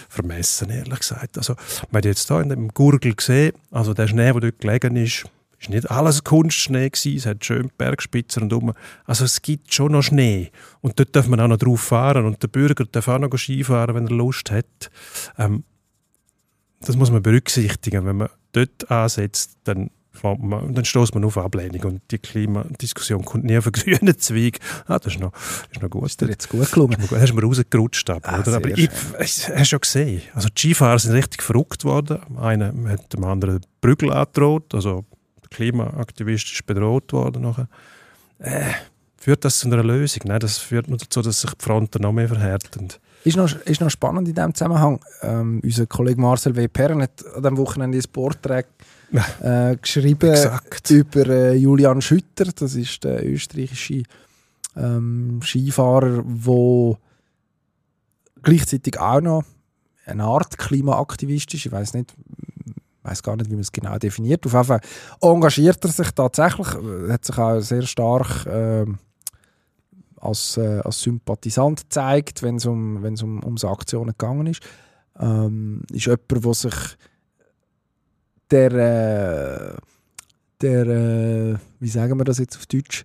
vermessen, 0.09 0.71
ehrlich 0.71 1.01
gesagt. 1.01 1.37
Also, 1.37 1.55
man 1.91 2.01
hat 2.01 2.05
jetzt 2.05 2.29
hier 2.29 2.41
in 2.41 2.49
dem 2.49 2.69
Gurgel 2.69 3.15
gesehen, 3.15 3.53
also 3.71 3.95
der 3.95 4.07
Schnee, 4.07 4.33
der 4.33 4.41
dort 4.41 4.59
gelegen 4.59 4.97
ist, 4.97 5.25
ist 5.59 5.71
nicht 5.71 5.91
alles 5.91 6.25
Kunstschnee 6.25 6.91
gewesen, 6.91 7.17
es 7.17 7.27
hat 7.27 7.45
schön 7.45 7.71
Bergspitzer 7.77 8.43
und 8.43 8.53
um. 8.53 8.73
Also 9.05 9.25
es 9.25 9.43
gibt 9.43 9.73
schon 9.73 9.93
noch 9.93 10.03
Schnee 10.03 10.51
und 10.81 10.99
dort 10.99 11.17
darf 11.17 11.29
man 11.29 11.41
auch 11.41 11.49
noch 11.49 11.57
drauf 11.57 11.81
fahren 11.81 12.27
und 12.27 12.43
der 12.43 12.49
Bürger 12.49 12.85
darf 12.85 13.09
auch 13.09 13.19
noch 13.19 13.37
Skifahren, 13.37 13.95
wenn 13.95 14.07
er 14.07 14.15
Lust 14.15 14.51
hat. 14.51 14.91
Ähm, 15.39 15.65
das 16.81 16.97
muss 16.97 17.11
man 17.11 17.23
berücksichtigen. 17.23 18.05
Wenn 18.05 18.17
man 18.17 18.29
dort 18.53 18.91
ansetzt, 18.91 19.57
dann, 19.65 19.91
man, 20.23 20.75
dann 20.75 20.85
stößt 20.85 21.15
man 21.15 21.25
auf 21.25 21.39
Ablehnung 21.39 21.83
und 21.85 22.03
die 22.11 22.19
Klimadiskussion 22.19 23.25
kommt 23.25 23.45
nie 23.45 23.57
auf 23.57 23.67
einen 23.67 23.73
grünen 23.99 24.19
Zweig. 24.19 24.59
Ah, 24.87 24.99
das 24.99 25.15
ist 25.15 25.21
noch, 25.21 25.33
ist 25.73 25.83
noch 25.83 25.91
gut. 25.91 26.07
Ist 26.07 26.21
dir 26.21 26.29
jetzt 26.29 26.49
gut 26.49 26.71
gelungen? 26.71 26.97
Da 27.11 27.19
hast 27.19 27.31
du 27.31 27.35
mir 27.35 27.43
rausgerutscht, 27.43 28.11
ab, 28.11 28.23
Ah? 28.25 28.43
Aber 28.47 28.69
ich, 28.69 28.91
ich, 29.21 29.49
hast 29.49 29.69
schon 29.69 29.81
gesehen. 29.81 30.23
Also 30.35 30.49
die 30.49 30.61
Skifahrer 30.61 30.99
sind 30.99 31.13
richtig 31.13 31.43
verrückt 31.43 31.85
worden. 31.85 32.19
Einer 32.37 32.73
hat 32.89 33.13
dem 33.13 33.25
anderen 33.25 33.61
Prügel 33.81 34.13
angedroht, 34.13 34.75
also 34.75 35.05
der 35.51 35.57
Klimaaktivist 35.57 36.53
ist 36.53 36.67
bedroht 36.67 37.13
worden. 37.13 37.43
Nachher. 37.43 37.69
Äh, 38.39 38.73
führt 39.17 39.45
das 39.45 39.59
zu 39.59 39.67
einer 39.67 39.83
Lösung? 39.83 40.23
Nein, 40.27 40.41
das 40.41 40.59
führt 40.59 40.89
nur 40.89 40.99
dazu, 40.99 41.23
dass 41.23 41.41
sich 41.41 41.51
die 41.51 41.65
Fronten 41.65 42.03
noch 42.03 42.13
mehr 42.13 42.29
verhärten. 42.29 42.89
Ist 43.25 43.37
noch, 43.37 43.53
ist 43.63 43.81
noch 43.81 43.91
spannend 43.91 44.29
in 44.29 44.35
diesem 44.35 44.55
Zusammenhang. 44.55 45.01
Ähm, 45.23 45.61
unser 45.65 45.87
Kollege 45.87 46.21
Marcel 46.21 46.55
W. 46.55 46.69
Perren 46.69 47.03
hat 47.03 47.25
an 47.35 47.43
diesem 47.43 47.57
Wochenende 47.57 47.99
ein 47.99 48.05
Porträt 48.13 48.67
äh, 49.43 49.77
geschrieben 49.77 50.31
Exakt. 50.31 50.91
über 50.91 51.27
äh, 51.27 51.55
Julian 51.55 52.01
Schütter. 52.01 52.45
Das 52.55 52.75
ist 52.75 53.03
der 53.03 53.27
österreichische 53.27 54.05
ähm, 54.77 55.41
Skifahrer, 55.43 56.23
der 56.23 56.99
gleichzeitig 58.43 59.01
auch 59.01 59.21
noch 59.21 59.45
eine 60.05 60.25
Art 60.25 60.57
Klimaaktivist 60.57 61.53
ist. 61.55 61.67
Ich 61.67 61.73
weiß 61.73 61.95
nicht, 61.95 62.15
weiß 63.07 63.23
gar 63.23 63.37
nicht, 63.37 63.51
wie 63.51 63.55
man 63.55 63.61
es 63.61 63.73
genau 63.73 63.99
definiert. 63.99 64.45
Auf 64.47 64.53
jeden 64.53 64.65
Fall 64.65 64.81
engagiert 65.21 65.85
er 65.85 65.91
sich 65.91 66.11
tatsächlich, 66.11 66.69
äh, 66.75 67.13
hat 67.13 67.25
sich 67.25 67.39
auch 67.39 67.61
sehr 67.61 67.83
stark 67.83 68.47
ähm, 68.47 68.99
als, 70.21 70.57
äh, 70.57 70.81
als 70.85 71.01
Sympathisant 71.01 71.83
gezeigt, 71.83 72.43
wenn 72.43 72.57
es 72.57 72.67
um, 72.67 73.03
wenn's 73.03 73.23
um, 73.23 73.43
um 73.43 73.57
so 73.57 73.69
Aktionen 73.69 74.15
gegangen 74.19 74.47
ist. 74.47 74.63
Ähm, 75.19 75.83
ist 75.93 76.07
jemand, 76.07 76.31
der 76.31 76.55
sich 76.55 76.75
der, 78.51 78.73
äh, 78.73 79.77
der 80.61 80.87
äh, 80.87 81.57
wie 81.81 81.89
sagen 81.89 82.19
wir 82.19 82.25
das 82.25 82.39
jetzt 82.39 82.57
auf 82.57 82.67
Deutsch, 82.67 83.05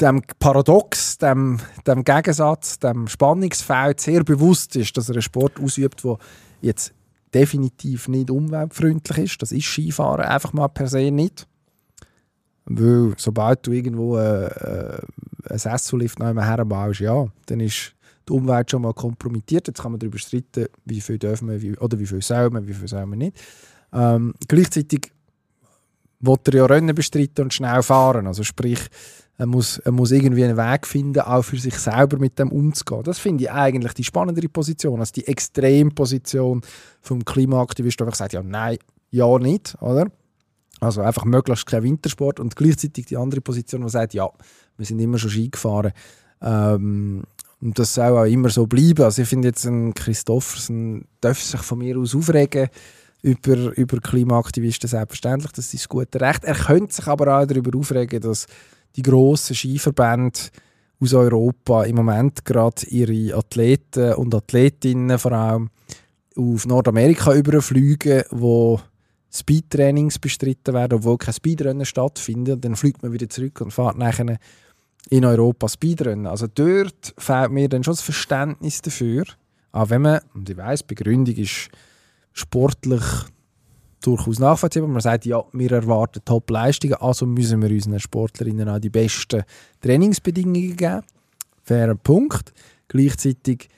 dem 0.00 0.22
Paradox, 0.38 1.18
dem, 1.18 1.58
dem 1.86 2.04
Gegensatz, 2.04 2.78
dem 2.78 3.08
Spannungsfeld 3.08 4.00
sehr 4.00 4.22
bewusst 4.22 4.76
ist, 4.76 4.96
dass 4.96 5.08
er 5.08 5.16
einen 5.16 5.22
Sport 5.22 5.58
ausübt, 5.60 6.04
der 6.04 6.18
jetzt 6.60 6.94
definitiv 7.34 8.08
nicht 8.08 8.30
umweltfreundlich 8.30 9.18
ist. 9.18 9.42
Das 9.42 9.52
ist 9.52 9.64
Skifahren 9.64 10.24
einfach 10.24 10.52
mal 10.52 10.68
per 10.68 10.86
se 10.86 11.10
nicht. 11.10 11.46
Weil 12.64 13.14
sobald 13.16 13.66
du 13.66 13.72
irgendwo 13.72 14.18
äh, 14.18 14.46
äh, 14.46 15.00
einen 15.48 15.58
Sessellift 15.58 16.20
einmal 16.20 16.46
herbaust, 16.46 17.00
ja, 17.00 17.26
dann 17.46 17.60
ist 17.60 17.94
die 18.28 18.32
Umwelt 18.32 18.70
schon 18.70 18.82
mal 18.82 18.92
kompromittiert. 18.92 19.68
Jetzt 19.68 19.80
kann 19.80 19.92
man 19.92 19.98
darüber 19.98 20.18
streiten, 20.18 20.66
wie 20.84 21.00
viel 21.00 21.18
dürfen 21.18 21.48
wir 21.48 21.62
wie, 21.62 21.76
oder 21.78 21.98
wie 21.98 22.06
viel 22.06 22.20
soll 22.20 22.50
man, 22.50 22.66
wie 22.66 22.74
viel 22.74 22.88
soll 22.88 23.06
man 23.06 23.18
nicht. 23.18 23.36
Ähm, 23.92 24.34
gleichzeitig 24.46 25.12
will 26.20 26.36
er 26.46 26.54
ja 26.54 26.66
Rennen 26.66 26.94
bestreiten 26.94 27.44
und 27.44 27.54
schnell 27.54 27.82
fahren. 27.82 28.26
Also 28.26 28.42
sprich, 28.44 28.80
er 29.38 29.46
muss, 29.46 29.78
er 29.78 29.92
muss 29.92 30.10
irgendwie 30.10 30.44
einen 30.44 30.56
Weg 30.56 30.84
finden, 30.84 31.20
auch 31.20 31.42
für 31.42 31.56
sich 31.56 31.78
selber 31.78 32.18
mit 32.18 32.38
dem 32.40 32.50
umzugehen. 32.50 33.04
Das 33.04 33.20
finde 33.20 33.44
ich 33.44 33.50
eigentlich 33.52 33.92
die 33.94 34.02
spannendere 34.02 34.48
Position, 34.48 34.98
als 34.98 35.12
die 35.12 35.28
Extremposition 35.28 36.60
vom 37.00 37.24
Klimaaktivisten, 37.24 38.04
der 38.04 38.08
einfach 38.08 38.18
sagt, 38.18 38.32
ja, 38.32 38.42
nein, 38.42 38.78
ja 39.10 39.38
nicht, 39.38 39.76
oder? 39.80 40.08
Also 40.80 41.02
einfach 41.02 41.24
möglichst 41.24 41.66
kein 41.66 41.84
Wintersport 41.84 42.40
und 42.40 42.56
gleichzeitig 42.56 43.06
die 43.06 43.16
andere 43.16 43.40
Position, 43.40 43.82
die 43.82 43.88
sagt, 43.88 44.12
ja, 44.12 44.28
wir 44.76 44.86
sind 44.86 44.98
immer 44.98 45.18
schon 45.18 45.30
Ski 45.30 45.48
gefahren. 45.48 45.92
Ähm, 46.42 47.22
und 47.60 47.78
das 47.78 47.94
soll 47.94 48.18
auch 48.18 48.24
immer 48.24 48.48
so 48.48 48.66
bleiben. 48.66 49.04
Also 49.04 49.22
ich 49.22 49.28
finde 49.28 49.48
jetzt, 49.48 49.64
ein 49.64 49.94
Christoffersen 49.94 51.06
darf 51.20 51.40
sich 51.40 51.60
von 51.60 51.78
mir 51.78 51.96
aus 51.96 52.14
aufregen 52.14 52.68
über, 53.22 53.76
über 53.76 54.00
Klimaaktivisten, 54.00 54.88
selbstverständlich, 54.88 55.52
das 55.52 55.66
ist 55.66 55.82
das 55.82 55.88
gute 55.88 56.20
Recht. 56.20 56.44
Er 56.44 56.54
könnte 56.54 56.94
sich 56.94 57.06
aber 57.06 57.38
auch 57.38 57.46
darüber 57.46 57.76
aufregen, 57.76 58.20
dass 58.20 58.46
die 58.96 59.02
grossen 59.02 59.54
Skiverbände 59.54 60.38
aus 61.00 61.14
Europa 61.14 61.84
im 61.84 61.96
Moment 61.96 62.44
gerade 62.44 62.86
ihre 62.86 63.36
Athleten 63.36 64.14
und 64.14 64.34
Athletinnen 64.34 65.18
vor 65.18 65.32
allem 65.32 65.70
auf 66.36 66.66
Nordamerika 66.66 67.34
überfliegen, 67.34 68.22
wo 68.30 68.80
Speedtrainings 69.30 70.18
bestritten 70.18 70.74
werden, 70.74 70.98
obwohl 70.98 71.18
kein 71.18 71.34
Speedrennen 71.34 71.84
stattfindet. 71.84 72.64
Dann 72.64 72.76
fliegt 72.76 73.02
man 73.02 73.12
wieder 73.12 73.28
zurück 73.28 73.60
und 73.60 73.72
fährt 73.72 73.98
nachher 73.98 74.38
in 75.10 75.24
Europa 75.24 75.68
Speedrennen. 75.68 76.26
Also 76.26 76.46
dort 76.46 77.14
fehlt 77.18 77.50
mir 77.50 77.68
dann 77.68 77.84
schon 77.84 77.92
das 77.92 78.02
Verständnis 78.02 78.80
dafür. 78.82 79.24
Auch 79.72 79.90
wenn 79.90 80.02
man, 80.02 80.20
und 80.34 80.48
ich 80.48 80.56
weiss, 80.56 80.82
Begründung 80.82 81.36
ist 81.36 81.68
sportlich 82.32 83.02
durchaus 84.00 84.38
nachvollziehbar. 84.38 84.88
Man 84.88 85.00
sagt, 85.00 85.26
ja, 85.26 85.44
wir 85.52 85.72
erwarten 85.72 86.20
Top-Leistungen, 86.24 86.94
also 86.94 87.26
müssen 87.26 87.62
wir 87.62 87.70
unseren 87.70 88.00
Sportlerinnen 88.00 88.68
auch 88.68 88.78
die 88.78 88.90
besten 88.90 89.42
Trainingsbedingungen 89.80 90.76
geben. 90.76 91.02
Fairer 91.62 91.94
Punkt. 91.94 92.52
Gleichzeitig 92.88 93.68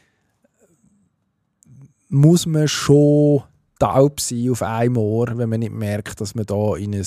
muss 2.08 2.46
man 2.46 2.68
schon 2.68 3.42
taub 3.78 4.20
sein 4.20 4.50
auf 4.50 4.62
einem 4.62 4.98
Ohr, 4.98 5.26
wenn 5.36 5.48
man 5.48 5.60
nicht 5.60 5.72
merkt, 5.72 6.20
dass 6.20 6.34
man 6.34 6.46
da 6.46 6.76
in, 6.76 6.94
ein, 6.94 7.06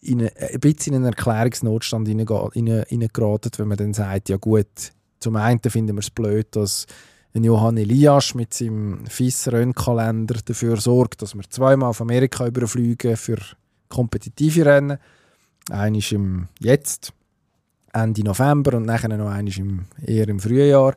in 0.00 0.20
eine, 0.20 0.32
ein 0.36 0.60
bisschen 0.60 0.94
in 0.94 1.02
einen 1.02 1.12
Erklärungsnotstand 1.12 2.08
hineingeraten, 2.08 3.50
wenn 3.56 3.68
man 3.68 3.76
dann 3.76 3.94
sagt, 3.94 4.28
ja 4.28 4.36
gut, 4.36 4.66
zum 5.20 5.36
einen 5.36 5.60
finden 5.60 5.96
wir 5.96 6.00
es 6.00 6.10
blöd, 6.10 6.48
dass 6.52 6.86
ein 7.34 7.44
Johann 7.44 7.76
Elias 7.76 8.34
mit 8.34 8.54
seinem 8.54 9.06
FIS-Rennkalender 9.06 10.36
dafür 10.44 10.76
sorgt, 10.76 11.20
dass 11.20 11.34
wir 11.34 11.42
zweimal 11.50 11.90
auf 11.90 12.00
Amerika 12.00 12.46
überfliegen 12.46 13.16
für 13.16 13.38
kompetitive 13.88 14.64
Rennen. 14.64 14.98
Einer 15.68 15.98
ist 15.98 16.12
im 16.12 16.48
jetzt, 16.60 17.12
Ende 17.92 18.22
November 18.22 18.76
und 18.76 18.86
nachher 18.86 19.08
noch 19.16 19.30
einer 19.30 19.56
im, 19.56 19.86
eher 20.04 20.28
im 20.28 20.38
Frühjahr. 20.38 20.94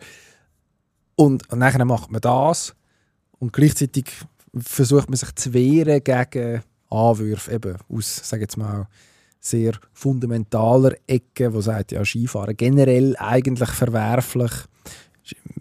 Und, 1.16 1.50
und 1.52 1.60
nachher 1.60 1.84
macht 1.86 2.12
man 2.12 2.22
das 2.22 2.76
und 3.40 3.52
gleichzeitig 3.52 4.06
versucht 4.56 5.10
man 5.10 5.18
sich 5.18 5.34
zu 5.36 5.54
wehren 5.54 6.04
gegen 6.04 6.62
Anwürfe 6.90 7.54
eben 7.54 7.78
aus, 7.90 8.30
sage 8.30 8.44
jetzt 8.44 8.58
mal, 8.58 8.88
sehr 9.40 9.74
fundamentaler 9.94 10.94
Ecke, 11.08 11.54
wo 11.54 11.62
sagt, 11.62 11.92
ja, 11.92 12.06
Skifahren 12.06 12.58
generell 12.58 13.16
eigentlich 13.18 13.70
verwerflich 13.70 14.52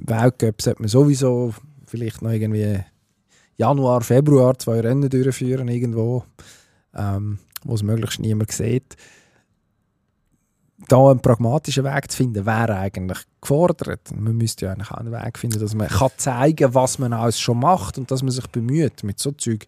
Weltcup 0.04 0.62
sollte 0.62 0.82
man 0.82 0.88
sowieso 0.88 1.54
vielleicht 1.86 2.22
noch 2.22 2.30
irgendwie 2.30 2.80
Januar, 3.56 4.02
Februar 4.02 4.58
zwei 4.58 4.80
Rennen 4.80 5.08
durchführen 5.08 5.68
irgendwo, 5.68 6.24
ähm, 6.94 7.38
wo 7.64 7.74
es 7.74 7.82
möglichst 7.82 8.20
niemand 8.20 8.52
sieht. 8.52 8.96
Da 10.88 11.10
einen 11.10 11.20
pragmatischen 11.20 11.84
Weg 11.84 12.10
zu 12.10 12.18
finden, 12.18 12.44
wäre 12.44 12.76
eigentlich 12.76 13.18
gefordert. 13.40 14.10
Man 14.14 14.36
müsste 14.36 14.66
ja 14.66 14.72
eigentlich 14.72 14.90
auch 14.90 14.98
einen 14.98 15.12
Weg 15.12 15.38
finden, 15.38 15.58
dass 15.58 15.74
man 15.74 15.88
kann 15.88 16.10
zeigen 16.18 16.56
kann, 16.56 16.74
was 16.74 16.98
man 16.98 17.14
alles 17.14 17.40
schon 17.40 17.58
macht 17.58 17.96
und 17.96 18.10
dass 18.10 18.22
man 18.22 18.30
sich 18.30 18.46
bemüht. 18.48 19.02
Mit 19.02 19.18
so 19.18 19.32
Zeug 19.32 19.64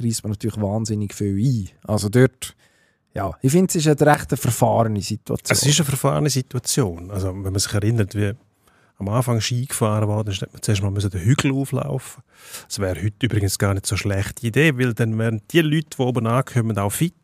reißt 0.00 0.24
man 0.24 0.32
natürlich 0.32 0.60
wahnsinnig 0.60 1.14
viel 1.14 1.36
ein. 1.36 1.68
Also 1.84 2.08
dort, 2.08 2.56
ja, 3.14 3.32
ich 3.40 3.52
finde, 3.52 3.68
es 3.68 3.86
ist 3.86 3.86
eine 3.86 4.12
recht 4.12 4.36
verfahrene 4.36 5.00
Situation. 5.00 5.56
Es 5.56 5.62
ist 5.64 5.78
eine 5.78 5.86
verfahrene 5.86 6.30
Situation. 6.30 7.10
Also 7.12 7.28
wenn 7.28 7.52
man 7.52 7.58
sich 7.58 7.72
erinnert, 7.72 8.16
wie 8.16 8.34
am 8.98 9.08
Anfang 9.08 9.40
Ski 9.40 9.64
gefahren 9.66 10.08
war, 10.08 10.24
dann 10.24 10.34
hätte 10.34 10.48
man 10.52 10.62
zuerst 10.62 10.82
mal 10.82 10.92
den 10.92 11.20
Hügel 11.20 11.52
auflaufen 11.52 12.22
Das 12.66 12.80
wäre 12.80 13.00
heute 13.00 13.26
übrigens 13.26 13.58
gar 13.58 13.74
nicht 13.74 13.86
so 13.86 13.94
eine 13.94 14.00
schlechte 14.00 14.46
Idee, 14.46 14.76
weil 14.76 14.92
dann 14.92 15.16
wären 15.18 15.40
die 15.52 15.60
Leute, 15.60 15.96
die 15.96 16.02
oben 16.02 16.26
ankommen, 16.26 16.76
auch 16.78 16.90
fit. 16.90 17.14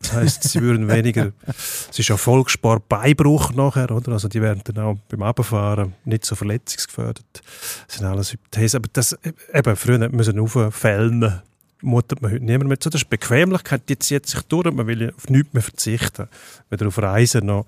Das 0.00 0.12
heisst, 0.14 0.44
sie 0.44 0.62
würden 0.62 0.88
weniger, 0.88 1.32
es 1.46 1.98
ist 1.98 2.08
ja 2.08 2.16
Volkssport 2.16 2.88
Beibruch 2.88 3.52
nachher, 3.52 3.90
oder? 3.90 4.12
Also 4.12 4.28
die 4.28 4.40
werden 4.40 4.62
dann 4.64 4.78
auch 4.78 4.96
beim 5.10 5.22
Abfahren 5.22 5.94
nicht 6.04 6.24
so 6.24 6.34
verletzungsgefährdet. 6.36 7.42
Das 7.86 7.98
sind 7.98 8.06
alles 8.06 8.32
Hypothesen. 8.32 8.78
Aber 8.78 8.88
das, 8.92 9.18
eben, 9.52 9.76
früher 9.76 10.08
müssen 10.08 10.40
auffällen, 10.40 11.42
mutet 11.82 12.22
man 12.22 12.32
heute 12.32 12.44
niemand 12.44 12.68
mehr 12.68 12.80
zu. 12.80 12.88
Das 12.88 13.02
ist 13.02 13.10
Bequemlichkeit, 13.10 13.82
die 13.90 13.98
zieht 13.98 14.26
sich 14.26 14.40
durch, 14.42 14.72
man 14.72 14.86
will 14.86 15.12
auf 15.14 15.28
nichts 15.28 15.52
mehr 15.52 15.62
verzichten. 15.62 16.28
Weder 16.70 16.86
auf 16.86 16.98
Reisen 16.98 17.46
noch 17.46 17.66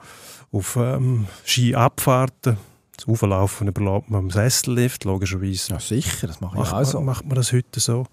auf 0.52 0.76
ähm, 0.76 1.26
Skiabfahrten 1.44 2.56
das 3.02 3.12
Auflaufen 3.12 3.68
überlaubt 3.68 4.10
man 4.10 4.24
im 4.24 4.30
Sessellift, 4.30 5.04
logischerweise. 5.04 5.72
Ja, 5.72 5.80
sicher, 5.80 6.26
das 6.26 6.40
mache 6.40 6.56
ich 6.56 6.60
macht 6.60 6.74
auch 6.74 6.84
so. 6.84 6.98
Man, 6.98 7.06
macht 7.06 7.24
man 7.26 7.34
das 7.34 7.52
heute 7.52 7.80
so? 7.80 8.06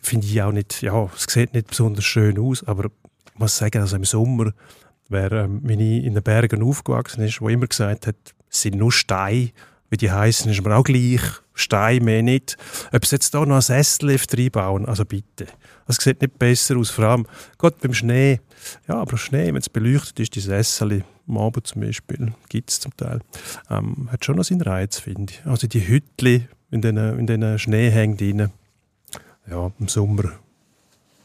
Finde 0.00 0.26
ich 0.26 0.40
auch 0.42 0.52
nicht, 0.52 0.82
ja, 0.82 1.10
es 1.14 1.24
sieht 1.32 1.54
nicht 1.54 1.68
besonders 1.68 2.04
schön 2.04 2.38
aus, 2.38 2.62
aber 2.64 2.86
ich 2.86 3.38
muss 3.38 3.56
sagen, 3.56 3.80
also 3.80 3.96
im 3.96 4.04
Sommer, 4.04 4.52
wer 5.08 5.32
ähm, 5.32 5.60
meine 5.64 6.00
in 6.00 6.14
den 6.14 6.22
Bergen 6.22 6.62
aufgewachsen 6.62 7.22
ist, 7.22 7.40
wo 7.40 7.48
immer 7.48 7.66
gesagt 7.66 8.06
hat, 8.06 8.16
es 8.50 8.62
sind 8.62 8.76
nur 8.76 8.92
Steine, 8.92 9.50
wie 9.90 9.96
die 9.96 10.10
heißen, 10.10 10.50
ist 10.50 10.62
mir 10.62 10.76
auch 10.76 10.84
gleich. 10.84 11.22
Stein, 11.54 12.04
mehr 12.04 12.22
nicht. 12.22 12.56
Ob 12.92 13.04
sie 13.04 13.16
jetzt 13.16 13.34
da 13.34 13.40
noch 13.40 13.54
einen 13.54 13.60
Sessellift 13.62 14.36
reinbauen, 14.38 14.86
also 14.86 15.04
bitte. 15.04 15.46
Es 15.88 15.96
sieht 15.96 16.20
nicht 16.20 16.38
besser 16.38 16.76
aus, 16.76 16.90
vor 16.90 17.06
allem 17.06 17.26
Gott 17.56 17.80
beim 17.80 17.94
Schnee. 17.94 18.40
Ja, 18.86 18.96
aber 18.96 19.16
Schnee, 19.16 19.46
wenn 19.46 19.56
es 19.56 19.68
beleuchtet 19.68 20.20
ist, 20.20 20.34
die 20.34 20.40
Sessel 20.40 21.02
am 21.26 21.38
Abend 21.38 21.66
zum 21.66 21.82
Beispiel, 21.82 22.32
gibt 22.48 22.70
es 22.70 22.80
zum 22.80 22.96
Teil, 22.96 23.20
ähm, 23.70 24.08
hat 24.12 24.24
schon 24.24 24.36
noch 24.36 24.44
seinen 24.44 24.60
Reiz, 24.60 24.98
finde 24.98 25.32
ich. 25.32 25.46
Also 25.46 25.66
die 25.66 25.86
Hütli 25.86 26.46
in 26.70 26.82
den, 26.82 26.96
in 26.96 27.26
den 27.26 27.58
Schnee 27.58 27.90
hängt 27.90 28.20
rein. 28.20 28.52
Ja, 29.50 29.72
im 29.78 29.88
Sommer 29.88 30.32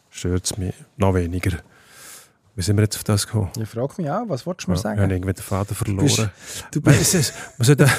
stört 0.10 0.46
es 0.46 0.58
mich 0.58 0.74
noch 0.96 1.14
weniger. 1.14 1.58
Wie 2.56 2.62
sind 2.62 2.78
wir 2.78 2.84
jetzt 2.84 2.96
auf 2.96 3.04
das 3.04 3.26
gekommen? 3.26 3.50
Ich 3.60 3.68
frage 3.68 3.94
mich 3.98 4.10
auch, 4.10 4.30
was 4.30 4.46
wolltest 4.46 4.68
du 4.68 4.72
mir 4.72 4.78
ja, 4.78 4.82
sagen? 4.82 4.98
Ich 4.98 5.04
habe 5.04 5.14
irgendwie 5.14 5.34
den 5.34 5.44
Faden 5.44 5.76
verloren. 5.76 6.32
Du 6.72 6.82
bist, 6.82 7.14
du 7.14 7.18
bist, 7.18 7.34
man 7.58 7.66
sollte 7.66 7.90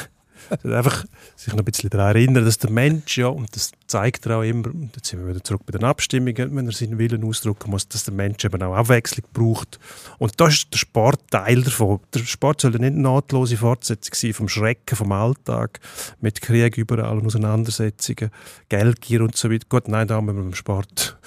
einfach 0.64 1.05
sich 1.36 1.53
noch 1.53 1.61
ein 1.61 1.64
bisschen 1.64 1.90
daran 1.90 2.16
erinnern, 2.16 2.45
dass 2.45 2.59
der 2.59 2.70
Mensch, 2.70 3.18
ja, 3.18 3.28
und 3.28 3.55
das 3.55 3.72
zeigt 3.86 4.26
er 4.26 4.38
auch 4.38 4.42
immer, 4.42 4.68
und 4.68 4.95
jetzt 4.97 5.09
sind 5.09 5.20
wir 5.20 5.28
wieder 5.28 5.42
zurück 5.42 5.62
bei 5.66 5.72
den 5.72 5.84
Abstimmungen, 5.84 6.57
wenn 6.57 6.66
er 6.66 6.72
seinen 6.72 6.99
Willen 6.99 7.24
ausdrücken 7.24 7.70
muss, 7.70 7.88
dass 7.88 8.05
der 8.05 8.14
Mensch 8.14 8.45
eben 8.45 8.62
auch 8.62 8.74
Abwechslung 8.74 9.26
braucht. 9.32 9.78
Und 10.18 10.40
da 10.40 10.49
ist 10.49 10.72
der 10.72 10.78
Sport 10.78 11.30
Teil 11.30 11.62
davon. 11.62 12.01
Der 12.12 12.20
Sport 12.20 12.61
soll 12.61 12.72
nicht 12.72 12.84
eine 12.84 13.01
nahtlose 13.01 13.57
Fortsetzung 13.57 14.14
sein 14.14 14.34
vom 14.34 14.49
Schrecken, 14.49 14.97
vom 14.97 15.12
Alltag, 15.12 15.80
mit 16.20 16.40
Krieg 16.40 16.76
überall 16.78 17.18
und 17.18 17.26
Auseinandersetzungen, 17.26 18.30
Geldgier 18.68 19.22
und 19.22 19.36
so 19.36 19.51
weiter. 19.51 19.66
Gut, 19.68 19.88
nein, 19.88 20.09
da 20.09 20.16
haben 20.16 20.26
wir 20.26 20.34
beim 20.34 20.55
Sport 20.55 21.18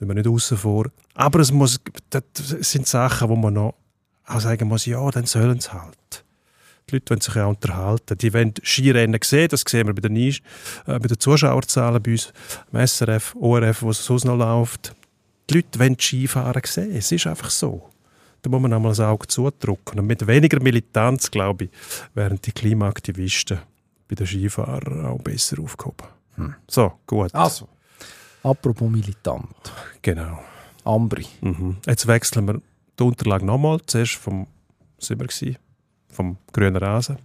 sind 0.00 0.08
wir 0.08 0.14
nicht 0.14 0.26
außen 0.26 0.56
vor. 0.56 0.86
Aber 1.14 1.40
es 1.40 1.52
muss, 1.52 1.78
das 2.08 2.22
sind 2.60 2.86
Sachen, 2.86 3.28
wo 3.28 3.36
man 3.36 3.52
noch 3.52 3.74
auch 4.26 4.40
sagen 4.40 4.68
muss, 4.68 4.86
ja, 4.86 5.10
dann 5.10 5.26
sollen 5.26 5.60
sie 5.60 5.72
halt. 5.72 6.24
Die 6.90 6.96
Leute 6.96 7.10
wollen 7.10 7.20
sich 7.20 7.34
ja 7.34 7.46
unterhalten. 7.46 8.18
Die 8.18 8.34
wollen 8.34 8.54
Skirennen 8.62 9.20
sehen, 9.22 9.48
das 9.48 9.64
sehen 9.66 9.86
wir 9.86 9.94
bei 9.94 10.00
den, 10.00 10.16
äh, 10.16 10.40
bei 10.86 10.98
den 10.98 11.18
Zuschauerzahlen 11.18 12.02
bei 12.02 12.12
uns, 12.12 12.32
im 12.72 12.86
SRF, 12.86 13.36
ORF, 13.38 13.82
wo 13.82 13.90
es 13.90 14.04
sonst 14.04 14.24
noch 14.24 14.36
läuft. 14.36 14.94
Die 15.48 15.54
Leute 15.54 15.78
wollen 15.78 15.98
Skifahren 15.98 16.62
sehen, 16.64 16.94
es 16.96 17.12
ist 17.12 17.26
einfach 17.26 17.50
so. 17.50 17.88
Da 18.42 18.50
muss 18.50 18.60
man 18.60 18.72
einmal 18.72 18.92
das 18.92 19.00
Auge 19.00 19.26
zudrücken. 19.26 19.98
Und 19.98 20.06
mit 20.06 20.26
weniger 20.26 20.60
Militanz, 20.62 21.30
glaube 21.30 21.64
ich, 21.64 21.70
wären 22.14 22.40
die 22.40 22.52
Klimaaktivisten 22.52 23.58
bei 24.08 24.14
den 24.14 24.26
Skifahrern 24.26 25.04
auch 25.06 25.20
besser 25.20 25.60
aufgehoben. 25.60 26.06
Hm. 26.36 26.54
So, 26.66 26.92
gut. 27.06 27.34
Also, 27.34 27.68
apropos 28.42 28.90
militant. 28.90 29.54
Genau. 30.00 30.40
Ambri. 30.84 31.26
Mhm. 31.42 31.76
Jetzt 31.86 32.06
wechseln 32.06 32.46
wir 32.46 32.62
die 32.98 33.02
Unterlage 33.02 33.44
nochmal. 33.44 33.80
Zuerst 33.86 34.14
vom, 34.14 34.46
sind 34.98 35.20
wir 35.20 35.26
gewesen, 35.26 35.58
vom 36.12 36.36
grünen 36.52 36.76
Rasen, 36.76 37.18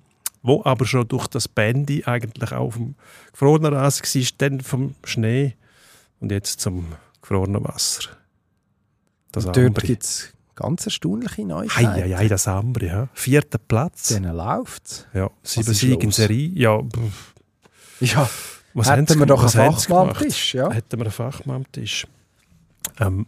wo 0.44 0.64
aber 0.64 0.86
schon 0.86 1.08
durch 1.08 1.28
das 1.28 1.48
Bandy 1.48 2.04
eigentlich 2.06 2.52
auch 2.52 2.72
vom 2.72 2.96
gefrorenen 3.32 3.74
Rasen 3.74 4.04
war, 4.04 4.32
dann 4.38 4.62
vom 4.62 4.96
Schnee 5.04 5.56
und 6.20 6.32
jetzt 6.32 6.62
zum 6.62 6.94
gefrorenen 7.22 7.64
Wasser. 7.64 8.10
Das 9.32 9.46
und 9.46 9.58
dort 9.58 9.84
gibt 9.84 10.04
es 10.04 10.34
ganz 10.56 10.86
erstaunliche 10.86 11.46
Neuigkeiten. 11.46 11.88
Hei, 11.88 12.16
hei, 12.16 12.28
das 12.28 12.48
Ambri, 12.48 12.88
ja. 12.88 13.10
Vierter 13.14 13.58
Platz. 13.58 14.08
Denen 14.08 14.36
läuft 14.36 15.08
Ja, 15.14 15.30
sieben 15.44 15.74
Siege 15.74 16.04
in 16.04 16.12
Serie. 16.12 16.52
Ja, 16.54 16.82
ja 18.00 18.30
was 18.74 18.90
hätten 18.90 19.20
wir 19.20 19.26
doch 19.26 19.42
einen 19.42 19.50
Fachmann 19.50 20.10
am 20.10 20.18
Tisch. 20.18 20.54
Ja. 20.54 20.72
Hätten 20.72 21.00
wir 21.00 21.06
einen 21.06 21.12
Fachmann 21.12 21.56
am 21.58 21.72
Tisch. 21.72 22.08
Ähm, 23.00 23.26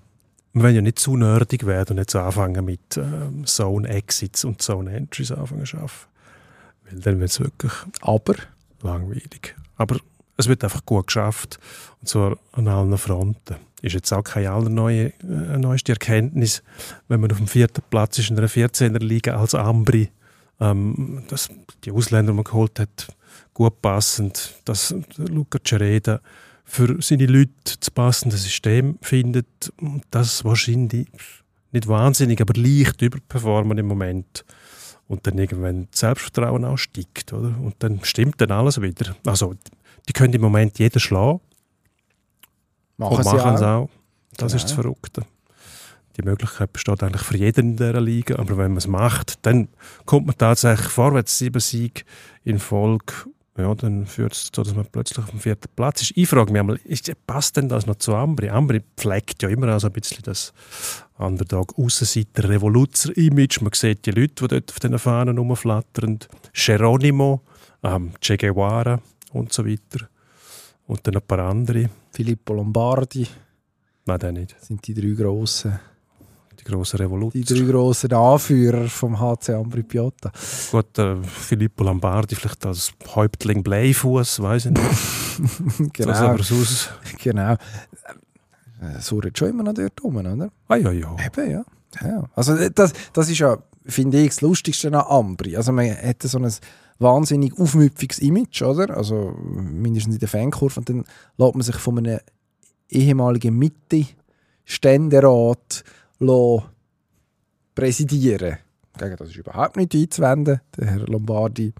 wir 0.57 0.63
wollen 0.63 0.75
ja 0.75 0.81
nicht 0.81 0.99
zu 0.99 1.15
nerdig 1.15 1.65
werden 1.65 1.93
und 1.93 1.97
jetzt 1.97 2.15
anfangen 2.15 2.65
mit 2.65 2.97
ähm, 2.97 3.45
Zone 3.45 3.87
Exits 3.87 4.43
und 4.45 4.61
Zone 4.61 4.95
Entries 4.95 5.31
anfangen 5.31 5.65
zu 5.65 5.77
arbeiten. 5.77 5.93
Weil 6.89 6.99
dann 6.99 7.19
wird 7.19 7.29
es 7.31 7.39
wirklich 7.39 7.73
Aber? 8.01 8.35
langweilig. 8.81 9.55
Aber 9.75 9.97
es 10.37 10.47
wird 10.47 10.63
einfach 10.63 10.85
gut 10.85 11.07
geschafft. 11.07 11.59
Und 12.01 12.07
zwar 12.07 12.37
an 12.53 12.67
allen 12.67 12.97
Fronten. 12.97 13.55
ist 13.81 13.93
jetzt 13.93 14.11
auch 14.13 14.23
keine 14.23 14.51
allerneue, 14.51 15.13
äh, 15.23 15.57
neueste 15.57 15.93
Erkenntnis, 15.93 16.63
wenn 17.07 17.19
man 17.19 17.31
auf 17.31 17.37
dem 17.37 17.47
vierten 17.47 17.81
Platz 17.89 18.19
ist 18.19 18.29
in 18.29 18.37
einer 18.37 18.47
14er 18.47 18.99
Liga 18.99 19.39
als 19.39 19.55
Ambri. 19.55 20.09
Ähm, 20.59 21.23
dass 21.27 21.49
die 21.83 21.91
Ausländer, 21.91 22.31
die 22.31 22.37
man 22.37 22.43
geholt 22.43 22.79
hat, 22.79 23.07
gut 23.53 23.81
passend, 23.81 24.55
dass 24.65 24.95
Luca 25.17 25.59
Cereda 25.63 26.19
für 26.69 27.01
seine 27.01 27.25
Leute 27.25 27.77
das 27.79 27.89
passende 27.89 28.35
System 28.37 28.97
findet, 29.01 29.47
das 30.11 30.43
wahrscheinlich 30.43 31.07
nicht 31.71 31.87
wahnsinnig, 31.87 32.41
aber 32.41 32.53
leicht 32.59 33.01
überperformen 33.01 33.77
im 33.77 33.87
Moment. 33.87 34.45
Und 35.07 35.25
dann 35.25 35.37
irgendwann 35.37 35.87
das 35.89 36.01
Selbstvertrauen 36.01 36.65
auch 36.65 36.77
steigt. 36.77 37.31
Oder? 37.31 37.55
Und 37.61 37.75
dann 37.79 38.03
stimmt 38.03 38.41
dann 38.41 38.51
alles 38.51 38.81
wieder. 38.81 39.15
Also, 39.25 39.55
die 40.07 40.13
können 40.13 40.33
im 40.33 40.41
Moment 40.41 40.77
jeden 40.79 40.99
schlagen. 40.99 41.39
Machen 42.97 43.17
und 43.17 43.25
machen 43.25 43.55
es 43.55 43.61
auch. 43.61 43.83
auch. 43.83 43.89
Das 44.35 44.51
Genau. 44.51 44.55
ist 44.55 44.63
das 44.65 44.71
Verrückte. 44.73 45.21
Die 46.17 46.23
Möglichkeit 46.23 46.73
besteht 46.73 47.01
eigentlich 47.03 47.21
für 47.21 47.37
jeden 47.37 47.69
in 47.71 47.77
dieser 47.77 48.01
Liga, 48.01 48.35
aber 48.37 48.57
wenn 48.57 48.71
man 48.71 48.77
es 48.77 48.87
macht, 48.87 49.45
dann 49.45 49.69
kommt 50.05 50.27
man 50.27 50.37
tatsächlich 50.37 50.89
vorwärts. 50.89 51.37
Sieben 51.37 51.61
Siege 51.61 52.01
in 52.43 52.59
Folge, 52.59 53.13
ja, 53.57 53.73
dann 53.75 54.05
führt 54.05 54.33
es 54.33 54.51
dazu, 54.51 54.63
dass 54.63 54.75
man 54.75 54.85
plötzlich 54.91 55.19
auf 55.19 55.29
dem 55.29 55.39
vierten 55.39 55.67
Platz 55.75 56.01
ist. 56.01 56.13
Ich 56.15 56.27
frage 56.29 56.51
mich 56.51 56.59
einmal, 56.59 56.79
ist, 56.83 57.11
passt 57.25 57.57
denn 57.57 57.69
das 57.69 57.85
noch 57.85 57.95
zu 57.95 58.15
Ambri? 58.15 58.49
Ambri 58.49 58.81
pflegt 58.95 59.41
ja 59.41 59.49
immer 59.49 59.75
auch 59.75 59.79
so 59.79 59.87
ein 59.87 59.93
bisschen 59.93 60.23
das 60.23 60.53
Underdog, 61.17 61.77
Aussenseiter, 61.77 62.47
Revoluzer-Image. 62.47 63.61
Man 63.61 63.73
sieht 63.73 64.05
die 64.05 64.11
Leute, 64.11 64.47
die 64.47 64.47
dort 64.47 64.71
auf 64.71 64.79
den 64.79 64.99
Fahnen 64.99 65.37
rumflattern. 65.37 66.19
Geronimo, 66.53 67.41
ähm, 67.83 68.11
Che 68.21 68.37
Guevara 68.37 69.01
und 69.33 69.51
so 69.51 69.65
weiter. 69.65 70.07
Und 70.85 71.05
dann 71.05 71.15
ein 71.15 71.21
paar 71.21 71.39
andere. 71.39 71.89
Filippo 72.11 72.53
Lombardi 72.53 73.27
Nein, 74.05 74.19
der 74.19 74.31
nicht. 74.31 74.55
sind 74.63 74.87
die 74.87 74.93
drei 74.93 75.21
grossen, 75.21 75.79
grossen 76.67 76.97
Revoluzer. 76.97 77.37
die 77.37 77.43
drei 77.43 77.71
grossen 77.71 78.13
Anführer 78.13 78.87
vom 78.87 79.19
HC 79.19 79.53
Ambri 79.53 79.83
Piotta. 79.83 80.31
Gut, 80.71 80.97
äh, 80.97 81.17
Filippo 81.23 81.83
Lombardi 81.83 82.35
vielleicht 82.35 82.65
als 82.65 82.93
Häuptling 83.15 83.63
Bleifuß, 83.63 84.41
weiß 84.41 84.67
ich 84.67 84.71
nicht. 84.71 84.83
Genau, 85.93 86.13
aber 86.13 86.41
sonst... 86.41 86.91
genau. 87.21 87.57
Äh, 88.81 88.99
surrt 88.99 89.37
schon 89.37 89.49
immer 89.49 89.61
noch 89.63 89.73
dort 89.73 90.03
rum, 90.03 90.17
oder? 90.17 90.49
Ah 90.67 90.75
ja, 90.75 90.91
ja. 90.91 91.15
Eben, 91.25 91.51
ja. 91.51 91.63
ja. 92.01 92.29
Also 92.35 92.55
äh, 92.55 92.69
das, 92.73 92.91
das 93.13 93.29
ist 93.29 93.37
ja, 93.39 93.57
finde 93.85 94.19
ich, 94.19 94.27
das 94.29 94.41
Lustigste 94.41 94.87
an 94.87 94.95
Ambri. 94.95 95.55
Also 95.55 95.71
man 95.71 95.89
hat 95.89 96.23
so 96.23 96.39
ein 96.39 96.51
wahnsinnig 96.99 97.57
aufmüpfiges 97.57 98.19
Image, 98.19 98.61
oder? 98.61 98.95
Also 98.95 99.35
mindestens 99.39 100.13
in 100.15 100.19
der 100.19 100.29
Fankurve. 100.29 100.79
Und 100.79 100.89
dann 100.89 101.05
lässt 101.37 101.55
man 101.55 101.61
sich 101.61 101.75
von 101.75 101.97
einem 101.99 102.19
ehemaligen 102.89 103.57
Mitte-Ständerat 103.57 105.83
präsidieren. 107.75 108.57
Gegen 108.97 109.15
das 109.15 109.29
ist 109.29 109.35
überhaupt 109.35 109.77
nicht 109.77 109.93
einzuwenden. 109.93 110.61
Der 110.77 110.87
Herr 110.87 110.99
Lombardi, 111.07 111.73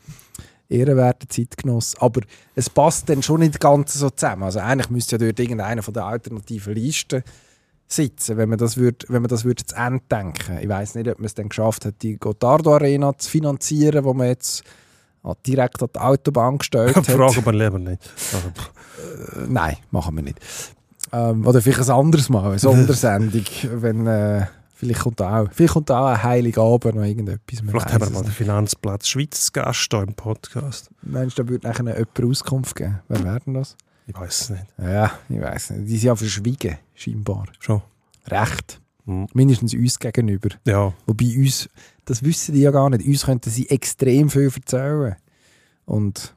ehrenwerter 0.69 1.27
Zeitgenoss. 1.27 1.95
Aber 1.99 2.21
es 2.55 2.69
passt 2.69 3.09
dann 3.09 3.23
schon 3.23 3.39
nicht 3.39 3.59
ganz 3.59 3.93
so 3.93 4.09
zusammen. 4.09 4.43
Also 4.43 4.59
eigentlich 4.59 4.89
müsste 4.89 5.15
ja 5.15 5.25
dort 5.25 5.39
irgendeiner 5.39 5.81
von 5.81 5.93
der 5.93 6.05
alternativen 6.05 6.75
Listen 6.75 7.23
sitzen, 7.88 8.38
wenn 8.38 8.49
man 8.49 8.57
das 8.57 8.77
würde, 8.77 9.05
wenn 9.09 9.21
man 9.21 9.29
das 9.29 9.45
würde 9.45 9.65
zu 9.65 9.75
Ende 9.75 10.03
denken. 10.11 10.59
Ich 10.61 10.67
weiß 10.67 10.95
nicht, 10.95 11.07
ob 11.09 11.19
man 11.19 11.25
es 11.25 11.33
dann 11.35 11.49
geschafft 11.49 11.85
hat, 11.85 11.95
die 12.01 12.17
Gotardo 12.17 12.75
Arena 12.75 13.17
zu 13.17 13.29
finanzieren, 13.29 14.03
wo 14.03 14.13
man 14.13 14.27
jetzt 14.27 14.63
ah, 15.23 15.33
direkt 15.45 15.81
an 15.81 15.89
die 15.95 15.99
Autobahn 15.99 16.57
gestellt 16.57 16.95
hat. 16.95 17.05
Fragen 17.05 17.45
wir 17.45 17.53
lieber 17.53 17.79
nicht. 17.79 18.01
Also, 18.33 18.47
Äh, 19.41 19.47
Nein, 19.47 19.77
machen 19.91 20.15
wir 20.15 20.23
nicht. 20.23 20.39
Ähm, 21.11 21.45
oder 21.45 21.61
vielleicht 21.61 21.89
ein 21.89 21.95
anderes 21.95 22.29
Mal, 22.29 22.49
eine 22.49 22.59
Sondersendung, 22.59 23.45
wenn 23.75 24.07
äh, 24.07 24.45
vielleicht 24.73 25.01
kommt 25.01 25.21
auch, 25.21 25.47
vielleicht 25.51 25.73
kommt 25.73 25.91
auch 25.91 26.07
ein 26.07 26.23
Heiligabend 26.23 26.95
noch 26.95 27.03
irgendetwas. 27.03 27.61
man 27.63 27.69
vielleicht 27.71 27.93
haben 27.93 28.05
wir 28.05 28.09
mal 28.11 28.23
den. 28.23 28.31
Finanzplatz 28.31 29.07
Schweiz 29.07 29.51
Gast 29.51 29.87
hier 29.91 30.03
im 30.03 30.13
Podcast. 30.13 30.89
Meinst 31.01 31.37
du, 31.37 31.43
da 31.43 31.49
würde 31.49 31.67
nachher 31.67 31.97
jemand 31.97 32.23
Auskunft 32.23 32.75
geben? 32.75 32.99
Wer 33.07 33.23
wäre 33.23 33.39
denn 33.45 33.53
das? 33.53 33.75
Ich 34.07 34.15
weiß 34.15 34.41
es 34.41 34.49
nicht. 34.49 34.65
Ja, 34.77 35.11
ich 35.27 35.41
weiß 35.41 35.71
nicht. 35.71 35.89
Die 35.89 35.97
sind 35.97 36.07
ja 36.07 36.15
verschwiegen, 36.15 36.77
scheinbar. 36.95 37.45
Schon. 37.59 37.81
Recht. 38.27 38.79
Hm. 39.05 39.27
Mindestens 39.33 39.73
uns 39.73 39.99
gegenüber. 39.99 40.49
Ja, 40.65 40.93
Wobei 41.05 41.37
uns, 41.37 41.69
das 42.05 42.23
wissen 42.23 42.53
die 42.53 42.61
ja 42.61 42.71
gar 42.71 42.89
nicht, 42.89 43.05
uns 43.05 43.25
könnten 43.25 43.49
sie 43.49 43.69
extrem 43.69 44.29
viel 44.29 44.51
erzählen. 44.53 45.15
Und 45.85 46.35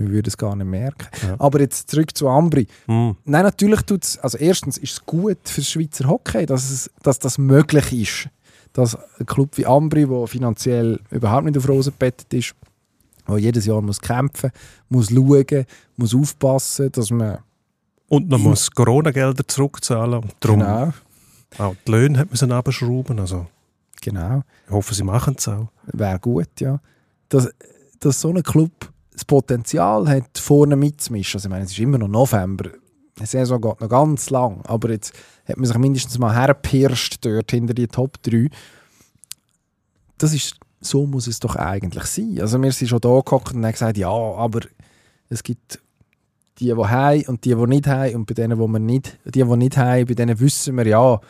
wir 0.00 0.10
würden 0.10 0.28
es 0.28 0.36
gar 0.36 0.56
nicht 0.56 0.66
merken. 0.66 1.06
Ja. 1.22 1.36
Aber 1.38 1.60
jetzt 1.60 1.90
zurück 1.90 2.16
zu 2.16 2.28
Ambri. 2.28 2.66
hm. 2.86 3.16
Nein, 3.24 3.42
natürlich 3.42 3.82
tut 3.82 4.04
es, 4.04 4.18
also 4.18 4.38
erstens 4.38 4.78
ist 4.78 4.92
es 4.92 5.06
gut 5.06 5.38
für 5.44 5.60
das 5.60 5.70
Schweizer 5.70 6.08
Hockey, 6.08 6.46
dass, 6.46 6.70
es, 6.70 6.90
dass 7.02 7.18
das 7.18 7.38
möglich 7.38 7.92
ist. 7.92 8.28
Dass 8.72 8.96
ein 9.18 9.26
Club 9.26 9.56
wie 9.58 9.66
Ambri, 9.66 10.06
der 10.06 10.26
finanziell 10.26 11.00
überhaupt 11.10 11.44
nicht 11.44 11.58
auf 11.58 11.68
Rosen 11.68 11.92
gebettet 11.92 12.32
ist, 12.32 12.54
der 13.28 13.38
jedes 13.38 13.66
Jahr 13.66 13.82
muss 13.82 14.00
kämpfen 14.00 14.50
muss, 14.88 15.10
schauen, 15.10 15.66
muss 15.96 16.14
aufpassen, 16.14 16.90
dass 16.92 17.10
man 17.10 17.38
Und 18.08 18.28
man 18.28 18.40
muss 18.40 18.70
Corona-Gelder 18.70 19.46
zurückzahlen. 19.46 20.20
Und 20.20 20.34
darum 20.40 20.60
genau, 20.60 20.92
auch 21.58 21.74
die 21.86 21.90
Löhne 21.90 22.18
hat 22.20 22.40
man 22.40 22.52
abschrauben. 22.52 23.18
Also, 23.18 23.46
genau, 24.00 24.42
ich 24.66 24.72
hoffe, 24.72 24.94
sie 24.94 25.04
machen 25.04 25.34
es 25.36 25.46
auch. 25.48 25.68
wäre 25.92 26.18
gut, 26.18 26.60
ja. 26.60 26.80
Dass, 27.28 27.50
dass 27.98 28.20
so 28.20 28.30
ein 28.30 28.42
Club 28.42 28.72
das 29.12 29.24
Potenzial 29.24 30.08
hat, 30.08 30.38
vorne 30.38 30.76
mitzumischen. 30.76 31.38
Also 31.38 31.48
ich 31.48 31.50
meine, 31.50 31.64
es 31.64 31.72
ist 31.72 31.78
immer 31.78 31.98
noch 31.98 32.08
November, 32.08 32.70
die 33.18 33.26
Saison 33.26 33.60
geht 33.60 33.80
noch 33.80 33.88
ganz 33.88 34.30
lang, 34.30 34.62
aber 34.64 34.90
jetzt 34.90 35.12
hat 35.46 35.56
man 35.56 35.66
sich 35.66 35.76
mindestens 35.76 36.18
mal 36.18 36.34
hergepirscht 36.34 37.18
dort 37.20 37.50
hinter 37.50 37.74
die 37.74 37.86
Top 37.86 38.22
3. 38.22 38.48
Das 40.16 40.32
ist, 40.32 40.56
so 40.80 41.06
muss 41.06 41.26
es 41.26 41.40
doch 41.40 41.56
eigentlich 41.56 42.04
sein. 42.04 42.38
Also 42.40 42.60
wir 42.62 42.72
sind 42.72 42.88
schon 42.88 43.00
da 43.00 43.20
gehockt 43.20 43.54
und 43.54 43.64
haben 43.64 43.72
gesagt, 43.72 43.98
ja, 43.98 44.08
aber 44.08 44.60
es 45.28 45.42
gibt 45.42 45.80
die, 46.58 46.66
die 46.66 46.74
haben 46.74 47.22
und 47.26 47.44
die, 47.44 47.54
die 47.54 47.66
nicht 47.66 47.86
haben 47.86 48.14
und 48.14 48.26
bei 48.26 48.34
denen, 48.34 48.58
wo 48.58 48.66
wir 48.66 48.78
nicht, 48.78 49.18
die, 49.24 49.42
die 49.42 49.44
nicht 49.44 49.76
haben, 49.76 50.06
bei 50.06 50.14
denen 50.14 50.40
wissen 50.40 50.76
wir, 50.76 50.86
ja, 50.86 51.20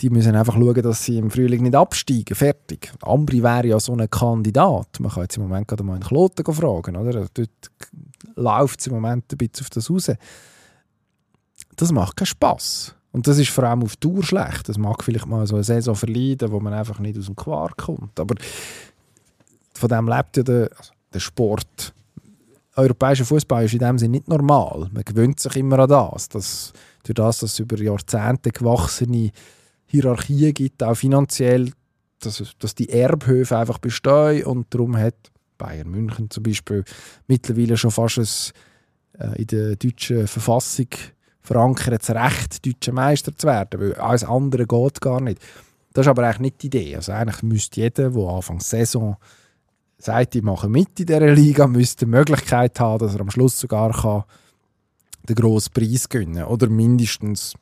die 0.00 0.10
müssen 0.10 0.34
einfach 0.34 0.54
schauen, 0.54 0.82
dass 0.82 1.04
sie 1.04 1.18
im 1.18 1.30
Frühling 1.30 1.62
nicht 1.62 1.76
absteigen. 1.76 2.34
Fertig. 2.34 2.92
Ambri 3.02 3.42
wäre 3.42 3.68
ja 3.68 3.80
so 3.80 3.94
ein 3.94 4.10
Kandidat. 4.10 4.98
Man 4.98 5.10
kann 5.10 5.22
jetzt 5.22 5.36
im 5.36 5.44
Moment 5.44 5.68
gerade 5.68 5.84
mal 5.84 5.96
in 5.96 6.02
Kloten 6.02 6.44
fragen. 6.52 6.96
Oder? 6.96 7.26
Dort 7.32 7.70
läuft 8.34 8.80
es 8.80 8.86
im 8.88 8.94
Moment 8.94 9.32
ein 9.32 9.38
bisschen 9.38 9.64
auf 9.64 9.70
das 9.70 9.90
raus. 9.90 10.10
Das 11.76 11.92
macht 11.92 12.16
keinen 12.16 12.26
Spass. 12.26 12.94
Und 13.12 13.28
das 13.28 13.38
ist 13.38 13.50
vor 13.50 13.64
allem 13.64 13.84
auf 13.84 13.96
Tour 13.96 14.24
schlecht. 14.24 14.68
Das 14.68 14.76
mag 14.76 15.04
vielleicht 15.04 15.26
mal 15.26 15.46
so 15.46 15.54
eine 15.54 15.62
Saison 15.62 15.94
verleiden, 15.94 16.50
wo 16.50 16.58
man 16.58 16.72
einfach 16.72 16.98
nicht 16.98 17.16
aus 17.16 17.26
dem 17.26 17.36
Quark 17.36 17.76
kommt. 17.76 18.18
Aber 18.18 18.34
von 19.74 19.88
dem 19.88 20.08
lebt 20.08 20.36
ja 20.36 20.42
der, 20.42 20.70
also 20.76 20.92
der 21.12 21.20
Sport. 21.20 21.94
Europäischer 22.74 23.24
Fußball 23.24 23.66
ist 23.66 23.74
in 23.74 23.78
dem 23.78 23.98
Sinne 23.98 24.16
nicht 24.16 24.28
normal. 24.28 24.88
Man 24.92 25.04
gewöhnt 25.04 25.38
sich 25.38 25.54
immer 25.54 25.78
an 25.78 25.88
das. 25.88 26.28
Dass 26.28 26.72
durch 27.04 27.14
das, 27.14 27.38
dass 27.38 27.58
über 27.60 27.78
Jahrzehnte 27.78 28.50
gewachsene 28.50 29.30
Hierarchien 30.00 30.54
gibt, 30.54 30.82
auch 30.82 30.94
finanziell, 30.94 31.72
dass, 32.20 32.42
dass 32.58 32.74
die 32.74 32.88
Erbhöfe 32.88 33.56
einfach 33.56 33.78
bestehen 33.78 34.44
und 34.44 34.72
darum 34.72 34.96
hat 34.96 35.14
Bayern 35.58 35.90
München 35.90 36.30
zum 36.30 36.42
Beispiel 36.42 36.84
mittlerweile 37.26 37.76
schon 37.76 37.90
fast 37.90 38.52
ein, 39.18 39.32
äh, 39.34 39.40
in 39.40 39.46
der 39.46 39.76
deutschen 39.76 40.26
Verfassung 40.26 40.88
verankertes 41.40 42.10
Recht, 42.10 42.66
deutscher 42.66 42.92
Meister 42.92 43.36
zu 43.36 43.46
werden, 43.46 43.80
weil 43.80 43.94
alles 43.94 44.24
andere 44.24 44.66
geht 44.66 45.00
gar 45.00 45.20
nicht. 45.20 45.40
Das 45.92 46.06
ist 46.06 46.10
aber 46.10 46.24
eigentlich 46.24 46.40
nicht 46.40 46.62
die 46.62 46.66
Idee. 46.66 46.96
Also 46.96 47.12
eigentlich 47.12 47.42
müsste 47.42 47.80
jeder, 47.82 48.10
der 48.10 48.22
Anfang 48.22 48.58
der 48.58 48.64
Saison 48.64 49.16
sagt, 49.98 50.34
ich 50.34 50.42
mache 50.42 50.68
mit 50.68 50.98
in 51.00 51.06
dieser 51.06 51.32
Liga, 51.32 51.66
müsste 51.66 52.06
die 52.06 52.10
Möglichkeit 52.10 52.80
haben, 52.80 52.98
dass 52.98 53.14
er 53.14 53.20
am 53.20 53.30
Schluss 53.30 53.60
sogar 53.60 53.92
kann 53.92 54.24
den 55.28 55.36
grossen 55.36 55.72
Preis 55.72 56.08
gewinnen 56.08 56.36
kann. 56.36 56.46
Oder 56.46 56.68
mindestens 56.68 57.54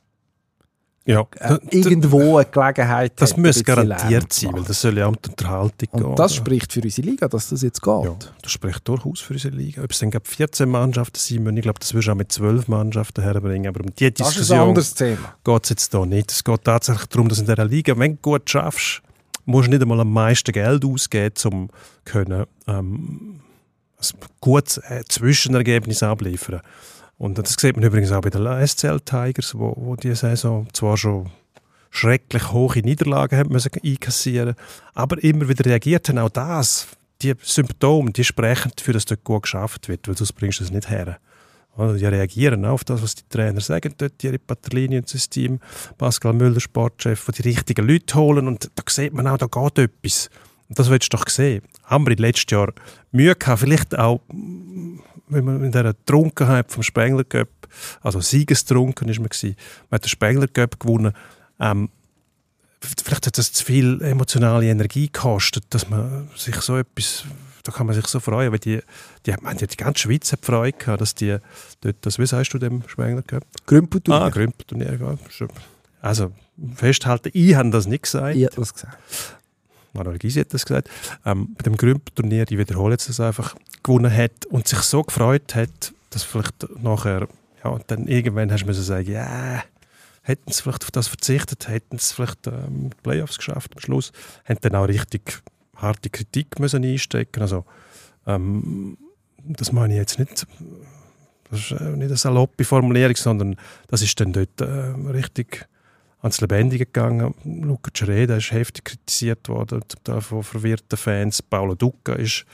Ja, 1.05 1.25
äh, 1.39 1.57
irgendwo 1.71 2.37
eine 2.37 2.45
Gelegenheit 2.45 3.13
das 3.17 3.35
müsste 3.35 3.63
garantiert 3.63 4.31
zu 4.31 4.45
sein, 4.45 4.53
weil 4.53 4.63
das 4.63 4.79
soll 4.79 4.97
ja 4.97 5.07
um 5.07 5.17
die 5.21 5.29
Unterhaltung 5.31 5.89
gehen. 5.91 6.03
Und 6.03 6.17
das 6.17 6.33
spricht 6.33 6.71
für 6.71 6.81
unsere 6.81 7.07
Liga, 7.07 7.27
dass 7.27 7.49
das 7.49 7.61
jetzt 7.61 7.81
geht. 7.81 8.05
Ja, 8.05 8.15
das 8.41 8.51
spricht 8.51 8.87
durchaus 8.87 9.19
für 9.19 9.33
unsere 9.33 9.53
Liga. 9.53 9.83
Ob 9.83 9.91
es 9.91 9.99
dann 9.99 10.11
gerade 10.11 10.25
14 10.25 10.69
Mannschaften 10.69 11.19
sein 11.19 11.43
müssen, 11.43 11.57
ich 11.57 11.63
glaube, 11.63 11.79
das 11.79 11.93
würdest 11.93 12.07
du 12.07 12.11
auch 12.13 12.15
mit 12.15 12.31
12 12.31 12.67
Mannschaften 12.69 13.21
herbringen. 13.21 13.67
Aber 13.67 13.81
um 13.81 13.93
die 13.93 14.13
Das 14.13 14.29
Diskussion 14.29 14.59
anderes 14.59 14.93
Thema. 14.93 15.35
geht 15.43 15.63
es 15.63 15.69
jetzt 15.71 15.91
hier 15.91 16.05
nicht. 16.05 16.31
Es 16.31 16.41
geht 16.41 16.63
tatsächlich 16.63 17.07
darum, 17.07 17.27
dass 17.27 17.39
in 17.39 17.47
dieser 17.47 17.65
Liga, 17.65 17.97
wenn 17.97 18.13
du 18.13 18.21
gut 18.21 18.49
schaffst, 18.49 19.01
musst 19.43 19.67
du 19.67 19.71
nicht 19.71 19.81
einmal 19.81 19.99
am 19.99 20.13
meisten 20.13 20.53
Geld 20.53 20.85
ausgeben, 20.85 21.33
um 21.51 21.69
können, 22.05 22.45
ähm, 22.67 23.41
ein 23.99 24.19
gutes 24.39 24.77
äh, 24.77 25.03
Zwischenergebnis 25.07 26.01
abliefern. 26.01 26.61
Und 27.23 27.37
das 27.37 27.55
sieht 27.57 27.77
man 27.77 27.85
übrigens 27.85 28.11
auch 28.11 28.19
bei 28.19 28.29
den 28.29 28.67
SCL 28.67 28.99
Tigers, 28.99 29.57
wo, 29.57 29.73
wo 29.77 29.95
diese 29.95 30.17
Saison 30.17 30.67
zwar 30.73 30.97
schon 30.97 31.29
schrecklich 31.89 32.51
hohe 32.51 32.79
Niederlagen 32.79 33.39
haben 33.39 33.53
müssen 33.53 33.71
einkassieren, 33.81 34.55
aber 34.93 35.23
immer 35.23 35.47
wieder 35.47 35.63
reagiert 35.63 36.09
haben. 36.09 36.17
Auch 36.17 36.27
das, 36.27 36.85
die 37.21 37.33
Symptome, 37.41 38.11
die 38.11 38.25
sprechen 38.25 38.73
dafür, 38.75 38.95
dass 38.95 39.05
dort 39.05 39.23
gut 39.23 39.43
geschafft 39.43 39.87
wird, 39.87 40.05
weil 40.05 40.17
sonst 40.17 40.33
bringst 40.33 40.59
du 40.59 40.65
es 40.65 40.71
nicht 40.71 40.89
her. 40.89 41.17
Die 41.77 42.05
reagieren 42.05 42.65
auf 42.65 42.83
das, 42.83 43.01
was 43.01 43.15
die 43.15 43.23
Trainer 43.29 43.61
sagen, 43.61 43.93
dort 43.97 44.19
Thierry 44.19 44.37
Paterlini 44.37 44.97
und 44.97 45.07
sein 45.07 45.21
Team, 45.29 45.59
Pascal 45.97 46.33
Müller, 46.33 46.59
Sportchef, 46.59 47.25
die 47.27 47.41
die 47.41 47.49
richtigen 47.49 47.87
Leute 47.87 48.15
holen 48.15 48.49
und 48.49 48.69
da 48.75 48.83
sieht 48.89 49.13
man 49.13 49.27
auch, 49.27 49.37
da 49.37 49.45
geht 49.45 49.79
etwas. 49.79 50.29
Und 50.67 50.77
das 50.77 50.89
willst 50.89 51.13
du 51.13 51.17
doch 51.17 51.29
sehen. 51.29 51.61
Ambri 51.83 52.15
letztes 52.15 52.51
Jahr 52.51 52.73
Mühe 53.13 53.33
gehabt, 53.33 53.61
vielleicht 53.61 53.97
auch, 53.97 54.19
wenn 55.33 55.45
man 55.45 55.63
in 55.63 55.71
dieser 55.71 55.93
Trunkenheit 56.05 56.71
vom 56.71 56.83
Spengler 56.83 57.23
Cup, 57.23 57.49
also 58.01 58.21
siegestrunken 58.21 59.09
ist 59.09 59.19
man 59.19 59.29
gewesen, 59.29 59.55
man 59.89 59.97
hat 59.97 60.05
den 60.05 60.09
Spengler 60.09 60.47
Cup 60.47 60.79
gewonnen, 60.79 61.13
ähm, 61.59 61.89
vielleicht 62.81 63.27
hat 63.27 63.37
das 63.37 63.53
zu 63.53 63.63
viel 63.63 64.01
emotionale 64.01 64.65
Energie 64.65 65.07
gekostet, 65.07 65.65
dass 65.69 65.89
man 65.89 66.29
sich 66.35 66.55
so 66.57 66.77
etwas 66.77 67.25
da 67.63 67.71
kann 67.71 67.87
man 67.87 67.95
sich 67.95 68.05
so 68.07 68.19
freuen, 68.19 68.51
weil 68.51 68.59
die, 68.59 68.81
die, 69.25 69.33
meine, 69.41 69.65
die 69.65 69.77
ganze 69.77 70.01
Schweiz 70.01 70.31
hat 70.33 70.45
Freude 70.45 70.77
gehabt, 70.77 70.99
dass 70.99 71.15
die 71.15 71.37
dort, 71.81 71.95
das, 72.01 72.19
wie 72.19 72.25
sagst 72.25 72.53
du 72.53 72.59
dem 72.59 72.83
Spengler 72.87 73.21
gehabt? 73.21 73.47
Grümpelturnier. 73.65 74.21
Ah, 74.21 74.29
Grümpelturnier, 74.29 74.99
ja. 74.99 75.47
Also, 76.01 76.33
festhalten, 76.75 77.29
ich 77.33 77.55
habe 77.55 77.69
das 77.69 77.87
nicht 77.87 78.03
gesagt. 78.03 78.35
Ich 78.35 78.45
habe 78.45 78.55
das 78.57 78.73
gesagt. 78.73 78.97
Manuel 79.93 80.17
Gysi 80.17 80.39
hat 80.39 80.53
das 80.53 80.65
gesagt. 80.65 80.89
Ähm, 81.25 81.55
bei 81.55 81.63
dem 81.63 81.77
Grümpelturnier, 81.77 82.45
ich 82.49 82.57
wiederhole 82.57 82.93
jetzt 82.93 83.09
das 83.09 83.19
einfach, 83.19 83.55
gewonnen 83.83 84.15
hat 84.15 84.45
und 84.47 84.67
sich 84.67 84.79
so 84.79 85.03
gefreut 85.03 85.55
hat, 85.55 85.93
dass 86.09 86.23
vielleicht 86.23 86.67
nachher, 86.81 87.27
ja, 87.63 87.77
dann 87.87 88.07
irgendwann 88.07 88.51
hast 88.51 88.65
du 88.65 88.73
sagen, 88.73 89.11
ja, 89.11 89.63
hätten 90.21 90.51
sie 90.51 90.61
vielleicht 90.61 90.83
auf 90.83 90.91
das 90.91 91.07
verzichtet, 91.07 91.67
hätten 91.67 91.97
sie 91.97 92.13
vielleicht 92.13 92.47
ähm, 92.47 92.91
Playoffs 93.03 93.37
geschafft 93.37 93.71
am 93.73 93.79
Schluss, 93.79 94.11
haben 94.45 94.57
dann 94.61 94.75
auch 94.75 94.87
richtig 94.87 95.41
harte 95.75 96.09
Kritik 96.09 96.59
müssen 96.59 96.83
einstecken 96.83 97.41
Also, 97.41 97.65
ähm, 98.25 98.97
das 99.45 99.71
meine 99.71 99.93
ich 99.93 99.99
jetzt 99.99 100.19
nicht, 100.19 100.47
das 101.49 101.59
ist 101.59 101.71
nicht 101.71 101.81
eine 101.81 102.15
saloppe 102.17 102.63
Formulierung, 102.63 103.15
sondern 103.15 103.57
das 103.87 104.01
ist 104.01 104.17
dann 104.19 104.31
dort 104.31 104.61
äh, 104.61 104.65
richtig 105.11 105.67
ans 106.23 106.41
Lebendige 106.41 106.85
gegangen. 106.85 107.35
Luca 107.43 107.91
Cereda 107.93 108.37
ist 108.37 108.51
heftig 108.51 108.85
kritisiert 108.85 109.47
worden, 109.49 109.81
zum 109.87 110.03
Teil 110.03 110.21
von 110.21 110.41
verwirrten 110.41 110.97
Fans. 110.97 111.41
Paolo 111.41 111.75
Ducca 111.75 112.13
ist 112.13 112.45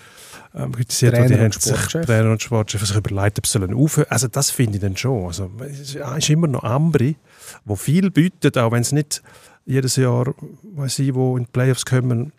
ähm, 0.55 0.71
kritisiert 0.71 1.17
worden. 1.17 1.45
und 1.45 1.53
Sportchef. 1.53 2.05
Trainer 2.05 2.31
und 2.31 2.41
Sportchef 2.41 2.85
sich 2.85 2.97
überlegt, 2.97 3.37
ob 3.37 3.47
sie 3.47 3.59
aufhören 3.61 4.09
Also 4.09 4.27
das 4.27 4.51
finde 4.51 4.75
ich 4.75 4.81
dann 4.81 4.97
schon. 4.97 5.27
Also, 5.27 5.51
es 5.61 5.95
ist 5.95 6.29
immer 6.29 6.47
noch 6.47 6.63
Ambri, 6.63 7.15
wo 7.63 7.75
viel 7.75 8.09
bietet, 8.09 8.57
auch 8.57 8.71
wenn 8.71 8.81
es 8.81 8.91
nicht 8.91 9.21
jedes 9.65 9.95
Jahr, 9.95 10.33
weiß 10.63 10.99
ich, 10.99 11.13
wo 11.13 11.37
in 11.37 11.45
die 11.45 11.51
Playoffs 11.51 11.85
kommen, 11.85 12.33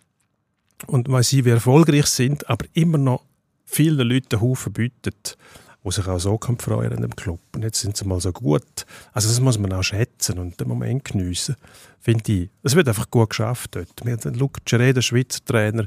und 0.87 1.09
weil 1.11 1.23
sie 1.23 1.45
wie 1.45 1.51
erfolgreich 1.51 2.07
sind, 2.07 2.49
aber 2.49 2.67
immer 2.73 2.99
noch 2.99 3.23
vielen 3.67 4.09
Leuten 4.09 4.41
Haufen 4.41 4.73
bietet, 4.73 5.37
die 5.85 5.91
sich 5.91 6.07
auch 6.07 6.19
so 6.19 6.39
freuen 6.59 6.93
an 6.93 7.03
dem 7.03 7.17
Club. 7.17 7.41
Und 7.55 7.63
jetzt 7.63 7.81
sind 7.81 7.97
sie 7.97 8.07
mal 8.07 8.21
so 8.21 8.33
gut. 8.33 8.87
Also 9.13 9.29
das 9.29 9.41
muss 9.41 9.59
man 9.59 9.73
auch 9.73 9.83
schätzen 9.83 10.39
und 10.39 10.61
den 10.61 10.69
Moment 10.69 11.05
geniessen, 11.05 11.57
finde 12.01 12.33
ich. 12.33 12.51
Es 12.63 12.77
wird 12.77 12.89
einfach 12.89 13.11
gut 13.11 13.31
geschafft 13.31 13.77
dort. 13.77 14.05
Wir 14.05 14.13
haben 14.13 14.35
Luca 14.35 14.61
Ceré, 14.67 14.93
der 14.93 15.03
Schweizer 15.03 15.45
Trainer, 15.45 15.87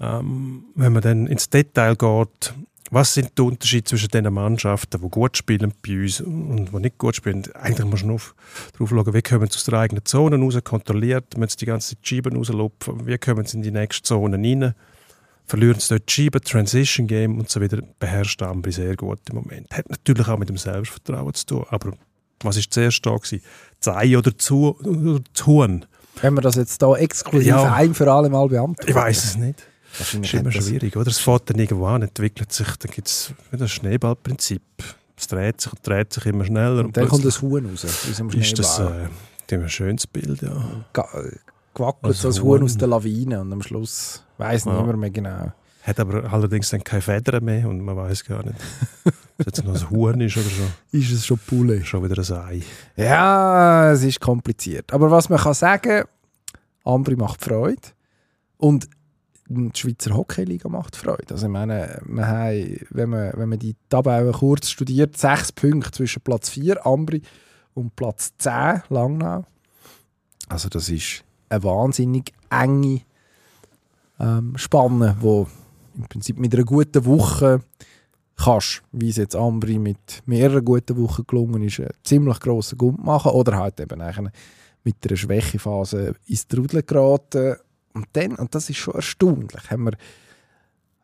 ähm, 0.00 0.64
wenn 0.74 0.92
man 0.92 1.02
dann 1.02 1.26
ins 1.26 1.50
Detail 1.50 1.96
geht, 1.96 2.54
was 2.90 3.12
sind 3.12 3.36
die 3.36 3.42
Unterschiede 3.42 3.84
zwischen 3.84 4.08
den 4.08 4.32
Mannschaften, 4.32 5.00
die 5.00 5.08
gut 5.10 5.36
spielen 5.36 5.74
bei 5.86 6.00
uns 6.00 6.20
und 6.22 6.70
die 6.72 6.78
nicht 6.78 6.96
gut 6.96 7.16
spielen? 7.16 7.44
Eigentlich 7.54 7.86
muss 7.86 8.02
man 8.02 8.18
darauf 8.72 8.88
schauen, 8.88 9.14
wie 9.14 9.22
kommen 9.22 9.48
sie 9.50 9.56
aus 9.56 9.64
der 9.64 9.78
eigenen 9.78 10.04
Zone 10.06 10.36
raus, 10.38 10.58
kontrolliert, 10.64 11.36
müssen 11.36 11.50
sie 11.50 11.56
die 11.58 11.66
ganze 11.66 11.90
Zeit 11.90 12.06
Scheiben 12.06 12.36
rauslupfen, 12.36 13.06
wie 13.06 13.18
kommen 13.18 13.44
sie 13.44 13.58
in 13.58 13.62
die 13.62 13.70
nächste 13.70 14.02
Zone 14.04 14.36
rein, 14.36 14.74
verlieren 15.48 15.80
sie 15.80 15.88
dort 15.88 16.10
Scheiben, 16.10 16.40
Transition 16.42 17.06
Game 17.06 17.38
und 17.38 17.48
so 17.50 17.60
wieder, 17.60 17.80
beherrscht 17.98 18.40
Ambri 18.42 18.70
sehr 18.70 18.94
gut 18.96 19.18
im 19.30 19.36
Moment. 19.36 19.66
Hat 19.72 19.88
natürlich 19.90 20.28
auch 20.28 20.38
mit 20.38 20.48
dem 20.48 20.58
Selbstvertrauen 20.58 21.34
zu 21.34 21.46
tun, 21.46 21.64
aber 21.70 21.92
was 22.42 22.56
ist 22.56 22.72
zuerst 22.72 23.04
da 23.04 23.16
gewesen? 23.16 23.42
Das 23.80 23.96
Ei 23.96 24.16
oder 24.16 24.36
zu, 24.36 24.76
oder 24.78 25.20
Huhn? 25.46 25.84
Wenn 26.20 26.34
wir 26.34 26.40
das 26.42 26.56
jetzt 26.56 26.80
da 26.82 26.94
exklusiv 26.94 27.48
Ja. 27.48 27.72
ein 27.74 27.94
für 27.94 28.12
alle 28.12 28.28
Mal 28.28 28.48
beantworten. 28.48 28.88
Ich 28.90 28.94
weiß 28.94 29.24
es 29.24 29.36
nicht. 29.36 29.66
Das 29.98 30.12
ist 30.14 30.34
immer 30.34 30.52
schwierig, 30.52 30.96
oder? 30.96 31.08
Es 31.10 31.18
fährt 31.18 31.48
dann 31.50 31.58
irgendwo 31.58 31.86
an, 31.86 32.02
entwickelt 32.02 32.52
sich, 32.52 32.68
dann 32.76 32.92
gibt 32.92 33.08
es 33.08 33.32
wieder 33.50 33.64
das 33.64 33.70
Schneeballprinzip. 33.72 34.62
Es 35.16 35.26
dreht 35.26 35.60
sich 35.62 35.72
und 35.72 35.84
dreht 35.86 36.12
sich 36.12 36.26
immer 36.26 36.44
schneller. 36.44 36.84
Und 36.84 36.96
dann 36.96 37.08
kommt 37.08 37.24
das 37.24 37.40
Huhn 37.40 37.64
raus. 37.66 37.84
Aus 37.84 38.16
dem 38.16 38.28
ist 38.30 38.58
das 38.58 38.76
Schneeball. 38.76 39.10
äh, 39.50 39.54
ein 39.54 39.68
schönes 39.70 40.06
Bild, 40.06 40.42
ja. 40.42 40.84
Gewackelt, 41.78 42.10
das 42.10 42.20
so 42.22 42.28
das 42.28 42.42
Huhn. 42.42 42.62
Aus 42.62 42.76
der 42.76 42.88
Lawine 42.88 43.40
und 43.40 43.52
am 43.52 43.62
Schluss 43.62 44.24
weiß 44.36 44.64
Ja. 44.66 44.78
niemand 44.78 44.98
mehr 44.98 45.10
genau. 45.10 45.52
Hat 45.82 46.00
aber 46.00 46.30
allerdings 46.30 46.68
dann 46.70 46.84
keine 46.84 47.00
Federn 47.00 47.42
mehr 47.44 47.66
und 47.68 47.80
man 47.80 47.96
weiß 47.96 48.24
gar 48.24 48.44
nicht, 48.44 48.56
ob 49.06 49.14
es 49.38 49.46
jetzt 49.46 49.64
noch 49.64 49.74
ein 49.74 49.90
Huhn 49.90 50.20
ist 50.20 50.36
oder 50.36 50.50
schon, 50.50 50.66
Ist 51.00 51.10
es 51.12 51.24
schon 51.24 51.38
Pulle? 51.38 51.82
schon 51.84 52.04
wieder 52.04 52.20
ein 52.42 52.46
Ei. 52.48 52.62
Ja, 52.96 53.90
es 53.92 54.02
ist 54.02 54.20
kompliziert. 54.20 54.92
Aber 54.92 55.10
was 55.10 55.28
man 55.30 55.38
kann 55.38 55.54
sagen, 55.54 56.04
Ambri 56.84 57.16
macht 57.16 57.42
Freude 57.42 57.80
und 58.58 58.88
die 59.50 59.70
Schweizer 59.74 60.14
Hockeyliga 60.14 60.68
macht 60.68 60.94
Freude. 60.94 61.32
Also 61.32 61.46
ich 61.46 61.52
meine, 61.52 62.02
wir 62.06 62.26
haben, 62.28 62.76
wenn, 62.90 63.08
man, 63.08 63.32
wenn 63.34 63.48
man 63.48 63.58
die 63.58 63.76
Tabelle 63.88 64.32
kurz 64.32 64.68
studiert, 64.68 65.16
sechs 65.16 65.52
Punkte 65.52 65.90
zwischen 65.92 66.20
Platz 66.20 66.50
4, 66.50 66.84
Ambri, 66.86 67.22
und 67.72 67.96
Platz 67.96 68.32
10, 68.36 68.82
Langnau. 68.90 69.46
Also 70.48 70.68
das 70.68 70.88
ist 70.90 71.24
eine 71.48 71.62
wahnsinnig 71.62 72.32
enge 72.50 73.02
ähm, 74.20 74.56
Spanne, 74.56 75.16
wo 75.20 75.46
im 75.96 76.04
Prinzip 76.04 76.38
mit 76.38 76.54
einer 76.54 76.64
guten 76.64 77.04
Woche 77.04 77.60
kannst, 78.36 78.82
wie 78.92 79.10
es 79.10 79.16
jetzt 79.16 79.36
Ambri 79.36 79.78
mit 79.78 80.22
mehreren 80.26 80.64
guten 80.64 80.96
Wochen 80.96 81.24
gelungen 81.26 81.62
ist, 81.62 81.80
einen 81.80 81.90
ziemlich 82.04 82.40
grossen 82.40 82.78
Gump 82.78 83.04
machen 83.04 83.32
oder 83.32 83.56
halt 83.56 83.80
eben 83.80 84.00
mit 84.84 84.96
einer 85.04 85.16
Schwächephase 85.16 86.14
ins 86.26 86.46
Trudel 86.46 86.82
geraten. 86.82 87.56
Und 87.94 88.06
dann, 88.12 88.36
und 88.36 88.54
das 88.54 88.70
ist 88.70 88.76
schon 88.76 88.94
erstaunlich, 88.94 89.70
haben 89.70 89.84
wir 89.84 89.92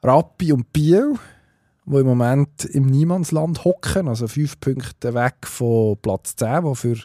Rappi 0.03 0.53
und 0.53 0.73
Biel, 0.73 1.15
die 1.87 1.97
im 1.97 2.07
Moment 2.07 2.65
im 2.67 2.87
Niemandsland 2.87 3.65
hocken, 3.65 4.09
also 4.09 4.29
fünf 4.29 4.61
Punkte 4.61 5.13
weg 5.15 5.47
von 5.47 5.97
Platz 5.99 6.37
10, 6.37 6.65
die 6.65 6.75
für 6.77 6.97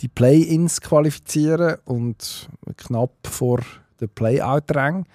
die 0.00 0.08
Play-Ins 0.08 0.80
qualifizieren 0.80 1.76
und 1.84 2.48
knapp 2.76 3.26
vor 3.26 3.60
den 4.00 4.08
Play-Out-Rängen. 4.08 5.06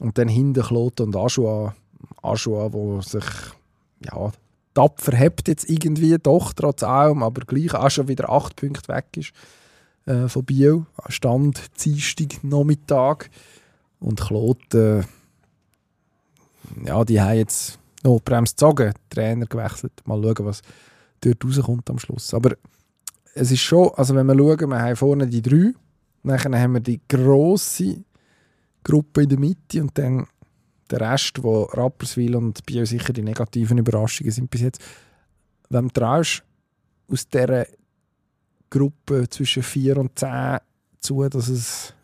Und 0.00 0.18
dann 0.18 0.28
hinten 0.28 0.62
Kloten 0.62 1.06
und 1.06 1.16
Aschua, 1.16 1.74
Aschua, 2.22 2.72
wo 2.72 3.00
sich 3.00 3.24
ja, 4.04 4.32
tapfer 4.74 5.16
hebt 5.16 5.48
jetzt 5.48 5.68
irgendwie, 5.68 6.16
doch, 6.18 6.52
trotz 6.52 6.82
allem, 6.82 7.22
aber 7.22 7.42
gleich 7.42 7.74
auch 7.74 7.90
schon 7.90 8.08
wieder 8.08 8.30
acht 8.30 8.56
Punkte 8.56 8.88
weg 8.88 9.06
ist 9.16 9.32
äh, 10.06 10.28
von 10.28 10.44
Biel. 10.44 10.86
Stand 11.08 11.60
Dienstag 11.84 12.42
Nachmittag. 12.42 13.30
Und 13.98 14.18
Kloten, 14.18 15.04
ja, 16.86 17.04
die 17.04 17.20
haben 17.20 17.36
jetzt 17.36 17.78
Notbremse 18.02 18.54
gezogen, 18.54 18.94
Trainer 19.10 19.44
gewechselt. 19.44 19.92
Mal 20.04 20.22
schauen, 20.22 20.46
was 20.46 20.62
dort 21.20 21.44
rauskommt 21.44 21.90
am 21.90 21.98
Schluss. 21.98 22.32
Aber 22.32 22.56
es 23.34 23.50
ist 23.50 23.60
schon, 23.60 23.90
also 23.94 24.14
wenn 24.14 24.26
wir 24.26 24.36
schauen, 24.36 24.70
wir 24.70 24.80
haben 24.80 24.96
vorne 24.96 25.26
die 25.26 25.42
drei, 25.42 25.72
dann 26.22 26.56
haben 26.56 26.74
wir 26.74 26.80
die 26.80 27.00
grosse 27.08 28.04
Gruppe 28.82 29.22
in 29.22 29.28
der 29.28 29.38
Mitte 29.38 29.80
und 29.82 29.96
dann 29.96 30.26
der 30.90 31.00
Rest, 31.00 31.42
wo 31.42 31.64
Rapperswil 31.64 32.34
und 32.34 32.64
Biel 32.66 32.84
sicher 32.84 33.12
die 33.12 33.22
negativen 33.22 33.78
Überraschungen 33.78 34.32
sind 34.32 34.50
bis 34.50 34.62
jetzt. 34.62 34.82
Wem 35.68 35.92
traust 35.92 36.42
du 37.06 37.14
aus 37.14 37.28
dieser 37.28 37.66
Gruppe 38.68 39.28
zwischen 39.28 39.62
4 39.62 39.98
und 39.98 40.18
10 40.18 40.58
zu, 40.98 41.28
dass 41.28 41.48
es 41.48 41.94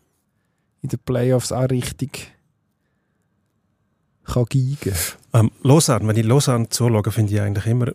in 0.82 0.88
den 0.88 0.98
Playoffs 1.00 1.52
auch 1.52 1.68
richtig 1.68 2.32
kann 4.24 4.44
geigen 4.46 4.96
Ähm, 5.32 5.50
Lausanne, 5.62 6.08
wenn 6.08 6.16
ich 6.16 6.24
Lausanne 6.24 6.68
zuschaue, 6.68 7.10
finde 7.10 7.32
ich 7.32 7.40
eigentlich 7.40 7.66
immer, 7.66 7.92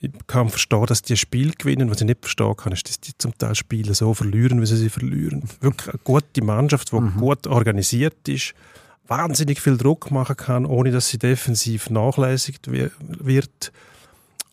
ich 0.00 0.10
kann 0.26 0.48
verstehen, 0.48 0.86
dass 0.86 1.02
die 1.02 1.16
Spiel 1.16 1.52
gewinnen. 1.58 1.90
Was 1.90 2.00
ich 2.00 2.06
nicht 2.06 2.20
verstehen 2.20 2.56
kann, 2.56 2.72
ist, 2.72 2.88
dass 2.88 3.00
die 3.00 3.12
zum 3.18 3.36
Teil 3.36 3.54
Spiele 3.54 3.94
so 3.94 4.14
verlieren, 4.14 4.60
wie 4.60 4.66
sie 4.66 4.76
sie 4.76 4.90
verlieren. 4.90 5.42
Wirklich 5.60 5.88
eine 5.88 6.00
gute 6.04 6.42
Mannschaft, 6.44 6.92
die 6.92 6.96
Mhm. 7.00 7.16
gut 7.16 7.46
organisiert 7.48 8.28
ist, 8.28 8.54
wahnsinnig 9.08 9.60
viel 9.60 9.76
Druck 9.76 10.10
machen 10.10 10.36
kann, 10.36 10.66
ohne 10.66 10.90
dass 10.92 11.08
sie 11.08 11.18
defensiv 11.18 11.90
nachlässigt 11.90 12.70
wi- 12.70 12.90
wird. 13.00 13.72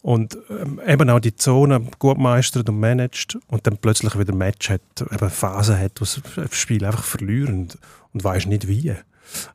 Und 0.01 0.37
ähm, 0.49 0.79
eben 0.85 1.09
auch 1.09 1.19
die 1.19 1.35
Zone 1.35 1.87
gut 1.99 2.17
meistert 2.19 2.69
und 2.69 2.79
managt 2.79 3.37
und 3.47 3.65
dann 3.65 3.77
plötzlich 3.77 4.17
wieder 4.17 4.33
ein 4.33 4.37
Match 4.37 4.69
hat, 4.69 4.81
eben 5.01 5.09
eine 5.19 5.29
Phase 5.31 5.79
hat, 5.79 5.93
wo 5.99 6.05
das 6.41 6.55
Spiel 6.57 6.85
einfach 6.85 7.03
verlieren 7.03 7.61
und, 7.61 7.77
und 8.13 8.23
weiß 8.23 8.45
nicht 8.45 8.67
wie. 8.67 8.93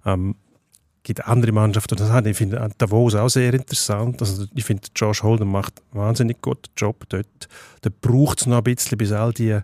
Ähm, 0.04 0.34
gibt 1.02 1.26
andere 1.26 1.52
Mannschaften, 1.52 1.96
das 1.96 2.10
hat, 2.10 2.26
ich 2.26 2.36
finde 2.36 2.70
Davos 2.78 3.14
auch 3.14 3.28
sehr 3.28 3.54
interessant. 3.54 4.20
Also 4.20 4.46
ich 4.54 4.64
finde, 4.64 4.88
Josh 4.94 5.22
Holden 5.22 5.50
macht 5.50 5.80
einen 5.92 6.02
wahnsinnig 6.02 6.40
guten 6.42 6.70
Job 6.76 7.04
dort. 7.08 7.48
Da 7.82 7.90
braucht 8.00 8.40
es 8.40 8.46
noch 8.46 8.58
ein 8.58 8.64
bisschen, 8.64 8.98
bis 8.98 9.12
all 9.12 9.32
die 9.32 9.58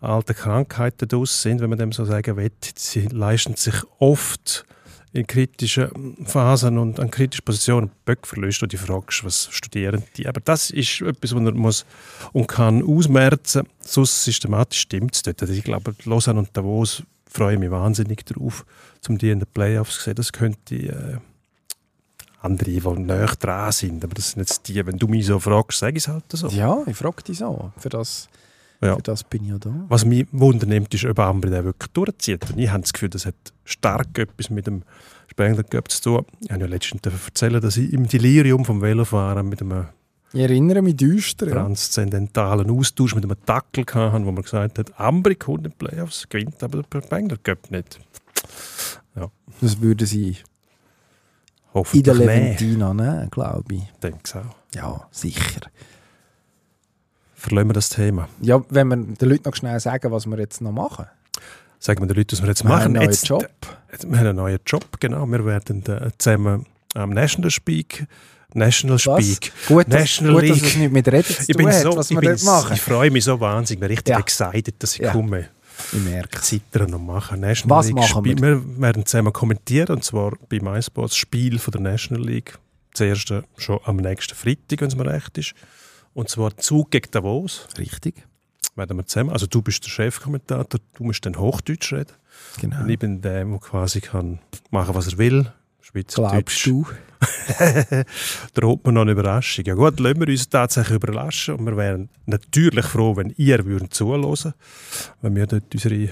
alten 0.00 0.34
Krankheiten 0.34 1.08
draus 1.08 1.42
sind, 1.42 1.60
wenn 1.60 1.70
man 1.70 1.78
dem 1.78 1.92
so 1.92 2.04
sagen 2.04 2.36
will. 2.36 2.50
Sie 2.76 3.06
leisten 3.06 3.56
sich 3.56 3.74
oft 3.98 4.66
in 5.12 5.26
kritischen 5.26 6.16
Phasen 6.24 6.78
und 6.78 6.98
an 6.98 7.10
kritischen 7.10 7.44
Positionen 7.44 7.90
Böck 8.04 8.26
verlöst 8.26 8.62
und 8.62 8.72
die 8.72 8.78
fragst, 8.78 9.24
was 9.24 9.48
studieren 9.50 10.02
die. 10.16 10.26
Aber 10.26 10.40
das 10.40 10.70
ist 10.70 11.02
etwas, 11.02 11.34
was 11.34 11.42
er 11.42 11.52
muss 11.52 11.86
und 12.32 12.48
kann 12.48 12.82
ausmerzen. 12.82 13.68
Sonst 13.80 14.24
systematisch 14.24 14.80
stimmt 14.80 15.14
es 15.14 15.22
dort. 15.22 15.42
Also 15.42 15.52
ich 15.52 15.64
glaube, 15.64 15.94
Lausanne 16.04 16.38
und 16.40 16.56
Davos 16.56 17.02
freue 17.26 17.58
mich 17.58 17.70
wahnsinnig 17.70 18.24
darauf, 18.24 18.64
um 19.08 19.18
die 19.18 19.30
in 19.30 19.40
den 19.40 19.48
Playoffs 19.52 19.96
zu 19.96 20.02
sehen. 20.02 20.14
Das 20.14 20.32
könnte 20.32 20.74
äh, 20.76 21.16
andere, 22.40 22.70
die 22.70 22.80
näher 22.80 23.32
dran 23.38 23.72
sind. 23.72 24.04
Aber 24.04 24.14
das 24.14 24.30
sind 24.32 24.40
jetzt 24.40 24.66
die, 24.68 24.84
wenn 24.86 24.98
du 24.98 25.06
mich 25.08 25.26
so 25.26 25.38
fragst, 25.38 25.78
sage 25.78 25.96
ich 25.96 26.04
es 26.04 26.08
halt 26.08 26.24
so. 26.32 26.48
Ja, 26.48 26.82
ich 26.86 26.96
frage 26.96 27.22
dich 27.22 27.38
so. 27.38 27.70
Für 27.76 27.88
das, 27.88 28.28
Ja. 28.80 28.96
für 28.96 29.02
das 29.02 29.24
bin 29.24 29.44
ich 29.44 29.50
ja 29.50 29.58
da. 29.58 29.72
Was 29.88 30.04
mich 30.04 30.26
wundernimmt, 30.32 30.92
ist, 30.94 31.04
ob 31.04 31.18
Ambri 31.18 31.50
den 31.50 31.64
wirklich 31.64 31.90
durchzieht. 31.92 32.50
Und 32.50 32.58
ich 32.58 32.70
habe 32.70 32.82
das 32.82 32.92
Gefühl, 32.92 33.10
das 33.10 33.26
hat 33.26 33.34
stark 33.64 34.18
etwas 34.18 34.50
mit 34.50 34.66
dem 34.66 34.82
Spengler 35.30 35.64
zu 35.88 36.02
tun. 36.02 36.26
Ich 36.40 36.50
habe 36.50 36.60
ja 36.62 36.66
letztens 36.66 37.02
erzählen, 37.04 37.60
dass 37.60 37.76
ich 37.76 37.92
im 37.92 38.06
Delirium 38.08 38.64
vom 38.64 38.80
Velofahren 38.82 39.48
mit 39.48 39.62
einem 39.62 39.86
Ich 40.32 40.40
erinnere 40.40 40.82
mich 40.82 40.96
düster. 40.96 41.46
Transzendentalen 41.48 42.70
Austausch 42.70 43.14
mit 43.14 43.24
einem 43.24 43.36
Dackel 43.46 43.84
hatte, 43.94 44.24
wo 44.26 44.32
man 44.32 44.42
gesagt 44.42 44.78
hat, 44.78 44.98
Ambri 45.00 45.36
kommt 45.36 45.66
in 45.66 45.70
die 45.72 45.76
Playoffs, 45.86 46.28
gewinnt 46.28 46.62
aber 46.62 46.82
der 46.82 47.02
Spengler 47.02 47.36
Cup 47.42 47.70
nicht. 47.70 47.98
Das 49.60 49.80
würde 49.80 50.06
sie 50.06 50.38
in 51.92 52.02
der. 52.02 52.14
Leventina 52.14 52.92
nehmen, 52.94 53.30
glaube 53.30 53.74
ich. 53.74 53.82
denke 54.02 54.18
ich 54.26 54.34
auch. 54.34 54.56
Ja, 54.74 55.06
sicher. 55.10 55.60
Verlassen 57.34 57.68
wir 57.68 57.74
das 57.74 57.88
Thema. 57.90 58.28
Ja, 58.40 58.62
wenn 58.70 58.88
wir 58.88 58.96
den 58.96 59.28
Leuten 59.28 59.42
noch 59.46 59.54
schnell 59.56 59.78
sagen, 59.80 60.10
was 60.12 60.26
wir 60.26 60.38
jetzt 60.38 60.60
noch 60.60 60.72
machen. 60.72 61.06
Sagen 61.78 62.00
wir 62.00 62.06
den 62.06 62.16
Leuten, 62.16 62.32
was 62.32 62.42
wir 62.42 62.48
jetzt 62.48 62.64
Wir 62.64 62.68
haben 62.70 62.76
machen. 62.76 62.84
einen 62.86 62.94
neuen 62.94 63.10
Jetzt, 63.10 63.28
Job. 63.28 63.48
Jetzt, 63.90 64.08
wir 64.08 64.18
haben 64.18 64.26
einen 64.26 64.36
neuen 64.36 64.58
Job, 64.66 64.84
genau. 65.00 65.26
Wir 65.26 65.44
werden 65.44 65.84
äh, 65.86 66.10
zusammen 66.18 66.66
am 66.94 67.10
National 67.10 67.50
Speak, 67.50 68.06
National 68.54 68.96
Was? 69.04 69.24
Speak, 69.24 69.52
Gut, 69.66 69.86
dass, 69.88 70.00
National 70.00 70.34
gut, 70.34 70.50
dass 70.50 70.56
League. 70.60 70.66
es 70.70 70.76
nicht 70.76 70.92
mit 70.92 71.08
Reden 71.08 71.24
zu 71.24 71.40
Ich 71.40 71.46
tun 71.48 71.56
bin 71.56 71.68
hat, 71.68 71.82
so, 71.82 71.96
was 71.96 72.10
ich, 72.10 72.16
wir 72.16 72.20
bin 72.20 72.30
dort 72.30 72.42
machen. 72.44 72.74
ich 72.74 72.80
freue 72.80 73.10
mich 73.10 73.24
so 73.24 73.40
wahnsinnig, 73.40 73.80
bin 73.80 73.88
richtig 73.88 74.12
Ja. 74.12 74.18
excited, 74.20 74.74
dass 74.82 74.94
ich 74.94 75.00
Ja. 75.00 75.12
komme. 75.12 75.48
Ich 75.92 76.00
merke. 76.00 76.40
Zittern 76.40 76.90
noch 76.90 77.00
machen. 77.00 77.40
National 77.40 77.78
Was 77.78 77.86
League 77.86 77.96
machen 77.96 78.24
Spiel. 78.24 78.40
Wir 78.40 78.80
werden 78.80 79.06
zusammen 79.06 79.32
kommentieren, 79.32 79.96
und 79.96 80.04
zwar 80.04 80.32
bei 80.48 80.60
MySports 80.60 81.16
Spiel 81.16 81.58
von 81.58 81.72
der 81.72 81.80
National 81.80 82.24
League. 82.24 82.58
Das 82.92 83.00
erste 83.00 83.44
schon 83.56 83.80
am 83.84 83.96
nächsten 83.96 84.34
Freitag, 84.34 84.80
wenn 84.80 84.88
es 84.88 84.96
mir 84.96 85.06
recht 85.06 85.38
ist. 85.38 85.54
Und 86.14 86.28
zwar 86.28 86.56
Zug 86.56 86.90
gegen 86.90 87.10
Davos. 87.10 87.66
Richtig. 87.78 88.26
Werden 88.76 88.96
wir 88.96 89.06
zusammen. 89.06 89.30
Also 89.30 89.46
du 89.46 89.62
bist 89.62 89.84
der 89.84 89.90
Chefkommentator, 89.90 90.80
du 90.94 91.04
musst 91.04 91.24
dann 91.26 91.38
Hochdeutsch 91.38 91.92
reden. 91.92 92.12
Genau. 92.60 92.82
Und 92.82 92.90
ich 92.90 92.98
bin 92.98 93.20
der, 93.20 93.44
der 93.44 93.58
quasi 93.58 94.00
kann 94.00 94.38
machen, 94.70 94.94
was 94.94 95.08
er 95.12 95.18
will. 95.18 95.52
Glaubst 95.92 96.58
Schweizerdeutsch. 96.60 96.68
Du? 97.58 98.04
droht 98.54 98.86
mir 98.86 98.92
noch 98.92 99.02
eine 99.02 99.12
Überraschung. 99.12 99.64
Ja 99.64 99.74
gut, 99.74 100.00
lassen 100.00 100.20
wir 100.20 100.28
uns 100.28 100.48
tatsächlich 100.48 100.96
überraschen 100.96 101.54
und 101.54 101.66
wir 101.66 101.76
wären 101.76 102.08
natürlich 102.26 102.86
froh, 102.86 103.16
wenn 103.16 103.32
ihr 103.36 103.64
würdet 103.64 103.94
zuhören 103.94 104.54
wenn 105.20 105.36
wir 105.36 105.46
dort 105.46 105.72
unsere 105.72 106.10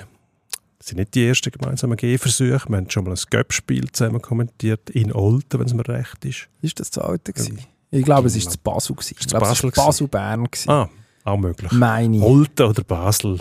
das 0.80 0.88
sind 0.88 0.96
nicht 0.98 1.14
die 1.14 1.26
ersten 1.26 1.50
gemeinsamen 1.50 1.94
Gehversuche. 1.94 2.68
Wir 2.68 2.76
haben 2.78 2.88
schon 2.88 3.04
mal 3.04 3.10
ein 3.10 3.20
Göppspiel 3.28 3.92
zusammen 3.92 4.22
kommentiert, 4.22 4.88
in 4.88 5.12
Olten, 5.12 5.60
wenn 5.60 5.66
es 5.66 5.74
mir 5.74 5.86
recht 5.86 6.24
ist. 6.24 6.48
Ist 6.62 6.80
das 6.80 6.90
das 6.90 7.04
alte 7.04 7.34
gewesen? 7.34 7.58
Ich 7.90 8.02
glaube, 8.02 8.28
es 8.28 8.42
war 8.42 8.50
zu 8.50 8.58
Basel. 8.58 8.96
Gewesen. 8.96 9.16
Ich 9.20 9.26
glaube, 9.26 9.44
es 9.44 9.50
Basel 9.50 9.76
war 9.76 9.84
Basel-Bern. 9.84 10.44
gewesen. 10.44 10.70
Ah, 10.70 10.88
auch 11.24 11.36
möglich. 11.36 11.70
Meine 11.72 12.16
ich. 12.16 12.22
Olten 12.22 12.62
oder 12.62 12.82
Basel. 12.82 13.40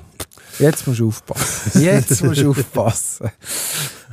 Jetzt 0.58 0.86
musst 0.86 1.00
du 1.00 1.08
aufpassen. 1.08 1.82
Jetzt 1.82 2.22
musst 2.24 2.42
du 2.42 2.50
aufpassen. 2.50 3.32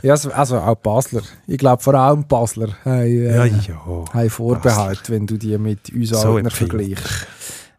Ja, 0.03 0.13
also- 0.15 0.59
auch 0.59 0.75
Basler. 0.77 1.23
Ich 1.47 1.59
glaube, 1.59 1.83
vor 1.83 1.95
allem 1.95 2.27
Basler 2.27 2.69
haben, 2.85 3.03
äh, 3.07 3.37
Ja, 3.37 3.45
ja. 3.47 4.05
haben 4.13 4.31
Vorbehalt, 4.31 5.09
wenn 5.11 5.27
du 5.27 5.37
die 5.37 5.57
mit 5.59 5.91
uns 5.93 6.11
So 6.11 6.39
vergleichst. 6.49 7.27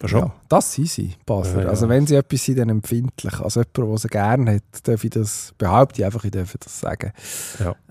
Ja, 0.08 0.32
das 0.48 0.74
sind 0.74 0.90
sie, 0.90 1.16
Basler. 1.26 1.64
Ja. 1.64 1.70
Also 1.70 1.90
wenn 1.90 2.06
sie 2.06 2.16
etwas 2.16 2.46
sind, 2.46 2.60
dann 2.60 2.70
empfindlich. 2.70 3.34
Also 3.40 3.62
jemand, 3.62 3.92
der 3.94 3.98
sie 3.98 4.08
gerne 4.10 4.56
hat, 4.56 4.64
darf 4.88 5.04
ich 5.04 5.10
das, 5.10 5.54
behaupte 5.58 6.02
ich 6.02 6.06
einfach, 6.06 6.24
ich 6.24 6.30
darf 6.32 6.56
das 6.60 6.80
sagen. 6.80 7.12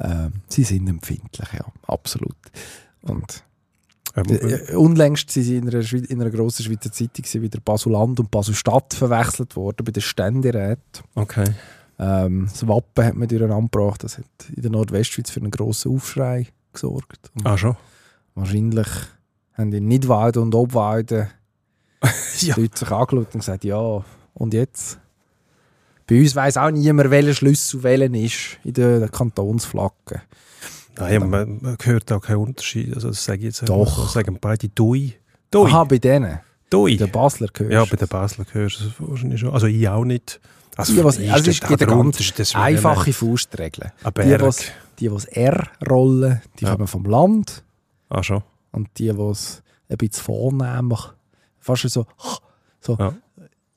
Ähm, 0.01 0.33
sie 0.49 0.63
sind 0.63 0.89
empfindlich, 0.89 1.49
ja, 1.53 1.65
absolut. 1.89 2.37
Und 3.03 3.43
Ähm, 4.15 4.25
äh, 4.31 4.75
unlängst 4.77 5.31
sind 5.31 5.43
sie 5.43 5.57
in 5.57 5.69
einer, 5.69 5.83
Schwe- 5.83 6.07
in 6.07 6.21
einer 6.23 6.31
grossen 6.31 6.63
Schweizer 6.65 6.91
Zeitung 6.93 7.43
wieder 7.43 7.59
Basel-Land 7.61 8.19
und 8.21 8.31
Basel-Stadt 8.31 8.95
verwechselt 8.95 9.57
worden 9.57 9.85
bei 9.85 9.93
den 9.93 10.03
Ständeräten. 10.03 11.03
okay. 11.17 11.45
Ähm, 11.99 12.49
das 12.51 12.67
Wappen 12.69 13.05
hat 13.05 13.15
man 13.15 13.29
durcheinander 13.29 13.69
gebracht. 13.71 14.05
Das 14.05 14.19
hat 14.19 14.25
in 14.55 14.63
der 14.63 14.71
Nordwestschweiz 14.71 15.31
für 15.31 15.41
einen 15.41 15.51
grossen 15.51 15.95
Aufschrei 15.95 16.47
gesorgt. 16.73 17.31
Und 17.35 17.47
Ah, 17.47 17.57
schon? 17.57 17.77
Wahrscheinlich 18.35 18.89
haben 19.55 19.73
in 19.73 19.89
Nidwalden 19.89 20.43
und 20.43 20.55
Obwalden 20.55 21.29
Ja. 22.41 22.55
die 22.55 22.61
Leute 22.63 22.79
sich 22.79 22.91
angeschaut 22.91 23.35
und 23.35 23.41
gesagt, 23.41 23.65
ja, 23.65 24.05
und 24.35 24.53
jetzt? 24.55 24.99
Bei 26.07 26.21
uns 26.21 26.37
weiss 26.37 26.57
auch 26.57 26.71
niemand, 26.71 27.11
welcher 27.11 27.35
Schlüssel 27.35 27.83
welchen 27.83 28.15
ist 28.15 28.59
in 28.63 28.75
der 28.75 29.09
Kantonsflagge. 29.09 30.23
Nein, 30.99 31.29
man, 31.29 31.59
man 31.61 31.77
hört 31.83 32.13
auch 32.13 32.21
keinen 32.21 32.37
Unterschied. 32.39 32.95
Also, 32.95 33.09
das 33.09 33.25
sage 33.25 33.39
ich 33.39 33.45
jetzt 33.47 33.69
Doch. 33.69 34.05
Das 34.05 34.13
sagen 34.13 34.39
beide 34.41 34.69
Dui. 34.69 35.15
Dui. 35.51 35.67
Aha, 35.69 35.85
bei 35.85 35.99
denen. 35.99 36.39
Dui. 36.71 36.97
Bei 36.97 37.05
den 37.07 37.13
Basler 37.13 37.49
gehörst 37.53 37.73
Ja, 37.73 37.85
bei 37.85 37.97
den 37.97 38.09
Basler 38.09 38.45
hörst 38.53 38.81
du 38.81 38.85
es 38.87 38.93
wahrscheinlich 38.99 39.41
schon. 39.41 39.51
Also 39.51 39.67
ich 39.67 39.89
auch 39.89 40.05
nicht. 40.05 40.41
Also, 40.77 40.93
Die, 40.95 41.05
was, 41.05 41.19
also 41.19 41.51
es 41.51 41.61
der 41.61 41.71
eine 41.71 41.87
Grund, 41.87 42.17
ganz 42.19 42.39
ist 42.39 42.55
einfache 42.57 43.13
Faustregel. 43.13 43.93
Ein 44.05 44.13
Die, 44.29 44.41
was- 44.41 44.65
die, 44.99 45.09
das 45.09 45.25
R 45.25 45.69
rollen, 45.89 46.43
die 46.59 46.65
Ja. 46.65 46.73
kommen 46.73 46.87
vom 46.87 47.05
Land. 47.05 47.65
Ah, 48.09 48.23
schon. 48.23 48.43
Und 48.73 48.89
die, 48.99 49.11
die 49.11 49.21
es 49.21 49.63
ein 49.89 49.97
bisschen 49.97 50.23
vornehmlich, 50.25 51.01
fast 51.59 51.89
so, 51.89 52.07
so 52.81 52.97
Ja. 52.99 53.15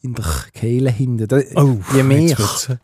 in 0.01 0.13
der 0.13 0.25
Kehle 0.53 0.91
hinten. 0.91 1.27
Oh, 1.55 1.77
je 1.93 2.03
mehr, 2.03 2.37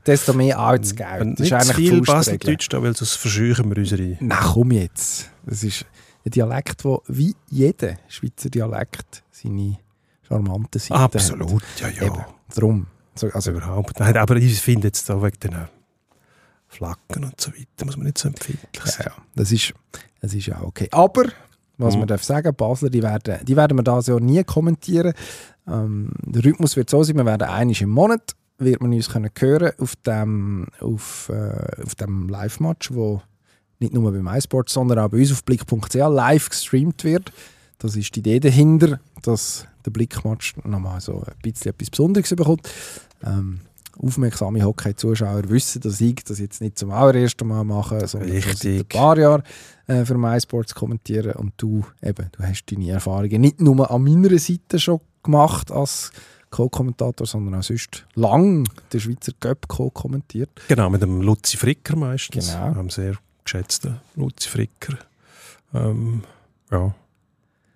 desto 0.06 0.34
mehr 0.34 0.60
altes 0.60 0.96
Geld. 0.96 1.20
Wenn 1.20 1.36
Das 1.36 1.48
ist 1.48 1.54
eigentlich 1.54 1.76
viel. 1.90 2.02
Baseldeutsch 2.02 2.68
da, 2.70 2.82
weil 2.82 2.96
sonst 2.96 3.16
verscheuchen 3.16 3.70
wir 3.70 3.78
unsere... 3.78 4.18
Na 4.22 4.38
komm 4.42 4.72
jetzt. 4.72 5.30
Das 5.46 5.64
ist 5.64 5.86
ein 6.26 6.32
Dialekt, 6.32 6.84
wo 6.86 7.04
wie 7.08 7.36
jeder 7.50 7.96
Schweizer 8.08 8.50
Dialekt 8.50 9.24
seine 9.32 9.78
charmante 10.28 10.80
Seite 10.80 11.02
hat. 11.02 11.16
Absolut, 11.16 11.64
ja, 11.80 11.90
ja. 11.90 12.04
Eben, 12.04 12.26
drum. 12.56 12.88
So, 13.16 13.30
also, 13.30 13.52
Überhaupt. 13.52 14.00
Nein, 14.00 14.18
aber 14.18 14.36
ich 14.36 14.60
finde 14.62 14.88
jetzt 14.88 15.10
da 15.10 15.22
wegen 15.22 15.40
den 15.40 15.56
Flaggen 16.68 17.24
und 17.24 17.40
so 17.40 17.52
weiter, 17.52 17.86
muss 17.86 17.96
man 17.98 18.06
nicht 18.08 18.18
so 18.18 18.28
empfindlich 18.28 18.68
ja, 18.76 18.86
sein. 18.92 19.06
ja, 19.08 19.24
das 19.36 19.52
ist, 19.52 19.74
das 20.22 20.34
ist 20.34 20.46
ja 20.48 20.62
okay. 20.62 20.90
Aber, 20.92 21.26
was 21.78 21.94
Mhm. 21.94 22.00
man 22.02 22.08
darf 22.10 22.24
sagen, 22.24 22.54
Basler, 22.56 22.90
die 22.90 23.02
werden, 23.02 23.40
die 23.46 23.56
werden 23.56 23.78
wir 23.78 23.84
das 23.84 24.08
Jahr 24.08 24.20
nie 24.20 24.44
kommentieren. 24.44 25.14
Ähm, 25.68 26.12
der 26.24 26.44
Rhythmus 26.44 26.76
wird 26.76 26.90
so 26.90 27.04
sein, 27.04 27.16
wir 27.16 27.26
werden 27.26 27.48
einmal 27.48 27.76
im 27.82 27.90
Monat 27.90 28.36
wird 28.58 28.82
man 28.82 28.94
uns 28.94 29.10
können 29.10 29.30
hören 29.38 29.72
auf 29.80 29.96
dem, 29.98 30.68
auf, 30.80 31.30
äh, 31.30 31.84
auf 31.84 31.96
dem 31.96 32.30
Live-Match, 32.30 32.94
wo 32.94 33.22
nicht 33.80 33.94
nur 33.94 34.12
bei 34.12 34.20
MySports, 34.20 34.74
sondern 34.74 35.00
auch 35.00 35.10
bei 35.10 35.18
uns 35.18 35.32
auf 35.34 35.44
blick.ch 35.44 35.94
live 35.94 36.50
gestreamt 36.50 37.04
wird. 37.04 37.34
Das 37.80 37.96
ist 37.98 38.16
die 38.16 38.20
Idee 38.20 38.40
dahinter, 38.40 39.00
dass 39.24 39.68
der 39.86 39.92
Blickmatch 39.92 40.56
nochmal 40.64 41.02
so 41.02 41.24
ein 41.28 41.34
bisschen 41.42 41.72
etwas 41.72 41.90
Besonderes 41.90 42.30
bekommt. 42.30 42.62
Ähm, 43.26 43.60
aufmerksame 43.98 44.64
Hockey-Zuschauer 44.64 45.50
wissen, 45.50 45.82
dass 45.82 46.02
ich 46.02 46.16
das 46.24 46.40
jetzt 46.40 46.62
nicht 46.62 46.78
zum 46.78 46.92
allerersten 46.92 47.48
Mal 47.48 47.64
mache, 47.64 48.08
sondern 48.08 48.30
schon 48.30 48.42
seit 48.42 48.66
Richtig. 48.66 48.80
ein 48.82 49.00
paar 49.00 49.18
Jahren 49.18 49.44
äh, 49.88 50.04
für 50.06 50.18
MySports 50.18 50.76
kommentieren. 50.76 51.34
Und 51.34 51.54
du, 51.58 51.86
eben, 52.02 52.30
du 52.32 52.44
hast 52.44 52.66
deine 52.72 52.90
Erfahrungen 52.90 53.42
nicht 53.42 53.62
nur 53.62 53.90
an 53.90 54.04
meiner 54.04 54.38
Seite 54.38 54.80
schon 54.80 55.00
gemacht 55.24 55.72
als 55.72 56.12
Co-Kommentator, 56.52 57.26
sondern 57.28 57.56
auch 57.60 57.64
sonst 57.64 58.06
lang 58.16 58.68
den 58.94 59.00
Schweizer 59.00 59.34
Cup 59.40 59.68
co-kommentiert. 59.68 60.50
Genau, 60.68 60.90
mit 60.90 61.02
dem 61.02 61.22
Luzi 61.22 61.58
Fricker 61.58 61.96
meistens. 61.96 62.52
Genau. 62.52 62.72
Einem 62.72 62.90
sehr 62.90 63.18
geschätzten 63.44 63.98
Luzi 64.16 64.50
Fricker. 64.50 64.98
Ähm, 65.74 66.24
ja. 66.72 66.94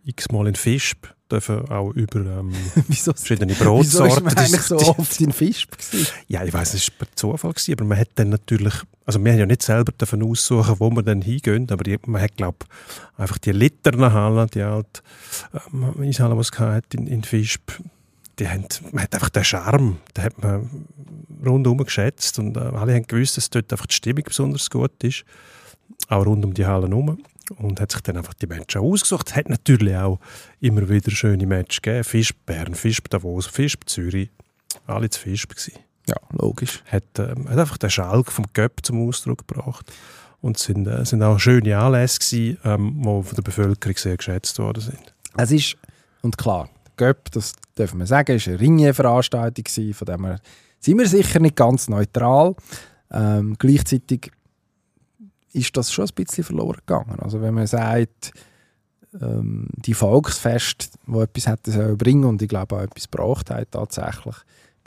X-mal 0.10 0.48
in 0.48 0.56
Fischb 0.56 1.08
dürfen 1.32 1.70
auch 1.70 1.92
über 1.92 2.20
ähm, 2.20 2.52
wieso, 2.88 3.14
verschiedene 3.14 3.52
wieso 3.52 3.80
ist 3.82 4.00
Brotsorten 4.00 4.24
man 4.24 4.38
eigentlich 4.38 4.62
so 4.62 4.78
oft 4.78 5.22
in 5.22 5.32
Fisch 5.32 5.68
gewesen? 5.68 6.08
Ja, 6.28 6.44
ich 6.44 6.54
weiß, 6.54 6.74
es 6.74 6.90
war 6.90 6.98
per 7.00 7.16
Zufall, 7.16 7.52
gewesen, 7.52 7.74
aber 7.74 7.86
man 7.86 7.98
hat 7.98 8.10
dann 8.16 8.30
natürlich, 8.30 8.74
also 9.06 9.24
wir 9.24 9.32
haben 9.32 9.40
ja 9.40 9.46
nicht 9.46 9.62
selber 9.62 9.92
davon 9.98 10.24
aussuchen, 10.24 10.76
wo 10.80 10.90
wir 10.90 11.04
dann 11.04 11.22
hingehen, 11.22 11.68
aber 11.70 11.84
die, 11.84 11.98
man 12.06 12.22
hat, 12.22 12.36
glaube 12.38 12.58
einfach 13.18 13.38
die 13.38 13.52
Litternerhalle, 13.52 14.48
die 14.48 14.62
alte 14.62 15.02
ähm, 15.72 15.94
Eishalle, 16.02 16.36
die 16.36 16.42
es 16.42 16.52
hatte 16.60 16.98
in, 16.98 17.08
in 17.08 17.24
Fischb, 17.24 17.72
die 18.40 18.48
haben, 18.48 18.66
man 18.92 19.04
hat 19.04 19.14
einfach 19.14 19.30
den 19.30 19.44
Charme, 19.44 19.98
den 20.16 20.24
hat 20.24 20.42
man 20.42 20.86
rundum 21.46 21.78
geschätzt 21.78 22.40
und 22.40 22.58
äh, 22.58 22.62
alle 22.62 22.96
haben 22.96 23.06
gewusst, 23.08 23.38
dass 23.38 23.50
dort 23.50 23.72
einfach 23.72 23.88
die 23.88 23.96
Stimmung 23.96 24.24
besonders 24.24 24.70
gut 24.70 25.04
ist, 25.04 25.24
auch 26.08 26.26
rund 26.26 26.44
um 26.44 26.54
die 26.54 26.66
Halle 26.66 26.88
herum 26.88 27.20
und 27.58 27.80
hat 27.80 27.92
sich 27.92 28.02
dann 28.02 28.18
einfach 28.18 28.34
die 28.34 28.48
auch 28.52 28.76
ausgesucht. 28.82 29.30
Es 29.30 29.36
hat 29.36 29.50
natürlich 29.50 29.96
auch 29.96 30.20
immer 30.60 30.88
wieder 30.90 31.12
schöne 31.12 31.46
Matches 31.46 31.82
gegeben, 31.82 32.04
Fischb 32.04 32.38
Bern, 32.46 32.76
Fischb 32.76 33.10
Davos, 33.10 33.48
Fischb 33.48 33.88
Zürich, 33.88 34.30
alle 34.88 35.10
zu 35.10 35.20
Fischb 35.20 35.50
gewesen 35.50 35.80
Ja, 36.08 36.16
logisch. 36.32 36.84
hat, 36.88 37.04
ähm, 37.18 37.50
hat 37.50 37.58
einfach 37.58 37.78
den 37.78 37.90
Schalk 37.90 38.32
vom 38.32 38.46
Göpp 38.54 38.86
zum 38.86 39.08
Ausdruck 39.08 39.48
gebracht. 39.48 39.92
Und 40.42 40.58
es 40.58 40.64
sind, 40.64 40.88
äh, 40.88 41.04
sind 41.06 41.22
auch 41.22 41.38
schöne 41.38 41.78
Anlässe 41.78 42.20
gewesen, 42.20 42.58
ähm, 42.64 42.96
die 42.98 43.04
von 43.04 43.36
der 43.36 43.42
Bevölkerung 43.42 43.98
sehr 43.98 44.16
geschätzt 44.16 44.58
worden 44.60 44.82
sind. 44.82 45.14
Es 45.38 45.52
ist, 45.52 45.78
und 46.22 46.38
klar, 46.38 46.70
Göpp, 46.96 47.32
das 47.32 47.54
dürfen 47.78 48.00
wir 48.00 48.06
sagen, 48.06 48.36
ist 48.36 48.48
eine 48.48 48.60
Ringe-Veranstaltung 48.60 49.66
von 49.94 50.06
dem 50.06 50.26
her 50.26 50.40
sind 50.80 50.98
wir 50.98 51.08
sicher 51.08 51.40
nicht 51.40 51.56
ganz 51.56 51.90
neutral. 51.90 52.56
Ähm, 53.12 53.56
gleichzeitig 53.58 54.32
ist 55.54 55.76
das 55.78 55.92
schon 55.92 56.06
ein 56.06 56.14
bisschen 56.16 56.44
verloren 56.44 56.80
gegangen. 56.86 57.20
Also 57.20 57.42
wenn 57.42 57.54
man 57.54 57.68
sagt, 57.68 58.32
ähm, 59.20 59.68
die 59.76 59.94
Volksfest, 59.94 60.92
wo 61.06 61.22
etwas 61.22 61.48
hätte 61.48 61.96
bringen 61.96 62.26
und 62.26 62.42
ich 62.42 62.50
glaube 62.50 62.76
auch 62.76 62.82
etwas 62.82 63.10
gebracht 63.10 63.50
hat 63.50 63.72
tatsächlich. 63.72 64.36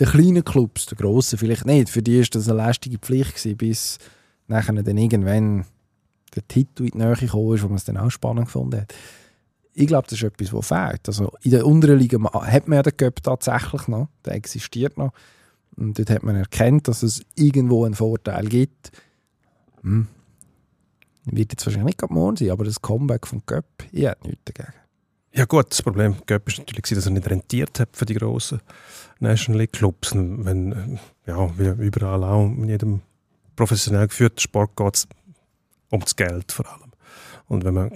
Die 0.00 0.04
kleinen 0.04 0.44
Clubs, 0.44 0.86
die 0.86 0.96
grossen 0.96 1.38
vielleicht 1.38 1.66
nicht, 1.66 1.90
für 1.90 2.02
die 2.02 2.18
ist 2.18 2.34
das 2.34 2.48
eine 2.48 2.64
lästige 2.64 2.98
Pflicht 2.98 3.36
gewesen, 3.36 3.56
bis 3.56 3.98
nachher 4.46 4.82
dann 4.82 4.98
irgendwann 4.98 5.64
der 6.34 6.46
Titel 6.48 6.84
in 6.84 6.92
die 6.92 6.98
Nähe 6.98 7.14
gekommen 7.14 7.54
ist, 7.54 7.62
wo 7.62 7.68
man 7.68 7.76
es 7.76 7.84
dann 7.84 7.98
auch 7.98 8.10
spannend 8.10 8.46
gefunden 8.46 8.80
hat. 8.80 8.94
Ich 9.74 9.86
glaube, 9.86 10.06
das 10.08 10.18
ist 10.18 10.24
etwas, 10.24 10.52
was 10.52 10.68
fehlt. 10.68 11.08
Also 11.08 11.32
in 11.42 11.50
der 11.50 11.66
unteren 11.66 11.98
Liga 11.98 12.18
hat 12.22 12.68
man 12.68 12.76
ja 12.76 12.82
den 12.82 12.96
Cup 12.96 13.22
tatsächlich 13.22 13.88
noch, 13.88 14.08
der 14.24 14.34
existiert 14.34 14.98
noch. 14.98 15.12
Und 15.76 15.98
dort 15.98 16.10
hat 16.10 16.22
man 16.22 16.36
erkannt, 16.36 16.88
dass 16.88 17.02
es 17.02 17.22
irgendwo 17.34 17.84
einen 17.84 17.94
Vorteil 17.94 18.46
gibt. 18.46 18.92
Hm. 19.82 20.08
Wird 21.24 21.52
jetzt 21.52 21.66
wahrscheinlich 21.66 21.96
nicht 21.98 22.10
morgen 22.10 22.36
sein, 22.36 22.50
aber 22.50 22.64
das 22.64 22.82
Comeback 22.82 23.26
vom 23.26 23.44
Cup, 23.46 23.64
ich 23.92 24.04
hätte 24.04 24.26
nichts 24.26 24.42
dagegen. 24.44 24.74
Ja 25.34 25.46
gut, 25.46 25.70
das 25.70 25.80
Problem 25.80 26.16
Göpp 26.26 26.48
ist 26.48 26.58
natürlich, 26.58 26.82
dass 26.82 27.06
er 27.06 27.12
nicht 27.12 27.30
rentiert 27.30 27.80
hat 27.80 27.96
für 27.96 28.04
die 28.04 28.14
grossen 28.14 28.60
National 29.18 29.60
League 29.60 29.72
Clubs. 29.72 30.14
Wenn, 30.14 30.98
ja, 31.26 31.58
wie 31.58 31.84
überall 31.86 32.22
auch, 32.24 32.44
in 32.44 32.68
jedem 32.68 33.00
professionell 33.56 34.08
geführten 34.08 34.40
Sport 34.40 34.76
geht 34.76 34.94
es 34.94 35.08
um 35.90 36.00
das 36.00 36.16
Geld 36.16 36.52
vor 36.52 36.70
allem. 36.70 36.91
Und 37.52 37.66
wenn 37.66 37.74
man 37.74 37.90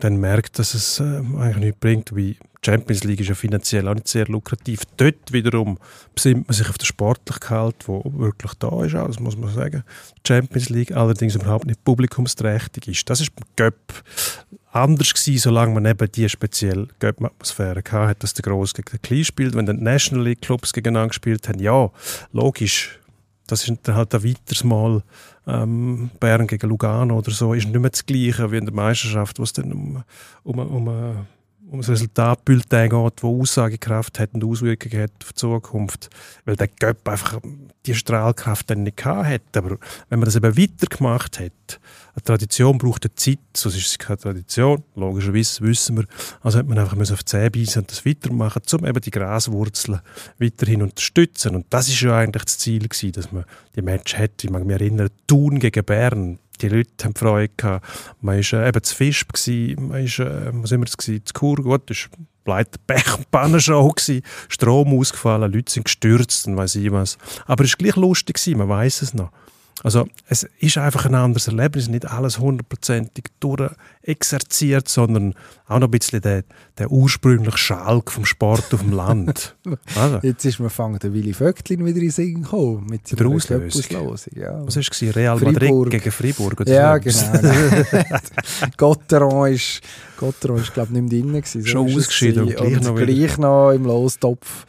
dann 0.00 0.18
merkt, 0.18 0.58
dass 0.58 0.74
es 0.74 1.00
äh, 1.00 1.04
eigentlich 1.04 1.56
nichts 1.56 1.80
bringt, 1.80 2.14
wie 2.14 2.36
Champions 2.60 3.04
League 3.04 3.20
ist 3.20 3.28
ja 3.28 3.34
finanziell 3.34 3.88
auch 3.88 3.94
nicht 3.94 4.06
sehr 4.06 4.26
lukrativ. 4.26 4.82
Dort 4.98 5.32
wiederum 5.32 5.78
besinnt 6.14 6.46
man 6.46 6.54
sich 6.54 6.68
auf 6.68 6.76
den 6.76 6.84
Sportlichkeit, 6.84 7.74
wo 7.86 8.02
wirklich 8.04 8.52
da 8.58 8.84
ist, 8.84 8.92
das 8.92 9.18
muss 9.18 9.38
man 9.38 9.48
sagen. 9.54 9.82
Champions 10.26 10.68
League 10.68 10.92
allerdings 10.92 11.36
überhaupt 11.36 11.64
nicht 11.64 11.82
publikumsträchtig 11.84 12.86
ist. 12.86 13.08
Das 13.08 13.22
ist 13.22 13.34
beim 13.34 13.48
Göpp 13.56 13.94
anders 14.72 15.14
gewesen, 15.14 15.38
solange 15.38 15.72
man 15.72 15.86
eben 15.86 16.12
die 16.12 16.28
spezielle 16.28 16.88
Göpp-Atmosphäre 16.98 17.82
hatte, 17.90 18.20
dass 18.20 18.34
der 18.34 18.42
Gross 18.42 18.74
gegen 18.74 18.90
den 18.90 19.00
Klein 19.00 19.24
spielt. 19.24 19.54
Wenn 19.54 19.64
dann 19.64 19.78
die 19.78 19.84
National 19.84 20.26
League 20.26 20.42
Clubs 20.42 20.74
gegeneinander 20.74 21.08
gespielt 21.08 21.48
haben, 21.48 21.60
ja, 21.60 21.90
logisch, 22.32 22.98
das 23.46 23.66
ist 23.66 23.78
dann 23.84 23.94
halt 23.94 24.14
ein 24.14 24.22
weiteres 24.22 24.64
Mal 24.64 25.02
ähm, 25.48 26.10
Bern 26.20 26.46
gegen 26.46 26.68
Lugano 26.68 27.18
oder 27.18 27.30
so, 27.30 27.54
ist 27.54 27.66
nicht 27.66 27.78
mehr 27.78 27.90
das 27.90 28.06
Gleiche 28.06 28.52
wie 28.52 28.58
in 28.58 28.66
der 28.66 28.74
Meisterschaft, 28.74 29.38
wo 29.38 29.42
es 29.42 29.52
dann 29.52 29.72
um, 29.72 30.04
um, 30.44 30.58
um, 30.58 31.26
um 31.70 31.78
das 31.78 31.90
Resultatbulletin 31.90 32.88
geht, 32.88 33.12
das 33.16 33.24
Aussagekraft 33.24 34.18
hat 34.18 34.34
und 34.34 34.44
Auswirkungen 34.44 35.02
hat 35.02 35.12
auf 35.22 35.32
die 35.32 35.34
Zukunft. 35.34 36.08
Weil 36.44 36.56
der 36.56 36.68
Göpp 36.68 37.06
einfach 37.08 37.40
die 37.84 37.94
Strahlkraft 37.94 38.70
dann 38.70 38.84
nicht 38.84 39.04
hat. 39.04 39.56
Aber 39.56 39.78
wenn 40.08 40.18
man 40.18 40.24
das 40.26 40.36
eben 40.36 40.56
weitergemacht 40.56 41.40
hat, 41.40 41.80
eine 42.14 42.22
Tradition 42.24 42.78
braucht 42.78 43.04
eine 43.04 43.14
Zeit, 43.14 43.38
sonst 43.54 43.76
ist 43.76 43.86
es 43.86 43.98
keine 43.98 44.18
Tradition, 44.18 44.82
logischerweise 44.96 45.60
wissen 45.62 45.98
wir. 45.98 46.04
Also 46.40 46.58
hat 46.58 46.66
man 46.66 46.78
einfach 46.78 46.98
auf 46.98 47.18
die 47.18 47.24
Zähne 47.24 47.50
beißen 47.50 47.82
und 47.82 47.90
das 47.90 48.04
weitermachen, 48.04 48.62
um 48.72 48.86
eben 48.86 49.00
die 49.00 49.10
Graswurzeln 49.10 50.00
weiterhin 50.38 50.82
unterstützen. 50.82 51.54
Und 51.54 51.66
das 51.70 51.88
ist 51.88 52.00
ja 52.00 52.16
eigentlich 52.16 52.44
das 52.44 52.58
Ziel 52.58 52.88
gewesen, 52.88 53.12
dass 53.12 53.30
man 53.30 53.44
die 53.76 53.82
Match 53.82 54.16
hat. 54.16 54.42
Ich 54.42 54.50
mag 54.50 54.64
mich 54.64 54.80
erinnern, 54.80 55.10
Thun 55.26 55.58
gegen 55.60 55.84
Bern, 55.84 56.38
die 56.58 56.68
Leute 56.68 57.04
haben 57.04 57.14
Freude 57.14 57.52
gehabt. 57.56 57.86
Man 58.20 58.36
war 58.36 58.60
äh, 58.60 58.68
eben 58.68 58.82
zu 58.82 58.94
Fisch, 58.94 59.26
gewesen, 59.26 59.88
man 59.88 60.04
war, 60.04 60.26
äh, 60.26 60.50
was 60.52 60.72
immer 60.72 60.84
das 60.84 60.96
gewesen, 60.96 61.24
zu 61.24 61.34
Kur, 61.34 61.56
gut, 61.56 61.88
das 61.90 62.08
war 62.44 62.64
Pech-Pannenshow, 62.86 63.94
Strom 64.48 64.98
ausgefallen, 64.98 65.52
Leute 65.52 65.72
sind 65.72 65.84
gestürzt 65.84 66.46
und 66.46 66.56
weiss 66.56 66.74
ich 66.74 66.90
was. 66.90 67.18
Aber 67.46 67.64
es 67.64 67.72
war 67.72 67.78
gleich 67.78 67.96
lustig, 67.96 68.36
gewesen, 68.36 68.58
man 68.58 68.68
weiß 68.68 69.02
es 69.02 69.14
noch. 69.14 69.30
Also 69.84 70.08
es 70.28 70.46
ist 70.58 70.78
einfach 70.78 71.06
ein 71.06 71.14
anderes 71.14 71.46
Erlebnis, 71.46 71.88
nicht 71.88 72.06
alles 72.06 72.38
hundertprozentig 72.38 73.26
durchexerziert, 73.40 74.88
sondern 74.88 75.34
auch 75.66 75.78
noch 75.78 75.88
ein 75.88 75.90
bisschen 75.92 76.20
der, 76.20 76.44
der 76.78 76.90
ursprüngliche 76.90 77.58
Schalk 77.58 78.10
vom 78.10 78.24
Sport 78.24 78.72
auf 78.74 78.80
dem 78.80 78.92
Land. 78.92 79.56
Also. 79.94 80.18
Jetzt 80.22 80.44
ist 80.44 80.60
mir 80.60 80.70
fangen 80.70 80.98
der 80.98 81.12
Willy 81.12 81.32
Vögtlin 81.32 81.84
wieder 81.84 82.00
in 82.00 82.10
Singen 82.10 82.42
gekommen 82.42 82.86
mit 82.88 83.18
der 83.18 83.26
Auslösung. 83.26 84.16
Ja. 84.34 84.66
Was 84.66 84.76
war 84.76 84.82
es? 84.82 85.16
Real 85.16 85.38
Madrid 85.38 85.58
Fribourg. 85.58 85.90
gegen 85.90 86.10
Fribourg? 86.10 86.60
Oder 86.60 86.72
ja, 86.72 86.98
genau. 86.98 87.32
Gotteron 88.76 89.52
ist, 89.52 89.80
Gotteron 90.16 90.60
ist 90.60 90.72
glaube 90.72 90.88
ich 90.94 91.00
nicht 91.00 91.24
mehr 91.26 91.42
drin. 91.42 91.66
Schon 91.66 91.94
ausgeschieden 91.94 92.44
und 92.44 92.56
gleich, 92.56 92.80
noch, 92.80 92.96
gleich 92.96 93.38
noch 93.38 93.72
im 93.72 93.84
Lostopf 93.84 94.66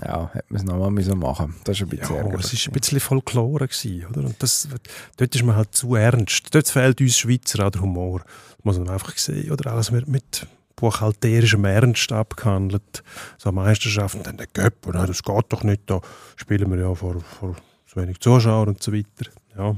ja, 0.00 0.30
hätte 0.32 0.46
man 0.48 0.60
es 0.60 0.66
nochmal 0.66 0.90
müssen 0.90 1.18
machen 1.18 1.54
Das 1.64 1.76
ist 1.76 1.82
ein 1.82 1.88
bisschen 1.88 2.16
ja, 2.16 2.22
es 2.38 2.66
war 2.66 2.72
ein 2.72 2.72
bisschen 2.72 3.00
Folklore, 3.00 3.68
gewesen, 3.68 4.06
oder? 4.06 4.20
Und 4.20 4.42
das, 4.42 4.68
dort 5.16 5.34
ist 5.34 5.44
man 5.44 5.56
halt 5.56 5.74
zu 5.74 5.94
ernst. 5.94 6.54
Dort 6.54 6.68
fehlt 6.68 7.00
uns 7.00 7.18
Schweizer 7.18 7.66
auch 7.66 7.70
der 7.70 7.82
Humor. 7.82 8.20
Das 8.56 8.64
muss 8.64 8.78
man 8.78 8.88
einfach 8.88 9.16
sehen, 9.18 9.50
oder? 9.50 9.72
Alles 9.72 9.90
mit, 9.90 10.08
mit 10.08 10.46
buchhalterischem 10.76 11.64
Ernst 11.64 12.10
abgehandelt. 12.10 13.02
So 13.36 13.52
Meisterschaften, 13.52 14.22
dann 14.22 14.38
der 14.38 14.46
Göpp, 14.46 14.86
und 14.86 14.94
das 14.94 15.22
geht 15.22 15.44
doch 15.50 15.62
nicht, 15.62 15.82
da 15.86 16.00
spielen 16.36 16.70
wir 16.70 16.78
ja 16.78 16.94
vor, 16.94 17.20
vor 17.20 17.56
so 17.86 18.00
wenig 18.00 18.18
Zuschauern 18.20 18.68
und 18.68 18.82
so 18.82 18.92
weiter. 18.92 19.30
Ja, 19.56 19.76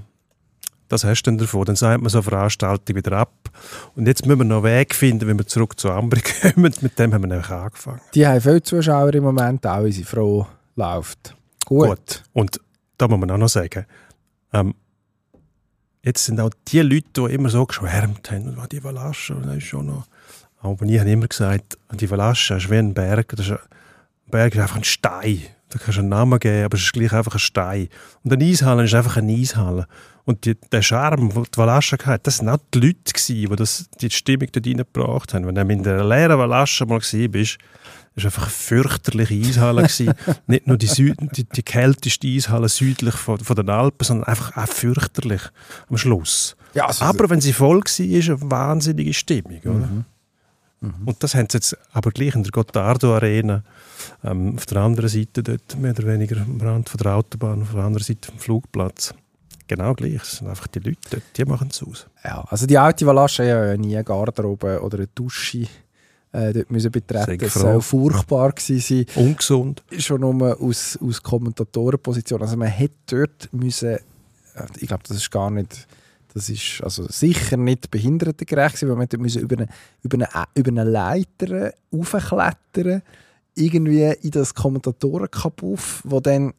das 0.95 1.05
hast 1.05 1.23
du 1.23 1.31
dann 1.31 1.39
davon. 1.39 1.65
Dann 1.65 1.77
sagt 1.77 2.01
man 2.01 2.09
so 2.09 2.19
eine 2.19 2.23
Veranstaltung 2.23 2.97
wieder 2.97 3.13
ab. 3.13 3.33
Und 3.95 4.07
jetzt 4.07 4.27
müssen 4.27 4.39
wir 4.39 4.45
noch 4.45 4.65
einen 4.65 4.65
Weg 4.65 4.95
finden, 4.95 5.29
wenn 5.29 5.39
wir 5.39 5.47
zurück 5.47 5.79
zu 5.79 5.91
Ambri 5.91 6.21
kommen. 6.43 6.73
Mit 6.81 6.99
dem 6.99 7.13
haben 7.13 7.23
wir 7.23 7.29
nämlich 7.29 7.51
angefangen. 7.51 8.01
Die 8.15 8.27
haben 8.27 8.41
viele 8.41 8.63
Zuschauer 8.63 9.13
im 9.15 9.25
Moment, 9.25 9.67
auch 9.67 9.83
wenn 9.83 9.93
sie 9.93 10.05
froh 10.05 10.47
läuft. 10.77 11.37
Gut. 11.67 11.89
Gut. 11.89 12.23
Und 12.33 12.61
da 12.97 13.09
muss 13.09 13.19
man 13.19 13.31
auch 13.31 13.39
noch 13.39 13.49
sagen, 13.49 13.87
ähm, 14.53 14.75
jetzt 16.03 16.25
sind 16.25 16.41
auch 16.41 16.51
die 16.69 16.81
Leute, 16.81 17.09
die 17.17 17.35
immer 17.35 17.49
so 17.49 17.67
geschwärmt 17.67 18.31
haben, 18.31 18.57
und 18.57 18.73
die 18.73 18.83
Valasche, 18.83 19.35
das 19.45 19.57
ist 19.57 19.65
schon 19.65 19.87
noch... 19.87 20.07
Aber 20.61 20.87
ich 20.87 20.99
habe 20.99 21.11
immer 21.11 21.27
gesagt, 21.27 21.77
die 21.93 22.11
Valasche 22.11 22.55
ist 22.55 22.71
wie 22.71 22.77
ein 22.77 22.95
Berg. 22.95 23.29
Das 23.37 23.47
ist 23.47 23.53
ein 23.53 23.59
Berg 24.31 24.55
ist 24.55 24.61
einfach 24.61 24.77
ein 24.77 24.85
Stein. 24.85 25.43
Da 25.69 25.79
kannst 25.79 25.99
du 25.99 26.01
einen 26.01 26.09
Namen 26.09 26.39
geben, 26.39 26.65
aber 26.65 26.77
es 26.77 26.85
ist 26.85 26.93
gleich 26.93 27.13
einfach 27.13 27.35
ein 27.35 27.41
Stein. 27.41 27.89
Und 28.23 28.33
eine 28.33 28.45
Eishalle 28.45 28.85
ist 28.85 28.95
einfach 28.95 29.17
eine 29.17 29.33
Eishalle. 29.33 29.87
Und 30.27 30.47
die, 30.47 30.55
der 30.55 30.81
Charme, 30.81 31.29
den 31.29 31.45
die 31.45 31.59
Valascha 31.59 31.99
hatte, 32.05 32.23
das 32.25 32.41
waren 32.41 32.49
auch 32.51 32.59
die 32.73 32.81
Leute, 32.81 33.13
die 33.29 33.47
das, 33.47 33.89
die 34.01 34.11
Stimmung 34.11 34.49
dort 34.53 34.67
reingebracht 34.67 35.35
haben. 35.35 35.47
Wenn 35.47 35.55
du 35.55 35.75
in 35.75 35.83
der 35.83 36.05
leeren 36.05 36.39
Valascha 36.39 36.87
mal 36.87 37.01
gesehen 37.01 37.31
bist, 37.31 37.59
war 38.17 38.25
einfach 38.25 38.45
eine 38.45 38.51
fürchterliche 38.51 39.35
Eishalle. 39.35 39.87
Nicht 40.47 40.67
nur 40.67 40.79
die, 40.79 40.87
Süd 40.87 41.17
die, 41.37 41.45
die 41.45 41.63
kälteste 41.63 42.27
Eishalle 42.27 42.69
südlich 42.69 43.15
von, 43.15 43.39
von, 43.39 43.57
den 43.57 43.69
Alpen, 43.69 44.05
sondern 44.05 44.29
einfach 44.29 44.57
auch 44.57 44.69
fürchterlich 44.69 45.43
am 45.91 45.99
Schluss. 45.99 46.57
Ja, 46.73 46.87
also 46.87 47.05
aber 47.05 47.29
wenn 47.29 47.41
sie 47.41 47.53
voll 47.53 47.81
war, 47.81 47.85
ist 47.85 48.29
eine 48.29 48.51
wahnsinnige 48.51 49.13
Stimmung. 49.13 49.61
Oder? 49.61 49.73
Mhm. 49.73 50.05
Mhm. 50.81 50.93
Und 51.05 51.23
das 51.23 51.35
haben 51.35 51.49
sie 51.51 51.59
jetzt 51.59 51.77
aber 51.93 52.11
gleich 52.13 52.35
in 52.35 52.45
der 52.45 52.53
Gottardo 52.53 53.15
Arena 53.15 53.63
ähm, 54.23 54.55
auf 54.57 54.67
der 54.67 54.79
anderen 54.79 55.09
Seite, 55.09 55.43
dort 55.43 55.77
mehr 55.79 55.93
oder 55.93 56.07
weniger 56.07 56.41
am 56.41 56.61
Rand 56.61 56.89
von 56.89 56.99
der 56.99 57.15
Autobahn, 57.15 57.63
auf 57.63 57.73
der 57.73 57.83
anderen 57.83 58.05
Seite 58.05 58.29
vom 58.29 58.39
Flugplatz 58.39 59.15
genau 59.67 59.95
gleich. 59.95 60.23
Es 60.23 60.39
sind 60.39 60.49
einfach 60.49 60.67
die 60.69 60.81
Leute, 60.81 61.23
die 61.37 61.45
machen 61.45 61.69
es 61.71 61.83
aus. 61.83 62.07
Ja, 62.25 62.45
also 62.49 62.67
die 62.67 62.79
alte 62.79 63.07
Valasche 63.07 63.45
ja 63.45 63.77
nie 63.77 63.95
eine 63.97 64.05
Garderobe 64.05 64.81
oder 64.81 64.99
eine 64.99 65.07
Dusche 65.09 65.67
äh, 66.33 66.53
dort 66.53 66.71
müssen 66.71 66.91
betreten. 66.91 67.45
Es 67.45 67.55
soll 67.55 67.81
furchtbar 67.81 68.53
gewesen 68.53 69.07
sein. 69.15 69.25
Ungesund. 69.25 69.83
Schon 69.99 70.21
nur 70.21 70.61
aus, 70.61 70.99
aus 71.01 71.23
Kommentatorenposition. 71.23 72.43
Also 72.43 72.57
man 72.57 72.69
hätte 72.69 72.95
dort 73.07 73.53
müssen, 73.53 73.91
äh, 73.95 74.01
ich 74.79 74.89
glaube, 74.89 75.05
das 75.07 75.19
ist 75.19 75.31
gar 75.31 75.51
nicht, 75.51 75.87
das 76.35 76.49
ist 76.49 76.83
also 76.83 77.07
sicher 77.09 77.57
nicht 77.57 77.91
behindertengerecht 77.91 78.75
gewesen, 78.75 78.89
weil 78.89 78.97
man 78.97 79.09
dort 79.09 79.23
müssen 79.23 79.43
über 79.43 79.57
eine, 79.57 79.69
über 80.03 80.17
eine, 80.17 80.47
über 80.55 80.71
eine 80.71 80.85
Leiter 80.85 81.73
raufklettern 81.93 83.03
irgendwie 83.55 84.13
in 84.23 84.31
das 84.33 84.55
Kommentatorenkabuff, 84.55 86.03
wo 86.05 86.19
dann 86.19 86.55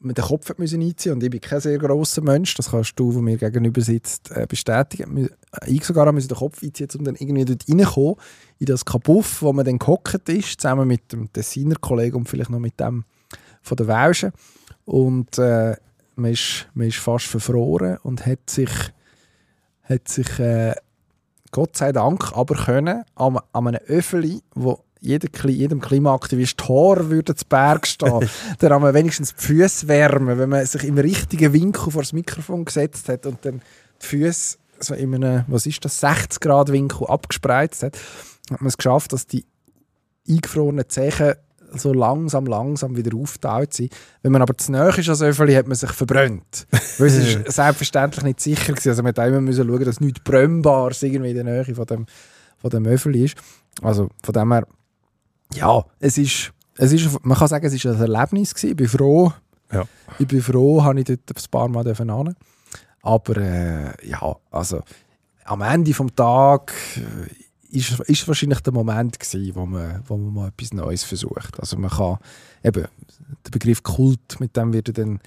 mit 0.00 0.16
dem 0.16 0.24
Kopf 0.24 0.56
müssen 0.56 0.80
einziehen 0.80 1.12
und 1.12 1.22
ich 1.22 1.30
bin 1.30 1.40
kein 1.40 1.60
sehr 1.60 1.78
grosser 1.78 2.22
Mensch, 2.22 2.54
das 2.54 2.70
kannst 2.70 2.98
du, 2.98 3.12
der 3.12 3.22
mir 3.22 3.36
gegenüber 3.36 3.80
sitzt, 3.82 4.30
äh, 4.30 4.46
bestätigen. 4.48 5.28
Ich 5.66 5.84
sogar 5.84 6.10
musste 6.10 6.28
den 6.28 6.38
Kopf 6.38 6.62
einziehen, 6.62 6.88
um 6.98 7.04
dann 7.04 7.16
irgendwie 7.16 7.44
dort 7.44 7.68
reinzukommen, 7.68 8.16
in 8.58 8.66
das 8.66 8.84
Kabuff, 8.84 9.42
wo 9.42 9.52
man 9.52 9.64
dann 9.64 9.78
gehockt 9.78 10.28
ist, 10.28 10.60
zusammen 10.60 10.88
mit 10.88 11.12
dem 11.12 11.30
Tessiner 11.32 11.76
Kollegen 11.76 12.16
und 12.16 12.28
vielleicht 12.28 12.50
noch 12.50 12.58
mit 12.58 12.80
dem 12.80 13.04
von 13.62 13.76
der 13.76 13.88
Welschen. 13.88 14.32
Und 14.86 15.38
äh, 15.38 15.76
man, 16.16 16.32
ist, 16.32 16.66
man 16.74 16.88
ist 16.88 16.98
fast 16.98 17.26
verfroren 17.26 17.98
und 18.02 18.24
hat 18.24 18.48
sich, 18.48 18.70
hat 19.82 20.08
sich 20.08 20.38
äh, 20.38 20.74
Gott 21.50 21.76
sei 21.76 21.92
Dank 21.92 22.32
aber 22.36 22.54
können 22.54 23.02
an, 23.16 23.38
an 23.52 23.66
einem 23.68 23.80
Öffeli, 23.86 24.42
wo 24.54 24.82
jeder, 25.00 25.28
jedem 25.48 25.80
Klimaaktivist 25.80 26.58
Tor 26.58 27.10
würde 27.10 27.34
zu 27.34 27.44
Berg 27.46 27.86
stehen. 27.86 28.28
dann 28.58 28.72
haben 28.72 28.84
wir 28.84 28.94
wenigstens 28.94 29.34
die 29.34 29.42
Füße 29.42 29.88
wärmen, 29.88 30.38
wenn 30.38 30.48
man 30.48 30.64
sich 30.66 30.84
im 30.84 30.98
richtigen 30.98 31.52
Winkel 31.52 31.90
vor 31.90 32.02
das 32.02 32.12
Mikrofon 32.12 32.64
gesetzt 32.64 33.08
hat 33.08 33.26
und 33.26 33.44
dann 33.44 33.62
die 34.02 34.06
Füße 34.06 34.58
so 34.78 34.94
in 34.94 35.14
einem, 35.14 35.44
was 35.46 35.66
ist 35.66 35.84
das, 35.84 36.00
60 36.00 36.40
Grad 36.40 36.72
Winkel 36.72 37.06
abgespreizt 37.06 37.82
hat, 37.82 37.98
hat 38.50 38.60
man 38.60 38.68
es 38.68 38.76
geschafft, 38.76 39.12
dass 39.12 39.26
die 39.26 39.44
eingefrorenen 40.28 40.88
Zehen 40.88 41.34
so 41.72 41.92
langsam, 41.92 42.46
langsam 42.46 42.96
wieder 42.96 43.16
aufgetaucht 43.16 43.74
sind. 43.74 43.92
Wenn 44.22 44.32
man 44.32 44.42
aber 44.42 44.56
zu 44.56 44.72
nahe 44.72 44.96
ist 44.98 45.08
als 45.08 45.22
Öffeli, 45.22 45.54
hat 45.54 45.68
man 45.68 45.76
sich 45.76 45.90
verbrannt. 45.90 46.66
Weil 46.98 47.06
es 47.06 47.16
ist 47.16 47.38
selbstverständlich 47.52 48.24
nicht 48.24 48.40
sicher 48.40 48.72
gewesen. 48.72 48.88
Also 48.88 49.02
man 49.02 49.14
hat 49.14 49.28
immer 49.28 49.40
müssen 49.40 49.68
schauen, 49.68 49.84
dass 49.84 50.00
nichts 50.00 50.20
Brennbares 50.20 51.02
irgendwie 51.02 51.30
in 51.30 51.36
der 51.36 51.44
Nähe 51.44 51.74
von 51.74 51.86
dem, 51.86 52.06
von 52.58 52.70
dem 52.70 52.86
Öffeli 52.86 53.24
ist. 53.24 53.36
Also 53.82 54.08
von 54.22 54.32
dem 54.32 54.52
her, 54.52 54.66
ja, 55.54 55.84
es 55.98 56.18
ist, 56.18 56.52
es 56.76 56.92
ist, 56.92 57.24
man 57.24 57.36
kann 57.36 57.48
sagen, 57.48 57.66
es 57.66 57.74
ist 57.74 57.86
ein 57.86 58.00
Erlebnis 58.00 58.54
gewesen. 58.54 58.70
Ich 58.70 58.76
bin 58.76 58.88
froh, 58.88 59.32
Ja. 59.72 59.84
ich 60.18 60.26
bin 60.26 60.40
froh, 60.42 60.82
habe 60.82 60.98
ich 61.00 61.06
dort 61.06 61.20
ein 61.28 61.50
paar 61.50 61.68
Mal 61.68 61.94
hin. 61.94 62.34
Aber 63.02 63.36
äh, 63.36 64.08
ja, 64.08 64.36
also 64.50 64.82
am 65.44 65.62
Ende 65.62 65.94
vom 65.94 66.14
Tag 66.14 66.72
äh, 66.96 67.76
ist, 67.76 67.98
ist 68.00 68.28
wahrscheinlich 68.28 68.60
der 68.60 68.72
Moment 68.72 69.18
gewesen, 69.18 69.54
wo 69.54 69.66
man, 69.66 70.02
wo 70.06 70.16
man 70.16 70.34
mal 70.34 70.48
etwas 70.48 70.72
Neues 70.72 71.04
versucht. 71.04 71.58
Also 71.58 71.76
man 71.78 71.90
kann 71.90 72.18
eben 72.62 72.86
der 73.44 73.50
Begriff 73.50 73.82
Kult, 73.82 74.38
mit 74.40 74.56
dem 74.56 74.72
wird 74.72 74.88
er 74.88 74.94
dann 74.94 75.20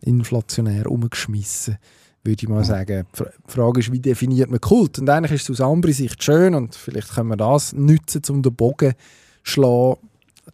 inflationär 0.00 0.90
umgeschmissen, 0.90 1.78
würde 2.24 2.42
ich 2.42 2.48
mal 2.48 2.64
sagen. 2.64 3.06
Die 3.12 3.16
Fra- 3.16 3.30
die 3.46 3.52
Frage 3.52 3.80
ist, 3.80 3.92
wie 3.92 4.00
definiert 4.00 4.50
man 4.50 4.60
Kult? 4.60 4.98
Und 4.98 5.08
eigentlich 5.10 5.32
ist 5.32 5.48
es 5.50 5.60
aus 5.60 5.66
anderer 5.68 5.92
Sicht 5.92 6.22
schön 6.22 6.54
und 6.54 6.74
vielleicht 6.74 7.14
können 7.14 7.28
wir 7.28 7.36
das 7.36 7.72
nutzen, 7.72 8.22
um 8.30 8.42
den 8.42 8.54
Bogen 8.54 8.92
zu 8.92 9.50
schlagen, 9.52 9.96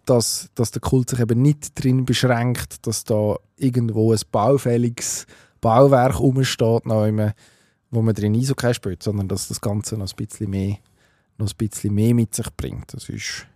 dass, 0.04 0.50
dass 0.54 0.70
der 0.72 0.80
Kult 0.80 1.10
sich 1.10 1.20
eben 1.20 1.40
nicht 1.42 1.78
darin 1.78 2.04
beschränkt, 2.04 2.86
dass 2.86 3.04
da 3.04 3.36
irgendwo 3.56 4.12
ein 4.12 4.18
baufälliges 4.32 5.26
Bauwerk 5.60 6.18
rumsteht, 6.20 6.82
wo 6.86 8.02
man 8.02 8.14
drin 8.14 8.34
Eishockey 8.34 8.72
spielt, 8.74 9.02
sondern 9.02 9.28
dass 9.28 9.48
das 9.48 9.60
Ganze 9.60 9.96
noch 9.96 10.08
ein 10.10 10.16
bisschen 10.16 10.50
mehr, 10.50 10.76
noch 11.38 11.48
ein 11.48 11.56
bisschen 11.56 11.94
mehr 11.94 12.14
mit 12.14 12.34
sich 12.34 12.46
bringt. 12.56 12.94
Das 12.94 13.08
ist 13.08 13.46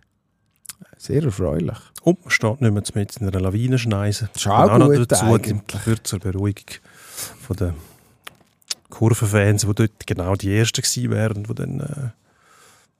sehr 0.97 1.23
erfreulich. 1.23 1.77
Und 2.03 2.21
man 2.21 2.29
steht 2.31 2.61
nicht 2.61 2.73
mehr 2.73 2.83
mit 2.93 3.17
in 3.17 3.27
einer 3.27 3.39
Lawinenschneise. 3.39 4.29
Das 4.33 4.43
ist 4.43 4.47
auch 4.47 4.73
Und 4.73 4.79
noch 4.79 4.87
gut 4.93 5.11
dazu, 5.11 5.25
eigentlich. 5.25 6.03
zur 6.03 6.19
Beruhigung 6.19 6.65
von 7.41 7.55
den 7.55 7.73
Kurvenfans, 8.97 9.61
die 9.61 9.73
dort 9.73 10.07
genau 10.07 10.35
die 10.35 10.55
Ersten 10.55 10.81
gewesen 10.81 11.11
wären, 11.11 11.43
die 11.43 11.55
dann 11.55 11.79
äh, 11.79 12.09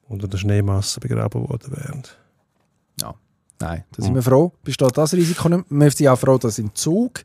unter 0.08 0.28
der 0.28 0.38
Schneemasse 0.38 1.00
begraben 1.00 1.48
worden 1.50 1.72
wären. 1.76 2.04
Nein, 3.60 3.84
da 3.96 4.04
sind 4.04 4.16
wir 4.16 4.22
froh. 4.22 4.52
Besteht 4.64 4.98
das 4.98 5.14
Risiko 5.14 5.48
nicht. 5.50 5.66
Wir 5.70 5.92
sind 5.92 6.08
auch 6.10 6.20
froh, 6.20 6.38
dass 6.38 6.60
im 6.60 6.76
Zug 6.76 7.24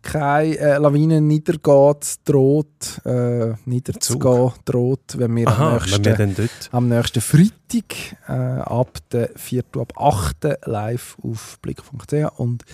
keine 0.00 0.56
äh, 0.56 0.78
Lawine 0.78 1.20
niedergeht, 1.20 2.20
droht, 2.24 3.00
äh, 3.04 3.54
niederzugehen 3.64 4.52
droht, 4.64 5.16
wenn 5.18 5.34
wir 5.36 5.48
am 5.48 5.54
Aha, 5.54 5.72
nächsten, 5.74 6.04
wenn 6.04 6.36
wir 6.36 6.48
am 6.70 6.88
nächsten 6.88 7.20
Freitag 7.20 8.16
äh, 8.28 8.32
ab 8.32 8.98
der 9.10 9.30
4. 9.36 9.64
ab 9.78 9.92
8. 9.96 10.58
live 10.66 11.16
auf 11.22 11.58
blick.ch 11.62 12.38
und 12.38 12.64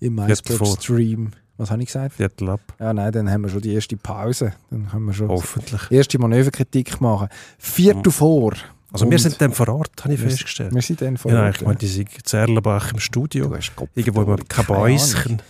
im. 0.00 0.14
MySports-Stream. 0.14 1.30
Was 1.58 1.70
habe 1.70 1.82
ich 1.82 1.88
gesagt? 1.88 2.14
Viertel 2.14 2.50
ab, 2.50 2.60
Ja, 2.78 2.92
nein, 2.94 3.10
dann 3.12 3.30
haben 3.30 3.42
wir 3.42 3.48
schon 3.50 3.60
die 3.60 3.74
erste 3.74 3.96
Pause. 3.96 4.52
Dann 4.70 4.88
können 4.88 5.04
wir 5.06 5.12
schon 5.12 5.28
hoffentlich. 5.28 5.82
die 5.90 5.96
erste 5.96 6.18
Manöverkritik 6.18 7.00
machen. 7.00 7.28
Viertel 7.58 8.10
vor. 8.12 8.52
Also 8.92 9.04
Und 9.04 9.10
wir 9.10 9.18
sind 9.18 9.40
dann 9.40 9.52
vor 9.52 9.68
Ort, 9.68 9.90
habe 10.04 10.14
ich 10.14 10.22
wir- 10.22 10.30
festgestellt. 10.30 10.72
Wir 10.74 10.80
sind 10.82 11.02
dann 11.02 11.16
vor 11.18 11.30
Ja, 11.32 11.44
Ort, 11.46 11.56
ich 11.56 11.62
meine, 11.66 11.76
die 11.76 11.86
sind 11.88 12.08
in 12.14 12.24
Zerlenbach 12.24 12.92
im 12.92 13.00
Studio. 13.00 13.48
Du 13.48 13.56
hast 13.56 13.74
Kopf 13.76 13.90
Irgendwo 13.94 14.22
im. 14.22 14.48
Kabäuschen. 14.48 15.42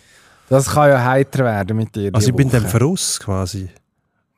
Das 0.48 0.70
kann 0.70 0.88
ja 0.88 1.04
heiter 1.04 1.44
werden 1.44 1.76
mit 1.76 1.94
dir. 1.94 2.10
Also 2.14 2.30
ich 2.30 2.34
bin 2.34 2.50
dann 2.50 2.62
Woche. 2.64 2.70
voraus 2.70 3.20
quasi. 3.20 3.68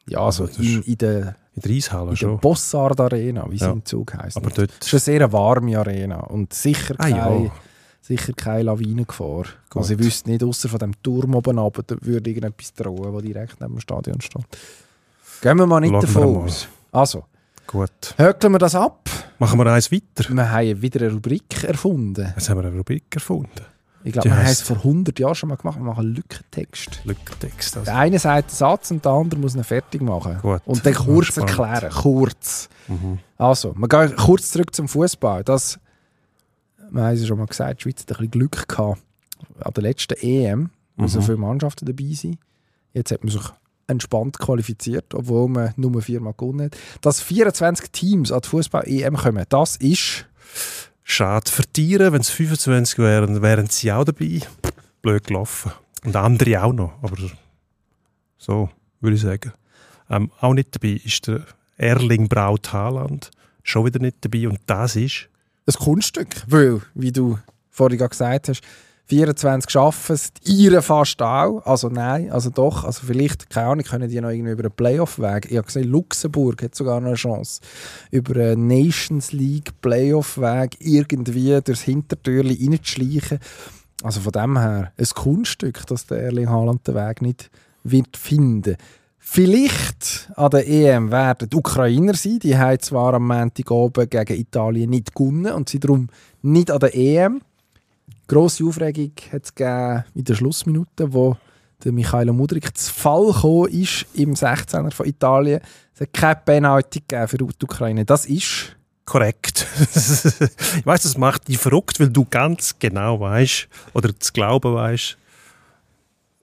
Ja, 0.06 0.18
also 0.20 0.44
Also 0.44 0.56
das 0.58 0.66
in, 0.66 0.82
in 0.82 0.98
der, 0.98 1.36
In 1.54 1.62
der 1.62 1.70
Eishalle 1.70 2.02
in 2.02 2.08
der 2.10 2.16
schon. 2.16 2.40
Bossard 2.40 3.00
Arena, 3.00 3.46
wie 3.48 3.58
sie 3.58 3.64
Ja. 3.64 3.70
im 3.70 3.84
Zug 3.84 4.12
heisst. 4.14 4.36
Aber 4.36 4.48
Das 4.48 4.56
dort... 4.56 4.70
ist 4.84 4.92
eine 4.92 5.00
sehr 5.00 5.32
warme 5.32 5.78
Arena 5.78 6.16
und 6.20 6.52
sicher 6.52 6.94
Ah 6.98 7.04
keine, 7.04 7.16
ja, 7.44 7.52
sicher 8.01 8.32
keine 8.32 8.64
Lawinengefahr. 8.64 9.44
Gut. 9.68 9.82
Also 9.82 9.94
ich 9.94 10.01
wüsste 10.01 10.30
nicht, 10.30 10.42
außer 10.42 10.68
von 10.68 10.78
dem 10.78 11.03
Turm 11.03 11.34
oben 11.34 11.59
runter, 11.59 11.82
da 11.82 11.96
würde 12.01 12.30
irgendetwas 12.30 12.74
drohen, 12.74 13.12
das 13.12 13.22
direkt 13.22 13.61
neben 13.61 13.74
dem 13.74 13.80
Stadion 13.80 14.20
steht. 14.20 14.44
Gehen 15.40 15.59
wir 15.59 15.66
mal 15.66 15.80
nicht 15.80 15.92
wir 15.92 16.01
davon 16.01 16.44
aus. 16.44 16.68
Also, 16.92 17.24
gut. 17.66 18.14
hökeln 18.16 18.53
wir 18.53 18.59
das 18.59 18.74
ab. 18.74 19.09
Machen 19.38 19.59
wir 19.59 19.66
eins 19.66 19.90
weiter. 19.90 20.28
Wir 20.28 20.51
haben 20.51 20.82
wieder 20.82 21.01
eine 21.01 21.12
Rubrik 21.14 21.64
erfunden. 21.64 22.32
Jetzt 22.36 22.51
haben 22.51 22.59
wir 22.59 22.68
eine 22.68 22.76
Rubrik 22.76 23.05
erfunden. 23.14 23.64
Ich 24.03 24.12
glaube, 24.12 24.30
wir 24.30 24.36
haben 24.36 24.46
es 24.46 24.62
vor 24.62 24.76
100 24.76 25.18
Jahren 25.18 25.34
schon 25.34 25.51
mal 25.51 25.57
gemacht. 25.57 25.78
Wir 25.78 25.84
machen 25.84 26.07
einen 26.07 26.14
Lückentext. 26.14 27.01
Lückentext. 27.05 27.76
Also. 27.76 27.84
Der 27.84 27.96
eine 27.96 28.18
sagt 28.18 28.51
einen 28.51 28.57
Satz 28.57 28.90
und 28.90 29.05
der 29.05 29.12
andere 29.12 29.38
muss 29.38 29.55
ihn 29.55 29.64
fertig 29.64 30.01
machen. 30.01 30.38
Gut. 30.40 30.62
Und 30.64 30.84
dann 30.84 30.94
kurz 30.94 31.36
erklären. 31.36 31.90
Kurz. 31.90 32.68
Mhm. 32.88 33.18
Also, 33.36 33.74
wir 33.76 33.88
gehen 33.88 34.16
kurz 34.16 34.51
zurück 34.51 34.74
zum 34.74 34.88
Fußball. 34.88 35.44
Das, 35.44 35.78
wir 36.91 37.03
haben 37.03 37.14
es 37.14 37.26
schon 37.26 37.38
mal 37.38 37.47
gesagt, 37.47 37.80
die 37.80 37.82
Schweiz 37.84 38.01
hat 38.03 38.11
ein 38.11 38.16
bisschen 38.16 38.30
Glück 38.30 38.68
gehabt 38.68 39.01
an 39.61 39.72
der 39.74 39.82
letzten 39.82 40.14
EM, 40.20 40.70
wo 40.97 41.07
so 41.07 41.20
Mhm. 41.20 41.24
viele 41.24 41.36
Mannschaften 41.38 41.86
dabei 41.86 42.12
sind. 42.12 42.38
Jetzt 42.93 43.11
hat 43.12 43.22
man 43.24 43.32
sich 43.32 43.43
entspannt 43.86 44.38
qualifiziert, 44.38 45.14
obwohl 45.14 45.49
man 45.49 45.72
nur 45.76 46.01
viermal 46.03 46.34
gewonnen 46.36 46.66
hat. 46.66 46.76
Dass 47.01 47.20
24 47.20 47.91
Teams 47.91 48.30
an 48.32 48.41
die 48.43 48.49
Fußball-EM 48.49 49.16
kommen, 49.16 49.45
das 49.49 49.76
ist 49.76 50.26
Schade 51.03 51.51
für 51.51 51.64
Tiere, 51.64 52.12
wenn 52.12 52.20
es 52.20 52.30
25 52.30 52.99
wären, 52.99 53.43
wären 53.43 53.66
sie 53.66 53.91
auch 53.91 54.05
dabei. 54.05 54.41
Blöd 55.03 55.24
gelaufen. 55.26 55.72
Und 56.05 56.14
andere 56.14 56.62
auch 56.62 56.72
noch. 56.72 56.93
Aber 57.03 57.16
so 58.38 58.70
würde 59.01 59.16
ich 59.16 59.22
sagen. 59.22 59.53
Ähm, 60.09 60.30
auch 60.41 60.55
nicht 60.55 60.74
dabei 60.74 61.01
ist 61.05 61.26
der 61.26 61.45
Erling 61.76 62.28
Braut 62.28 62.72
Haaland. 62.72 63.30
Schon 63.62 63.86
wieder 63.86 63.99
nicht 63.99 64.18
dabei. 64.20 64.49
Und 64.49 64.61
das 64.66 64.97
ist 64.97 65.28
ein 65.70 65.84
Kunststück, 65.84 66.28
weil, 66.46 66.80
wie 66.94 67.12
du 67.12 67.38
vorhin 67.70 67.98
gesagt 67.98 68.48
hast, 68.48 68.62
24 69.10 69.68
schaffen 69.68 70.14
es, 70.14 70.32
die 70.34 70.70
fast 70.80 71.20
auch. 71.20 71.62
Also 71.66 71.88
nein, 71.88 72.30
also 72.30 72.48
doch. 72.48 72.84
Also 72.84 73.06
vielleicht, 73.06 73.50
keine 73.50 73.66
Ahnung, 73.66 73.84
können 73.84 74.08
die 74.08 74.20
noch 74.20 74.30
irgendwie 74.30 74.52
über 74.52 74.62
einen 74.62 74.72
Playoff-Weg. 74.72 75.50
Ich 75.50 75.56
habe 75.56 75.66
gesehen, 75.66 75.88
Luxemburg 75.88 76.62
hat 76.62 76.76
sogar 76.76 77.00
noch 77.00 77.08
eine 77.08 77.16
Chance. 77.16 77.60
Über 78.12 78.40
einen 78.40 78.68
Nations 78.68 79.32
League 79.32 79.72
Playoff-Weg 79.80 80.76
irgendwie 80.78 81.60
durchs 81.60 81.82
Hintertürli 81.82 82.56
reinzuschleichen. 82.64 83.40
Also 84.04 84.20
von 84.20 84.32
dem 84.32 84.56
her 84.56 84.92
ein 84.96 85.08
Kunststück, 85.12 85.84
dass 85.88 86.06
der 86.06 86.22
Erling 86.22 86.48
Haaland 86.48 86.86
den 86.86 86.94
Weg 86.94 87.20
nicht 87.20 87.50
wird 87.82 88.16
finden. 88.16 88.76
Vielleicht 89.22 90.30
an 90.34 90.50
der 90.50 90.66
EM 90.66 91.10
werden 91.12 91.48
die 91.50 91.56
Ukrainer 91.56 92.14
sein. 92.14 92.38
Die 92.40 92.56
haben 92.56 92.80
zwar 92.80 93.14
am 93.14 93.28
Montag 93.28 93.70
oben 93.70 94.08
gegen 94.08 94.40
Italien 94.40 94.90
nicht 94.90 95.14
gewonnen 95.14 95.52
und 95.52 95.68
sind 95.68 95.84
darum 95.84 96.08
nicht 96.42 96.70
an 96.70 96.80
der 96.80 96.94
EM. 96.96 97.42
Grosse 98.26 98.64
Aufregung 98.64 99.12
hat 99.30 99.44
es 99.44 100.04
in 100.14 100.24
der 100.24 100.34
Schlussminute, 100.34 101.12
wo 101.12 101.36
der 101.84 101.92
Michailo 101.92 102.32
Mudrik 102.32 102.76
zu 102.76 102.92
Fall 102.92 103.26
gekommen 103.26 103.68
ist 103.68 104.06
im 104.14 104.34
16er 104.34 104.90
von 104.90 105.06
Italien. 105.06 105.60
Es 105.94 106.00
hat 106.00 106.12
keine 106.12 106.40
Penalty 106.44 107.02
für 107.26 107.36
die 107.36 107.44
Ukraine. 107.44 108.04
Das 108.04 108.26
ist 108.26 108.76
korrekt. 109.04 109.66
ich 109.80 110.86
weiß, 110.86 111.02
das 111.02 111.18
macht 111.18 111.48
dich 111.48 111.58
verrückt, 111.58 112.00
weil 112.00 112.10
du 112.10 112.24
ganz 112.24 112.76
genau 112.78 113.20
weißt 113.20 113.68
oder 113.92 114.18
zu 114.18 114.32
glauben 114.32 114.74
weißt, 114.74 115.18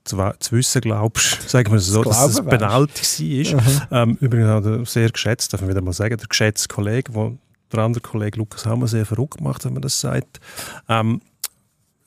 zu, 0.08 0.18
wissen 0.51 0.82
glaubst, 0.82 1.49
sagen 1.49 1.72
wir 1.72 1.78
es 1.78 1.88
so, 1.88 2.03
Zu 2.03 2.10
dass 2.10 2.30
es. 2.30 2.41
Penalty 2.41 3.53
war. 3.53 4.03
Ähm, 4.03 4.18
übrigens 4.22 4.49
auch 4.49 4.62
der 4.62 4.86
sehr 4.86 5.10
geschätzt, 5.10 5.53
darf 5.53 5.62
ich 5.62 5.68
wieder 5.68 5.82
mal 5.82 5.93
sagen, 5.93 6.18
der 6.18 6.28
geschätzte 6.28 6.68
Kollege, 6.74 7.14
wo 7.14 7.38
der 7.72 7.80
andere 7.82 8.01
Kollege 8.01 8.38
Lukas 8.39 8.66
Hammer 8.66 8.88
sehr 8.88 9.05
verrückt 9.05 9.41
macht, 9.41 9.66
wenn 9.66 9.74
man 9.74 9.82
das 9.82 9.99
sagt. 9.99 10.39
Ähm, 10.88 11.22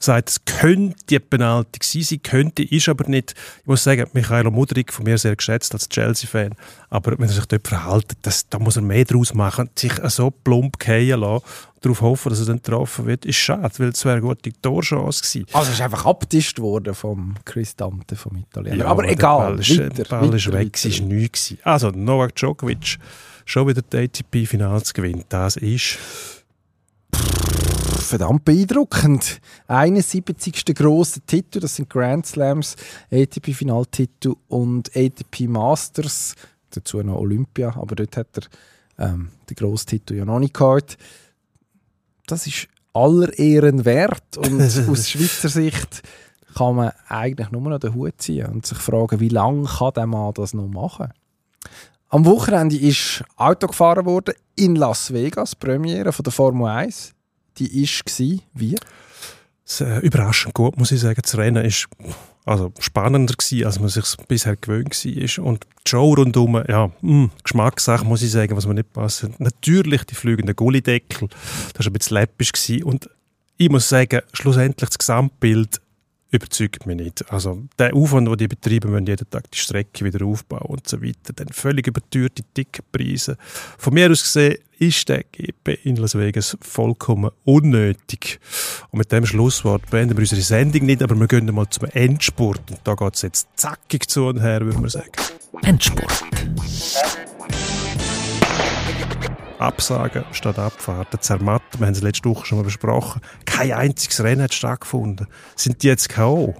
sagt, 0.02 0.30
es 0.30 0.44
könnte 0.44 0.96
eine 1.10 1.20
Penalty 1.20 1.78
gewesen 1.78 2.02
sein, 2.02 2.22
könnte, 2.22 2.62
ist 2.62 2.88
aber 2.88 3.08
nicht. 3.08 3.34
Ich 3.60 3.66
muss 3.66 3.84
sagen, 3.84 4.06
Michailo 4.12 4.50
Mudrik, 4.50 4.92
von 4.92 5.04
mir 5.04 5.18
sehr 5.18 5.36
geschätzt 5.36 5.72
als 5.74 5.88
Chelsea-Fan, 5.88 6.54
aber 6.88 7.12
wenn 7.18 7.28
er 7.28 7.34
sich 7.34 7.46
dort 7.46 7.68
verhält, 7.68 8.12
das, 8.22 8.48
da 8.48 8.58
muss 8.58 8.76
er 8.76 8.82
mehr 8.82 9.04
draus 9.04 9.34
machen. 9.34 9.68
Sich 9.76 9.92
so 10.08 10.30
plump 10.30 10.82
fallen 10.82 11.20
lassen 11.20 11.44
und 11.74 11.84
darauf 11.84 12.00
hoffen, 12.00 12.30
dass 12.30 12.40
er 12.40 12.46
dann 12.46 12.56
getroffen 12.56 13.06
wird, 13.06 13.26
ist 13.26 13.36
schade, 13.36 13.70
weil 13.78 13.88
es 13.90 14.04
wäre 14.04 14.16
eine 14.16 14.22
gute 14.26 14.52
Torchance 14.60 15.22
gewesen. 15.22 15.46
Also 15.52 15.68
es 15.68 15.74
ist 15.74 15.82
einfach 15.82 16.06
abgetischt 16.06 16.58
worden 16.58 16.94
vom 16.94 17.34
Chris 17.44 17.76
Dante, 17.76 18.16
vom 18.16 18.36
Italiener. 18.36 18.76
Ja, 18.76 18.86
aber 18.86 19.02
der 19.02 19.12
egal, 19.12 19.50
Ball 19.50 19.60
ist, 19.60 19.78
weiter, 19.78 19.88
der 19.90 20.04
Ball 20.04 20.34
ist 20.34 20.46
weiter, 20.46 20.58
weg, 20.58 20.66
weiter, 20.66 20.70
es 20.74 20.84
ist 20.84 21.02
weiter. 21.02 21.14
nichts 21.14 21.48
gewesen. 21.48 21.60
Also, 21.64 21.90
Novak 21.90 22.34
Djokovic, 22.36 22.98
schon 23.44 23.68
wieder 23.68 23.82
die 23.82 23.96
ATP-Finals 23.98 24.94
gewinnt. 24.94 25.26
Das 25.28 25.56
ist 25.56 25.98
verdammt 28.10 28.44
beeindruckend. 28.44 29.40
71. 29.68 30.64
grosse 30.74 31.20
Titel, 31.20 31.60
das 31.60 31.76
sind 31.76 31.88
Grand 31.88 32.26
Slams, 32.26 32.76
ATP-Finaltitel 33.10 34.34
und 34.48 34.94
ATP 34.94 35.48
Masters, 35.48 36.34
dazu 36.70 37.02
noch 37.02 37.16
Olympia, 37.16 37.74
aber 37.76 37.94
dort 37.94 38.16
hat 38.16 38.28
er 38.98 39.06
ähm, 39.06 39.30
den 39.48 39.54
grossen 39.54 39.86
Titel 39.86 40.14
ja 40.14 40.24
noch 40.24 40.40
nicht 40.40 40.54
gehabt. 40.54 40.98
Das 42.26 42.46
ist 42.46 42.68
aller 42.92 43.36
Ehren 43.38 43.84
wert 43.84 44.36
und 44.36 44.60
aus 44.88 45.08
Schweizer 45.08 45.48
Sicht 45.48 46.02
kann 46.54 46.74
man 46.74 46.92
eigentlich 47.08 47.50
nur 47.50 47.62
noch 47.62 47.78
den 47.78 47.94
Hut 47.94 48.14
ziehen 48.18 48.46
und 48.46 48.66
sich 48.66 48.78
fragen, 48.78 49.20
wie 49.20 49.28
lange 49.28 49.66
kann 49.66 49.92
der 49.94 50.06
Mann 50.06 50.34
das 50.34 50.52
noch 50.52 50.66
machen? 50.66 51.12
Am 52.08 52.24
Wochenende 52.24 52.76
ist 52.76 53.22
Auto 53.36 53.68
gefahren 53.68 54.04
worden 54.04 54.34
in 54.56 54.74
Las 54.74 55.12
Vegas, 55.12 55.54
Premiere 55.54 56.12
von 56.12 56.24
der 56.24 56.32
Formel 56.32 56.66
1. 56.66 57.14
Die 57.58 57.82
war 57.82 58.40
wie? 58.54 58.76
Sehr 59.64 60.02
überraschend 60.02 60.54
gut, 60.54 60.76
muss 60.76 60.90
ich 60.90 61.00
sagen. 61.00 61.20
Das 61.22 61.36
Rennen 61.36 61.64
ist 61.64 61.86
also 62.44 62.72
spannender 62.80 63.34
gewesen, 63.34 63.66
als 63.66 63.78
man 63.78 63.88
sich 63.88 64.04
bisher 64.26 64.56
gewöhnt 64.56 64.90
war. 64.92 65.44
Und 65.44 65.66
die 65.86 65.90
Show 65.90 66.14
rundherum, 66.14 66.62
ja, 66.68 66.90
mh, 67.00 67.30
Geschmackssache, 67.44 68.04
muss 68.04 68.22
ich 68.22 68.30
sagen, 68.32 68.56
was 68.56 68.66
mir 68.66 68.74
nicht 68.74 68.92
passt. 68.92 69.28
Natürlich 69.38 70.04
die 70.04 70.14
fliegenden 70.14 70.56
Gullideckel, 70.56 71.28
das 71.74 71.86
war 71.86 71.90
ein 71.90 71.92
bisschen 71.92 72.16
läppisch. 72.16 72.52
Gewesen. 72.52 72.82
Und 72.84 73.10
ich 73.56 73.70
muss 73.70 73.88
sagen, 73.88 74.22
schlussendlich 74.32 74.88
das 74.88 74.98
Gesamtbild 74.98 75.80
überzeugt 76.30 76.86
mich 76.86 76.96
nicht. 76.96 77.32
Also 77.32 77.64
der 77.78 77.94
Aufwand, 77.94 78.28
den 78.28 78.36
die 78.36 78.48
betreiben 78.48 78.90
müssen 78.90 79.06
jeden 79.06 79.28
Tag 79.30 79.50
die 79.50 79.58
Strecke 79.58 80.04
wieder 80.04 80.24
aufbauen 80.24 80.66
und 80.66 80.88
so 80.88 81.02
weiter, 81.02 81.32
dann 81.34 81.48
völlig 81.48 81.86
überteuerte 81.86 82.42
Ticketpreise. 82.54 83.36
Von 83.78 83.94
mir 83.94 84.10
aus 84.10 84.22
gesehen 84.22 84.56
ist 84.78 85.08
der 85.08 85.24
GP 85.24 85.78
in 85.84 85.96
Las 85.96 86.14
Vegas 86.16 86.56
vollkommen 86.62 87.30
unnötig. 87.44 88.40
Und 88.90 88.98
mit 88.98 89.12
dem 89.12 89.26
Schlusswort 89.26 89.90
beenden 89.90 90.16
wir 90.16 90.22
unsere 90.22 90.40
Sendung 90.40 90.86
nicht, 90.86 91.02
aber 91.02 91.14
wir 91.16 91.26
gehen 91.26 91.52
mal 91.54 91.68
zum 91.68 91.88
Endspurt 91.90 92.70
und 92.70 92.80
da 92.84 92.94
geht 92.94 93.14
es 93.14 93.22
jetzt 93.22 93.48
zackig 93.56 94.08
zu 94.08 94.26
und 94.26 94.40
her, 94.40 94.60
würde 94.60 94.78
man 94.78 94.88
sagen. 94.88 95.10
Endspurt. 95.62 96.24
Absagen 99.60 100.24
statt 100.32 100.58
Abfahrten, 100.58 101.20
zermatten, 101.20 101.80
wir 101.80 101.86
haben 101.86 101.94
es 101.94 102.02
letzte 102.02 102.28
Woche 102.28 102.46
schon 102.46 102.58
mal 102.58 102.64
besprochen. 102.64 103.20
Kein 103.44 103.72
einziges 103.72 104.22
Rennen 104.22 104.42
hat 104.42 104.54
stattgefunden. 104.54 105.26
Sind 105.54 105.82
die 105.82 105.88
jetzt 105.88 106.08
K.O.? 106.08 106.54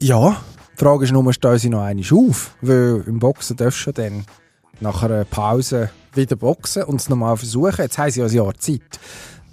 Ja, 0.00 0.36
die 0.74 0.84
Frage 0.84 1.04
ist 1.04 1.12
nur, 1.12 1.32
stehen 1.32 1.58
sie 1.58 1.70
noch 1.70 1.80
einmal 1.80 2.04
auf? 2.12 2.54
Weil 2.60 3.02
im 3.06 3.18
Boxen 3.18 3.56
darfst 3.56 3.86
du 3.86 3.92
dann 3.92 4.26
nach 4.80 5.02
einer 5.02 5.24
Pause 5.24 5.90
wieder 6.12 6.36
boxen 6.36 6.84
und 6.84 7.00
es 7.00 7.08
nochmal 7.08 7.36
versuchen. 7.36 7.74
Jetzt 7.78 7.96
haben 7.96 8.10
sie 8.10 8.20
ja 8.20 8.26
ein 8.26 8.32
Jahr 8.32 8.54
Zeit. 8.58 9.00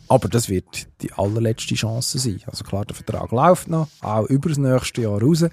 Aber 0.09 0.27
das 0.27 0.49
wird 0.49 0.87
die 1.01 1.13
allerletzte 1.13 1.75
Chance 1.75 2.19
sein. 2.19 2.41
Also 2.45 2.65
klar, 2.65 2.85
der 2.85 2.95
Vertrag 2.95 3.31
läuft 3.31 3.69
noch, 3.69 3.87
auch 4.01 4.25
über 4.25 4.49
das 4.49 4.57
nächste 4.57 5.03
Jahr 5.03 5.21
raus. 5.21 5.45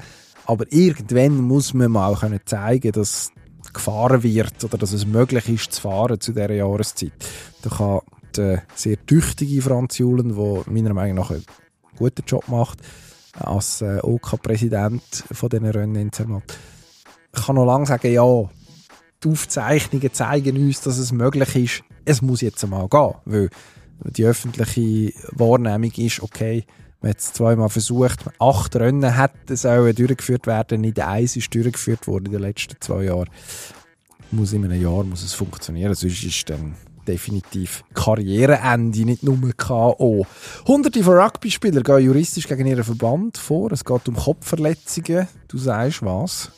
Aber 0.44 0.64
irgendwann 0.70 1.36
muss 1.36 1.72
man 1.72 1.92
mal 1.92 2.16
können 2.16 2.40
zeigen, 2.44 2.90
dass 2.92 3.30
gefahren 3.72 4.22
wird 4.22 4.64
oder 4.64 4.78
dass 4.78 4.92
es 4.92 5.06
möglich 5.06 5.48
ist 5.48 5.72
zu 5.72 5.82
fahren 5.82 6.20
zu 6.20 6.32
dieser 6.32 6.52
Jahreszeit. 6.52 7.12
Da 7.62 7.70
kann 7.70 8.00
der 8.36 8.62
sehr 8.74 9.04
tüchtige 9.06 9.62
Franz 9.62 9.98
Julen, 9.98 10.34
der 10.34 10.62
meiner 10.72 10.94
Meinung 10.94 11.16
nach 11.16 11.30
einen 11.30 11.44
guten 11.96 12.24
Job 12.26 12.48
macht, 12.48 12.78
als 13.34 13.80
äh, 13.82 13.98
OK-Präsident 14.02 15.02
von 15.32 15.48
diesen 15.48 15.66
Rennen 15.66 15.96
in 15.96 16.12
Zermatt, 16.12 16.58
kann 17.32 17.56
noch 17.56 17.64
lange 17.64 17.86
sagen, 17.86 18.12
ja, 18.12 18.48
die 19.22 19.28
Aufzeichnungen 19.28 20.12
zeigen 20.12 20.56
uns, 20.56 20.80
dass 20.80 20.98
es 20.98 21.12
möglich 21.12 21.56
ist. 21.56 21.84
Es 22.04 22.22
muss 22.22 22.40
jetzt 22.40 22.64
einmal 22.64 22.88
gehen, 22.88 23.14
weil 23.24 23.50
die 24.04 24.24
öffentliche 24.24 25.12
Wahrnehmung 25.32 25.92
ist, 25.96 26.22
okay, 26.22 26.64
man 27.00 27.10
hat 27.10 27.18
es 27.18 27.32
zweimal 27.32 27.68
versucht, 27.68 28.20
acht 28.38 28.76
Rennen 28.76 29.16
hätten 29.16 29.56
sollen 29.56 29.94
durchgeführt 29.94 30.46
werden, 30.46 30.82
nicht 30.82 31.00
eins 31.00 31.36
ist 31.36 31.54
durchgeführt 31.54 32.06
worden 32.06 32.26
in 32.26 32.32
den 32.32 32.42
letzten 32.42 32.76
zwei 32.80 33.04
Jahren. 33.04 33.30
Muss 34.30 34.52
in 34.52 34.64
einem 34.64 34.80
Jahr 34.80 35.02
muss 35.04 35.22
es 35.22 35.32
funktionieren, 35.32 35.94
sonst 35.94 36.22
ist 36.22 36.50
dann 36.50 36.74
definitiv 37.06 37.82
Karriereende, 37.94 39.04
nicht 39.04 39.22
nur 39.22 39.38
K.O. 39.56 40.26
Hunderte 40.66 41.02
von 41.02 41.14
Rugby-Spielern 41.14 41.82
gehen 41.82 42.04
juristisch 42.04 42.46
gegen 42.46 42.66
ihren 42.66 42.84
Verband 42.84 43.38
vor. 43.38 43.72
Es 43.72 43.84
geht 43.84 44.08
um 44.08 44.14
Kopfverletzungen. 44.14 45.26
Du 45.48 45.58
sagst 45.58 46.02
was? 46.02 46.52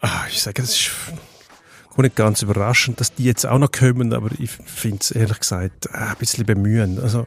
Ah, 0.00 0.24
ich 0.28 0.42
sage, 0.42 0.62
das 0.62 0.70
ist 0.70 0.90
nicht 1.98 2.16
ganz 2.16 2.42
überraschend, 2.42 3.00
dass 3.00 3.14
die 3.14 3.24
jetzt 3.24 3.44
auch 3.44 3.58
noch 3.58 3.70
kommen, 3.70 4.12
aber 4.12 4.30
ich 4.38 4.50
finde 4.50 4.98
es 5.00 5.10
ehrlich 5.10 5.40
gesagt 5.40 5.86
äh, 5.86 5.96
ein 5.96 6.16
bisschen 6.18 6.46
bemühen. 6.46 6.98
Also, 7.00 7.26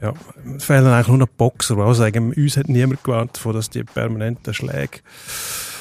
ja, 0.00 0.14
es 0.56 0.64
fehlen 0.64 0.86
eigentlich 0.86 1.08
nur 1.08 1.18
noch 1.18 1.28
Boxer, 1.28 1.76
die 1.76 1.82
auch 1.82 1.92
sagen, 1.92 2.32
uns 2.32 2.56
hat 2.56 2.68
niemand 2.68 3.04
gewarnt, 3.04 3.38
dass 3.44 3.70
die 3.70 3.84
permanenten 3.84 4.54
Schläge 4.54 5.00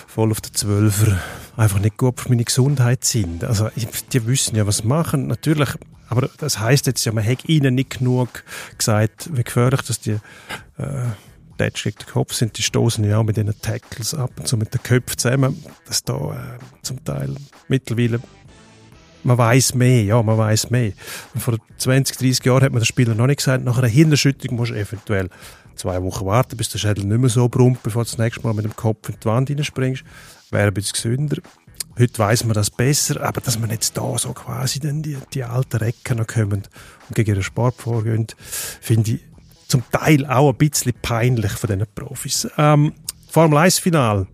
voll 0.07 0.31
auf 0.31 0.41
den 0.41 0.53
Zwölfer 0.53 1.19
einfach 1.55 1.79
nicht 1.79 1.97
gut 1.97 2.19
für 2.19 2.29
meine 2.29 2.43
Gesundheit 2.43 3.05
sind. 3.05 3.43
Also, 3.43 3.69
die 4.11 4.27
wissen 4.27 4.55
ja, 4.55 4.67
was 4.67 4.83
machen. 4.83 5.27
Natürlich, 5.27 5.69
aber 6.09 6.29
das 6.37 6.59
heißt 6.59 6.87
jetzt 6.87 7.05
ja, 7.05 7.11
man 7.11 7.25
hat 7.25 7.47
ihnen 7.47 7.75
nicht 7.75 7.99
genug 7.99 8.43
gesagt, 8.77 9.29
wie 9.33 9.43
gefährlich 9.43 9.81
dass 9.81 9.99
die 9.99 10.17
äh, 10.77 11.07
Tätsch 11.57 11.83
gegen 11.83 11.97
den 11.97 12.07
Kopf 12.07 12.33
sind, 12.33 12.57
die 12.57 12.63
stoßen 12.63 13.03
ja 13.03 13.17
auch 13.17 13.23
mit 13.23 13.37
diesen 13.37 13.59
Tackles 13.61 14.13
ab 14.13 14.31
und 14.37 14.47
so 14.47 14.57
mit 14.57 14.73
den 14.73 14.83
Köpfen 14.83 15.17
zusammen, 15.17 15.63
dass 15.85 16.03
da 16.03 16.15
äh, 16.15 16.83
zum 16.83 17.03
Teil 17.03 17.35
mittlerweile 17.67 18.19
man 19.23 19.37
weiß 19.37 19.73
mehr, 19.75 20.03
ja, 20.03 20.23
man 20.23 20.37
weiß 20.37 20.69
mehr. 20.69 20.93
Und 21.33 21.41
vor 21.41 21.57
20, 21.77 22.17
30 22.17 22.45
Jahren 22.45 22.63
hat 22.63 22.71
man 22.71 22.81
den 22.81 22.85
Spieler 22.85 23.13
noch 23.13 23.27
nicht 23.27 23.37
gesagt, 23.37 23.63
nach 23.63 23.77
einer 23.77 23.87
Hirnerschütterung 23.87 24.55
musst 24.55 24.71
du 24.71 24.75
eventuell 24.75 25.29
zwei 25.75 26.01
Wochen 26.01 26.25
warten, 26.25 26.55
bis 26.55 26.69
der 26.69 26.79
Schädel 26.79 27.03
nicht 27.03 27.19
mehr 27.19 27.29
so 27.29 27.49
brummt, 27.49 27.83
bevor 27.83 28.03
du 28.03 28.09
das 28.09 28.17
nächste 28.17 28.41
Mal 28.43 28.53
mit 28.53 28.65
dem 28.65 28.75
Kopf 28.75 29.09
in 29.09 29.15
die 29.21 29.25
Wand 29.25 29.49
hineinspringst. 29.49 30.03
Wäre 30.49 30.67
ein 30.67 30.73
bisschen 30.73 30.93
gesünder. 30.93 31.37
Heute 31.99 32.19
weiß 32.19 32.45
man 32.45 32.53
das 32.53 32.69
besser, 32.69 33.21
aber 33.21 33.41
dass 33.41 33.59
man 33.59 33.71
jetzt 33.71 33.97
da 33.97 34.17
so 34.17 34.31
quasi 34.33 34.79
dann 34.79 35.01
die, 35.01 35.17
die 35.33 35.43
alten 35.43 35.77
Recken 35.77 36.17
noch 36.17 36.27
kommen 36.27 36.63
und 37.07 37.15
gegen 37.15 37.31
ihren 37.31 37.43
Sport 37.43 37.75
vorgehen, 37.81 38.27
finde 38.37 39.11
ich 39.11 39.21
zum 39.67 39.83
Teil 39.91 40.25
auch 40.25 40.49
ein 40.51 40.57
bisschen 40.57 40.93
peinlich 41.01 41.51
von 41.51 41.67
diesen 41.69 41.85
Profis. 41.93 42.47
Ähm, 42.57 42.93
Formel 43.29 43.57
1 43.59 43.79
Final 43.79 44.27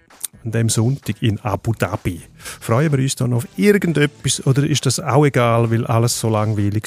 an 0.44 0.52
dem 0.52 0.70
Sonntag 0.70 1.22
in 1.22 1.40
Abu 1.40 1.74
Dhabi. 1.74 2.22
Freuen 2.36 2.92
wir 2.92 3.00
uns 3.00 3.16
dann 3.16 3.34
auf 3.34 3.48
irgendetwas 3.56 4.46
oder 4.46 4.64
ist 4.64 4.86
das 4.86 5.00
auch 5.00 5.26
egal, 5.26 5.72
weil 5.72 5.86
alles 5.88 6.20
so 6.20 6.30
langweilig 6.30 6.86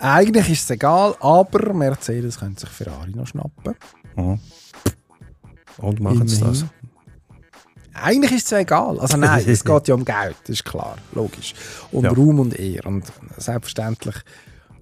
war? 0.00 0.14
Eigentlich 0.16 0.48
ist 0.50 0.64
es 0.64 0.70
egal, 0.70 1.14
aber 1.20 1.72
Mercedes 1.72 2.38
könnte 2.38 2.60
sich 2.60 2.70
Ferrari 2.70 3.10
noch 3.10 3.26
schnappen. 3.26 3.74
Mhm. 4.16 4.38
Und 5.78 6.00
machen 6.00 6.28
sie 6.28 6.40
das? 6.40 6.64
Eigentlich 7.94 8.32
ist 8.32 8.44
es 8.44 8.50
ja 8.50 8.58
egal. 8.58 8.98
Also 9.00 9.16
nein, 9.16 9.44
es 9.46 9.64
geht 9.64 9.88
ja 9.88 9.94
um 9.94 10.04
Geld, 10.04 10.36
das 10.42 10.50
ist 10.50 10.64
klar, 10.64 10.96
logisch. 11.12 11.54
Um 11.90 12.04
Ja. 12.04 12.12
Ruhm 12.12 12.40
und 12.40 12.58
Ehr. 12.58 12.86
Und 12.86 13.04
selbstverständlich 13.36 14.16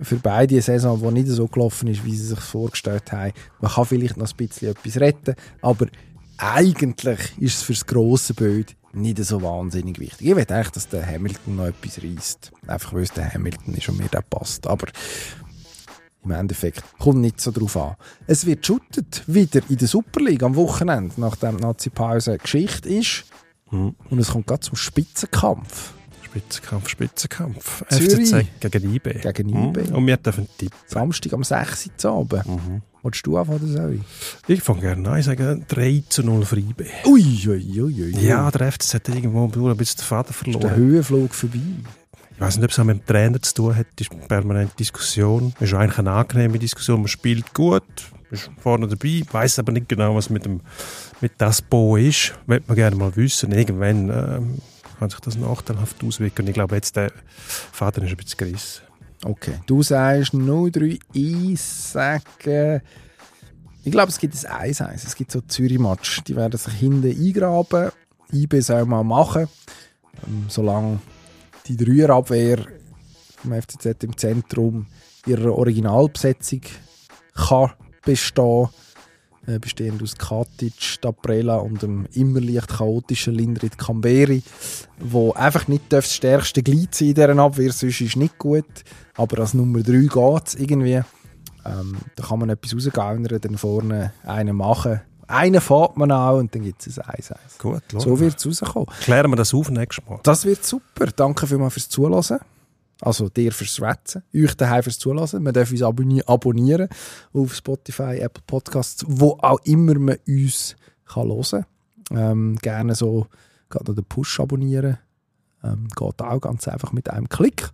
für 0.03 0.16
beide 0.16 0.55
eine 0.55 0.62
Saison, 0.62 1.01
die 1.01 1.22
nicht 1.22 1.28
so 1.28 1.46
gelaufen 1.46 1.88
ist, 1.88 2.05
wie 2.05 2.16
sie 2.16 2.26
sich 2.26 2.40
vorgestellt 2.40 3.12
haben. 3.12 3.32
Man 3.61 3.70
kann 3.70 3.84
vielleicht 3.84 4.16
noch 4.16 4.28
ein 4.28 4.36
bisschen 4.36 4.70
etwas 4.70 4.96
retten, 4.98 5.34
aber 5.61 5.86
eigentlich 6.38 7.18
ist 7.38 7.57
es 7.57 7.62
für 7.62 7.72
das 7.74 7.86
grosse 7.86 8.34
Bild 8.34 8.76
nicht 8.92 9.22
so 9.24 9.42
wahnsinnig 9.42 9.98
wichtig. 9.98 10.28
Ich 10.28 10.36
will 10.36 10.46
eigentlich, 10.48 10.70
dass 10.70 10.88
der 10.88 11.07
Hamilton 11.07 11.57
noch 11.57 11.66
etwas 11.66 12.03
reißt. 12.03 12.53
Einfach 12.66 12.94
weil 12.94 13.03
es 13.03 13.12
der 13.12 13.32
Hamilton 13.32 13.74
ist 13.74 13.88
und 13.88 13.98
mir 13.98 14.09
der 14.09 14.22
passt. 14.22 14.66
Aber 14.66 14.86
im 16.24 16.30
Endeffekt 16.32 16.82
kommt 16.98 17.20
nicht 17.20 17.40
so 17.40 17.51
drauf 17.51 17.76
an. 17.76 17.96
Es 18.26 18.46
wird 18.46 18.66
shootet 18.66 19.22
wieder 19.26 19.61
in 19.68 19.76
der 19.76 19.88
Super 19.88 20.20
League 20.20 20.42
am 20.42 20.57
Wochenende, 20.57 21.14
nachdem 21.18 21.59
die 21.59 21.62
Nazi-Pause 21.62 22.38
Geschichte 22.38 22.88
ist. 22.88 23.24
Mhm. 23.70 23.94
Und 24.09 24.18
es 24.18 24.30
kommt 24.30 24.46
gerade 24.46 24.61
zum 24.61 24.76
Spitzenkampf. 24.76 25.94
Spitzenkampf, 26.31 26.89
Spitzenkampf. 26.89 27.85
Zürich 27.89 28.28
FCZ 28.31 28.70
gegen 28.70 28.95
IB. 28.95 29.33
gegen 29.33 29.51
Mhm. 29.51 29.68
IB. 29.74 29.91
Und 29.93 30.07
wir 30.07 30.16
dürfen 30.16 30.47
tippen. 30.57 30.78
Samstag 30.87 31.33
am 31.33 31.43
6. 31.45 31.91
Uhr 32.05 32.11
Abend. 32.12 32.47
Mhm. 32.47 32.83
Willst 33.03 33.26
du 33.26 33.37
anfangen 33.39 33.61
oder 33.61 33.66
soll 33.72 33.95
ich? 33.95 34.02
Ich 34.57 34.62
fange 34.62 34.81
gerne 34.82 35.09
an. 35.11 35.19
Ich 35.19 35.24
sage 35.24 35.61
3 35.66 36.05
zu 36.09 36.23
0 36.23 36.44
für 36.44 36.59
IB. 36.59 36.85
Ui, 37.07 37.23
ui, 37.48 37.81
ui, 37.82 38.02
ui. 38.05 38.20
Ja, 38.24 38.51
der 38.51 38.70
FCZ 38.73 38.94
hat 38.94 39.09
irgendwo 39.09 39.44
ein 39.44 39.77
bisschen 39.77 39.98
den 39.98 40.05
Faden 40.05 40.31
ist 40.31 40.44
der 40.47 40.52
verloren. 40.52 40.77
Höhenflug 40.77 41.35
vorbei. 41.35 41.59
Ich 42.35 42.40
weiß 42.40 42.57
nicht, 42.57 42.65
ob 42.65 42.70
es 42.70 42.78
auch 42.78 42.85
mit 42.85 42.98
dem 42.98 43.07
Trainer 43.07 43.43
zu 43.43 43.55
tun 43.55 43.77
hat. 43.77 43.86
Das 43.97 44.07
ist 44.07 44.12
eine 44.12 44.27
permanente 44.27 44.74
Diskussion. 44.77 45.52
Es 45.61 45.69
ist 45.70 45.74
eigentlich 45.74 45.98
eine 45.98 46.12
angenehme 46.12 46.59
Diskussion. 46.59 47.01
Man 47.01 47.09
spielt 47.09 47.52
gut, 47.55 47.82
ist 48.31 48.51
vorne 48.62 48.86
dabei, 48.86 49.23
weiß 49.31 49.59
aber 49.59 49.73
nicht 49.73 49.89
genau, 49.89 50.15
was 50.15 50.31
mit 50.31 50.44
dem 50.44 50.61
mit 51.20 51.32
das 51.39 51.61
Bo 51.61 51.97
ist. 51.97 52.35
Möchte 52.47 52.65
man 52.69 52.77
gerne 52.77 52.97
mal 52.97 53.15
wissen. 53.16 53.52
Irgendwann 53.52 54.09
ähm, 54.11 54.59
kann 55.01 55.09
sich 55.09 55.20
das 55.20 55.36
nachteilhaft 55.36 56.05
auswirken. 56.05 56.47
Ich 56.47 56.52
glaube, 56.52 56.77
jetzt 56.77 56.94
der 56.94 57.10
Faden 57.72 58.05
ist 58.05 58.10
ein 58.10 58.16
bisschen 58.18 58.36
gerissen. 58.36 58.82
Okay. 59.24 59.55
Du 59.66 59.82
sagst 59.82 60.35
0-3, 60.35 61.01
ich 61.14 61.60
sage... 61.60 62.82
Ich 63.82 63.90
glaube, 63.90 64.10
es 64.10 64.18
gibt 64.18 64.35
ein 64.44 64.72
1-1. 64.72 65.06
Es 65.06 65.16
gibt 65.16 65.32
so 65.32 65.40
Zürich-Match. 65.40 66.24
Die 66.24 66.36
werden 66.36 66.59
sich 66.59 66.74
hinten 66.74 67.18
eingraben. 67.18 67.90
IB 68.31 68.60
soll 68.60 68.85
mal 68.85 69.02
machen. 69.02 69.48
Ähm, 70.27 70.44
solange 70.48 71.01
die 71.66 71.78
Dreierabwehr 71.78 72.59
vom 73.39 73.52
FCZ 73.55 74.05
im 74.05 74.18
Zentrum 74.18 74.86
ihrer 75.27 75.55
Originalbesetzung 75.56 76.60
kann 77.35 77.72
bestehen 78.05 78.68
äh, 79.46 79.58
bestehend 79.58 80.02
aus 80.02 80.16
Katic, 80.16 81.00
Daprela 81.00 81.56
und 81.56 81.82
dem 81.82 82.06
immer 82.12 82.40
leicht 82.40 82.68
chaotischen 82.68 83.34
Lindrit 83.34 83.78
Kamberi, 83.78 84.42
wo 84.98 85.32
einfach 85.32 85.68
nicht 85.68 85.84
das 85.88 86.14
stärkste 86.14 86.62
Glied 86.62 86.94
sein 86.94 87.08
in 87.08 87.14
dieser 87.14 87.38
Abwehr, 87.38 87.72
sonst 87.72 88.00
ist 88.00 88.16
nicht 88.16 88.38
gut, 88.38 88.66
aber 89.16 89.40
als 89.40 89.54
Nummer 89.54 89.80
3 89.82 89.92
geht 89.92 90.46
es 90.46 90.54
irgendwie. 90.56 91.02
Ähm, 91.64 91.98
da 92.16 92.24
kann 92.24 92.38
man 92.38 92.50
etwas 92.50 92.74
rausgaunern, 92.74 93.40
dann 93.40 93.58
vorne 93.58 94.12
einen 94.24 94.56
machen, 94.56 95.00
Einen 95.26 95.60
fährt 95.60 95.96
man 95.96 96.10
auch 96.10 96.38
und 96.38 96.54
dann 96.54 96.62
gibt 96.62 96.86
es 96.86 96.98
ein 96.98 97.14
1-1. 97.14 97.34
Gut, 97.58 97.82
So 97.98 98.18
wird 98.18 98.36
es 98.44 98.62
rauskommen. 98.62 98.88
Klären 99.00 99.30
wir 99.30 99.36
das 99.36 99.54
auf 99.54 99.70
nächstes 99.70 100.04
Mal. 100.08 100.18
Das 100.22 100.44
wird 100.44 100.64
super. 100.64 101.06
Danke 101.14 101.46
vielmals 101.46 101.74
fürs 101.74 101.88
Zuhören. 101.88 102.40
Also 103.01 103.28
dir 103.28 103.52
fürs 103.52 103.77
Schwätzen, 103.77 104.22
euch 104.35 104.55
daheim 104.55 104.82
fürs 104.82 104.98
Zuhören. 104.98 105.43
Man 105.43 105.55
darf 105.55 105.70
uns 105.70 105.82
abonni 105.82 106.22
abonnieren 106.27 106.89
auf 107.32 107.55
Spotify, 107.55 108.18
Apple 108.18 108.43
Podcasts, 108.47 109.05
wo 109.09 109.39
auch 109.40 109.60
immer 109.64 109.98
man 109.98 110.18
uns 110.27 110.77
kann 111.06 111.28
hören 111.28 111.43
kann. 111.51 111.66
Ähm, 112.12 112.59
gerne 112.60 112.94
so 112.94 113.27
gerade 113.70 113.94
den 113.94 114.05
Push 114.05 114.40
abonnieren. 114.40 114.98
Ähm, 115.62 115.89
geht 115.89 116.22
auch 116.22 116.40
ganz 116.40 116.68
einfach 116.68 116.93
mit 116.93 117.09
einem 117.10 117.28
Klick. 117.28 117.70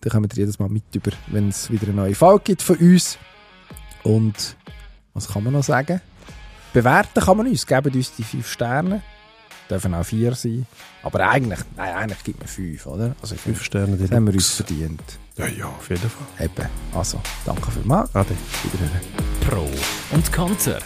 Dann 0.00 0.12
kommt 0.12 0.32
ihr 0.34 0.40
jedes 0.40 0.58
Mal 0.58 0.68
mit 0.68 0.94
über, 0.94 1.10
wenn 1.28 1.48
es 1.48 1.70
wieder 1.70 1.88
eine 1.88 1.96
neue 1.96 2.14
Folge 2.14 2.44
gibt 2.44 2.62
von 2.62 2.76
uns. 2.76 3.18
Und 4.02 4.56
was 5.14 5.28
kann 5.28 5.44
man 5.44 5.52
noch 5.52 5.64
sagen? 5.64 6.00
Bewerten 6.72 7.20
kann 7.20 7.36
man 7.36 7.46
uns, 7.48 7.66
geben 7.66 7.92
uns 7.94 8.14
die 8.14 8.22
5 8.22 8.46
Sterne. 8.48 9.02
Dürfen 9.70 9.94
auch 9.94 10.04
4 10.04 10.34
sein. 10.34 10.66
Aber 11.02 11.28
eigentlich, 11.30 11.60
nein, 11.76 11.94
eigentlich 11.94 12.24
gibt 12.24 12.40
man 12.40 12.48
5, 12.48 12.86
oder? 12.86 13.14
Also 13.22 13.36
Fünf 13.36 13.62
Sterne 13.62 13.96
das 13.96 14.10
haben 14.10 14.26
wir 14.26 14.34
uns 14.34 14.50
verdient. 14.50 15.02
Ja, 15.36 15.46
ja, 15.46 15.66
auf 15.66 15.88
jeden 15.88 16.10
Fall. 16.10 16.44
Eben. 16.46 16.68
Also, 16.94 17.20
danke 17.46 17.70
vielmals. 17.70 18.14
Ade. 18.14 18.34
Wiederhören. 18.64 19.00
Pro 19.48 19.70
und 20.14 20.32
Konter. 20.32 20.80